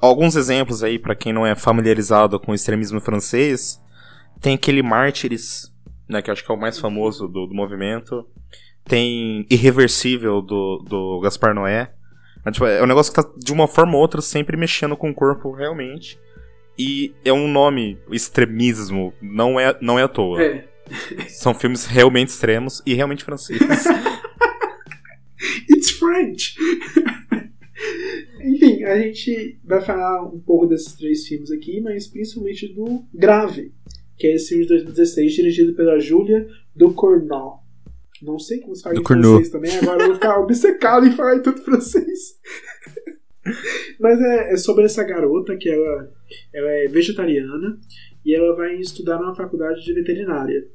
Alguns 0.00 0.36
exemplos 0.36 0.82
aí, 0.82 0.98
pra 0.98 1.14
quem 1.14 1.32
não 1.32 1.46
é 1.46 1.54
familiarizado 1.54 2.38
com 2.38 2.52
o 2.52 2.54
extremismo 2.54 3.00
francês, 3.00 3.80
tem 4.40 4.54
aquele 4.54 4.82
Mártires, 4.82 5.72
né, 6.08 6.20
que 6.20 6.30
eu 6.30 6.32
acho 6.32 6.44
que 6.44 6.50
é 6.50 6.54
o 6.54 6.60
mais 6.60 6.78
famoso 6.78 7.26
do, 7.26 7.46
do 7.46 7.54
movimento. 7.54 8.26
Tem 8.84 9.46
Irreversível 9.50 10.42
do, 10.42 10.78
do 10.78 11.20
Gaspar 11.20 11.54
Noé. 11.54 11.92
É, 12.44 12.50
tipo, 12.50 12.66
é 12.66 12.82
um 12.82 12.86
negócio 12.86 13.12
que 13.12 13.22
tá, 13.22 13.28
de 13.36 13.52
uma 13.52 13.68
forma 13.68 13.94
ou 13.94 14.00
outra, 14.00 14.20
sempre 14.20 14.56
mexendo 14.56 14.96
com 14.96 15.10
o 15.10 15.14
corpo, 15.14 15.52
realmente. 15.52 16.18
E 16.78 17.14
é 17.24 17.32
um 17.32 17.46
nome, 17.46 17.98
extremismo, 18.10 19.12
não 19.20 19.60
é, 19.60 19.76
não 19.80 19.98
é 19.98 20.02
à 20.02 20.08
toa. 20.08 20.42
É, 20.42 20.64
São 21.28 21.54
filmes 21.54 21.86
realmente 21.86 22.28
extremos 22.28 22.82
e 22.84 22.94
realmente 22.94 23.24
franceses. 23.24 23.60
It's 25.70 25.90
French! 25.92 26.54
Enfim, 28.70 28.84
a 28.84 28.98
gente 28.98 29.58
vai 29.64 29.80
falar 29.80 30.24
um 30.24 30.38
pouco 30.38 30.66
desses 30.66 30.94
três 30.94 31.26
filmes 31.26 31.50
aqui, 31.50 31.80
mas 31.80 32.06
principalmente 32.06 32.72
do 32.72 33.04
Grave, 33.12 33.72
que 34.16 34.26
é 34.26 34.34
esse 34.34 34.50
filme 34.50 34.64
de 34.64 34.68
2016, 34.68 35.32
dirigido 35.32 35.74
pela 35.74 35.98
Julia 35.98 36.46
Ducournau. 36.74 37.60
Não 38.22 38.38
sei 38.38 38.60
como 38.60 38.74
se 38.76 38.82
fala 38.82 38.98
em 38.98 39.04
francês 39.04 39.48
também, 39.48 39.76
agora 39.78 40.02
eu 40.02 40.06
vou 40.06 40.14
ficar 40.14 40.38
obcecado 40.38 41.06
em 41.06 41.12
falar 41.12 41.36
em 41.36 41.42
tudo 41.42 41.62
francês. 41.62 42.38
Mas 43.98 44.20
é, 44.20 44.52
é 44.52 44.56
sobre 44.56 44.84
essa 44.84 45.02
garota 45.02 45.56
que 45.56 45.68
ela, 45.68 46.12
ela 46.52 46.70
é 46.70 46.88
vegetariana 46.88 47.78
e 48.24 48.34
ela 48.34 48.54
vai 48.54 48.76
estudar 48.76 49.18
numa 49.18 49.34
faculdade 49.34 49.82
de 49.82 49.92
veterinária. 49.94 50.68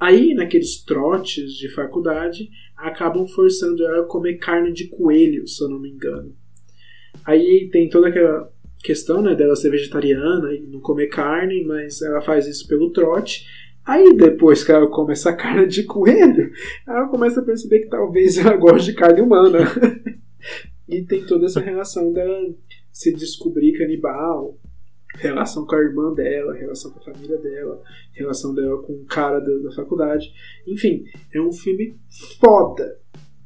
Aí, 0.00 0.32
naqueles 0.32 0.82
trotes 0.84 1.52
de 1.52 1.68
faculdade, 1.68 2.48
acabam 2.76 3.26
forçando 3.26 3.84
ela 3.84 4.02
a 4.02 4.06
comer 4.06 4.38
carne 4.38 4.72
de 4.72 4.88
coelho, 4.88 5.46
se 5.46 5.62
eu 5.62 5.68
não 5.68 5.78
me 5.78 5.90
engano. 5.90 6.34
Aí 7.28 7.68
tem 7.70 7.90
toda 7.90 8.08
aquela 8.08 8.50
questão 8.82 9.20
né, 9.20 9.34
dela 9.34 9.54
ser 9.54 9.68
vegetariana 9.68 10.50
e 10.54 10.62
não 10.62 10.80
comer 10.80 11.08
carne, 11.08 11.62
mas 11.62 12.00
ela 12.00 12.22
faz 12.22 12.46
isso 12.46 12.66
pelo 12.66 12.90
trote. 12.90 13.46
Aí 13.84 14.16
depois 14.16 14.64
que 14.64 14.72
ela 14.72 14.88
come 14.88 15.12
essa 15.12 15.34
carne 15.34 15.66
de 15.66 15.82
coelho, 15.82 16.50
ela 16.86 17.06
começa 17.08 17.40
a 17.40 17.44
perceber 17.44 17.80
que 17.80 17.90
talvez 17.90 18.38
ela 18.38 18.56
goste 18.56 18.92
de 18.92 18.96
carne 18.96 19.20
humana. 19.20 19.58
e 20.88 21.02
tem 21.02 21.22
toda 21.26 21.44
essa 21.44 21.60
relação 21.60 22.14
dela 22.14 22.34
se 22.90 23.12
descobrir 23.12 23.76
canibal, 23.76 24.58
relação 25.16 25.66
com 25.66 25.74
a 25.74 25.80
irmã 25.80 26.14
dela, 26.14 26.54
relação 26.54 26.90
com 26.92 26.98
a 26.98 27.12
família 27.12 27.36
dela, 27.36 27.82
relação 28.14 28.54
dela 28.54 28.82
com 28.84 28.94
o 28.94 29.04
cara 29.04 29.38
da, 29.38 29.54
da 29.64 29.72
faculdade. 29.72 30.32
Enfim, 30.66 31.04
é 31.34 31.42
um 31.42 31.52
filme 31.52 31.94
foda. 32.40 32.98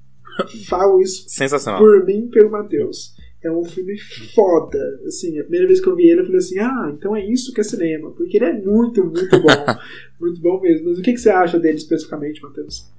Falo 0.71 1.01
isso 1.01 1.29
Sensacional. 1.29 1.81
por 1.81 2.07
mim 2.07 2.27
e 2.27 2.31
pelo 2.31 2.49
Matheus. 2.49 3.21
É 3.45 3.51
um 3.51 3.65
filme 3.65 3.99
foda. 4.35 4.79
Assim, 5.07 5.39
a 5.39 5.43
primeira 5.43 5.67
vez 5.67 5.81
que 5.81 5.89
eu 5.89 5.97
vi 5.97 6.09
ele, 6.09 6.21
eu 6.21 6.25
falei 6.25 6.39
assim: 6.39 6.59
ah, 6.61 6.93
então 6.97 7.17
é 7.17 7.25
isso 7.27 7.53
que 7.53 7.61
é 7.61 7.65
cinema. 7.65 8.11
Porque 8.13 8.37
ele 8.37 8.45
é 8.45 8.53
muito, 8.53 9.05
muito 9.05 9.41
bom. 9.41 9.49
muito 10.21 10.41
bom 10.41 10.61
mesmo. 10.61 10.89
Mas 10.91 10.99
o 10.99 11.03
que, 11.03 11.13
que 11.13 11.19
você 11.19 11.31
acha 11.31 11.59
dele 11.59 11.77
especificamente, 11.77 12.41
Matheus? 12.43 12.91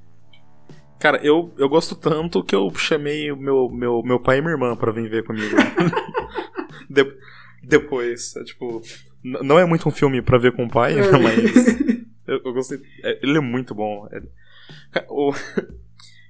Cara, 1.00 1.20
eu, 1.24 1.52
eu 1.58 1.68
gosto 1.70 1.96
tanto 1.96 2.44
que 2.44 2.56
eu 2.56 2.74
chamei 2.76 3.34
meu, 3.36 3.70
meu, 3.70 4.02
meu 4.04 4.20
pai 4.20 4.38
e 4.38 4.42
minha 4.42 4.54
irmã 4.54 4.76
pra 4.76 4.92
vir 4.92 5.10
ver 5.10 5.24
comigo. 5.24 5.56
De- 6.90 7.18
depois, 7.64 8.36
é, 8.36 8.44
tipo, 8.44 8.82
não 9.24 9.58
é 9.58 9.66
muito 9.66 9.88
um 9.88 9.92
filme 9.92 10.22
pra 10.22 10.38
ver 10.38 10.52
com 10.52 10.66
o 10.66 10.70
pai, 10.70 10.98
É. 11.00 11.12
mas 11.18 11.68
eu, 12.28 12.42
eu 12.46 12.54
gostei. 12.54 12.80
é, 13.04 13.20
Ele 13.24 13.38
é 13.38 13.42
muito 13.42 13.74
bom. 13.74 14.08
Ele, 14.12 14.28
Ca- 14.92 15.06
o- 15.10 15.34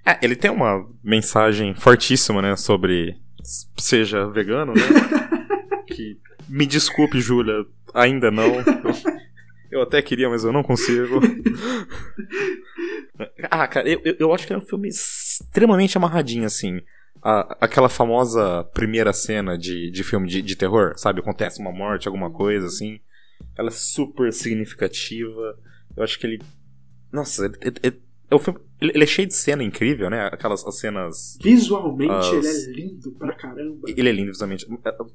É, 0.05 0.19
ele 0.21 0.35
tem 0.35 0.51
uma 0.51 0.87
mensagem 1.03 1.73
fortíssima, 1.75 2.41
né, 2.41 2.55
sobre 2.55 3.15
seja 3.77 4.27
vegano, 4.29 4.73
né? 4.73 4.81
que 5.87 6.17
me 6.47 6.65
desculpe, 6.65 7.19
Júlia, 7.19 7.65
ainda 7.93 8.31
não. 8.31 8.45
Eu 9.71 9.81
até 9.81 10.01
queria, 10.01 10.29
mas 10.29 10.43
eu 10.43 10.51
não 10.53 10.63
consigo. 10.63 11.19
Ah, 13.49 13.67
cara, 13.67 13.87
eu, 13.87 14.01
eu- 14.19 14.33
acho 14.33 14.47
que 14.47 14.53
é 14.53 14.57
um 14.57 14.61
filme 14.61 14.87
extremamente 14.89 15.95
amarradinho, 15.97 16.45
assim. 16.45 16.81
A- 17.21 17.57
aquela 17.61 17.87
famosa 17.87 18.63
primeira 18.73 19.13
cena 19.13 19.57
de, 19.57 19.91
de 19.91 20.03
filme 20.03 20.27
de, 20.27 20.41
de 20.41 20.55
terror, 20.55 20.93
sabe? 20.97 21.19
Acontece 21.19 21.59
uma 21.61 21.71
morte, 21.71 22.07
alguma 22.07 22.31
coisa, 22.31 22.65
assim. 22.67 22.99
Ela 23.57 23.69
é 23.69 23.71
super 23.71 24.33
significativa. 24.33 25.57
Eu 25.95 26.03
acho 26.03 26.19
que 26.19 26.25
ele. 26.25 26.41
Nossa, 27.11 27.45
é, 27.45 27.87
é- 27.87 27.93
é- 28.29 28.33
é 28.33 28.35
um 28.35 28.39
filme- 28.39 28.59
ele, 28.81 29.03
é 29.03 29.07
cheio 29.07 29.27
de 29.27 29.33
cena 29.35 29.63
incrível, 29.63 30.09
né? 30.09 30.25
Aquelas 30.31 30.65
as 30.65 30.77
cenas. 30.79 31.37
Visualmente, 31.41 32.11
As- 32.11 32.33
ele 32.33 32.47
é 32.47 32.75
lindo 32.87 33.11
pra 33.13 33.33
caramba. 33.33 33.87
Ele 33.87 34.09
é 34.09 34.11
lindo 34.11 34.31
visualmente. 34.31 34.65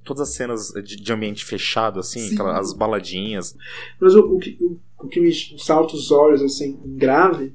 Todas 0.04 0.22
as 0.28 0.34
cenas 0.34 0.68
de, 0.84 0.96
de 0.96 1.12
ambiente 1.12 1.44
fechado, 1.44 2.00
assim, 2.00 2.20
Sim. 2.20 2.34
aquelas, 2.34 2.56
as 2.58 2.72
baladinhas. 2.72 3.56
Mas 4.00 4.14
o, 4.14 4.20
o 4.20 4.38
que, 4.38 4.56
o, 4.60 4.78
o 5.04 5.08
que 5.08 5.20
me 5.20 5.30
salta 5.58 5.94
os 5.94 6.10
olhos, 6.10 6.40
assim, 6.42 6.78
grave, 6.96 7.52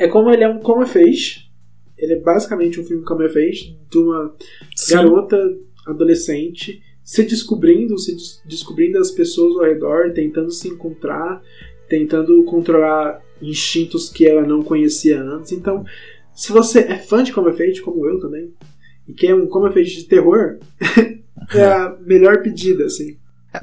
é 0.00 0.08
como 0.08 0.30
ele 0.30 0.44
é 0.44 0.48
um 0.48 0.60
come 0.60 0.86
fez. 0.86 1.42
Ele 1.98 2.14
é 2.14 2.20
basicamente 2.20 2.80
um 2.80 2.84
filme 2.84 3.04
come 3.04 3.28
fez 3.28 3.74
de 3.90 3.98
uma 3.98 4.34
garota 4.90 5.38
adolescente 5.86 6.82
se 7.02 7.22
descobrindo, 7.22 7.96
se 7.98 8.14
des- 8.14 8.42
descobrindo 8.46 8.98
as 8.98 9.10
pessoas 9.12 9.56
ao 9.56 9.64
redor, 9.64 10.12
tentando 10.12 10.50
se 10.50 10.68
encontrar, 10.68 11.40
tentando 11.88 12.42
controlar 12.44 13.22
instintos 13.40 14.08
que 14.08 14.26
ela 14.26 14.42
não 14.42 14.62
conhecia 14.62 15.20
antes. 15.20 15.52
Então, 15.52 15.84
se 16.34 16.52
você 16.52 16.80
é 16.80 16.98
fã 16.98 17.22
de 17.22 17.32
Come 17.32 17.52
Fate, 17.52 17.82
como 17.82 18.06
eu 18.06 18.20
também, 18.20 18.52
e 19.08 19.12
quer 19.12 19.34
um 19.34 19.46
Come 19.46 19.72
Fate 19.72 19.96
de 19.96 20.04
terror, 20.04 20.58
é 21.54 21.64
a 21.64 21.96
melhor 22.00 22.42
pedida, 22.42 22.84
assim. 22.86 23.16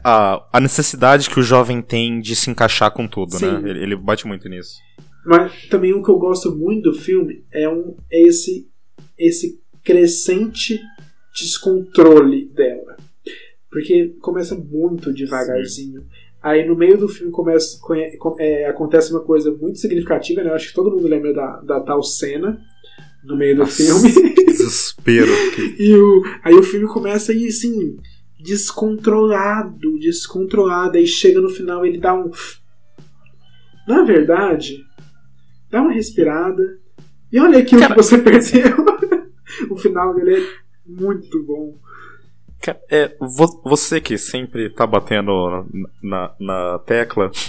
a, 0.03 0.43
a 0.51 0.59
necessidade 0.59 1.29
que 1.29 1.39
o 1.39 1.43
jovem 1.43 1.81
tem 1.81 2.19
de 2.19 2.35
se 2.35 2.49
encaixar 2.49 2.91
com 2.91 3.07
tudo, 3.07 3.37
Sim. 3.37 3.45
né? 3.45 3.69
Ele, 3.69 3.83
ele 3.83 3.95
bate 3.95 4.25
muito 4.25 4.47
nisso. 4.49 4.77
Mas 5.25 5.67
também 5.67 5.93
o 5.93 6.03
que 6.03 6.09
eu 6.09 6.17
gosto 6.17 6.53
muito 6.53 6.91
do 6.91 6.99
filme 6.99 7.45
é, 7.51 7.69
um, 7.69 7.95
é 8.11 8.21
esse, 8.23 8.67
esse 9.17 9.61
crescente 9.83 10.79
descontrole 11.33 12.45
dela. 12.49 12.97
Porque 13.69 14.15
começa 14.21 14.55
muito 14.55 15.13
devagarzinho. 15.13 16.05
Aí 16.43 16.67
no 16.67 16.75
meio 16.75 16.97
do 16.97 17.07
filme 17.07 17.31
começa, 17.31 17.79
é, 18.37 18.67
acontece 18.67 19.11
uma 19.11 19.21
coisa 19.21 19.49
muito 19.51 19.79
significativa, 19.79 20.43
né? 20.43 20.49
Eu 20.49 20.55
acho 20.55 20.67
que 20.67 20.73
todo 20.75 20.91
mundo 20.91 21.07
lembra 21.07 21.33
da, 21.33 21.61
da 21.61 21.79
tal 21.79 22.03
cena 22.03 22.59
no 23.23 23.37
meio 23.37 23.55
do 23.55 23.59
Nossa, 23.61 23.81
filme. 23.81 24.33
que 24.35 24.43
desespero. 24.51 25.31
E 25.79 25.95
o, 25.95 26.21
aí 26.43 26.53
o 26.55 26.63
filme 26.63 26.85
começa 26.87 27.31
aí, 27.31 27.47
assim, 27.47 27.95
descontrolado, 28.39 29.97
descontrolado. 29.99 30.97
Aí 30.97 31.07
chega 31.07 31.39
no 31.39 31.49
final 31.49 31.85
ele 31.85 31.97
dá 31.97 32.13
um. 32.13 32.29
Na 33.87 34.03
verdade, 34.03 34.83
dá 35.71 35.81
uma 35.81 35.91
respirada. 35.93 36.77
E 37.31 37.39
olha 37.39 37.59
aquilo 37.59 37.81
Cara- 37.81 37.95
que 37.95 38.03
você 38.03 38.17
perdeu. 38.19 38.85
o 39.69 39.77
final 39.77 40.13
dele 40.13 40.35
é 40.35 40.47
muito 40.85 41.41
bom. 41.45 41.77
É, 42.89 43.15
vo- 43.19 43.61
você 43.65 43.99
que 43.99 44.17
sempre 44.17 44.69
tá 44.69 44.85
batendo 44.87 45.65
na, 46.01 46.33
na 46.39 46.79
tecla. 46.79 47.29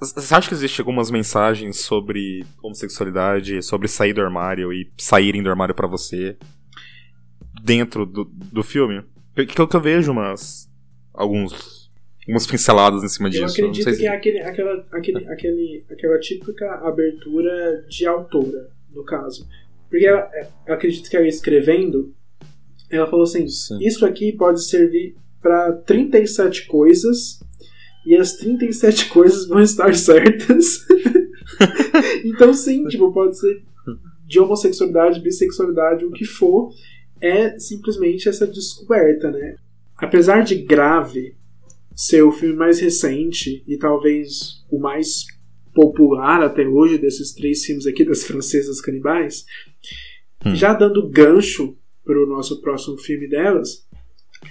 Você 0.00 0.32
acha 0.34 0.48
que 0.48 0.54
existe 0.54 0.80
algumas 0.80 1.10
mensagens 1.10 1.80
sobre 1.80 2.44
homossexualidade, 2.62 3.62
sobre 3.62 3.88
sair 3.88 4.12
do 4.12 4.20
armário 4.20 4.72
e 4.72 4.90
saírem 4.96 5.42
do 5.42 5.50
armário 5.50 5.74
pra 5.74 5.88
você 5.88 6.36
dentro 7.62 8.06
do, 8.06 8.24
do 8.24 8.62
filme? 8.62 9.02
Que, 9.34 9.44
que 9.46 9.60
eu 9.60 9.66
que 9.68 9.76
eu 9.76 9.80
vejo 9.80 10.12
umas. 10.12 10.68
alguns. 11.12 11.90
algumas 12.22 12.46
pinceladas 12.46 13.02
em 13.02 13.08
cima 13.08 13.28
Eu 13.28 13.32
disso. 13.32 13.42
não 13.44 13.50
acredito 13.52 13.84
que 13.84 13.94
se- 13.94 14.06
é 14.06 14.08
aquele, 14.08 14.40
aquela, 14.40 14.86
aquele, 14.92 15.28
aquele, 15.28 15.84
aquela 15.90 16.18
típica 16.20 16.66
abertura 16.86 17.84
de 17.88 18.06
autora, 18.06 18.68
no 18.92 19.04
caso. 19.04 19.46
Porque 19.90 20.06
ela- 20.06 20.28
eu 20.66 20.74
acredito 20.74 21.08
que 21.10 21.16
ela 21.16 21.26
escrevendo, 21.28 22.14
ela 22.90 23.06
falou 23.06 23.24
assim: 23.24 23.46
Sim. 23.48 23.78
Isso 23.80 24.04
aqui 24.04 24.32
pode 24.32 24.64
servir 24.64 25.16
para 25.40 25.72
37 25.72 26.66
coisas 26.66 27.40
e 28.06 28.16
as 28.16 28.34
37 28.34 29.08
coisas 29.10 29.46
vão 29.46 29.60
estar 29.60 29.94
certas. 29.94 30.86
então, 32.24 32.52
sim, 32.52 32.84
tipo, 32.86 33.12
pode 33.12 33.38
ser 33.38 33.62
de 34.26 34.40
homossexualidade, 34.40 35.20
bissexualidade, 35.20 36.04
o 36.04 36.10
que 36.10 36.24
for, 36.24 36.70
é 37.20 37.58
simplesmente 37.58 38.28
essa 38.28 38.46
descoberta, 38.46 39.30
né? 39.30 39.56
Apesar 39.96 40.42
de 40.42 40.56
grave 40.56 41.36
ser 41.94 42.22
o 42.22 42.32
filme 42.32 42.56
mais 42.56 42.80
recente 42.80 43.62
e 43.66 43.78
talvez 43.78 44.64
o 44.70 44.78
mais 44.78 45.24
popular 45.72 46.42
até 46.42 46.66
hoje 46.66 46.98
desses 46.98 47.32
três 47.32 47.64
filmes 47.64 47.86
aqui 47.86 48.04
das 48.04 48.24
francesas 48.24 48.80
canibais, 48.80 49.44
Hum. 50.44 50.54
já 50.54 50.72
dando 50.74 51.08
gancho 51.08 51.76
para 52.06 52.22
o 52.22 52.26
nosso 52.26 52.62
próximo 52.62 52.96
filme 52.96 53.28
delas, 53.28 53.84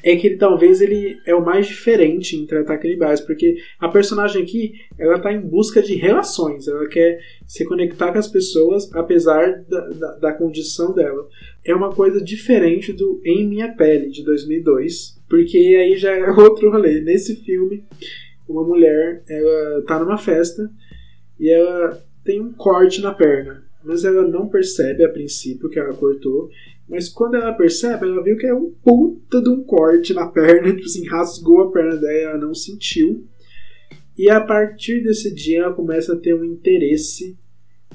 é 0.03 0.15
que 0.15 0.27
ele 0.27 0.37
talvez 0.37 0.81
ele 0.81 1.17
é 1.25 1.33
o 1.33 1.43
mais 1.43 1.67
diferente 1.67 2.35
em 2.35 2.45
tratar 2.45 2.77
canibais, 2.77 3.21
porque 3.21 3.55
a 3.79 3.87
personagem 3.87 4.43
aqui 4.43 4.73
ela 4.97 5.19
tá 5.19 5.31
em 5.31 5.39
busca 5.39 5.81
de 5.81 5.95
relações, 5.95 6.67
ela 6.67 6.87
quer 6.87 7.19
se 7.47 7.65
conectar 7.65 8.11
com 8.11 8.17
as 8.17 8.27
pessoas 8.27 8.91
apesar 8.93 9.63
da, 9.67 9.89
da, 9.89 10.11
da 10.17 10.33
condição 10.33 10.93
dela. 10.93 11.27
É 11.63 11.73
uma 11.73 11.93
coisa 11.93 12.21
diferente 12.21 12.91
do 12.93 13.21
Em 13.23 13.47
Minha 13.47 13.73
Pele 13.73 14.09
de 14.09 14.23
2002, 14.23 15.21
porque 15.29 15.57
aí 15.57 15.95
já 15.97 16.11
é 16.11 16.29
outro 16.31 16.71
rolê. 16.71 17.01
Nesse 17.01 17.35
filme, 17.37 17.83
uma 18.47 18.63
mulher 18.63 19.23
ela 19.27 19.81
tá 19.83 19.99
numa 19.99 20.17
festa 20.17 20.69
e 21.39 21.49
ela 21.49 22.03
tem 22.23 22.41
um 22.41 22.51
corte 22.51 23.01
na 23.01 23.13
perna, 23.13 23.63
mas 23.83 24.03
ela 24.03 24.27
não 24.27 24.49
percebe 24.49 25.03
a 25.03 25.09
princípio 25.09 25.69
que 25.69 25.79
ela 25.79 25.93
cortou. 25.93 26.49
Mas 26.87 27.09
quando 27.09 27.35
ela 27.35 27.53
percebe, 27.53 28.05
ela 28.05 28.23
viu 28.23 28.37
que 28.37 28.45
é 28.45 28.53
um 28.53 28.71
puta 28.83 29.41
de 29.41 29.49
um 29.49 29.63
corte 29.63 30.13
na 30.13 30.27
perna, 30.27 30.71
tipo 30.75 30.85
assim, 30.85 31.07
rasgou 31.07 31.61
a 31.61 31.71
perna 31.71 31.95
dela, 31.95 32.31
ela 32.31 32.37
não 32.37 32.53
sentiu. 32.53 33.25
E 34.17 34.29
a 34.29 34.39
partir 34.39 35.03
desse 35.03 35.33
dia 35.33 35.63
ela 35.63 35.73
começa 35.73 36.13
a 36.13 36.17
ter 36.17 36.33
um 36.33 36.45
interesse 36.45 37.37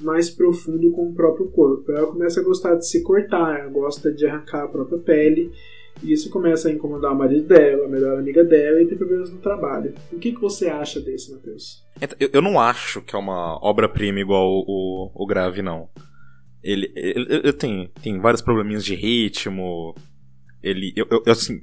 mais 0.01 0.29
profundo 0.31 0.91
com 0.93 1.09
o 1.09 1.15
próprio 1.15 1.49
corpo. 1.49 1.93
Ela 1.93 2.07
começa 2.07 2.41
a 2.41 2.45
gostar 2.45 2.75
de 2.75 2.87
se 2.87 3.03
cortar, 3.03 3.61
ela 3.61 3.71
gosta 3.71 4.13
de 4.13 4.27
arrancar 4.27 4.65
a 4.65 4.69
própria 4.69 4.99
pele. 4.99 5.53
E 6.03 6.13
isso 6.13 6.31
começa 6.31 6.69
a 6.69 6.73
incomodar 6.73 7.13
o 7.13 7.17
marido 7.17 7.47
dela, 7.47 7.85
a 7.85 7.89
melhor 7.89 8.19
amiga 8.19 8.43
dela 8.43 8.81
e 8.81 8.87
ter 8.87 8.97
problemas 8.97 9.31
no 9.31 9.39
trabalho. 9.39 9.93
O 10.13 10.19
que, 10.19 10.33
que 10.33 10.41
você 10.41 10.69
acha 10.69 11.01
desse, 11.01 11.31
Matheus? 11.31 11.85
Eu, 12.19 12.31
eu 12.33 12.43
não 12.43 12.59
acho 12.59 13.03
que 13.03 13.15
é 13.15 13.19
uma 13.19 13.59
obra-prima 13.63 14.19
igual 14.21 14.47
o, 14.47 14.65
o, 14.67 15.11
o 15.15 15.27
Grave, 15.27 15.61
não. 15.61 15.89
Ele, 16.63 16.93
ele, 16.95 17.27
ele 17.35 17.53
tem, 17.53 17.91
tem 18.03 18.21
vários 18.21 18.43
probleminhas 18.43 18.85
de 18.85 18.95
ritmo. 18.95 19.95
Ele. 20.63 20.93
Eu, 20.95 21.07
eu- 21.11 21.23
assim. 21.27 21.63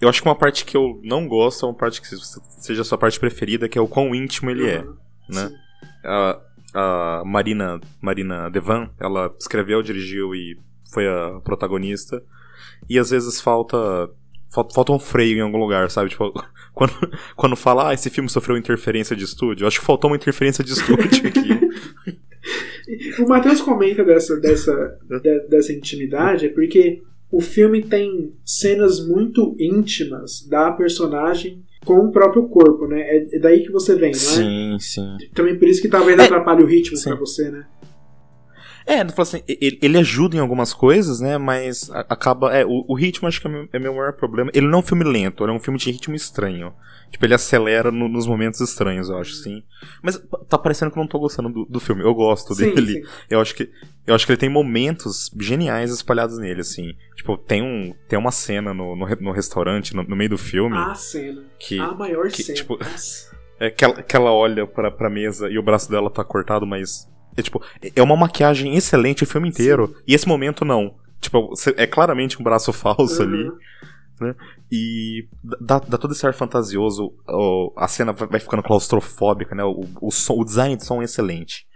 Eu 0.00 0.08
acho 0.08 0.22
que 0.22 0.28
uma 0.28 0.36
parte 0.36 0.64
que 0.64 0.76
eu 0.76 1.00
não 1.02 1.26
gosto 1.26 1.66
é 1.66 1.68
uma 1.68 1.74
parte 1.74 2.00
que 2.00 2.08
seja 2.60 2.82
a 2.82 2.84
sua 2.84 2.96
parte 2.96 3.18
preferida, 3.18 3.68
que 3.68 3.76
é 3.76 3.80
o 3.80 3.88
quão 3.88 4.14
íntimo 4.14 4.50
ele 4.50 4.66
é. 4.68 4.78
Aham. 4.78 4.96
né? 5.28 5.50
A, 6.04 6.40
a 6.74 7.22
Marina, 7.24 7.80
Marina 8.00 8.48
Devan, 8.50 8.88
ela 9.00 9.34
escreveu, 9.38 9.82
dirigiu 9.82 10.34
e 10.34 10.56
foi 10.92 11.06
a 11.08 11.40
protagonista. 11.42 12.22
E 12.88 12.98
às 12.98 13.10
vezes 13.10 13.40
falta. 13.40 13.76
Falta, 14.54 14.72
falta 14.74 14.92
um 14.92 14.98
freio 15.00 15.38
em 15.38 15.40
algum 15.40 15.58
lugar, 15.58 15.90
sabe? 15.90 16.08
Tipo, 16.10 16.32
quando, 16.72 16.92
quando 17.34 17.56
fala, 17.56 17.88
ah, 17.90 17.94
esse 17.94 18.08
filme 18.08 18.28
sofreu 18.30 18.56
interferência 18.56 19.16
de 19.16 19.24
estúdio, 19.24 19.66
acho 19.66 19.80
que 19.80 19.84
faltou 19.84 20.08
uma 20.08 20.16
interferência 20.16 20.62
de 20.62 20.70
estúdio 20.72 21.04
aqui. 21.04 22.16
O 23.20 23.28
Matheus 23.28 23.60
comenta 23.60 24.04
dessa, 24.04 24.38
dessa, 24.38 24.98
de- 25.22 25.48
dessa 25.48 25.72
intimidade 25.72 26.46
é 26.46 26.48
porque 26.48 27.02
o 27.30 27.40
filme 27.40 27.82
tem 27.82 28.32
cenas 28.44 29.04
muito 29.06 29.56
íntimas 29.58 30.46
da 30.48 30.70
personagem 30.70 31.62
com 31.84 31.98
o 31.98 32.12
próprio 32.12 32.48
corpo, 32.48 32.86
né? 32.86 33.00
É 33.00 33.36
é 33.36 33.38
daí 33.38 33.62
que 33.64 33.72
você 33.72 33.94
vem, 33.94 34.12
não 34.12 34.16
é? 34.16 34.16
sim, 34.16 34.76
sim. 34.80 35.16
Também 35.34 35.58
por 35.58 35.66
isso 35.68 35.82
que 35.82 35.88
talvez 35.88 36.18
É, 36.18 36.22
atrapalhe 36.24 36.62
o 36.62 36.66
ritmo 36.66 36.96
sim. 36.96 37.10
pra 37.10 37.18
você, 37.18 37.50
né? 37.50 37.64
É, 38.86 38.98
falo 39.08 39.22
assim, 39.22 39.42
ele, 39.48 39.78
ele 39.82 39.98
ajuda 39.98 40.36
em 40.36 40.38
algumas 40.40 40.72
coisas, 40.72 41.20
né? 41.20 41.36
Mas 41.38 41.90
acaba. 41.90 42.54
É, 42.56 42.64
o, 42.64 42.84
o 42.88 42.94
ritmo 42.94 43.26
acho 43.26 43.40
que 43.40 43.48
é 43.48 43.50
meu, 43.50 43.68
é 43.72 43.78
meu 43.80 43.92
maior 43.94 44.12
problema. 44.12 44.50
Ele 44.54 44.66
não 44.66 44.78
é 44.78 44.80
um 44.80 44.84
filme 44.86 45.02
lento, 45.04 45.42
ele 45.42 45.50
é 45.50 45.54
um 45.54 45.58
filme 45.60 45.78
de 45.78 45.90
ritmo 45.90 46.14
estranho. 46.14 46.72
Tipo, 47.10 47.24
ele 47.24 47.34
acelera 47.34 47.90
no- 47.92 48.08
nos 48.08 48.26
momentos 48.26 48.60
estranhos, 48.60 49.08
eu 49.08 49.18
acho, 49.18 49.32
sim. 49.34 49.62
Mas 50.02 50.20
tá 50.48 50.56
parecendo 50.58 50.90
que 50.90 50.98
eu 50.98 51.00
não 51.00 51.08
tô 51.08 51.18
gostando 51.18 51.48
do, 51.48 51.64
do 51.64 51.80
filme. 51.80 52.02
Eu 52.02 52.14
gosto 52.14 52.54
Sim, 52.54 52.74
dele. 52.74 52.92
sim. 53.04 53.08
Eu 53.30 53.40
acho 53.40 53.54
que. 53.54 53.70
Eu 54.06 54.14
acho 54.14 54.24
que 54.24 54.32
ele 54.32 54.38
tem 54.38 54.48
momentos 54.48 55.30
geniais 55.40 55.90
espalhados 55.92 56.38
nele, 56.38 56.60
assim. 56.60 56.92
Tipo, 57.16 57.36
tem, 57.36 57.62
um, 57.62 57.92
tem 58.08 58.16
uma 58.18 58.30
cena 58.30 58.72
no, 58.72 58.94
no, 58.96 59.06
no 59.20 59.32
restaurante, 59.32 59.94
no, 59.96 60.02
no 60.04 60.14
meio 60.16 60.30
do 60.30 60.38
filme, 60.38 60.76
A 60.76 60.94
cena. 60.94 61.42
que. 61.58 61.78
a 61.80 61.92
maior 61.92 62.28
que, 62.28 62.42
cena. 62.42 62.56
tipo. 62.56 62.78
É 63.58 63.70
que 63.70 63.82
ela, 63.82 64.02
que 64.02 64.14
ela 64.14 64.30
olha 64.32 64.66
pra, 64.66 64.90
pra 64.90 65.08
mesa 65.08 65.48
e 65.48 65.58
o 65.58 65.62
braço 65.62 65.90
dela 65.90 66.10
tá 66.10 66.22
cortado, 66.22 66.66
mas. 66.66 67.08
É 67.36 67.42
tipo, 67.42 67.62
é 67.94 68.02
uma 68.02 68.16
maquiagem 68.16 68.74
excelente 68.74 69.22
o 69.22 69.26
filme 69.26 69.48
inteiro. 69.48 69.94
E 70.06 70.14
esse 70.14 70.26
momento 70.26 70.64
não. 70.64 70.94
Tipo, 71.20 71.52
é 71.76 71.86
claramente 71.86 72.40
um 72.40 72.44
braço 72.44 72.72
falso 72.74 73.22
ali. 73.22 73.44
Uhum. 74.20 74.34
E 74.72 75.28
dá, 75.60 75.78
dá 75.78 75.98
todo 75.98 76.12
esse 76.12 76.26
ar 76.26 76.32
fantasioso. 76.32 77.12
ó, 77.28 77.70
a 77.76 77.86
cena 77.86 78.12
vai 78.12 78.40
ficando 78.40 78.62
claustrofóbica, 78.62 79.54
né? 79.54 79.62
O, 79.64 79.84
o, 80.00 80.10
som- 80.10 80.34
o 80.40 80.44
design 80.44 80.76
de 80.76 80.84
som 80.84 81.02
é 81.02 81.04
excelente. 81.04 81.66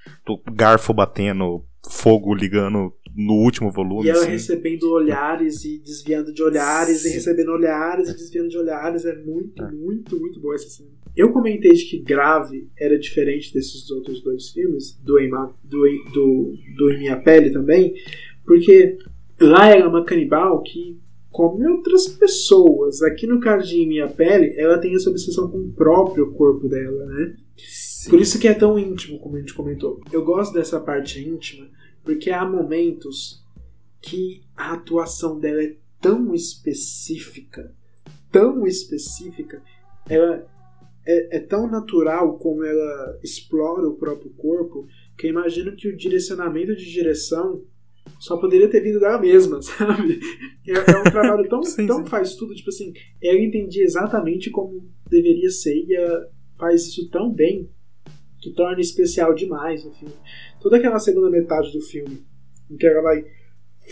Garfo 0.53 0.93
batendo, 0.95 1.65
fogo 1.89 2.35
ligando 2.35 2.93
no 3.17 3.35
último 3.35 3.71
volume. 3.71 4.07
E 4.07 4.11
ela 4.11 4.21
assim. 4.21 4.31
recebendo 4.31 4.91
olhares 4.91 5.65
e 5.65 5.79
desviando 5.79 6.33
de 6.33 6.43
olhares, 6.43 7.05
e 7.05 7.09
Sim. 7.09 7.15
recebendo 7.15 7.51
olhares 7.51 8.09
e 8.09 8.15
desviando 8.15 8.49
de 8.49 8.59
olhares. 8.59 9.05
É 9.05 9.17
muito, 9.17 9.63
muito, 9.73 10.19
muito 10.19 10.41
boa 10.41 10.55
essa 10.55 10.69
cena. 10.69 10.91
Eu 11.17 11.33
comentei 11.33 11.73
de 11.73 11.85
que 11.85 11.99
Grave 11.99 12.69
era 12.79 12.99
diferente 12.99 13.53
desses 13.53 13.91
outros 13.91 14.23
dois 14.23 14.51
filmes, 14.51 14.99
do 15.03 15.19
Em, 15.19 15.31
do, 15.31 15.85
do, 16.13 16.55
do 16.77 16.93
Em 16.93 16.99
Minha 16.99 17.21
Pele 17.21 17.51
também, 17.51 17.95
porque 18.45 18.97
lá 19.41 19.69
ela 19.69 19.85
é 19.85 19.89
uma 19.89 20.05
canibal 20.05 20.63
que 20.63 21.01
come 21.31 21.67
outras 21.67 22.07
pessoas. 22.07 23.03
Aqui 23.03 23.27
no 23.27 23.41
caso 23.41 23.69
de 23.69 23.77
Em 23.83 23.89
Minha 23.89 24.09
Pele, 24.09 24.55
ela 24.57 24.79
tem 24.79 24.95
essa 24.95 25.11
obsessão 25.11 25.51
com 25.51 25.59
o 25.59 25.73
próprio 25.73 26.33
corpo 26.33 26.69
dela, 26.69 27.07
né? 27.07 27.35
Sim. 28.01 28.09
Por 28.09 28.19
isso 28.19 28.39
que 28.41 28.49
é 28.49 28.55
tão 28.55 28.79
íntimo, 28.79 29.19
como 29.19 29.37
a 29.37 29.41
gente 29.41 29.53
comentou. 29.53 30.01
Eu 30.11 30.25
gosto 30.25 30.55
dessa 30.55 30.81
parte 30.81 31.21
íntima, 31.21 31.69
porque 32.03 32.31
há 32.31 32.47
momentos 32.49 33.45
que 34.01 34.43
a 34.57 34.73
atuação 34.73 35.39
dela 35.39 35.63
é 35.63 35.77
tão 36.01 36.35
específica, 36.35 37.75
tão 38.33 38.67
específica, 38.67 39.63
ela 40.09 40.49
é, 41.07 41.37
é 41.37 41.41
tão 41.41 41.71
natural 41.71 42.39
como 42.39 42.65
ela 42.65 43.19
explora 43.23 43.87
o 43.87 43.97
próprio 43.97 44.31
corpo, 44.31 44.87
que 45.19 45.27
eu 45.27 45.33
imagino 45.33 45.77
que 45.77 45.87
o 45.87 45.95
direcionamento 45.95 46.75
de 46.75 46.91
direção 46.91 47.63
só 48.19 48.39
poderia 48.39 48.71
ter 48.71 48.81
vindo 48.81 48.99
dela 48.99 49.21
mesma, 49.21 49.61
sabe? 49.61 50.19
É, 50.67 50.73
é 50.73 51.01
um 51.01 51.03
trabalho 51.03 51.47
tão, 51.51 51.61
Sim, 51.69 51.87
tão 51.87 51.99
sim. 51.99 52.07
faz 52.07 52.35
tudo, 52.35 52.55
tipo 52.55 52.71
assim, 52.71 52.95
ela 53.23 53.39
entendia 53.39 53.85
exatamente 53.85 54.49
como 54.49 54.89
deveria 55.07 55.51
ser 55.51 55.85
e 55.87 55.95
ela 55.95 56.31
faz 56.59 56.87
isso 56.87 57.07
tão 57.11 57.31
bem 57.31 57.69
que 58.41 58.51
torna 58.53 58.81
especial 58.81 59.35
demais 59.35 59.85
o 59.85 59.93
filme. 59.93 60.15
Toda 60.61 60.77
aquela 60.79 60.99
segunda 60.99 61.31
metade 61.31 61.73
do 61.73 61.81
filme, 61.81 62.23
em 62.71 62.77
que 62.77 62.87
ela 62.87 63.03
vai 63.03 63.25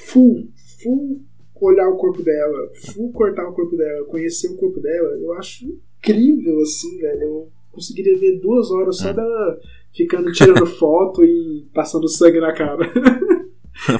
full, 0.06 0.48
full 0.82 1.20
olhar 1.60 1.88
o 1.88 1.96
corpo 1.96 2.22
dela, 2.22 2.70
full 2.92 3.12
cortar 3.12 3.48
o 3.48 3.52
corpo 3.52 3.76
dela, 3.76 4.06
conhecer 4.06 4.48
o 4.48 4.56
corpo 4.56 4.80
dela, 4.80 5.08
eu 5.20 5.32
acho 5.34 5.66
incrível, 5.98 6.60
assim, 6.60 6.98
velho. 6.98 7.22
Eu 7.22 7.52
conseguiria 7.72 8.16
ver 8.18 8.38
duas 8.40 8.70
horas 8.70 8.98
só 8.98 9.12
dela 9.12 9.58
ficando 9.94 10.30
tirando 10.32 10.66
foto 10.78 11.24
e 11.24 11.66
passando 11.74 12.08
sangue 12.08 12.40
na 12.40 12.52
cara. 12.52 12.88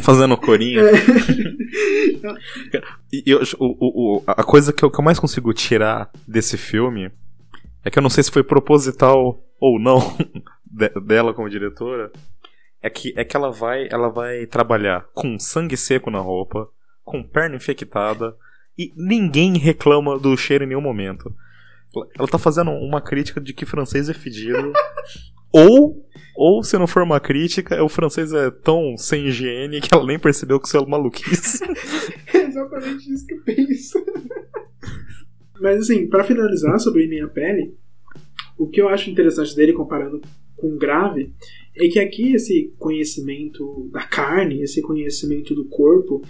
Fazendo 0.00 0.36
corinha. 0.36 0.80
É. 0.80 0.92
E 3.12 3.22
eu- 3.26 3.40
o- 3.58 3.76
o- 3.78 4.16
o- 4.18 4.22
a 4.26 4.42
coisa 4.42 4.72
que 4.72 4.84
eu, 4.84 4.90
que 4.90 4.98
eu 5.00 5.04
mais 5.04 5.18
consigo 5.18 5.52
tirar 5.52 6.10
desse 6.26 6.56
filme 6.56 7.10
é 7.88 7.90
que 7.90 7.98
eu 7.98 8.02
não 8.02 8.10
sei 8.10 8.22
se 8.22 8.30
foi 8.30 8.42
proposital 8.42 9.42
ou 9.60 9.80
não 9.80 9.98
de- 10.64 11.00
dela 11.00 11.32
como 11.34 11.48
diretora. 11.50 12.12
É 12.80 12.88
que, 12.88 13.12
é 13.16 13.24
que 13.24 13.36
ela 13.36 13.50
vai 13.50 13.88
ela 13.90 14.08
vai 14.08 14.46
trabalhar 14.46 15.04
com 15.12 15.38
sangue 15.38 15.76
seco 15.76 16.10
na 16.10 16.20
roupa, 16.20 16.68
com 17.04 17.22
perna 17.22 17.56
infectada, 17.56 18.36
e 18.78 18.92
ninguém 18.96 19.58
reclama 19.58 20.16
do 20.18 20.36
cheiro 20.36 20.62
em 20.64 20.68
nenhum 20.68 20.80
momento. 20.80 21.34
Ela- 21.96 22.06
Ela 22.20 22.28
tá 22.28 22.38
fazendo 22.38 22.70
uma 22.70 23.00
crítica 23.00 23.40
de 23.40 23.52
que 23.52 23.66
francês 23.66 24.08
é 24.08 24.14
fedido. 24.14 24.72
ou, 25.52 26.06
ou, 26.36 26.62
se 26.62 26.78
não 26.78 26.86
for 26.86 27.02
uma 27.02 27.18
crítica, 27.18 27.82
o 27.82 27.88
francês 27.88 28.32
é 28.32 28.48
tão 28.50 28.96
sem 28.96 29.26
higiene 29.26 29.80
que 29.80 29.92
ela 29.92 30.04
nem 30.06 30.18
percebeu 30.18 30.60
que 30.60 30.68
isso 30.68 30.76
é 30.76 30.86
maluquice. 30.86 31.64
É 32.32 32.42
exatamente 32.42 33.10
isso 33.12 33.26
que 33.26 33.34
eu 33.34 33.42
penso. 33.42 33.98
Mas 35.60 35.80
assim, 35.80 36.06
pra 36.06 36.24
finalizar 36.24 36.78
sobre 36.78 37.06
Minha 37.06 37.28
Pele, 37.28 37.74
o 38.56 38.66
que 38.66 38.80
eu 38.80 38.88
acho 38.88 39.10
interessante 39.10 39.54
dele 39.54 39.72
comparando 39.72 40.20
com 40.56 40.76
Grave 40.76 41.32
é 41.76 41.88
que 41.88 42.00
aqui 42.00 42.34
esse 42.34 42.72
conhecimento 42.78 43.88
da 43.92 44.02
carne, 44.02 44.62
esse 44.62 44.82
conhecimento 44.82 45.54
do 45.54 45.64
corpo, 45.64 46.22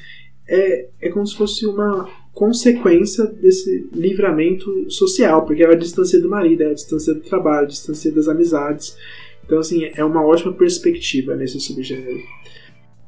é, 0.47 0.89
é 1.01 1.09
como 1.11 1.27
se 1.27 1.37
fosse 1.37 1.67
uma 1.67 2.09
consequência 2.33 3.27
desse 3.27 3.89
livramento 3.93 4.91
social, 4.91 5.45
porque 5.45 5.63
ela 5.63 5.77
distancia 5.77 6.21
do 6.21 6.29
marido, 6.29 6.63
ela 6.63 6.75
distancia 6.75 7.15
do 7.15 7.21
trabalho, 7.21 7.67
distancia 7.67 8.13
das 8.13 8.29
amizades. 8.29 8.97
Então, 9.45 9.59
assim, 9.59 9.91
é 9.95 10.05
uma 10.05 10.25
ótima 10.25 10.53
perspectiva 10.53 11.35
nesse 11.35 11.59
subgênero. 11.59 12.21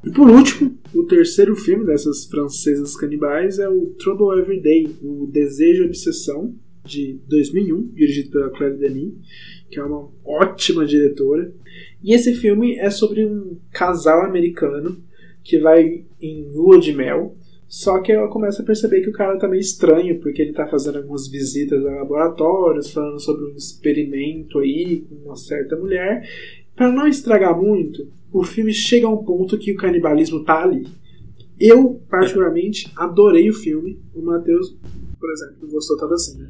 E 0.05 0.11
por 0.11 0.31
último, 0.31 0.79
o 0.95 1.05
terceiro 1.05 1.55
filme 1.55 1.85
dessas 1.85 2.25
francesas 2.25 2.97
canibais 2.97 3.59
é 3.59 3.69
o 3.69 3.87
Trouble 3.99 4.41
Every 4.41 4.61
Day, 4.61 4.97
o 5.03 5.27
Desejo 5.27 5.83
e 5.83 5.87
Obsessão, 5.87 6.55
de 6.85 7.19
2001, 7.29 7.89
dirigido 7.89 8.31
pela 8.31 8.51
Claire 8.51 8.77
Denis, 8.77 9.13
que 9.71 9.79
é 9.79 9.85
uma 9.85 10.09
ótima 10.25 10.87
diretora. 10.87 11.53
E 12.03 12.15
esse 12.15 12.35
filme 12.35 12.77
é 12.77 12.91
sobre 12.91 13.25
um 13.27 13.59
casal 13.71 14.23
americano 14.25 14.97
que 15.45 15.59
vai 15.59 16.05
em 16.21 16.51
lua 16.53 16.79
de 16.79 16.93
mel, 16.93 17.37
só 17.69 18.01
que 18.01 18.11
ela 18.11 18.29
começa 18.29 18.63
a 18.63 18.65
perceber 18.65 19.01
que 19.01 19.11
o 19.11 19.13
cara 19.13 19.39
tá 19.39 19.47
meio 19.47 19.61
estranho, 19.61 20.19
porque 20.19 20.43
ele 20.43 20.53
tá 20.53 20.67
fazendo 20.67 20.99
algumas 20.99 21.29
visitas 21.29 21.87
a 21.87 21.91
laboratórios, 21.91 22.91
falando 22.91 23.21
sobre 23.21 23.45
um 23.45 23.55
experimento 23.55 24.59
aí 24.59 25.03
com 25.03 25.15
uma 25.27 25.37
certa 25.37 25.77
mulher. 25.77 26.29
Para 26.81 26.91
não 26.91 27.07
estragar 27.07 27.55
muito, 27.55 28.11
o 28.33 28.43
filme 28.43 28.73
chega 28.73 29.07
a 29.07 29.11
um 29.11 29.23
ponto 29.23 29.59
que 29.59 29.71
o 29.71 29.77
canibalismo 29.77 30.43
tá 30.45 30.63
ali. 30.63 30.89
Eu, 31.61 32.03
particularmente, 32.09 32.91
adorei 32.97 33.51
o 33.51 33.53
filme. 33.53 34.01
O 34.15 34.23
Matheus, 34.23 34.75
por 35.21 35.31
exemplo, 35.31 35.57
não 35.61 35.69
gostou 35.69 35.99
tanto 35.99 36.15
assim, 36.15 36.39
né? 36.39 36.49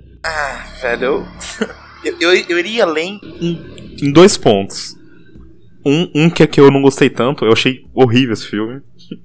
Velho, 0.81 1.27
eu, 2.07 2.15
eu, 2.21 2.33
eu, 2.49 2.59
iria 2.61 2.85
além 2.85 3.19
em, 3.41 4.07
em 4.07 4.13
dois 4.13 4.37
pontos. 4.37 4.97
Um, 5.85 6.09
um 6.15 6.31
que 6.31 6.45
é 6.45 6.47
que 6.47 6.61
eu 6.61 6.71
não 6.71 6.81
gostei 6.81 7.11
tanto, 7.11 7.45
eu 7.45 7.51
achei 7.53 7.85
horrível 7.93 8.33
esse 8.33 8.47
filme. 8.47 8.81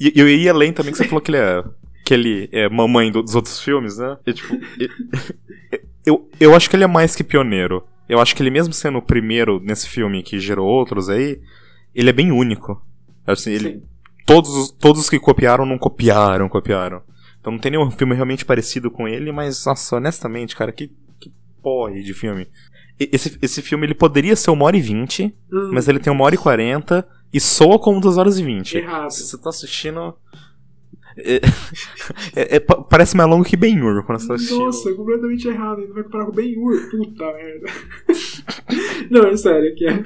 E 0.00 0.12
eu 0.14 0.28
iria 0.28 0.52
além 0.52 0.72
também 0.72 0.92
que 0.92 0.98
você 0.98 1.08
falou 1.08 1.20
que 1.20 1.30
ele 1.32 1.38
é. 1.38 1.64
Que 2.04 2.14
ele 2.14 2.48
é 2.52 2.68
mamãe 2.68 3.10
do- 3.10 3.20
dos 3.20 3.34
outros 3.34 3.60
filmes, 3.60 3.98
né? 3.98 4.16
E, 4.24 4.32
tipo, 4.32 4.56
eu, 6.06 6.28
eu 6.38 6.54
acho 6.54 6.70
que 6.70 6.76
ele 6.76 6.84
é 6.84 6.86
mais 6.86 7.16
que 7.16 7.24
pioneiro. 7.24 7.82
Eu 8.08 8.20
acho 8.20 8.34
que 8.34 8.42
ele, 8.42 8.50
mesmo 8.50 8.72
sendo 8.72 8.98
o 8.98 9.02
primeiro 9.02 9.60
nesse 9.60 9.88
filme 9.88 10.22
que 10.22 10.38
gerou 10.40 10.66
outros 10.66 11.08
aí, 11.08 11.40
ele 11.94 12.10
é 12.10 12.12
bem 12.12 12.32
único. 12.32 12.80
Assim, 13.26 13.50
ele, 13.52 13.82
todos, 14.26 14.50
os- 14.54 14.70
todos 14.70 15.02
os 15.02 15.10
que 15.10 15.18
copiaram 15.18 15.66
não 15.66 15.76
copiaram, 15.78 16.48
copiaram. 16.48 17.02
Então 17.40 17.52
não 17.52 17.58
tem 17.58 17.72
nenhum 17.72 17.90
filme 17.90 18.14
realmente 18.14 18.44
parecido 18.44 18.90
com 18.90 19.06
ele, 19.06 19.30
mas, 19.32 19.64
nossa, 19.66 19.96
honestamente, 19.96 20.56
cara, 20.56 20.72
que, 20.72 20.90
que 21.20 21.30
porre 21.62 22.02
de 22.02 22.14
filme. 22.14 22.48
Esse, 22.98 23.38
esse 23.40 23.62
filme 23.62 23.86
ele 23.86 23.94
poderia 23.94 24.34
ser 24.34 24.50
uma 24.50 24.64
hora 24.64 24.76
e 24.76 24.80
vinte, 24.80 25.32
Hum, 25.52 25.70
mas 25.72 25.86
ele 25.86 26.00
tem 26.00 26.12
uma 26.12 26.24
hora 26.24 26.34
e 26.34 26.38
quarenta 26.38 27.06
e 27.32 27.38
soa 27.38 27.78
como 27.78 28.00
duas 28.00 28.16
horas 28.16 28.38
e 28.38 28.42
vinte. 28.42 28.80
Você 29.04 29.38
tá 29.38 29.50
assistindo. 29.50 30.14
É, 31.20 31.40
é- 32.36 32.56
é- 32.56 32.60
pa- 32.60 32.80
parece 32.82 33.16
mais 33.16 33.28
longo 33.28 33.44
que 33.44 33.56
Ben-Hur 33.56 34.04
quando 34.04 34.18
você 34.20 34.28
tá 34.28 34.34
assistindo. 34.34 34.58
Nossa, 34.58 34.92
completamente 34.94 35.48
errado. 35.48 35.80
Ainda 35.80 35.92
vai 35.94 36.02
comparar 36.04 36.26
com 36.26 36.32
Ben-Hur. 36.32 36.90
Puta 36.90 37.24
merda. 37.32 37.66
Não, 39.10 39.22
é 39.28 39.36
sério. 39.36 39.74
Que 39.74 39.86
é- 39.86 40.02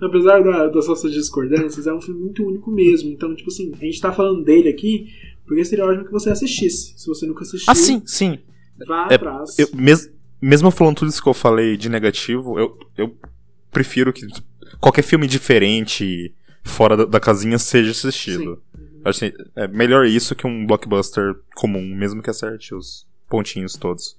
apesar 0.00 0.42
da- 0.42 0.68
das 0.68 0.86
nossas 0.88 1.12
discordâncias, 1.12 1.86
é 1.86 1.92
um 1.92 2.00
filme 2.00 2.20
muito 2.20 2.44
único 2.46 2.70
mesmo. 2.70 3.10
Então, 3.10 3.34
tipo 3.34 3.48
assim, 3.50 3.72
a 3.80 3.84
gente 3.84 4.00
tá 4.00 4.12
falando 4.12 4.42
dele 4.44 4.68
aqui 4.68 5.08
porque 5.46 5.64
seria 5.64 5.84
ótimo 5.86 6.04
que 6.04 6.12
você 6.12 6.30
assistisse. 6.30 6.92
Se 6.96 7.06
você 7.06 7.26
nunca 7.26 7.42
assistiu, 7.42 7.70
Ah, 7.70 7.74
sim, 7.74 8.02
sim. 8.04 8.38
vá 8.86 9.08
É, 9.10 9.14
atrás. 9.14 9.58
Eu, 9.58 9.68
mes- 9.74 10.10
mesmo 10.42 10.70
falando 10.70 10.96
tudo 10.96 11.08
isso 11.08 11.22
que 11.22 11.28
eu 11.28 11.34
falei 11.34 11.76
de 11.76 11.88
negativo, 11.88 12.58
eu, 12.58 12.78
eu 12.96 13.16
prefiro 13.70 14.12
que 14.12 14.26
qualquer 14.80 15.02
filme 15.02 15.26
diferente 15.26 16.34
fora 16.62 16.96
da, 16.96 17.04
da 17.06 17.18
casinha 17.20 17.58
seja 17.58 17.90
assistido. 17.92 18.60
Acho 19.08 19.20
que 19.20 19.34
é 19.56 19.66
melhor 19.66 20.04
isso 20.04 20.34
que 20.34 20.46
um 20.46 20.66
blockbuster 20.66 21.34
comum, 21.54 21.80
mesmo 21.96 22.22
que 22.22 22.28
acerte 22.28 22.74
os 22.74 23.06
pontinhos 23.26 23.74
todos. 23.74 24.18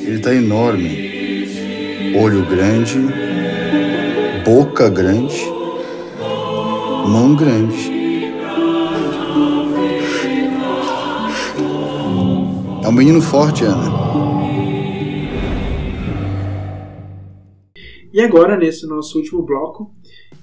Ele 0.00 0.18
tá 0.18 0.34
enorme. 0.34 1.12
Olho 2.16 2.44
grande, 2.44 2.98
boca 4.44 4.90
grande, 4.90 5.40
mão 7.06 7.36
grande. 7.36 7.91
É 12.82 12.88
um 12.88 12.92
menino 12.92 13.20
forte, 13.22 13.62
Ana. 13.64 13.84
E 18.12 18.20
agora, 18.20 18.58
nesse 18.58 18.86
nosso 18.88 19.18
último 19.18 19.40
bloco, 19.42 19.94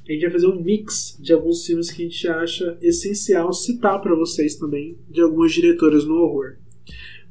a 0.08 0.12
gente 0.14 0.22
vai 0.22 0.32
fazer 0.32 0.48
um 0.48 0.64
mix 0.64 1.20
de 1.22 1.34
alguns 1.34 1.66
filmes 1.66 1.92
que 1.92 2.02
a 2.02 2.06
gente 2.06 2.28
acha 2.30 2.78
essencial 2.82 3.52
citar 3.52 4.02
pra 4.02 4.16
vocês 4.16 4.56
também, 4.56 4.98
de 5.10 5.22
algumas 5.22 5.52
diretoras 5.52 6.06
no 6.06 6.16
horror. 6.16 6.56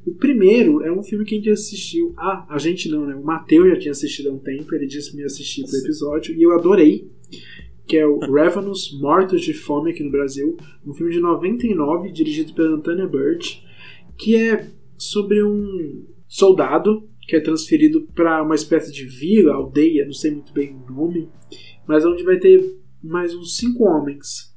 O 0.05 0.13
primeiro 0.13 0.83
é 0.83 0.91
um 0.91 1.01
filme 1.01 1.25
que 1.25 1.33
a 1.33 1.37
gente 1.39 1.49
assistiu. 1.49 2.13
Ah, 2.15 2.45
a 2.47 2.59
gente 2.59 2.87
não, 2.87 3.07
né? 3.07 3.15
O 3.15 3.23
Matheus 3.23 3.67
já 3.69 3.79
tinha 3.79 3.91
assistido 3.91 4.29
há 4.29 4.33
um 4.33 4.37
tempo, 4.39 4.75
ele 4.75 4.85
disse 4.85 5.09
pra 5.09 5.17
me 5.17 5.23
assistir 5.25 5.63
pro 5.63 5.79
episódio, 5.79 6.35
e 6.35 6.43
eu 6.43 6.53
adorei. 6.53 7.09
Que 7.87 7.97
é 7.97 8.05
o 8.05 8.19
Ravenous 8.31 8.95
Mortos 9.01 9.41
de 9.41 9.55
Fome 9.55 9.89
aqui 9.89 10.03
no 10.03 10.11
Brasil. 10.11 10.55
Um 10.85 10.93
filme 10.93 11.11
de 11.11 11.19
99, 11.19 12.11
dirigido 12.11 12.53
pela 12.53 12.75
Antônia 12.75 13.07
Burt, 13.07 13.57
que 14.15 14.35
é 14.35 14.69
sobre 14.99 15.41
um 15.43 16.05
soldado 16.27 17.09
que 17.21 17.35
é 17.35 17.39
transferido 17.39 18.07
para 18.13 18.43
uma 18.43 18.55
espécie 18.55 18.91
de 18.91 19.05
vila, 19.05 19.53
aldeia, 19.53 20.05
não 20.05 20.13
sei 20.13 20.31
muito 20.31 20.51
bem 20.51 20.75
o 20.75 20.91
nome, 20.91 21.29
mas 21.87 22.05
onde 22.05 22.23
vai 22.23 22.37
ter 22.37 22.61
mais 23.01 23.33
uns 23.33 23.55
cinco 23.55 23.85
homens. 23.85 24.53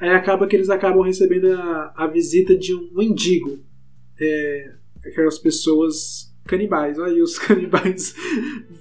Aí 0.00 0.10
acaba 0.10 0.46
que 0.46 0.56
eles 0.56 0.68
acabam 0.68 1.02
recebendo 1.02 1.52
a, 1.52 1.94
a 1.96 2.06
visita 2.06 2.56
de 2.56 2.74
um 2.74 2.90
mendigo. 2.92 3.58
É, 4.20 4.72
aquelas 5.04 5.38
pessoas 5.38 6.34
canibais. 6.46 6.98
Olha 6.98 7.12
aí 7.12 7.22
os 7.22 7.36
canibais 7.38 8.14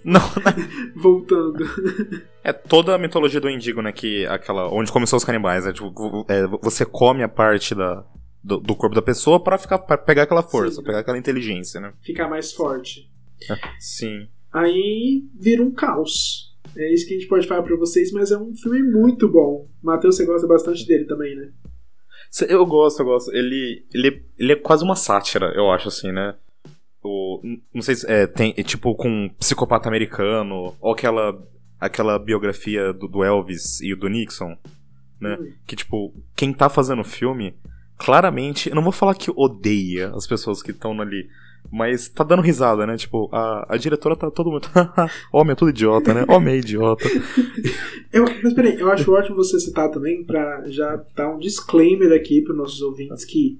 Não, 0.03 0.21
voltando. 0.95 1.65
é 2.43 2.53
toda 2.53 2.95
a 2.95 2.97
mitologia 2.97 3.39
do 3.41 3.49
Indigo, 3.49 3.81
né? 3.81 3.91
Que 3.91 4.25
aquela. 4.27 4.69
Onde 4.73 4.91
começou 4.91 5.17
os 5.17 5.23
canibais, 5.23 5.65
né? 5.65 5.73
Tipo, 5.73 6.25
é, 6.29 6.47
você 6.61 6.85
come 6.85 7.23
a 7.23 7.29
parte 7.29 7.75
da, 7.75 8.05
do, 8.45 8.59
do 8.59 8.75
corpo 8.75 8.95
da 8.95 9.01
pessoa 9.01 9.43
pra, 9.43 9.57
ficar, 9.57 9.79
pra 9.79 9.97
pegar 9.97 10.23
aquela 10.23 10.43
força, 10.43 10.75
Sim. 10.77 10.83
pegar 10.83 10.99
aquela 10.99 11.17
inteligência, 11.17 11.81
né? 11.81 11.91
Ficar 12.01 12.29
mais 12.29 12.53
forte. 12.53 13.09
Sim. 13.79 14.27
Aí 14.53 15.23
vira 15.33 15.63
um 15.63 15.71
caos. 15.71 16.55
É 16.77 16.93
isso 16.93 17.07
que 17.07 17.15
a 17.15 17.17
gente 17.17 17.27
pode 17.27 17.47
falar 17.47 17.63
pra 17.63 17.75
vocês, 17.75 18.11
mas 18.11 18.31
é 18.31 18.37
um 18.37 18.55
filme 18.55 18.83
muito 18.83 19.27
bom. 19.27 19.67
Matheus, 19.81 20.15
você 20.15 20.25
gosta 20.25 20.47
bastante 20.47 20.85
dele 20.85 21.05
também, 21.05 21.35
né? 21.35 21.51
Eu 22.47 22.65
gosto, 22.65 22.99
eu 22.99 23.05
gosto. 23.05 23.33
Ele, 23.33 23.85
ele, 23.93 24.25
ele 24.37 24.51
é 24.53 24.55
quase 24.55 24.83
uma 24.83 24.95
sátira, 24.95 25.51
eu 25.55 25.71
acho, 25.71 25.87
assim, 25.87 26.11
né? 26.11 26.35
O, 27.03 27.39
não 27.73 27.81
sei 27.81 27.95
se 27.95 28.11
é, 28.11 28.27
tem, 28.27 28.53
é 28.57 28.63
tipo 28.63 28.95
com 28.95 29.07
um 29.07 29.29
psicopata 29.29 29.87
americano, 29.87 30.75
ou 30.79 30.91
aquela 30.91 31.39
aquela 31.79 32.17
biografia 32.17 32.91
do, 32.93 33.07
do 33.07 33.23
Elvis 33.23 33.79
e 33.81 33.93
do 33.95 34.07
Nixon, 34.07 34.57
né? 35.19 35.37
Hum. 35.39 35.53
Que, 35.67 35.75
tipo, 35.75 36.13
quem 36.35 36.53
tá 36.53 36.69
fazendo 36.69 37.01
o 37.01 37.05
filme, 37.05 37.55
claramente, 37.97 38.69
eu 38.69 38.75
não 38.75 38.83
vou 38.83 38.91
falar 38.91 39.15
que 39.15 39.31
odeia 39.35 40.11
as 40.15 40.27
pessoas 40.27 40.61
que 40.61 40.71
estão 40.71 40.99
ali, 41.01 41.27
mas 41.71 42.07
tá 42.07 42.23
dando 42.23 42.41
risada, 42.41 42.85
né? 42.85 42.95
Tipo, 42.97 43.29
a, 43.31 43.65
a 43.69 43.77
diretora 43.77 44.15
tá 44.15 44.29
todo 44.29 44.51
mundo. 44.51 44.67
Homem 45.31 45.53
é 45.53 45.55
tudo 45.55 45.69
idiota, 45.69 46.13
né? 46.13 46.25
Homem 46.27 46.55
é 46.55 46.57
idiota. 46.57 47.07
Eu, 48.13 48.25
mas 48.43 48.53
peraí, 48.53 48.79
eu 48.79 48.91
acho 48.91 49.11
ótimo 49.11 49.35
você 49.35 49.59
citar 49.59 49.89
também 49.89 50.23
pra 50.23 50.63
já 50.67 51.03
dar 51.15 51.29
um 51.29 51.39
disclaimer 51.39 52.13
aqui 52.13 52.41
para 52.41 52.55
nossos 52.55 52.81
ouvintes 52.81 53.25
que 53.25 53.59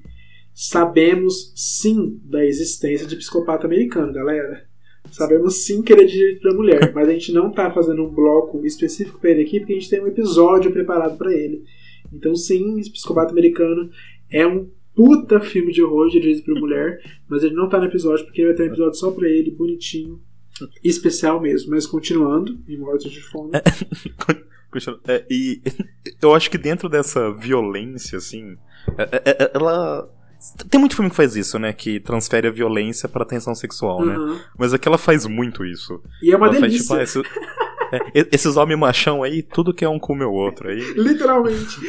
sabemos 0.53 1.51
sim 1.55 2.19
da 2.23 2.45
existência 2.45 3.05
de 3.05 3.15
psicopata 3.17 3.67
americano, 3.67 4.13
galera. 4.13 4.65
Sabemos 5.11 5.65
sim 5.65 5.81
que 5.81 5.93
ele 5.93 6.03
é 6.03 6.05
dirigido 6.05 6.41
pra 6.41 6.53
mulher, 6.53 6.91
mas 6.95 7.07
a 7.07 7.11
gente 7.11 7.31
não 7.31 7.51
tá 7.51 7.71
fazendo 7.71 8.03
um 8.03 8.09
bloco 8.09 8.65
específico 8.65 9.19
pra 9.19 9.31
ele 9.31 9.43
aqui 9.43 9.59
porque 9.59 9.73
a 9.73 9.75
gente 9.75 9.89
tem 9.89 10.01
um 10.01 10.07
episódio 10.07 10.71
preparado 10.71 11.17
pra 11.17 11.33
ele. 11.33 11.63
Então 12.13 12.35
sim, 12.35 12.79
esse 12.79 12.91
psicopata 12.91 13.31
americano 13.31 13.89
é 14.31 14.45
um 14.47 14.69
puta 14.95 15.39
filme 15.41 15.71
de 15.73 15.81
horror 15.83 16.09
dirigido 16.09 16.45
por 16.45 16.59
mulher, 16.59 16.99
mas 17.27 17.43
ele 17.43 17.53
não 17.55 17.67
tá 17.67 17.77
no 17.79 17.85
episódio 17.85 18.25
porque 18.25 18.45
vai 18.45 18.53
ter 18.53 18.63
um 18.63 18.67
episódio 18.67 18.95
só 18.95 19.11
pra 19.11 19.27
ele, 19.27 19.51
bonitinho, 19.51 20.21
especial 20.83 21.41
mesmo. 21.41 21.71
Mas 21.71 21.85
continuando, 21.85 22.57
em 22.67 22.77
Mortos 22.77 23.11
de 23.11 23.21
Fome. 23.21 23.51
Continua. 24.71 24.99
É, 25.07 25.23
e 25.29 25.61
eu 26.21 26.33
acho 26.33 26.49
que 26.51 26.57
dentro 26.57 26.89
dessa 26.89 27.31
violência, 27.31 28.17
assim, 28.17 28.57
é- 28.97 29.03
é- 29.23 29.43
é- 29.43 29.51
ela. 29.53 30.09
Tem 30.69 30.79
muito 30.79 30.95
filme 30.95 31.09
que 31.09 31.15
faz 31.15 31.35
isso, 31.35 31.57
né? 31.57 31.73
Que 31.73 31.99
transfere 31.99 32.47
a 32.47 32.51
violência 32.51 33.07
pra 33.09 33.25
tensão 33.25 33.55
sexual, 33.55 34.05
né? 34.05 34.15
Aham. 34.15 34.39
Mas 34.59 34.73
aqui 34.73 34.87
ela 34.87 34.97
faz 34.97 35.25
muito 35.25 35.65
isso. 35.65 36.01
E 36.21 36.31
é 36.31 36.37
uma 36.37 36.47
ela 36.47 36.59
delícia. 36.59 36.85
faz, 36.95 37.13
tipo, 37.13 37.25
ah, 37.25 37.31
esse- 37.33 38.19
é, 38.21 38.27
esses 38.33 38.55
homens 38.57 38.77
machão 38.77 39.23
aí, 39.23 39.41
tudo 39.41 39.73
que 39.73 39.83
é 39.85 39.89
um 39.89 39.97
come 39.97 40.23
o 40.23 40.31
outro 40.31 40.69
aí. 40.69 40.77
Literalmente. 40.95 41.79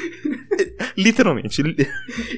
Literalmente. 0.96 1.62
li- 1.62 1.76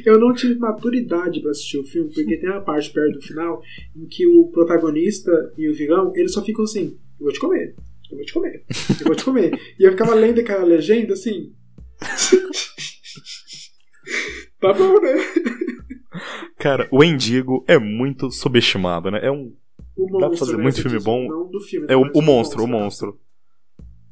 Eu 0.04 0.18
não 0.18 0.32
tive 0.34 0.56
maturidade 0.56 1.40
pra 1.40 1.50
assistir 1.50 1.78
o 1.78 1.84
filme, 1.84 2.12
porque 2.12 2.36
tem 2.38 2.50
uma 2.50 2.60
parte 2.62 2.90
perto 2.92 3.14
do 3.18 3.22
final 3.22 3.62
em 3.96 4.06
que 4.06 4.26
o 4.26 4.48
protagonista 4.50 5.30
e 5.56 5.68
o 5.68 5.74
vilão, 5.74 6.12
eles 6.16 6.32
só 6.32 6.44
ficam 6.44 6.64
assim, 6.64 6.98
eu 7.18 7.24
vou 7.24 7.32
te 7.32 7.40
comer, 7.40 7.74
eu 8.10 8.16
vou 8.16 8.26
te 8.26 8.32
comer, 8.32 8.64
eu 9.00 9.06
vou 9.06 9.14
te 9.14 9.24
comer. 9.24 9.58
E 9.78 9.84
eu 9.84 9.92
ficava 9.92 10.14
lendo 10.14 10.40
aquela 10.40 10.64
legenda 10.64 11.12
assim. 11.14 11.52
tá 14.60 14.72
bom, 14.72 15.00
né? 15.00 15.14
Cara, 16.58 16.88
o 16.90 17.02
Endigo 17.04 17.64
é 17.68 17.78
muito 17.78 18.30
subestimado, 18.30 19.10
né? 19.10 19.20
É 19.22 19.30
um. 19.30 19.54
O 19.96 20.06
Dá 20.12 20.18
pra 20.18 20.28
monstro, 20.28 20.38
fazer 20.46 20.56
né, 20.56 20.62
muito 20.62 20.82
filme 20.82 20.98
bom. 21.00 21.26
Filme, 21.68 21.86
É 21.88 21.96
o, 21.96 22.02
o 22.14 22.22
monstro, 22.22 22.62
o 22.62 22.66
monstro. 22.68 23.18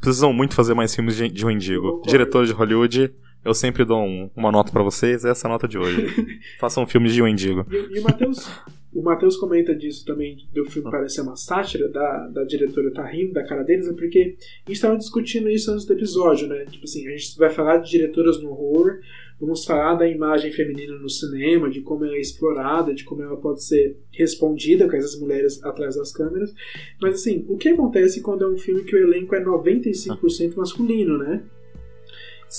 Precisam 0.01 0.33
muito 0.33 0.55
fazer 0.55 0.75
mais 0.75 0.95
filmes 0.95 1.17
de, 1.17 1.29
de 1.29 1.47
um 1.47 1.51
Endigo. 1.51 1.83
Concordo. 1.83 2.09
Diretores 2.11 2.49
de 2.49 2.55
Hollywood, 2.55 3.15
eu 3.47 3.55
sempre 3.55 3.85
dou 3.85 4.03
um- 4.03 4.31
uma 4.37 4.51
nota 4.53 4.71
pra 4.73 4.83
vocês, 4.83 5.25
essa 5.25 5.47
é 5.47 5.49
a 5.49 5.53
nota 5.53 5.67
de 5.69 5.79
hoje. 5.79 6.07
Façam 6.61 6.87
filmes 6.87 7.13
de 7.15 7.23
um 7.23 7.29
Endigo. 7.29 7.65
E, 7.71 7.97
e 7.97 8.01
o 8.01 8.03
Matheus. 8.03 8.49
O 8.93 9.03
Matheus 9.03 9.37
comenta 9.37 9.75
disso 9.75 10.07
também, 10.07 10.39
do 10.55 10.65
filme 10.65 10.91
parecer 10.91 11.21
uma 11.21 11.37
sátira, 11.37 11.87
da, 11.89 12.29
da 12.29 12.45
diretora 12.45 12.91
tá 12.91 13.05
rindo 13.05 13.35
da 13.35 13.45
cara 13.45 13.63
deles, 13.63 13.87
é 13.87 13.93
porque 13.93 14.37
a 14.67 14.71
gente 14.71 14.81
tava 14.81 14.97
discutindo 14.97 15.51
isso 15.51 15.71
antes 15.71 15.85
do 15.85 15.93
episódio, 15.93 16.49
né? 16.49 16.65
Tipo 16.65 16.85
assim, 16.85 17.07
a 17.07 17.11
gente 17.11 17.37
vai 17.37 17.51
falar 17.51 17.77
de 17.77 17.91
diretoras 17.91 18.41
no 18.43 18.49
horror, 18.51 19.01
vamos 19.39 19.67
falar 19.67 19.97
da 19.97 20.09
imagem 20.09 20.51
feminina 20.51 20.95
no 20.95 21.11
cinema, 21.11 21.69
de 21.69 21.83
como 21.83 22.07
ela 22.07 22.17
é 22.17 22.21
explorada, 22.21 22.95
de 22.95 23.05
como 23.05 23.21
ela 23.21 23.37
pode 23.37 23.63
ser 23.65 23.99
respondida 24.13 24.89
com 24.89 24.97
essas 24.97 25.21
mulheres 25.21 25.63
atrás 25.63 25.97
das 25.97 26.11
câmeras. 26.11 26.55
Mas 27.03 27.17
assim, 27.17 27.45
o 27.51 27.59
que 27.59 27.69
acontece 27.69 28.23
quando 28.23 28.45
é 28.45 28.49
um 28.49 28.57
filme 28.57 28.83
que 28.85 28.97
o 28.97 28.99
elenco 28.99 29.35
é 29.35 29.45
95% 29.45 30.57
masculino, 30.57 31.19
né? 31.19 31.43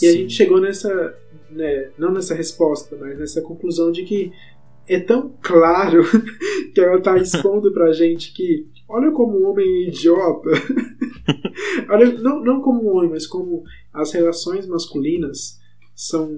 E 0.02 0.08
a 0.08 0.12
Sim. 0.12 0.18
gente 0.20 0.34
chegou 0.34 0.60
nessa, 0.60 1.18
né, 1.50 1.92
não 1.98 2.12
nessa 2.12 2.36
resposta, 2.36 2.96
mas 3.00 3.18
nessa 3.18 3.42
conclusão 3.42 3.92
de 3.92 4.04
que 4.04 4.32
é 4.88 5.00
tão 5.00 5.34
claro 5.42 6.04
que 6.74 6.80
ela 6.80 7.02
tá 7.02 7.18
expondo 7.18 7.74
pra 7.74 7.92
gente 7.92 8.34
que 8.34 8.68
olha 8.88 9.12
como 9.12 9.38
o 9.38 9.50
homem 9.50 9.68
é 9.68 9.88
idiota. 9.88 10.50
olha, 11.90 12.14
não, 12.20 12.44
não 12.44 12.62
como 12.62 12.84
um 12.84 12.96
homem, 12.96 13.10
mas 13.10 13.28
como 13.28 13.64
as 13.94 14.14
relações 14.14 14.68
masculinas 14.68 15.60
são 15.96 16.38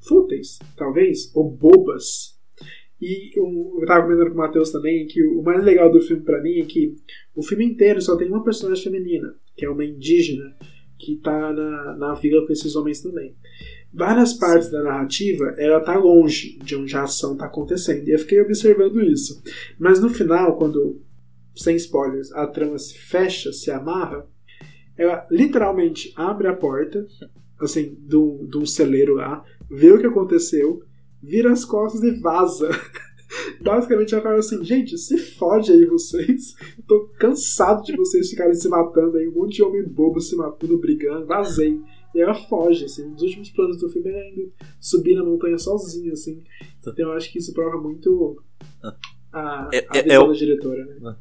fúteis, 0.00 0.58
talvez, 0.76 1.34
ou 1.34 1.50
bobas. 1.50 2.38
E 3.00 3.36
eu, 3.36 3.46
eu 3.80 3.86
tava 3.86 4.02
comentando 4.02 4.28
com 4.28 4.34
o 4.34 4.38
Matheus 4.38 4.70
também 4.70 5.06
que 5.06 5.22
o 5.24 5.42
mais 5.42 5.64
legal 5.64 5.90
do 5.90 6.00
filme 6.00 6.22
pra 6.22 6.40
mim 6.40 6.60
é 6.60 6.64
que 6.64 6.94
o 7.34 7.42
filme 7.42 7.64
inteiro 7.64 8.00
só 8.00 8.16
tem 8.16 8.28
uma 8.28 8.44
personagem 8.44 8.84
feminina, 8.84 9.34
que 9.56 9.64
é 9.64 9.70
uma 9.70 9.84
indígena, 9.84 10.54
que 11.02 11.16
tá 11.16 11.52
na, 11.52 11.96
na 11.96 12.14
vila 12.14 12.46
com 12.46 12.52
esses 12.52 12.76
homens 12.76 13.00
também. 13.00 13.34
Várias 13.92 14.32
partes 14.32 14.70
da 14.70 14.82
narrativa, 14.82 15.54
ela 15.58 15.80
tá 15.80 15.98
longe 15.98 16.58
de 16.58 16.76
onde 16.76 16.96
a 16.96 17.02
ação 17.02 17.36
tá 17.36 17.46
acontecendo. 17.46 18.08
E 18.08 18.12
eu 18.12 18.18
fiquei 18.18 18.40
observando 18.40 19.02
isso. 19.02 19.42
Mas 19.78 20.00
no 20.00 20.08
final, 20.08 20.56
quando, 20.56 21.02
sem 21.54 21.76
spoilers, 21.76 22.32
a 22.32 22.46
trama 22.46 22.78
se 22.78 22.96
fecha, 22.96 23.52
se 23.52 23.70
amarra, 23.70 24.26
ela 24.96 25.26
literalmente 25.30 26.12
abre 26.16 26.48
a 26.48 26.54
porta, 26.54 27.06
assim, 27.60 27.96
de 28.00 28.16
um 28.16 28.46
de 28.46 28.58
um 28.58 28.66
celeiro 28.66 29.14
lá, 29.14 29.44
vê 29.70 29.90
o 29.90 29.98
que 29.98 30.06
aconteceu, 30.06 30.82
vira 31.22 31.52
as 31.52 31.64
costas 31.64 32.02
e 32.02 32.18
vaza. 32.20 32.70
Basicamente 33.60 34.14
ela 34.14 34.22
fala 34.22 34.38
assim, 34.38 34.62
gente, 34.64 34.96
se 34.98 35.16
fode 35.18 35.72
aí 35.72 35.84
vocês. 35.84 36.54
Tô 36.86 37.08
cansado 37.18 37.82
de 37.82 37.96
vocês 37.96 38.30
ficarem 38.30 38.54
se 38.54 38.68
matando 38.68 39.16
aí, 39.16 39.28
um 39.28 39.32
monte 39.32 39.56
de 39.56 39.62
homem 39.62 39.82
bobo 39.82 40.20
se 40.20 40.36
matando, 40.36 40.78
brigando, 40.78 41.26
vazei. 41.26 41.80
E 42.14 42.20
ela 42.20 42.34
foge, 42.34 42.84
assim, 42.84 43.08
nos 43.08 43.22
últimos 43.22 43.50
planos 43.50 43.78
do 43.78 43.88
filme 43.88 44.10
ela 44.10 44.28
indo 44.28 44.52
subir 44.80 45.14
na 45.14 45.24
montanha 45.24 45.56
sozinha, 45.58 46.12
assim. 46.12 46.42
Então 46.80 47.08
eu 47.08 47.12
acho 47.12 47.32
que 47.32 47.38
isso 47.38 47.52
prova 47.54 47.80
muito 47.80 48.42
a, 49.32 49.68
É- 49.72 49.86
a 49.88 49.96
é- 49.96 50.02
visão 50.02 50.24
é 50.24 50.28
da 50.28 50.32
diretora, 50.34 50.84
né? 50.84 50.96
Ah. 51.04 51.16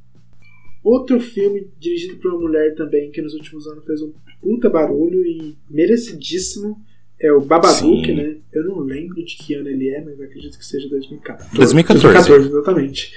Outro 0.84 1.19
filme 1.19 1.69
dirigido 1.80 2.17
por 2.17 2.32
uma 2.34 2.41
mulher 2.41 2.74
também, 2.76 3.11
que 3.11 3.22
nos 3.22 3.34
últimos 3.36 3.67
anos 3.67 3.86
fez 3.86 4.01
um 4.01 4.11
puta 4.41 4.69
barulho 4.69 5.24
e 5.24 5.55
merecidíssimo, 5.69 6.76
é 7.22 7.32
o 7.32 7.39
Babadook, 7.39 8.05
Sim. 8.05 8.15
né? 8.15 8.36
Eu 8.51 8.63
não 8.65 8.80
lembro 8.80 9.24
de 9.24 9.36
que 9.38 9.53
ano 9.53 9.69
ele 9.69 9.89
é, 9.89 10.01
mas 10.03 10.19
acredito 10.19 10.57
que 10.57 10.65
seja 10.65 10.89
2014. 10.89 11.55
2014. 11.55 12.30
2014, 12.30 12.49
exatamente. 12.49 13.13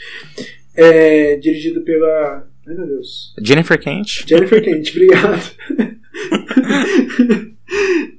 É 0.77 1.37
dirigido 1.37 1.81
pela. 1.83 2.47
Ai 2.67 2.75
meu 2.75 2.87
Deus. 2.87 3.35
Jennifer 3.43 3.81
Kent, 3.81 4.27
Jennifer 4.27 4.63
Kent, 4.63 4.91
obrigado. 4.91 5.55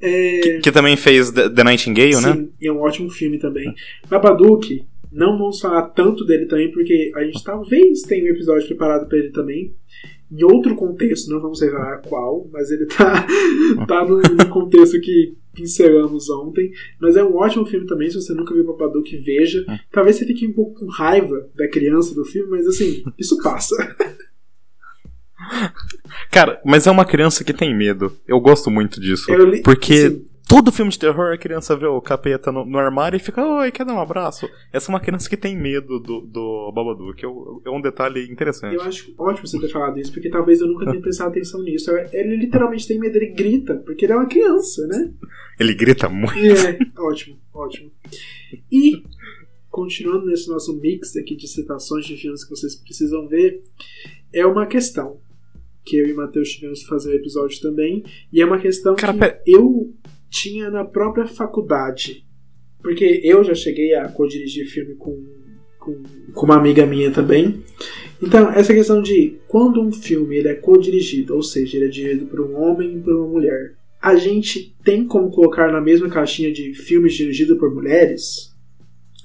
é, 0.01 0.59
que 0.61 0.71
também 0.71 0.97
fez 0.97 1.31
The, 1.31 1.63
Nightingale, 1.63 2.15
né? 2.15 2.33
Sim, 2.33 2.51
é 2.61 2.71
um 2.71 2.79
ótimo 2.79 3.09
filme 3.09 3.37
também. 3.37 3.73
Babadook, 4.09 4.85
não 5.11 5.37
vamos 5.37 5.59
falar 5.59 5.83
tanto 5.89 6.25
dele 6.25 6.45
também, 6.45 6.71
porque 6.71 7.11
a 7.15 7.23
gente 7.23 7.43
talvez 7.43 8.01
tenha 8.01 8.25
um 8.25 8.35
episódio 8.35 8.67
preparado 8.67 9.07
pra 9.07 9.17
ele 9.17 9.31
também. 9.31 9.73
Em 10.31 10.43
outro 10.43 10.75
contexto, 10.75 11.29
não 11.29 11.39
vamos 11.39 11.61
revelar 11.61 12.01
qual, 12.01 12.47
mas 12.51 12.71
ele 12.71 12.85
tá, 12.87 13.25
tá 13.87 14.05
no, 14.05 14.17
no 14.21 14.49
contexto 14.49 14.99
que 14.99 15.35
pincelamos 15.53 16.29
ontem. 16.29 16.71
Mas 16.99 17.15
é 17.15 17.23
um 17.23 17.35
ótimo 17.35 17.65
filme 17.65 17.85
também, 17.85 18.09
se 18.09 18.15
você 18.15 18.33
nunca 18.33 18.53
viu 18.53 18.65
Babadook, 18.65 19.15
veja. 19.17 19.63
Talvez 19.91 20.15
você 20.17 20.25
fique 20.25 20.47
um 20.47 20.53
pouco 20.53 20.79
com 20.79 20.87
raiva 20.87 21.47
da 21.55 21.67
criança 21.69 22.13
do 22.15 22.25
filme, 22.25 22.49
mas 22.49 22.65
assim, 22.67 23.03
isso 23.19 23.37
passa. 23.41 23.75
Cara, 26.31 26.61
mas 26.65 26.87
é 26.87 26.91
uma 26.91 27.05
criança 27.05 27.43
que 27.43 27.53
tem 27.53 27.75
medo. 27.75 28.11
Eu 28.27 28.39
gosto 28.39 28.69
muito 28.71 28.99
disso. 28.99 29.31
Li- 29.45 29.61
Porque 29.61 30.09
sim. 30.09 30.25
Todo 30.47 30.71
filme 30.71 30.91
de 30.91 30.99
terror, 30.99 31.33
a 31.33 31.37
criança 31.37 31.75
vê 31.75 31.85
o 31.85 31.99
capeta 32.01 32.51
no, 32.51 32.65
no 32.65 32.77
armário 32.77 33.17
e 33.17 33.19
fica, 33.19 33.45
oi, 33.45 33.71
quer 33.71 33.85
dar 33.85 33.93
um 33.95 33.99
abraço? 33.99 34.47
Essa 34.71 34.91
é 34.91 34.93
uma 34.93 34.99
criança 34.99 35.29
que 35.29 35.35
tem 35.37 35.57
medo 35.57 35.99
do, 35.99 36.21
do 36.21 36.71
Babadook. 36.71 37.23
É 37.23 37.27
um- 37.27 37.61
é 37.65 37.69
um 37.69 37.81
detalhe 37.81 38.29
interessante. 38.31 38.75
Eu 38.75 38.81
acho 38.81 39.13
ótimo 39.17 39.47
você 39.47 39.59
ter 39.59 39.69
falado 39.69 39.99
isso, 39.99 40.11
porque 40.13 40.29
talvez 40.29 40.61
eu 40.61 40.67
nunca 40.67 40.85
tenha 40.85 41.01
prestado 41.01 41.29
atenção 41.29 41.61
nisso. 41.63 41.91
Ele 42.13 42.35
literalmente 42.37 42.87
tem 42.87 42.99
medo, 42.99 43.17
ele 43.17 43.27
grita, 43.33 43.75
porque 43.85 44.05
ele 44.05 44.13
é 44.13 44.15
uma 44.15 44.27
criança, 44.27 44.85
né? 44.87 45.11
Ele 45.59 45.73
grita 45.73 46.07
muito. 46.09 46.33
É, 46.37 46.77
ótimo, 47.01 47.37
ótimo. 47.53 47.91
E, 48.71 49.03
continuando 49.69 50.25
nesse 50.27 50.47
nosso 50.49 50.77
mix 50.79 51.15
aqui 51.17 51.35
de 51.35 51.47
citações 51.47 52.05
de 52.05 52.15
filmes 52.17 52.43
que 52.43 52.49
vocês 52.51 52.75
precisam 52.75 53.27
ver, 53.27 53.61
é 54.33 54.45
uma 54.45 54.65
questão 54.65 55.17
que 55.83 55.97
eu 55.97 56.07
e 56.07 56.13
o 56.13 56.17
Matheus 56.17 56.49
tivemos 56.49 56.81
que 56.81 56.87
fazer 56.87 57.11
um 57.11 57.15
episódio 57.15 57.61
também, 57.61 58.03
e 58.33 58.41
é 58.41 58.45
uma 58.45 58.57
questão 58.57 58.95
Cara, 58.95 59.13
que 59.13 59.19
pera- 59.19 59.41
eu 59.45 59.93
tinha 60.35 60.69
na 60.69 60.83
própria 60.83 61.25
faculdade. 61.25 62.25
Porque 62.81 63.21
eu 63.23 63.43
já 63.43 63.55
cheguei 63.55 63.95
a 63.95 64.09
co-dirigir 64.09 64.67
filme 64.67 64.95
com, 64.95 65.23
com, 65.79 66.03
com 66.33 66.45
uma 66.45 66.57
amiga 66.57 66.85
minha 66.85 67.09
também. 67.09 67.63
Então, 68.21 68.51
essa 68.51 68.73
questão 68.73 69.01
de 69.01 69.37
quando 69.47 69.81
um 69.81 69.91
filme 69.91 70.35
ele 70.35 70.49
é 70.49 70.53
co-dirigido, 70.53 71.35
ou 71.35 71.41
seja, 71.41 71.77
ele 71.77 71.85
é 71.85 71.89
dirigido 71.89 72.25
por 72.25 72.41
um 72.41 72.55
homem 72.61 72.97
e 72.97 73.01
por 73.01 73.15
uma 73.15 73.27
mulher, 73.27 73.75
a 74.01 74.15
gente 74.15 74.75
tem 74.83 75.07
como 75.07 75.31
colocar 75.31 75.71
na 75.71 75.81
mesma 75.81 76.09
caixinha 76.09 76.51
de 76.51 76.73
filmes 76.73 77.13
dirigidos 77.13 77.57
por 77.57 77.73
mulheres? 77.73 78.53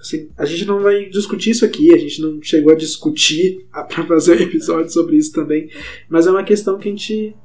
Assim, 0.01 0.31
a 0.39 0.47
gente 0.47 0.65
não 0.65 0.81
vai 0.81 1.07
discutir 1.11 1.51
isso 1.51 1.65
aqui, 1.65 1.93
a 1.93 1.99
gente 1.99 2.23
não 2.23 2.41
chegou 2.41 2.73
a 2.73 2.77
discutir 2.77 3.67
para 3.71 4.07
fazer 4.07 4.39
um 4.39 4.43
episódio 4.45 4.91
sobre 4.91 5.17
isso 5.17 5.33
também, 5.33 5.69
mas 6.09 6.27
é 6.27 6.31
uma 6.31 6.45
questão 6.45 6.79
que 6.79 6.89
a 6.89 6.93
gente 6.93 7.37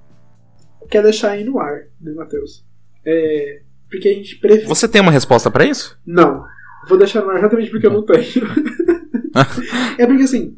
quer 0.89 1.03
deixar 1.03 1.32
aí 1.32 1.43
no 1.43 1.59
ar, 1.59 1.88
né, 1.99 2.13
Matheus? 2.13 2.63
É, 3.06 3.62
porque 3.89 4.10
a 4.10 4.14
gente 4.14 4.38
prefere. 4.38 4.68
Você 4.68 4.88
tem 4.88 5.01
uma 5.01 5.12
resposta 5.12 5.49
pra 5.51 5.66
isso? 5.66 5.97
Não. 6.06 6.43
Vou 6.88 6.97
deixar 6.97 7.24
no 7.24 7.30
ar 7.30 7.39
exatamente 7.39 7.72
porque 7.72 7.88
eu 7.88 7.93
não 7.93 8.03
tenho. 8.03 8.24
é 9.97 10.06
porque 10.06 10.24
assim, 10.24 10.58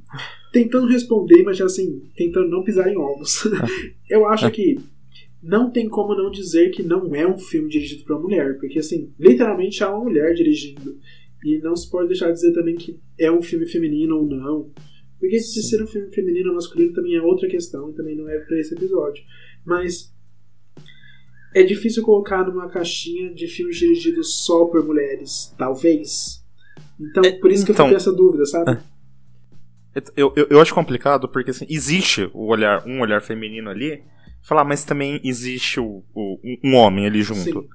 tentando 0.52 0.88
responder, 0.88 1.44
mas 1.44 1.60
assim, 1.62 2.02
tentando 2.16 2.50
não 2.50 2.64
pisar 2.64 2.88
em 2.88 2.98
ovos. 2.98 3.44
eu 4.10 4.28
acho 4.28 4.50
que 4.52 4.78
não 5.42 5.70
tem 5.70 5.88
como 5.88 6.16
não 6.16 6.32
dizer 6.32 6.72
que 6.72 6.84
não 6.84 7.14
é 7.16 7.28
um 7.28 7.38
filme 7.38 7.70
dirigido 7.70 8.04
pra 8.04 8.20
mulher, 8.20 8.58
porque 8.60 8.80
assim, 8.80 9.14
literalmente 9.20 9.84
há 9.84 9.90
uma 9.90 10.04
mulher 10.04 10.34
dirigindo. 10.34 10.98
E 11.44 11.60
não 11.60 11.76
se 11.76 11.90
pode 11.90 12.08
deixar 12.08 12.28
de 12.28 12.34
dizer 12.34 12.54
também 12.54 12.76
que 12.76 13.00
é 13.18 13.32
um 13.32 13.42
filme 13.42 13.68
feminino 13.68 14.18
ou 14.18 14.28
não. 14.28 14.72
Porque 15.20 15.40
se 15.40 15.62
ser 15.64 15.82
um 15.82 15.88
filme 15.88 16.12
feminino 16.12 16.50
ou 16.50 16.56
masculino 16.56 16.94
também 16.94 17.16
é 17.16 17.22
outra 17.22 17.48
questão, 17.48 17.90
e 17.90 17.94
também 17.94 18.16
não 18.16 18.28
é 18.28 18.38
pra 18.40 18.60
esse 18.60 18.74
episódio. 18.74 19.24
Mas 19.66 20.14
é 21.56 21.64
difícil 21.64 22.04
colocar 22.04 22.44
numa 22.46 22.68
caixinha 22.70 23.34
de 23.34 23.48
filmes 23.48 23.78
dirigidos 23.78 24.44
só 24.46 24.66
por 24.66 24.86
mulheres, 24.86 25.54
talvez. 25.58 26.44
Então, 27.00 27.24
É, 27.24 27.32
por 27.32 27.52
isso 27.52 27.66
que 27.66 27.72
eu 27.72 27.74
então- 27.74 27.86
fiquei 27.88 27.98
essa 27.98 28.12
dúvida, 28.14 28.46
sabe? 28.46 28.80
Eu, 30.16 30.32
eu, 30.36 30.48
eu 30.52 30.62
acho 30.62 30.76
complicado 30.76 31.28
porque 31.28 31.50
assim, 31.50 31.66
existe 31.70 32.30
o 32.34 32.46
olhar, 32.48 32.86
um 32.86 33.02
olhar 33.02 33.20
feminino 33.22 33.70
ali, 33.70 34.04
falar, 34.44 34.64
mas 34.64 34.86
também 34.86 35.20
existe 35.24 35.80
o, 35.80 36.04
o- 36.14 36.40
um 36.64 36.76
homem 36.76 37.08
ali 37.08 37.24
junto. 37.24 37.42
Sim. 37.62 37.68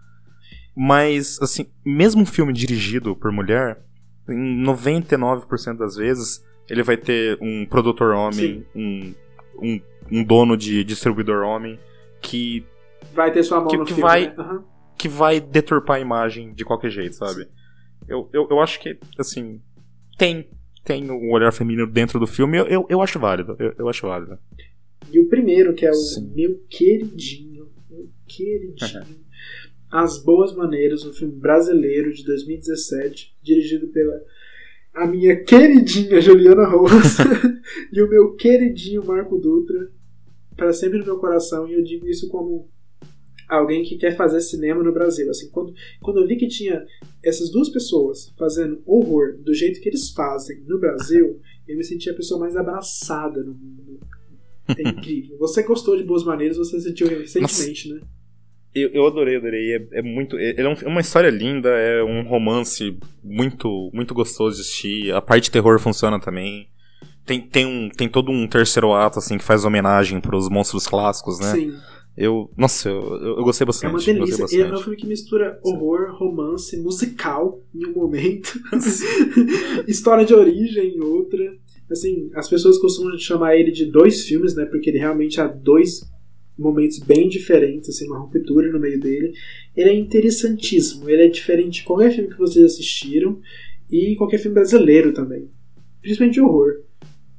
Mas, 0.74 1.38
assim, 1.42 1.66
mesmo 1.84 2.22
um 2.22 2.26
filme 2.26 2.52
dirigido 2.52 3.14
por 3.16 3.30
mulher, 3.32 3.82
em 4.28 4.62
99% 4.64 5.76
das 5.78 5.96
vezes, 5.96 6.42
ele 6.70 6.82
vai 6.82 6.96
ter 6.96 7.36
um 7.42 7.66
produtor 7.66 8.14
homem, 8.14 8.64
um, 8.74 9.12
um, 9.60 9.80
um 10.10 10.24
dono 10.24 10.56
de 10.56 10.82
distribuidor 10.84 11.44
homem, 11.44 11.78
que, 12.22 12.64
Vai 13.14 13.32
ter 13.32 13.42
sua 13.42 13.60
mão 13.60 13.68
Que- 13.68 13.76
no 13.76 13.84
que 13.84 13.94
filme, 13.94 14.02
vai- 14.08 14.26
né? 14.28 14.34
Aham. 14.38 14.64
que 14.98 15.08
vai 15.08 15.40
deturpar 15.40 15.96
a 15.96 16.00
imagem 16.00 16.52
de 16.54 16.64
qualquer 16.64 16.90
jeito, 16.90 17.16
sabe? 17.16 17.46
Eu, 18.08 18.28
eu, 18.32 18.46
eu 18.50 18.60
acho 18.60 18.80
que, 18.80 18.98
assim, 19.18 19.60
tem, 20.18 20.48
tem 20.84 21.10
um 21.10 21.30
olhar 21.32 21.52
feminino 21.52 21.86
dentro 21.86 22.18
do 22.20 22.26
filme, 22.26 22.58
eu, 22.58 22.66
eu, 22.66 22.86
eu 22.88 23.00
acho 23.00 23.18
válido. 23.18 23.56
Eu, 23.58 23.74
eu 23.78 23.88
acho 23.88 24.06
válido. 24.06 24.38
E 25.10 25.18
o 25.20 25.28
primeiro, 25.28 25.74
que 25.74 25.84
é 25.86 25.90
o 25.90 25.94
Sim. 25.94 26.32
meu 26.34 26.60
queridinho, 26.70 27.68
meu 27.90 28.08
queridinho, 28.26 29.22
As 29.90 30.16
Boas 30.22 30.54
Maneiras, 30.56 31.04
um 31.04 31.12
filme 31.12 31.34
brasileiro 31.34 32.12
de 32.14 32.24
2017, 32.24 33.36
dirigido 33.42 33.88
pela 33.88 34.14
a 34.94 35.06
minha 35.06 35.42
queridinha 35.44 36.20
Juliana 36.20 36.66
Rojas 36.66 37.16
e 37.92 38.02
o 38.02 38.08
meu 38.08 38.34
queridinho 38.36 39.04
Marco 39.04 39.38
Dutra, 39.38 39.90
para 40.56 40.72
sempre 40.72 40.98
no 40.98 41.04
meu 41.04 41.18
coração, 41.18 41.66
e 41.68 41.74
eu 41.74 41.82
digo 41.82 42.06
isso 42.06 42.28
como 42.28 42.68
alguém 43.56 43.82
que 43.82 43.96
quer 43.96 44.16
fazer 44.16 44.40
cinema 44.40 44.82
no 44.82 44.92
Brasil. 44.92 45.28
Assim, 45.30 45.50
quando, 45.50 45.74
quando 46.00 46.20
eu 46.20 46.26
vi 46.26 46.36
que 46.36 46.48
tinha 46.48 46.84
essas 47.22 47.50
duas 47.50 47.68
pessoas 47.68 48.32
fazendo 48.38 48.82
horror 48.86 49.36
do 49.38 49.54
jeito 49.54 49.80
que 49.80 49.88
eles 49.88 50.10
fazem 50.10 50.62
no 50.66 50.78
Brasil, 50.78 51.40
eu 51.66 51.76
me 51.76 51.84
senti 51.84 52.10
a 52.10 52.14
pessoa 52.14 52.40
mais 52.40 52.56
abraçada 52.56 53.42
no 53.42 53.54
mundo. 53.54 54.00
É 54.76 54.88
incrível. 54.88 55.36
Você 55.38 55.62
gostou 55.62 55.96
de 55.96 56.04
Boas 56.04 56.24
Maneiras, 56.24 56.56
você 56.56 56.80
sentiu 56.80 57.08
recentemente, 57.08 57.92
né? 57.92 58.00
Eu, 58.74 58.88
eu 58.90 59.06
adorei, 59.06 59.36
adorei. 59.36 59.76
É, 59.76 59.98
é 59.98 60.02
muito. 60.02 60.38
É, 60.38 60.52
é 60.52 60.62
é 60.62 60.88
uma 60.88 61.00
história 61.00 61.28
linda, 61.28 61.68
é 61.68 62.02
um 62.02 62.22
romance 62.22 62.96
muito, 63.22 63.90
muito 63.92 64.14
gostoso 64.14 64.56
de 64.56 64.62
assistir. 64.62 65.12
A 65.12 65.20
parte 65.20 65.44
de 65.44 65.50
terror 65.50 65.78
funciona 65.78 66.18
também. 66.18 66.68
Tem, 67.24 67.40
tem, 67.40 67.66
um, 67.66 67.88
tem 67.88 68.08
todo 68.08 68.32
um 68.32 68.48
terceiro 68.48 68.92
ato, 68.92 69.18
assim, 69.18 69.38
que 69.38 69.44
faz 69.44 69.64
homenagem 69.64 70.20
pros 70.20 70.48
monstros 70.48 70.86
clássicos, 70.86 71.38
né? 71.38 71.52
Sim. 71.52 71.74
Eu. 72.16 72.50
Nossa, 72.56 72.88
eu, 72.88 73.36
eu, 73.38 73.44
gostei 73.44 73.64
É 73.64 73.66
bastante. 73.66 73.86
uma 73.86 73.92
gostei 73.94 74.14
delícia. 74.14 74.38
bastante. 74.38 74.62
É 74.62 74.74
um 74.74 74.78
filme 74.78 74.96
que 74.96 75.06
mistura 75.06 75.58
horror, 75.62 76.14
romance, 76.14 76.76
musical 76.76 77.62
em 77.74 77.86
um 77.86 77.92
momento, 77.92 78.60
história 79.88 80.24
de 80.24 80.34
origem 80.34 80.96
em 80.96 81.00
outra. 81.00 81.56
Assim, 81.90 82.30
as 82.34 82.48
pessoas 82.48 82.78
costumam 82.78 83.16
chamar 83.18 83.56
ele 83.56 83.70
de 83.70 83.86
dois 83.86 84.24
filmes, 84.26 84.54
né? 84.54 84.64
Porque 84.66 84.90
ele 84.90 84.98
realmente 84.98 85.40
há 85.40 85.46
dois 85.46 86.02
momentos 86.58 86.98
bem 86.98 87.28
diferentes, 87.28 87.88
assim, 87.88 88.06
uma 88.06 88.18
ruptura 88.18 88.70
no 88.70 88.78
meio 88.78 89.00
dele. 89.00 89.32
Ele 89.76 89.90
é 89.90 89.94
interessantíssimo. 89.94 91.08
Ele 91.08 91.22
é 91.22 91.28
diferente 91.28 91.80
de 91.80 91.84
qualquer 91.84 92.12
filme 92.14 92.30
que 92.30 92.38
vocês 92.38 92.64
assistiram 92.64 93.40
e 93.90 94.16
qualquer 94.16 94.38
filme 94.38 94.54
brasileiro 94.54 95.12
também. 95.12 95.48
Principalmente 96.00 96.34
de 96.34 96.40
horror. 96.40 96.82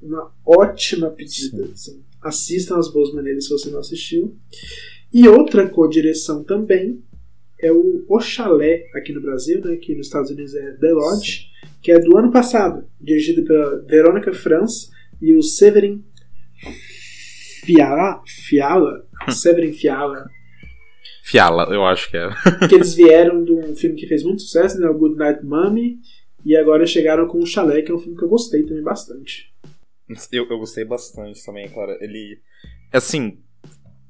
Uma 0.02 0.32
ótima 0.46 1.10
pedida. 1.10 1.66
Assim. 1.74 2.02
Assistam 2.24 2.78
as 2.78 2.92
boas 2.92 3.14
maneiras 3.14 3.46
se 3.46 3.52
você 3.52 3.70
não 3.70 3.80
assistiu. 3.80 4.38
E 5.14 5.28
outra 5.28 5.70
co-direção 5.70 6.44
também 6.44 7.04
é 7.60 7.72
o 7.72 8.06
O 8.08 8.20
Chalé 8.20 8.86
aqui 8.96 9.14
no 9.14 9.22
Brasil, 9.22 9.62
né, 9.64 9.78
que 9.78 9.96
nos 9.96 10.08
Estados 10.08 10.32
Unidos 10.32 10.56
é 10.56 10.72
The 10.74 10.92
Lodge, 10.92 11.50
que 11.82 11.92
é 11.92 12.00
do 12.00 12.18
ano 12.18 12.32
passado, 12.32 12.86
dirigido 13.00 13.44
pela 13.44 13.80
Verônica 13.84 14.34
Franz 14.34 14.90
e 15.22 15.36
o 15.36 15.42
Severin 15.42 16.04
Fiala, 17.64 18.22
Fiala, 18.26 19.08
Severin 19.30 19.72
Fiala, 19.72 20.30
Fiala, 21.24 21.74
eu 21.74 21.86
acho 21.86 22.12
que 22.12 22.18
é. 22.18 22.30
que 22.68 22.76
eles 22.76 22.94
vieram 22.94 23.46
de 23.46 23.54
um 23.54 23.74
filme 23.76 23.96
que 23.96 24.08
fez 24.08 24.24
muito 24.24 24.42
sucesso, 24.42 24.78
né, 24.78 24.90
o 24.90 24.94
Good 24.94 25.16
Night 25.16 25.46
Mommy, 25.46 25.98
e 26.46 26.54
agora 26.56 26.86
chegaram 26.86 27.28
com 27.28 27.40
o 27.40 27.46
Chalé, 27.46 27.82
que 27.82 27.92
é 27.92 27.96
um 27.96 28.00
filme 28.00 28.18
que 28.18 28.26
eu 28.26 28.30
gostei 28.30 28.64
também 28.64 28.84
bastante. 28.84 29.53
Eu, 30.32 30.48
eu 30.50 30.58
gostei 30.60 30.86
bastante 30.86 31.44
também, 31.46 31.70
cara. 31.70 31.98
Ele. 32.02 32.40
Assim. 32.92 33.40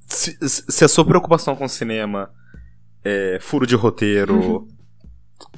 Se, 0.07 0.37
se 0.41 0.83
a 0.85 0.87
sua 0.87 1.05
preocupação 1.05 1.55
com 1.55 1.65
o 1.65 1.69
cinema 1.69 2.29
é 3.03 3.39
furo 3.41 3.65
de 3.65 3.75
roteiro, 3.75 4.67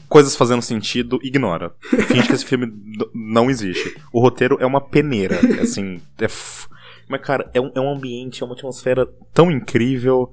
coisas 0.08 0.36
fazendo 0.36 0.62
sentido, 0.62 1.20
ignora. 1.24 1.74
Finge 2.08 2.28
que 2.28 2.34
esse 2.34 2.46
filme 2.46 2.72
não 3.14 3.50
existe. 3.50 3.96
O 4.14 4.22
roteiro 4.22 4.58
é 4.62 4.66
uma 4.66 4.80
peneira. 4.82 5.40
Assim. 5.62 6.02
É 6.20 6.26
f- 6.26 6.68
mas, 7.10 7.22
cara, 7.22 7.50
é 7.54 7.62
um, 7.62 7.72
é 7.76 7.80
um 7.80 7.92
ambiente, 7.94 8.42
é 8.42 8.46
uma 8.46 8.56
atmosfera 8.56 9.08
tão 9.34 9.52
incrível. 9.52 10.32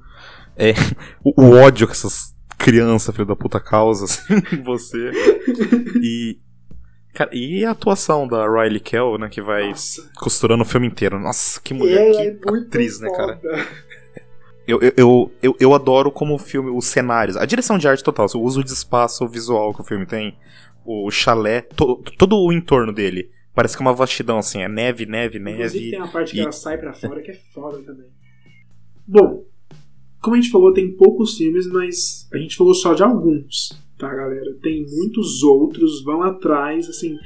É, 0.56 0.72
o, 1.24 1.42
o 1.42 1.50
ódio 1.56 1.86
que 1.86 1.92
essas 1.92 2.34
crianças, 2.58 3.14
filho 3.14 3.26
da 3.26 3.34
puta, 3.34 3.58
causam 3.58 4.04
assim, 4.04 4.34
em 4.56 4.62
você. 4.62 5.10
E. 6.02 6.38
Cara, 7.12 7.30
e 7.34 7.64
a 7.64 7.70
atuação 7.72 8.26
da 8.26 8.46
Riley 8.48 8.80
Kell, 8.80 9.18
né, 9.18 9.28
que 9.28 9.42
vai 9.42 9.68
Nossa. 9.68 10.10
costurando 10.16 10.62
o 10.62 10.66
filme 10.66 10.86
inteiro. 10.86 11.18
Nossa, 11.20 11.60
que 11.60 11.74
mulher, 11.74 12.06
Ela 12.06 12.14
que 12.14 12.48
é 12.56 12.58
atriz, 12.60 13.00
né, 13.00 13.10
cara? 13.10 13.36
foda. 13.36 13.66
Eu, 14.64 14.80
eu, 14.80 14.92
eu, 14.96 15.32
eu, 15.42 15.56
eu 15.58 15.74
adoro 15.74 16.08
como 16.12 16.36
o 16.36 16.38
filme, 16.38 16.70
os 16.70 16.86
cenários, 16.86 17.36
a 17.36 17.44
direção 17.44 17.76
de 17.76 17.88
arte 17.88 18.04
total, 18.04 18.28
o 18.36 18.38
uso 18.40 18.62
de 18.62 18.70
espaço 18.70 19.26
visual 19.26 19.74
que 19.74 19.80
o 19.80 19.84
filme 19.84 20.06
tem, 20.06 20.38
o 20.86 21.10
chalé, 21.10 21.62
to- 21.62 21.96
todo 22.16 22.36
o 22.38 22.52
entorno 22.52 22.92
dele. 22.92 23.28
Parece 23.56 23.76
que 23.76 23.82
é 23.82 23.84
uma 23.86 23.92
vastidão, 23.92 24.38
assim, 24.38 24.62
é 24.62 24.68
neve, 24.68 25.04
neve, 25.04 25.40
Inclusive 25.40 25.78
neve. 25.86 25.90
tem 25.90 26.00
a 26.00 26.06
parte 26.06 26.30
que 26.30 26.38
e- 26.38 26.42
ela 26.42 26.52
sai 26.52 26.78
pra 26.78 26.92
fora 26.94 27.20
que 27.20 27.32
é 27.32 27.38
foda 27.52 27.82
também. 27.82 28.06
Bom, 29.04 29.44
como 30.20 30.36
a 30.36 30.40
gente 30.40 30.52
falou, 30.52 30.72
tem 30.72 30.92
poucos 30.96 31.36
filmes, 31.36 31.66
mas 31.66 32.28
a 32.32 32.38
gente 32.38 32.56
falou 32.56 32.72
só 32.72 32.94
de 32.94 33.02
alguns, 33.02 33.76
tá, 34.02 34.12
galera? 34.12 34.52
Tem 34.60 34.84
muitos 34.90 35.44
outros, 35.44 36.02
vão 36.02 36.22
atrás, 36.24 36.88
assim, 36.88 37.16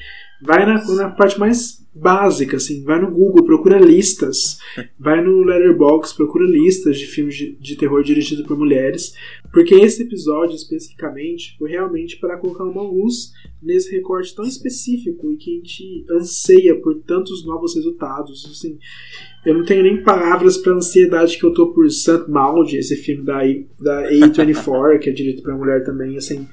vai 0.43 0.67
na, 0.67 0.85
na 0.95 1.11
parte 1.11 1.39
mais 1.39 1.87
básica, 1.97 2.59
assim, 2.59 2.85
vai 2.85 3.01
no 3.01 3.11
Google, 3.11 3.45
procura 3.45 3.79
listas, 3.79 4.59
vai 5.01 5.25
no 5.25 5.43
Letterboxd, 5.43 6.15
procura 6.15 6.47
listas 6.47 6.99
de 6.99 7.07
filmes 7.07 7.35
de, 7.35 7.57
de 7.57 7.77
terror 7.77 8.03
dirigidos 8.03 8.47
por 8.47 8.57
mulheres, 8.57 9.15
porque 9.51 9.75
esse 9.75 10.03
episódio 10.03 10.55
especificamente 10.55 11.57
foi 11.59 11.71
realmente 11.71 12.19
para 12.19 12.37
colocar 12.37 12.65
uma 12.65 12.83
luz 12.83 13.33
nesse 13.63 13.91
recorte 13.91 14.35
tão 14.35 14.45
específico 14.45 15.33
e 15.33 15.37
que 15.37 15.51
a 15.51 15.55
gente 15.55 16.07
anseia 16.11 16.75
por 16.75 16.95
tantos 17.03 17.45
novos 17.47 17.75
resultados. 17.75 18.47
Assim, 18.51 18.79
eu 19.47 19.55
não 19.55 19.65
tenho 19.65 19.83
nem 19.83 20.03
palavras 20.03 20.59
para 20.59 20.75
a 20.75 20.77
ansiedade 20.77 21.39
que 21.39 21.45
eu 21.45 21.55
tô 21.55 21.73
por 21.73 21.91
St. 21.91 22.29
Maud, 22.29 22.77
esse 22.77 22.97
filme 22.97 23.25
da, 23.25 23.39
da 23.81 24.11
A24, 24.11 24.99
que 24.99 25.09
é 25.09 25.13
dirigido 25.13 25.43
para 25.43 25.57
mulher 25.57 25.83
também. 25.83 26.17
Assim, 26.17 26.47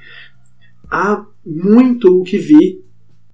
há 0.90 1.26
muito 1.46 2.22
o 2.22 2.24
que 2.24 2.38
vi, 2.38 2.83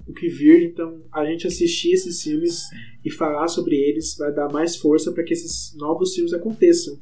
o 0.10 0.14
que 0.14 0.27
vir, 0.27 0.64
então 0.64 1.02
a 1.11 1.23
gente 1.26 1.45
assistir 1.48 1.91
esses 1.94 2.22
filmes 2.22 2.61
e 3.06 3.11
falar 3.11 3.48
sobre 3.48 3.76
eles 3.76 4.15
vai 4.18 4.34
dar 4.34 4.49
mais 4.52 4.76
força 4.76 5.11
para 5.11 5.23
que 5.23 5.34
esses 5.34 5.76
novos 5.77 6.14
filmes 6.15 6.34
aconteçam. 6.34 6.99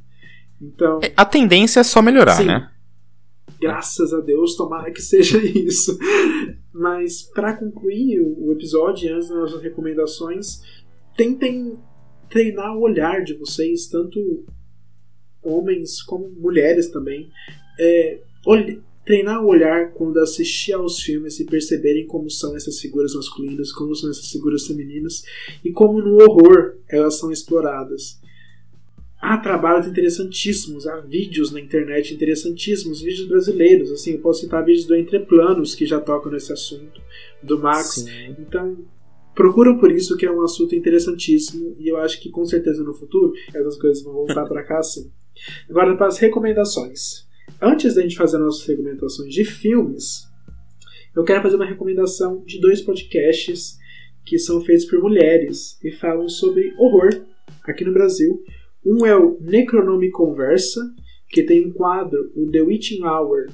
Então, 0.62 1.00
A 1.16 1.26
tendência 1.26 1.80
é 1.80 1.84
só 1.84 2.02
melhorar, 2.02 2.36
Sim. 2.38 2.46
né? 2.48 2.72
graças 3.60 4.14
a 4.14 4.20
Deus, 4.20 4.56
tomara 4.56 4.92
que 4.92 5.02
seja 5.02 5.40
isso. 5.44 5.98
Mas 6.72 7.24
para 7.24 7.54
concluir 7.58 8.20
o 8.22 8.48
o 8.50 8.52
episódio, 8.54 9.14
antes 9.16 9.30
das 9.30 9.38
nossas 9.38 9.62
recomendações, 9.64 10.62
tentem 11.16 11.76
treinar 12.30 12.76
o 12.78 12.82
olhar 12.82 13.24
de 13.24 13.34
vocês, 13.36 13.88
tanto 13.88 14.46
homens 15.42 16.02
como 16.04 16.30
mulheres 16.30 16.90
também. 16.90 17.30
É, 17.80 18.20
olhe- 18.46 18.82
treinar 19.08 19.42
o 19.44 19.48
olhar 19.48 19.94
quando 19.94 20.20
assistir 20.20 20.74
aos 20.74 21.00
filmes 21.00 21.40
e 21.40 21.46
perceberem 21.46 22.06
como 22.06 22.30
são 22.30 22.56
essas 22.56 22.80
figuras 22.80 23.16
masculinas, 23.16 23.72
como 23.72 23.96
são 23.96 24.10
essas 24.10 24.30
figuras 24.30 24.68
femininas 24.68 25.24
e 25.64 25.72
como 25.72 26.00
no 26.00 26.22
horror 26.22 26.76
elas 26.90 27.18
são 27.18 27.32
exploradas. 27.32 28.20
há 29.20 29.38
trabalhos 29.38 29.88
interessantíssimos, 29.88 30.86
há 30.88 30.98
vídeos 30.98 31.52
na 31.52 31.60
internet 31.60 32.14
interessantíssimos, 32.14 33.02
vídeos 33.02 33.28
brasileiros, 33.28 33.92
assim, 33.92 34.12
eu 34.14 34.20
posso 34.20 34.42
citar 34.42 34.64
vídeos 34.64 34.86
do 34.86 34.96
Entreplanos 34.96 35.74
que 35.74 35.86
já 35.86 36.00
tocam 36.00 36.32
nesse 36.32 36.54
assunto, 36.54 37.02
do 37.42 37.58
Max. 37.60 37.96
Sim. 37.96 38.36
Então, 38.40 38.78
procuram 39.34 39.78
por 39.78 39.92
isso 39.92 40.18
que 40.18 40.26
é 40.26 40.32
um 40.32 40.42
assunto 40.42 40.76
interessantíssimo 40.76 41.76
e 41.80 41.88
eu 41.88 41.98
acho 41.98 42.22
que 42.22 42.30
com 42.30 42.46
certeza 42.46 42.84
no 42.84 42.94
futuro 42.94 43.34
essas 43.54 43.78
coisas 43.78 44.04
vão 44.04 44.14
voltar 44.14 44.46
para 44.46 44.64
cá 44.64 44.82
sim. 44.82 45.12
Agora 45.70 45.96
para 45.96 46.08
as 46.08 46.18
recomendações. 46.18 47.27
Antes 47.62 47.96
da 47.96 48.02
gente 48.02 48.16
fazer 48.18 48.38
nossas 48.38 48.66
recomendações 48.68 49.34
de 49.34 49.44
filmes, 49.44 50.28
eu 51.16 51.24
quero 51.24 51.42
fazer 51.42 51.56
uma 51.56 51.66
recomendação 51.66 52.44
de 52.46 52.60
dois 52.60 52.82
podcasts 52.82 53.78
que 54.26 54.38
são 54.38 54.62
feitos 54.62 54.86
por 54.86 55.02
mulheres 55.02 55.80
e 55.84 55.92
falam 55.92 56.30
sobre 56.30 56.74
horror 56.78 57.10
aqui 57.64 57.84
no 57.84 57.94
Brasil. 57.94 58.44
Um 58.86 59.06
é 59.06 59.16
o 59.16 59.38
Necronome 59.42 60.12
Conversa, 60.12 60.82
que 61.30 61.44
tem 61.44 61.66
um 61.66 61.72
quadro, 61.72 62.32
o 62.36 62.50
The 62.52 62.62
Witching 62.62 63.04
Hour, 63.04 63.48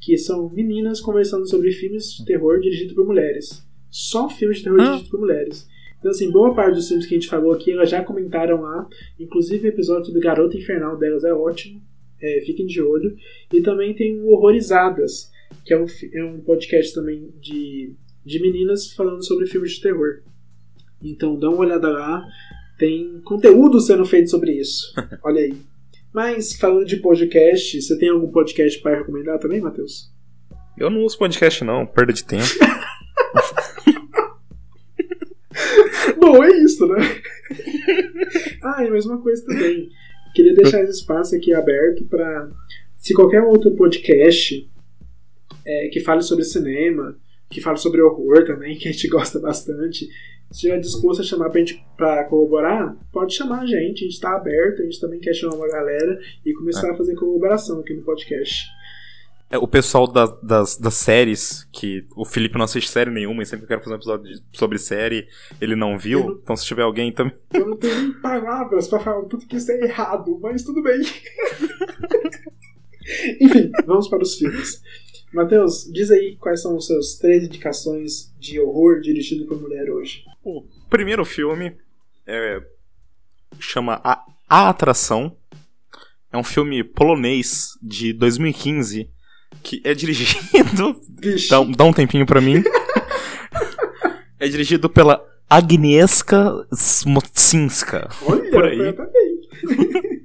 que 0.00 0.16
são 0.16 0.48
meninas 0.50 1.00
conversando 1.00 1.46
sobre 1.48 1.70
filmes 1.72 2.14
de 2.14 2.24
terror 2.24 2.60
dirigidos 2.60 2.94
por 2.94 3.06
mulheres. 3.06 3.62
Só 3.90 4.28
filmes 4.30 4.58
de 4.58 4.64
terror 4.64 4.80
Ah. 4.80 4.84
dirigidos 4.84 5.10
por 5.10 5.20
mulheres. 5.20 5.68
Então, 5.98 6.10
assim, 6.10 6.30
boa 6.30 6.54
parte 6.54 6.76
dos 6.76 6.88
filmes 6.88 7.06
que 7.06 7.14
a 7.14 7.18
gente 7.18 7.28
falou 7.28 7.52
aqui, 7.52 7.72
elas 7.72 7.90
já 7.90 8.02
comentaram 8.02 8.62
lá. 8.62 8.88
Inclusive, 9.18 9.66
o 9.66 9.70
episódio 9.70 10.06
sobre 10.06 10.20
Garota 10.22 10.56
Infernal 10.56 10.96
delas 10.96 11.24
é 11.24 11.34
ótimo. 11.34 11.82
É, 12.22 12.42
fiquem 12.44 12.66
de 12.66 12.82
olho. 12.82 13.16
E 13.52 13.60
também 13.60 13.94
tem 13.94 14.20
o 14.20 14.28
Horrorizadas, 14.28 15.30
que 15.64 15.74
é 15.74 15.78
um, 15.80 15.86
é 16.14 16.24
um 16.24 16.40
podcast 16.40 16.94
também 16.94 17.32
de, 17.40 17.92
de 18.24 18.40
meninas 18.40 18.92
falando 18.92 19.24
sobre 19.24 19.46
filmes 19.46 19.72
de 19.72 19.82
terror. 19.82 20.22
Então, 21.02 21.38
dá 21.38 21.48
uma 21.48 21.60
olhada 21.60 21.88
lá. 21.88 22.22
Tem 22.78 23.20
conteúdo 23.24 23.80
sendo 23.80 24.04
feito 24.04 24.30
sobre 24.30 24.52
isso. 24.52 24.92
Olha 25.24 25.40
aí. 25.40 25.54
Mas, 26.12 26.54
falando 26.54 26.86
de 26.86 26.96
podcast, 26.96 27.80
você 27.80 27.98
tem 27.98 28.08
algum 28.08 28.30
podcast 28.30 28.80
para 28.80 28.98
recomendar 28.98 29.38
também, 29.38 29.60
Matheus? 29.60 30.12
Eu 30.76 30.90
não 30.90 31.04
uso 31.04 31.18
podcast, 31.18 31.62
não, 31.64 31.86
perda 31.86 32.12
de 32.12 32.24
tempo. 32.24 32.44
Bom, 36.18 36.42
é 36.42 36.50
isso, 36.62 36.86
né? 36.86 36.96
ah, 38.62 38.84
e 38.84 38.90
mais 38.90 39.06
uma 39.06 39.20
coisa 39.20 39.44
também. 39.44 39.88
Queria 40.34 40.54
deixar 40.54 40.82
esse 40.82 41.00
espaço 41.00 41.34
aqui 41.34 41.52
aberto 41.52 42.04
para 42.04 42.50
se 42.96 43.14
qualquer 43.14 43.42
outro 43.42 43.74
podcast 43.74 44.68
é, 45.64 45.88
que 45.88 46.00
fale 46.00 46.22
sobre 46.22 46.44
cinema, 46.44 47.16
que 47.48 47.60
fale 47.60 47.78
sobre 47.78 48.00
horror 48.00 48.44
também, 48.44 48.76
que 48.78 48.88
a 48.88 48.92
gente 48.92 49.08
gosta 49.08 49.38
bastante, 49.38 50.08
estiver 50.50 50.78
disposto 50.78 51.20
a 51.20 51.24
chamar 51.24 51.50
pra 51.50 51.60
gente 51.60 51.84
pra 51.96 52.24
corroborar, 52.24 52.96
pode 53.12 53.34
chamar 53.34 53.62
a 53.62 53.66
gente, 53.66 54.04
a 54.04 54.08
gente 54.08 54.20
tá 54.20 54.34
aberto, 54.34 54.82
a 54.82 54.84
gente 54.84 55.00
também 55.00 55.20
quer 55.20 55.34
chamar 55.34 55.56
uma 55.56 55.68
galera 55.68 56.18
e 56.44 56.52
começar 56.52 56.90
a 56.90 56.96
fazer 56.96 57.14
corroboração 57.14 57.80
aqui 57.80 57.94
no 57.94 58.02
podcast. 58.02 58.66
É, 59.50 59.58
o 59.58 59.66
pessoal 59.66 60.06
da- 60.06 60.26
das, 60.42 60.76
das 60.76 60.94
séries, 60.94 61.64
que 61.72 62.06
o 62.14 62.24
Felipe 62.24 62.56
não 62.56 62.64
assiste 62.64 62.88
série 62.88 63.10
nenhuma 63.10 63.42
e 63.42 63.46
sempre 63.46 63.66
que 63.66 63.72
eu 63.72 63.78
quero 63.78 63.80
fazer 63.80 63.94
um 63.94 63.98
episódio 63.98 64.24
de- 64.32 64.42
sobre 64.56 64.78
série, 64.78 65.26
ele 65.60 65.74
não 65.74 65.98
viu. 65.98 66.20
Não- 66.24 66.32
Então 66.40 66.56
se 66.56 66.64
tiver 66.64 66.82
alguém 66.82 67.10
também. 67.12 67.34
Eu 67.52 67.66
não 67.66 67.76
tenho 67.76 68.00
nem 68.00 68.12
palavras 68.20 68.86
pra 68.86 69.00
falar 69.00 69.24
tudo 69.24 69.44
que 69.46 69.56
isso 69.56 69.72
é 69.72 69.80
errado, 69.82 70.38
mas 70.40 70.62
tudo 70.62 70.80
bem. 70.82 71.00
Enfim, 73.40 73.70
vamos 73.86 74.08
para 74.08 74.22
os 74.22 74.36
filmes. 74.36 74.80
Matheus, 75.32 75.84
diz 75.92 76.10
aí 76.10 76.36
quais 76.36 76.60
são 76.62 76.76
os 76.76 76.86
seus 76.86 77.14
três 77.16 77.44
indicações 77.44 78.32
de 78.38 78.60
horror 78.60 79.00
dirigido 79.00 79.46
por 79.46 79.60
mulher 79.60 79.90
hoje. 79.90 80.24
O 80.44 80.62
primeiro 80.88 81.24
filme 81.24 81.76
é, 82.26 82.60
chama 83.58 84.00
a, 84.04 84.24
a 84.48 84.68
Atração. 84.68 85.36
É 86.32 86.36
um 86.38 86.44
filme 86.44 86.84
polonês 86.84 87.70
de 87.82 88.12
2015 88.12 89.10
que 89.62 89.80
é 89.84 89.94
dirigido. 89.94 90.96
Dá, 91.48 91.60
um- 91.60 91.70
dá 91.72 91.84
um 91.84 91.92
tempinho 91.92 92.24
pra 92.26 92.40
mim. 92.40 92.62
é 94.38 94.48
dirigido 94.48 94.88
pela 94.88 95.22
Agnieszka 95.48 96.66
Smocinska. 96.72 98.08
olha, 98.26 98.50
por 98.50 98.64
aí. 98.64 98.78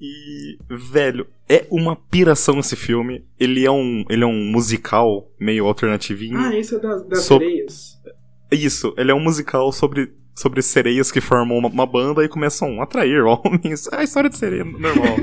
E, 0.00 0.56
velho, 0.70 1.26
é 1.48 1.66
uma 1.70 1.96
piração 1.96 2.60
esse 2.60 2.76
filme. 2.76 3.24
Ele 3.38 3.64
é 3.66 3.70
um, 3.70 4.04
ele 4.08 4.22
é 4.22 4.26
um 4.26 4.44
musical 4.44 5.28
meio 5.40 5.66
alternativinho. 5.66 6.38
Ah, 6.38 6.56
esse 6.56 6.76
é 6.76 6.78
das, 6.78 7.04
das 7.08 7.24
Sob- 7.24 7.44
sereias. 7.44 7.98
Isso, 8.52 8.94
ele 8.96 9.10
é 9.10 9.14
um 9.14 9.18
musical 9.20 9.72
sobre, 9.72 10.12
sobre 10.38 10.62
sereias 10.62 11.10
que 11.10 11.20
formam 11.20 11.58
uma, 11.58 11.68
uma 11.68 11.86
banda 11.86 12.24
e 12.24 12.28
começam 12.28 12.80
a 12.80 12.84
atrair 12.84 13.22
homens. 13.24 13.88
É 13.92 13.96
a 13.96 14.04
história 14.04 14.30
de 14.30 14.36
sereia 14.38 14.64
normal. 14.64 15.16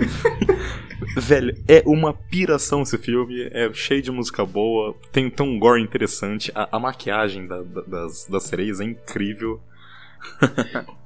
Velho, 1.18 1.56
é 1.68 1.82
uma 1.86 2.14
piração 2.14 2.82
esse 2.82 2.98
filme. 2.98 3.48
É 3.52 3.72
cheio 3.74 4.02
de 4.02 4.12
música 4.12 4.46
boa. 4.46 4.94
Tem, 5.12 5.30
tem 5.30 5.46
um 5.46 5.58
gore 5.58 5.82
interessante. 5.82 6.52
A, 6.54 6.68
a 6.76 6.80
maquiagem 6.80 7.48
da- 7.48 7.62
da- 7.64 7.82
das, 7.82 8.26
das 8.30 8.44
sereias 8.44 8.82
é 8.82 8.84
incrível. 8.84 9.62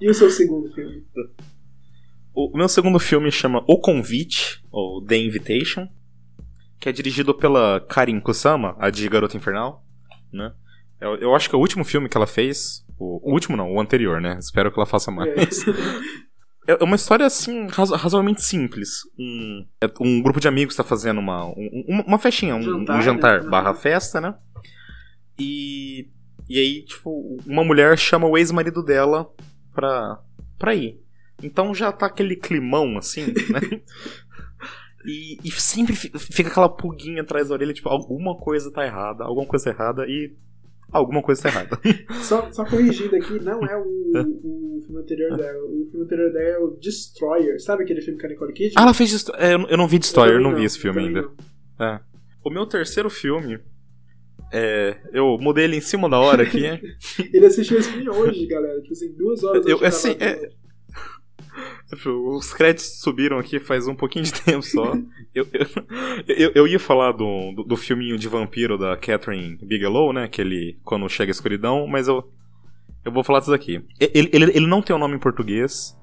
E 0.02 0.10
o 0.10 0.14
seu 0.14 0.30
segundo 0.32 0.74
filme? 0.74 1.04
O, 2.34 2.58
meu 2.58 2.70
segundo 2.70 3.00
filme 3.00 3.32
chama 3.32 3.64
O 3.68 3.78
Convite, 3.80 4.64
ou 4.72 5.04
The 5.06 5.18
Invitation, 5.18 5.88
que 6.80 6.88
é 6.90 6.92
dirigido 6.92 7.34
pela 7.34 7.80
Karin 7.82 8.20
Kusama, 8.20 8.76
a 8.80 8.90
de 8.90 9.08
Garota 9.10 9.36
Infernal, 9.38 9.84
né? 10.32 10.54
Eu, 11.02 11.16
eu 11.18 11.36
acho 11.36 11.50
que 11.50 11.56
é 11.56 11.58
o 11.58 11.62
último 11.62 11.84
filme 11.84 12.08
que 12.10 12.18
ela 12.18 12.28
fez. 12.28 12.86
O, 13.00 13.30
o 13.30 13.34
último 13.34 13.56
não, 13.58 13.72
o 13.74 13.80
anterior, 13.80 14.20
né? 14.22 14.38
Espero 14.40 14.72
que 14.72 14.78
ela 14.80 14.86
faça 14.86 15.10
mais. 15.12 15.30
É. 16.68 16.74
É 16.80 16.84
uma 16.84 16.96
história, 16.98 17.26
assim, 17.26 17.66
razo- 17.68 17.96
razoavelmente 17.96 18.44
simples. 18.44 19.00
Um, 19.18 19.66
é- 19.82 19.90
um 20.00 20.22
grupo 20.22 20.40
de 20.40 20.48
amigos 20.48 20.74
está 20.74 20.84
fazendo 20.84 21.18
uma, 21.18 21.46
um- 21.48 22.04
uma, 22.06 22.20
festinha, 22.20 22.56
um 22.56 22.62
Jantar, 22.62 22.94
um 22.94 22.98
né? 23.00 23.04
jantar 23.04 23.42
Uhum. 23.44 23.50
barra 23.50 23.74
festa, 23.74 24.22
né? 24.22 24.36
E, 25.40 26.10
e 26.48 26.60
aí, 26.60 26.84
tipo, 26.86 27.38
uma 27.48 27.64
mulher 27.64 27.98
chama 27.98 28.28
o 28.28 28.38
ex-marido 28.38 28.84
dela 28.84 29.28
pra, 29.74 30.20
pra 30.60 30.76
ir. 30.76 31.02
Então 31.42 31.74
já 31.74 31.92
tá 31.92 32.06
aquele 32.06 32.36
climão, 32.36 32.98
assim, 33.00 33.26
né? 33.28 33.82
E, 35.06 35.38
e 35.46 35.52
sempre 35.52 35.96
fi- 35.96 36.12
fica 36.20 36.50
aquela 36.50 36.68
pulguinha 36.68 37.22
atrás 37.22 37.48
da 37.48 37.54
orelha, 37.56 37.74
tipo, 37.74 37.88
alguma 37.88 38.36
coisa 38.38 38.70
tá 38.72 38.86
errada, 38.86 39.24
alguma 39.24 39.48
coisa 39.48 39.70
errada 39.70 40.06
e 40.06 40.36
alguma 40.92 41.22
coisa 41.22 41.42
tá 41.44 41.50
errada. 41.50 41.80
Só, 42.22 42.52
só 42.52 42.66
corrigindo 42.66 43.16
aqui, 43.16 43.40
não 43.44 43.66
é 43.66 43.78
o, 43.78 43.84
o 43.84 44.82
filme 44.86 45.02
anterior 45.02 45.36
dela. 45.38 45.64
O 45.66 45.88
filme 45.92 46.06
anterior 46.06 46.32
dela 46.34 46.50
é 46.50 46.58
o 46.60 46.78
Destroyer. 46.80 47.60
Sabe 47.62 47.84
aquele 47.84 48.02
filme 48.02 48.20
com 48.20 48.26
a 48.26 48.30
Nicole 48.30 48.54
Kidman? 48.54 48.74
ah, 48.78 48.82
ela 48.84 48.94
fez. 48.94 49.12
Dest- 49.12 49.30
é, 49.36 49.54
eu 49.54 49.78
não 49.78 49.88
vi 49.88 50.00
Destroyer, 50.00 50.34
eu 50.34 50.38
também 50.40 50.52
não 50.52 50.60
vi 50.60 50.66
esse 50.66 50.80
filme 50.80 51.00
ainda. 51.02 51.22
não. 51.78 51.86
É. 51.88 52.00
O 52.44 52.50
meu 52.50 52.66
terceiro 52.66 53.10
filme. 53.10 53.60
É, 54.52 54.98
eu 55.14 55.38
mudei 55.40 55.66
ele 55.66 55.76
em 55.78 55.82
cima 55.82 56.10
da 56.10 56.18
hora 56.18 56.42
aqui. 56.42 56.64
Ele 57.32 57.46
assistiu 57.46 57.78
esse 57.78 57.92
filme 57.92 58.10
hoje, 58.10 58.48
galera. 58.48 58.82
Tipo 58.82 58.94
assim, 58.94 59.14
duas 59.14 59.44
horas 59.44 59.64
Eu- 59.68 59.86
assim, 59.86 60.16
é-. 60.20 60.50
Os 61.92 62.54
créditos 62.54 63.00
subiram 63.00 63.40
aqui 63.40 63.60
faz 63.60 63.88
um 63.88 63.96
pouquinho 63.96 64.26
de 64.26 64.34
tempo 64.44 64.62
só. 64.62 64.94
Eu, 65.34 65.48
eu, 65.52 65.68
eu, 66.28 66.52
eu 66.56 66.68
ia 66.68 66.80
falar 66.80 67.12
do, 67.14 67.52
do, 67.54 67.64
do 67.64 67.78
filminho 67.78 68.18
de 68.18 68.28
vampiro 68.28 68.78
da 68.78 68.96
Catherine 68.96 69.58
Bigelow, 69.58 70.14
né? 70.14 70.26
Aquele 70.26 70.78
Quando 70.84 71.10
Chega 71.10 71.32
a 71.32 71.34
Escuridão, 71.34 71.88
mas 71.88 72.08
eu, 72.08 72.32
eu 73.04 73.12
vou 73.12 73.24
falar 73.24 73.40
disso 73.40 73.54
aqui. 73.54 73.84
Ele, 74.00 74.30
ele, 74.32 74.46
ele 74.52 74.68
não 74.68 74.82
tem 74.82 74.96
o 74.96 75.00
nome 75.00 75.16
em 75.16 75.20
português. 75.20 75.98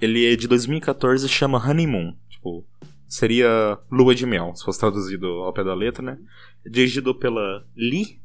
Ele 0.00 0.30
é 0.30 0.36
de 0.36 0.46
2014 0.46 1.24
e 1.24 1.28
chama 1.28 1.58
Honeymoon. 1.58 2.14
Tipo, 2.28 2.66
seria 3.08 3.78
Lua 3.90 4.14
de 4.14 4.26
Mel, 4.26 4.54
se 4.54 4.64
fosse 4.64 4.80
traduzido 4.80 5.26
ao 5.26 5.52
pé 5.52 5.64
da 5.64 5.74
letra, 5.74 6.02
né? 6.02 6.18
Dirigido 6.66 7.14
pela 7.14 7.64
Lee 7.74 8.20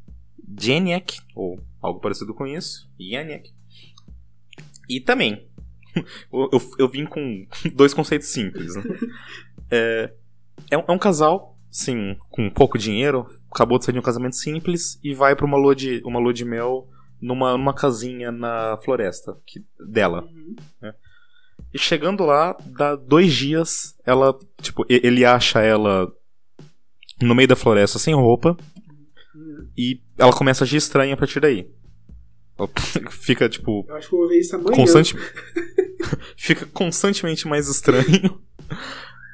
Janiak, 0.60 1.20
ou 1.34 1.60
algo 1.80 2.00
parecido 2.00 2.34
com 2.34 2.46
isso. 2.46 2.90
Janiak. 2.98 3.50
E 4.88 5.00
também, 5.00 5.47
eu, 6.32 6.48
eu, 6.52 6.60
eu 6.78 6.88
vim 6.88 7.04
com 7.04 7.46
dois 7.74 7.94
conceitos 7.94 8.28
simples. 8.28 8.74
Né? 8.76 8.82
É, 9.70 10.12
é, 10.70 10.78
um, 10.78 10.84
é 10.88 10.92
um 10.92 10.98
casal, 10.98 11.58
sim, 11.70 12.16
com 12.30 12.48
pouco 12.48 12.78
dinheiro, 12.78 13.26
acabou 13.52 13.78
de 13.78 13.84
sair 13.84 13.92
de 13.92 13.98
um 13.98 14.02
casamento 14.02 14.36
simples 14.36 14.98
e 15.02 15.14
vai 15.14 15.36
pra 15.36 15.46
uma 15.46 15.58
lua 15.58 15.74
de, 15.74 16.02
uma 16.04 16.18
lua 16.18 16.32
de 16.32 16.44
mel 16.44 16.88
numa, 17.20 17.56
numa 17.56 17.74
casinha 17.74 18.32
na 18.32 18.78
floresta 18.84 19.36
que, 19.46 19.64
dela. 19.90 20.26
né? 20.80 20.94
E 21.72 21.78
chegando 21.78 22.24
lá, 22.24 22.56
dá 22.64 22.96
dois 22.96 23.32
dias, 23.32 23.94
ela, 24.06 24.36
tipo, 24.62 24.86
ele 24.88 25.24
acha 25.24 25.60
ela 25.60 26.10
no 27.20 27.34
meio 27.34 27.48
da 27.48 27.56
floresta 27.56 27.98
sem 27.98 28.14
roupa 28.14 28.56
e 29.76 30.00
ela 30.16 30.32
começa 30.32 30.62
a 30.62 30.64
agir 30.64 30.76
estranha 30.76 31.14
a 31.14 31.16
partir 31.16 31.40
daí. 31.40 31.70
Fica, 33.10 33.48
tipo, 33.48 33.84
Eu 33.88 33.96
acho 33.96 34.08
que 34.08 34.14
eu 34.14 34.18
vou 34.18 34.28
ver 34.28 34.38
isso 34.38 34.56
amanhã. 34.56 34.76
constante... 34.76 35.14
fica 36.36 36.66
constantemente 36.66 37.46
mais 37.46 37.68
estranho. 37.68 38.40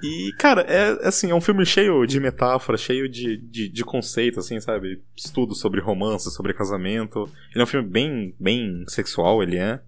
E, 0.03 0.33
cara, 0.39 0.63
é 0.63 1.09
assim, 1.09 1.31
é 1.31 1.35
um 1.35 1.41
filme 1.41 1.65
cheio 1.65 2.05
de 2.05 2.21
metáfora, 2.21 2.77
cheio 2.77 3.09
de, 3.09 3.39
de, 3.39 3.69
de 3.71 3.85
conceito, 3.85 4.39
assim, 4.39 4.61
sabe? 4.61 5.03
Estudo 5.17 5.55
sobre 5.55 5.81
romance, 5.81 6.31
sobre 6.31 6.53
casamento. 6.53 7.29
Ele 7.53 7.61
é 7.61 7.63
um 7.63 7.67
filme 7.67 7.89
bem, 7.89 8.35
bem 8.39 8.85
sexual, 8.87 9.43
ele 9.43 9.57
é. 9.57 9.81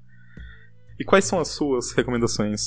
E 0.98 1.04
quais 1.04 1.26
são 1.26 1.38
as 1.38 1.48
suas 1.48 1.92
recomendações? 1.92 2.62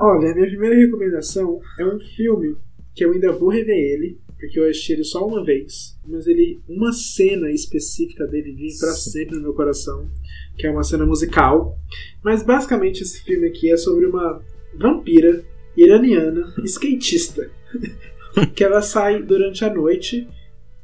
Olha, 0.00 0.30
a 0.30 0.34
minha 0.34 0.46
primeira 0.46 0.76
recomendação 0.76 1.60
é 1.78 1.84
um 1.84 2.00
filme 2.16 2.56
que 2.94 3.04
eu 3.04 3.12
ainda 3.12 3.32
vou 3.32 3.50
rever 3.50 3.76
ele, 3.76 4.18
porque 4.38 4.58
eu 4.58 4.68
assisti 4.68 4.92
ele 4.92 5.04
só 5.04 5.26
uma 5.26 5.44
vez, 5.44 5.98
mas 6.06 6.26
ele 6.26 6.60
uma 6.68 6.92
cena 6.92 7.50
específica 7.50 8.26
dele 8.26 8.52
vive 8.52 8.78
para 8.78 8.92
sempre 8.92 9.36
no 9.36 9.42
meu 9.42 9.52
coração, 9.54 10.08
que 10.56 10.66
é 10.66 10.70
uma 10.70 10.84
cena 10.84 11.04
musical. 11.04 11.76
Mas 12.22 12.42
basicamente 12.42 13.02
esse 13.02 13.22
filme 13.22 13.48
aqui 13.48 13.70
é 13.72 13.76
sobre 13.76 14.06
uma 14.06 14.40
vampira 14.74 15.44
iraniana 15.76 16.54
skatista, 16.64 17.50
que 18.54 18.62
ela 18.64 18.80
sai 18.82 19.22
durante 19.22 19.64
a 19.64 19.72
noite 19.74 20.26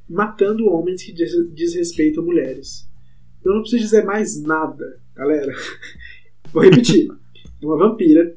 matando 0.08 0.66
homens 0.66 1.02
que 1.02 1.12
des- 1.12 1.48
desrespeitam 1.52 2.24
mulheres. 2.24 2.88
Eu 3.44 3.54
não 3.54 3.60
preciso 3.60 3.82
dizer 3.82 4.04
mais 4.04 4.40
nada, 4.42 5.00
galera. 5.14 5.54
Vou 6.52 6.62
repetir. 6.62 7.08
É 7.62 7.66
uma 7.66 7.78
vampira 7.78 8.36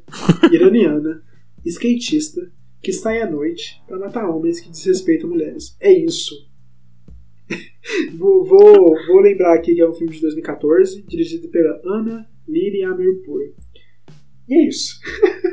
iraniana, 0.54 1.22
skatista, 1.66 2.50
que 2.82 2.94
sai 2.94 3.22
à 3.22 3.30
noite 3.30 3.82
para 3.88 4.00
matar 4.00 4.30
homens 4.30 4.60
que 4.60 4.70
desrespeitam 4.70 5.30
mulheres. 5.30 5.76
É 5.80 5.92
isso. 5.92 6.48
vou, 8.18 8.46
vou, 8.46 8.96
vou 9.08 9.20
lembrar 9.20 9.54
aqui 9.54 9.76
que 9.76 9.82
é 9.82 9.90
um 9.90 9.94
filme 9.94 10.14
de 10.14 10.22
2014, 10.22 11.04
dirigido 11.04 11.48
pela 11.50 11.80
Ana 11.86 12.28
Liri 12.48 12.84
Amirpur. 12.84 13.54
E 14.48 14.54
é 14.54 14.68
isso. 14.68 15.00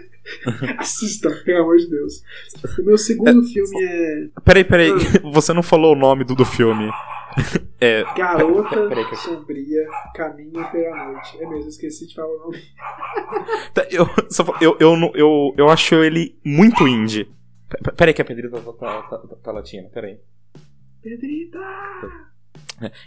Assistam, 0.79 1.31
pelo 1.45 1.63
amor 1.63 1.77
de 1.77 1.89
Deus. 1.89 2.23
O 2.79 2.83
meu 2.83 2.97
segundo 2.97 3.43
filme 3.45 3.85
é 3.85 4.29
Peraí, 4.45 4.65
peraí. 4.65 4.91
Você 5.33 5.53
não 5.53 5.63
falou 5.63 5.93
o 5.93 5.99
nome 5.99 6.25
do, 6.25 6.35
do 6.35 6.45
filme. 6.45 6.91
É. 7.81 8.05
Garota 8.17 8.89
Peraí 8.89 9.17
Sombria 9.17 9.87
Caminha 10.15 10.65
pela 10.65 11.13
Noite. 11.13 11.43
É 11.43 11.47
mesmo, 11.47 11.69
esqueci 11.69 12.07
de 12.07 12.15
falar 12.15 12.29
o 12.29 12.39
nome. 12.39 12.63
tá, 13.75 13.87
Eu, 13.91 14.07
só 14.31 14.45
eu, 14.61 14.77
eu, 14.81 14.95
eu, 15.15 15.55
eu 15.57 15.69
acho 15.69 15.97
ele 15.97 16.39
muito 16.45 16.87
indie. 16.87 17.29
Peraí 17.97 18.15
que 18.15 18.23
a 18.23 18.25
Pedrita 18.25 18.61
tá, 18.61 18.73
tá, 18.73 19.03
tá, 19.03 19.19
tá, 19.19 19.37
tá 19.37 19.53
latindo, 19.53 19.89
peraí. 19.91 20.19
Pedrita! 21.03 21.59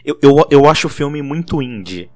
Eu, 0.04 0.18
eu, 0.22 0.48
eu 0.50 0.70
acho 0.70 0.88
o 0.88 0.90
filme 0.90 1.22
muito 1.22 1.62
indie. 1.62 2.10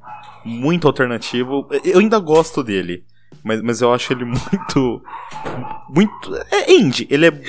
Muito 0.43 0.87
alternativo. 0.87 1.67
Eu 1.83 1.99
ainda 1.99 2.19
gosto 2.19 2.63
dele. 2.63 3.05
Mas, 3.43 3.61
mas 3.61 3.81
eu 3.81 3.93
acho 3.93 4.13
ele 4.13 4.25
muito. 4.25 5.01
Muito. 5.89 6.35
É 6.51 6.71
indie. 6.71 7.07
Ele 7.09 7.27
é. 7.27 7.31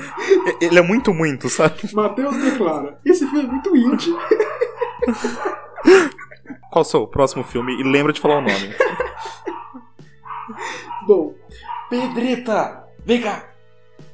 ele 0.60 0.78
é 0.78 0.82
muito, 0.82 1.12
muito, 1.12 1.48
sabe? 1.48 1.92
Matheus 1.92 2.36
declara: 2.36 3.00
Esse 3.04 3.26
filme 3.26 3.44
é 3.44 3.46
muito 3.46 3.76
indie. 3.76 4.12
Qual 6.70 6.82
o 6.82 6.84
seu 6.84 7.06
próximo 7.06 7.44
filme? 7.44 7.80
E 7.80 7.82
lembra 7.82 8.12
de 8.12 8.20
falar 8.20 8.38
o 8.38 8.42
nome. 8.42 8.52
Bom, 11.06 11.34
Pedrita! 11.88 12.84
Vem 13.04 13.22
cá! 13.22 13.48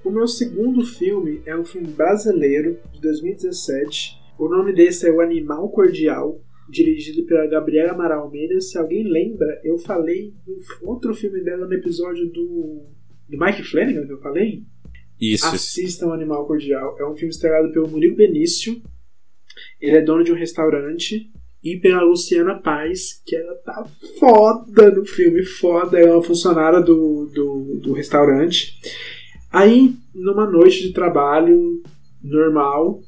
o 0.04 0.10
meu 0.10 0.28
segundo 0.28 0.84
filme 0.84 1.40
é 1.46 1.56
um 1.56 1.64
filme 1.64 1.88
brasileiro 1.88 2.78
de 2.92 3.00
2017. 3.00 4.20
O 4.38 4.48
nome 4.48 4.74
desse 4.74 5.08
é 5.08 5.10
O 5.10 5.22
Animal 5.22 5.70
Cordial, 5.70 6.38
dirigido 6.68 7.24
pela 7.24 7.46
Gabriela 7.46 7.92
Amaral 7.92 8.24
Almeida. 8.24 8.60
Se 8.60 8.76
alguém 8.76 9.02
lembra, 9.02 9.60
eu 9.64 9.78
falei 9.78 10.34
do 10.44 10.58
outro 10.82 11.14
filme 11.14 11.42
dela 11.42 11.66
no 11.66 11.72
episódio 11.72 12.26
do, 12.26 12.84
do 13.28 13.38
Mike 13.38 13.62
Flanagan 13.62 14.06
que 14.06 14.12
eu 14.12 14.20
falei. 14.20 14.62
Isso. 15.20 15.46
Assistam 15.46 16.12
Animal 16.12 16.46
Cordial. 16.46 16.96
É 16.98 17.06
um 17.06 17.16
filme 17.16 17.32
estrelado 17.32 17.72
pelo 17.72 17.88
Murilo 17.88 18.16
Benício. 18.16 18.82
Ele 19.80 19.96
é 19.96 20.02
dono 20.02 20.24
de 20.24 20.32
um 20.32 20.36
restaurante. 20.36 21.30
E 21.62 21.78
pela 21.78 22.02
Luciana 22.02 22.60
Paz, 22.60 23.22
que 23.24 23.34
ela 23.34 23.54
tá 23.64 23.86
foda 24.18 24.90
no 24.90 25.06
filme, 25.06 25.42
foda. 25.44 25.98
Ela 25.98 26.10
é 26.10 26.12
uma 26.12 26.22
funcionária 26.22 26.80
do, 26.80 27.30
do, 27.34 27.80
do 27.82 27.92
restaurante. 27.94 28.78
Aí, 29.50 29.94
numa 30.14 30.50
noite 30.50 30.82
de 30.82 30.92
trabalho 30.92 31.82
normal, 32.22 33.00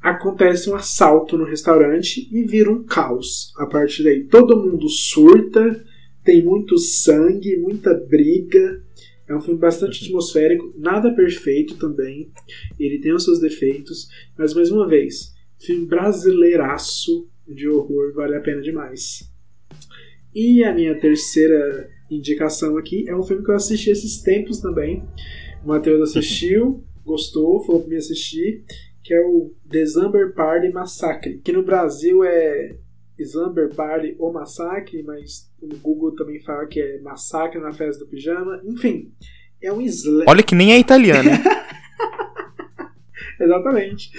acontece 0.00 0.70
um 0.70 0.74
assalto 0.74 1.36
no 1.36 1.44
restaurante 1.44 2.28
e 2.32 2.42
vira 2.42 2.70
um 2.70 2.84
caos. 2.84 3.52
A 3.56 3.66
partir 3.66 4.02
daí, 4.02 4.24
todo 4.24 4.60
mundo 4.60 4.88
surta, 4.88 5.84
tem 6.24 6.44
muito 6.44 6.78
sangue, 6.78 7.56
muita 7.56 7.94
briga. 7.94 8.82
É 9.30 9.34
um 9.36 9.40
filme 9.40 9.60
bastante 9.60 10.04
atmosférico, 10.04 10.74
nada 10.76 11.14
perfeito 11.14 11.76
também. 11.76 12.32
Ele 12.76 12.98
tem 12.98 13.12
os 13.12 13.22
seus 13.22 13.38
defeitos, 13.38 14.08
mas 14.36 14.52
mais 14.52 14.72
uma 14.72 14.88
vez, 14.88 15.32
filme 15.56 15.86
brasileiraço 15.86 17.30
de 17.46 17.68
horror, 17.68 18.12
vale 18.12 18.34
a 18.34 18.40
pena 18.40 18.60
demais. 18.60 19.30
E 20.34 20.64
a 20.64 20.74
minha 20.74 20.98
terceira 20.98 21.88
indicação 22.10 22.76
aqui 22.76 23.08
é 23.08 23.14
um 23.14 23.22
filme 23.22 23.44
que 23.44 23.52
eu 23.52 23.54
assisti 23.54 23.90
esses 23.90 24.20
tempos 24.20 24.58
também. 24.58 25.04
O 25.64 25.68
Matheus 25.68 26.10
assistiu, 26.10 26.82
gostou, 27.06 27.64
falou 27.64 27.82
pra 27.82 27.90
mim 27.90 27.96
assistir, 27.96 28.64
que 29.04 29.14
é 29.14 29.20
o 29.20 29.54
The 29.70 29.82
Slumber 29.82 30.34
Party 30.34 30.70
Massacre, 30.70 31.38
que 31.38 31.52
no 31.52 31.62
Brasil 31.62 32.24
é 32.24 32.76
Slumber 33.16 33.72
Party 33.76 34.16
ou 34.18 34.32
Massacre, 34.32 35.04
mas 35.04 35.49
no 35.62 35.76
Google 35.78 36.14
também 36.14 36.38
fala 36.40 36.66
que 36.66 36.80
é 36.80 37.00
Massacre 37.00 37.60
na 37.60 37.72
Festa 37.72 38.04
do 38.04 38.10
Pijama. 38.10 38.60
Enfim, 38.64 39.12
é 39.62 39.72
um 39.72 39.80
slasher. 39.82 40.28
Olha 40.28 40.42
que 40.42 40.54
nem 40.54 40.72
é 40.72 40.78
italiano. 40.78 41.30
Exatamente. 43.38 44.10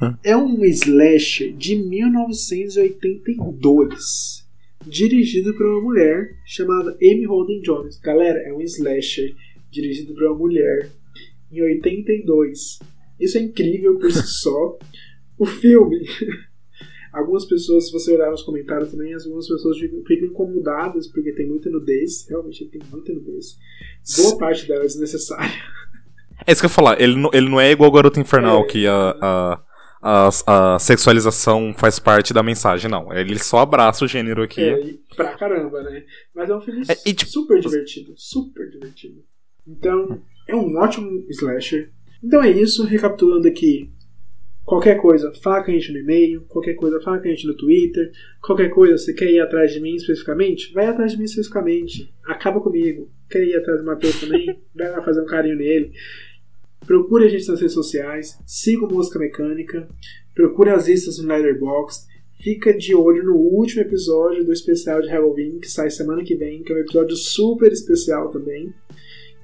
Hã? 0.00 0.16
É 0.24 0.36
um 0.36 0.64
slasher 0.64 1.52
de 1.52 1.74
1982, 1.76 4.46
dirigido 4.86 5.52
por 5.54 5.66
uma 5.66 5.82
mulher 5.82 6.36
chamada 6.46 6.96
Amy 7.02 7.26
Holden 7.26 7.60
Jones. 7.60 7.98
Galera, 7.98 8.38
é 8.40 8.52
um 8.52 8.60
slasher 8.62 9.34
dirigido 9.70 10.14
por 10.14 10.24
uma 10.24 10.36
mulher 10.36 10.90
em 11.52 11.62
82. 11.62 12.78
Isso 13.18 13.38
é 13.38 13.42
incrível 13.42 13.98
por 13.98 14.10
si 14.10 14.26
só. 14.26 14.78
O 15.38 15.46
filme. 15.46 16.04
Algumas 17.12 17.44
pessoas, 17.44 17.86
se 17.86 17.92
você 17.92 18.14
olhar 18.14 18.30
nos 18.30 18.42
comentários 18.42 18.90
também, 18.90 19.12
algumas 19.14 19.48
pessoas 19.48 19.78
ficam 19.78 20.26
incomodadas 20.28 21.08
porque 21.08 21.32
tem 21.32 21.48
muita 21.48 21.68
nudez. 21.70 22.26
Realmente 22.28 22.64
tem 22.66 22.80
muita 22.90 23.12
nudez. 23.12 23.56
Boa 24.16 24.38
parte 24.38 24.66
dela 24.68 24.82
é 24.84 24.86
desnecessária. 24.86 25.50
É 26.46 26.52
isso 26.52 26.62
que 26.62 26.66
eu 26.66 26.70
ia 26.70 26.74
falar. 26.74 26.98
Ele, 26.98 27.16
não- 27.16 27.28
ele 27.34 27.50
não 27.50 27.60
é 27.60 27.70
igual 27.70 27.90
o 27.90 27.92
Garoto 27.92 28.18
Infernal, 28.18 28.62
É. 28.62 28.66
que 28.66 28.86
a, 28.86 29.14
a, 29.20 29.62
a, 30.02 30.74
a 30.74 30.78
sexualização 30.78 31.74
faz 31.76 31.98
parte 31.98 32.32
da 32.32 32.42
mensagem, 32.42 32.90
não. 32.90 33.12
Ele 33.12 33.38
só 33.38 33.58
abraça 33.58 34.06
o 34.06 34.08
gênero 34.08 34.42
aqui. 34.42 34.62
É, 34.62 34.94
pra 35.14 35.36
caramba, 35.36 35.82
né? 35.82 36.02
Mas 36.34 36.48
é 36.48 36.56
um 36.56 36.60
filme 36.62 36.80
É, 36.88 36.96
e, 37.06 37.12
tipo, 37.12 37.30
super 37.30 37.60
divertido. 37.60 38.14
Super 38.16 38.70
divertido. 38.70 39.22
Então, 39.68 40.22
é 40.48 40.54
um 40.56 40.78
ótimo 40.78 41.26
slasher. 41.28 41.92
Então 42.24 42.42
é 42.42 42.50
isso, 42.50 42.84
recapitulando 42.86 43.46
aqui. 43.46 43.92
Qualquer 44.70 44.98
coisa, 44.98 45.32
fala 45.42 45.64
com 45.64 45.72
a 45.72 45.74
gente 45.74 45.92
no 45.92 45.98
e-mail. 45.98 46.42
Qualquer 46.42 46.74
coisa, 46.74 47.00
fala 47.00 47.18
com 47.18 47.26
a 47.26 47.30
gente 47.32 47.44
no 47.44 47.56
Twitter. 47.56 48.12
Qualquer 48.40 48.68
coisa, 48.68 48.96
você 48.96 49.12
quer 49.12 49.28
ir 49.28 49.40
atrás 49.40 49.72
de 49.72 49.80
mim 49.80 49.96
especificamente? 49.96 50.72
Vai 50.72 50.86
atrás 50.86 51.10
de 51.10 51.18
mim 51.18 51.24
especificamente. 51.24 52.14
Acaba 52.24 52.60
comigo. 52.60 53.10
Quer 53.28 53.42
ir 53.42 53.56
atrás 53.56 53.80
do 53.80 53.86
Matheus 53.86 54.20
também? 54.20 54.46
Vai 54.72 54.88
lá 54.92 55.02
fazer 55.02 55.22
um 55.22 55.26
carinho 55.26 55.56
nele. 55.56 55.90
Procure 56.86 57.26
a 57.26 57.28
gente 57.28 57.48
nas 57.48 57.58
redes 57.58 57.74
sociais. 57.74 58.38
Siga 58.46 58.84
o 58.84 58.94
Música 58.94 59.18
Mecânica. 59.18 59.88
Procure 60.36 60.70
as 60.70 60.86
listas 60.86 61.18
no 61.18 61.26
Letterboxd. 61.26 62.06
Fica 62.40 62.72
de 62.72 62.94
olho 62.94 63.24
no 63.24 63.34
último 63.34 63.82
episódio 63.82 64.44
do 64.44 64.52
especial 64.52 65.02
de 65.02 65.08
Halloween, 65.08 65.58
que 65.58 65.68
sai 65.68 65.90
semana 65.90 66.22
que 66.22 66.36
vem, 66.36 66.62
que 66.62 66.72
é 66.72 66.76
um 66.76 66.78
episódio 66.78 67.16
super 67.16 67.72
especial 67.72 68.30
também. 68.30 68.72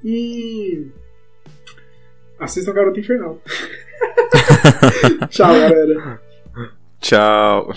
E. 0.05 0.87
Assistam 2.39 2.73
Garota 2.73 3.01
Infernal. 3.01 3.43
Tchau, 5.31 5.53
galera. 5.53 6.21
Tchau. 7.01 7.73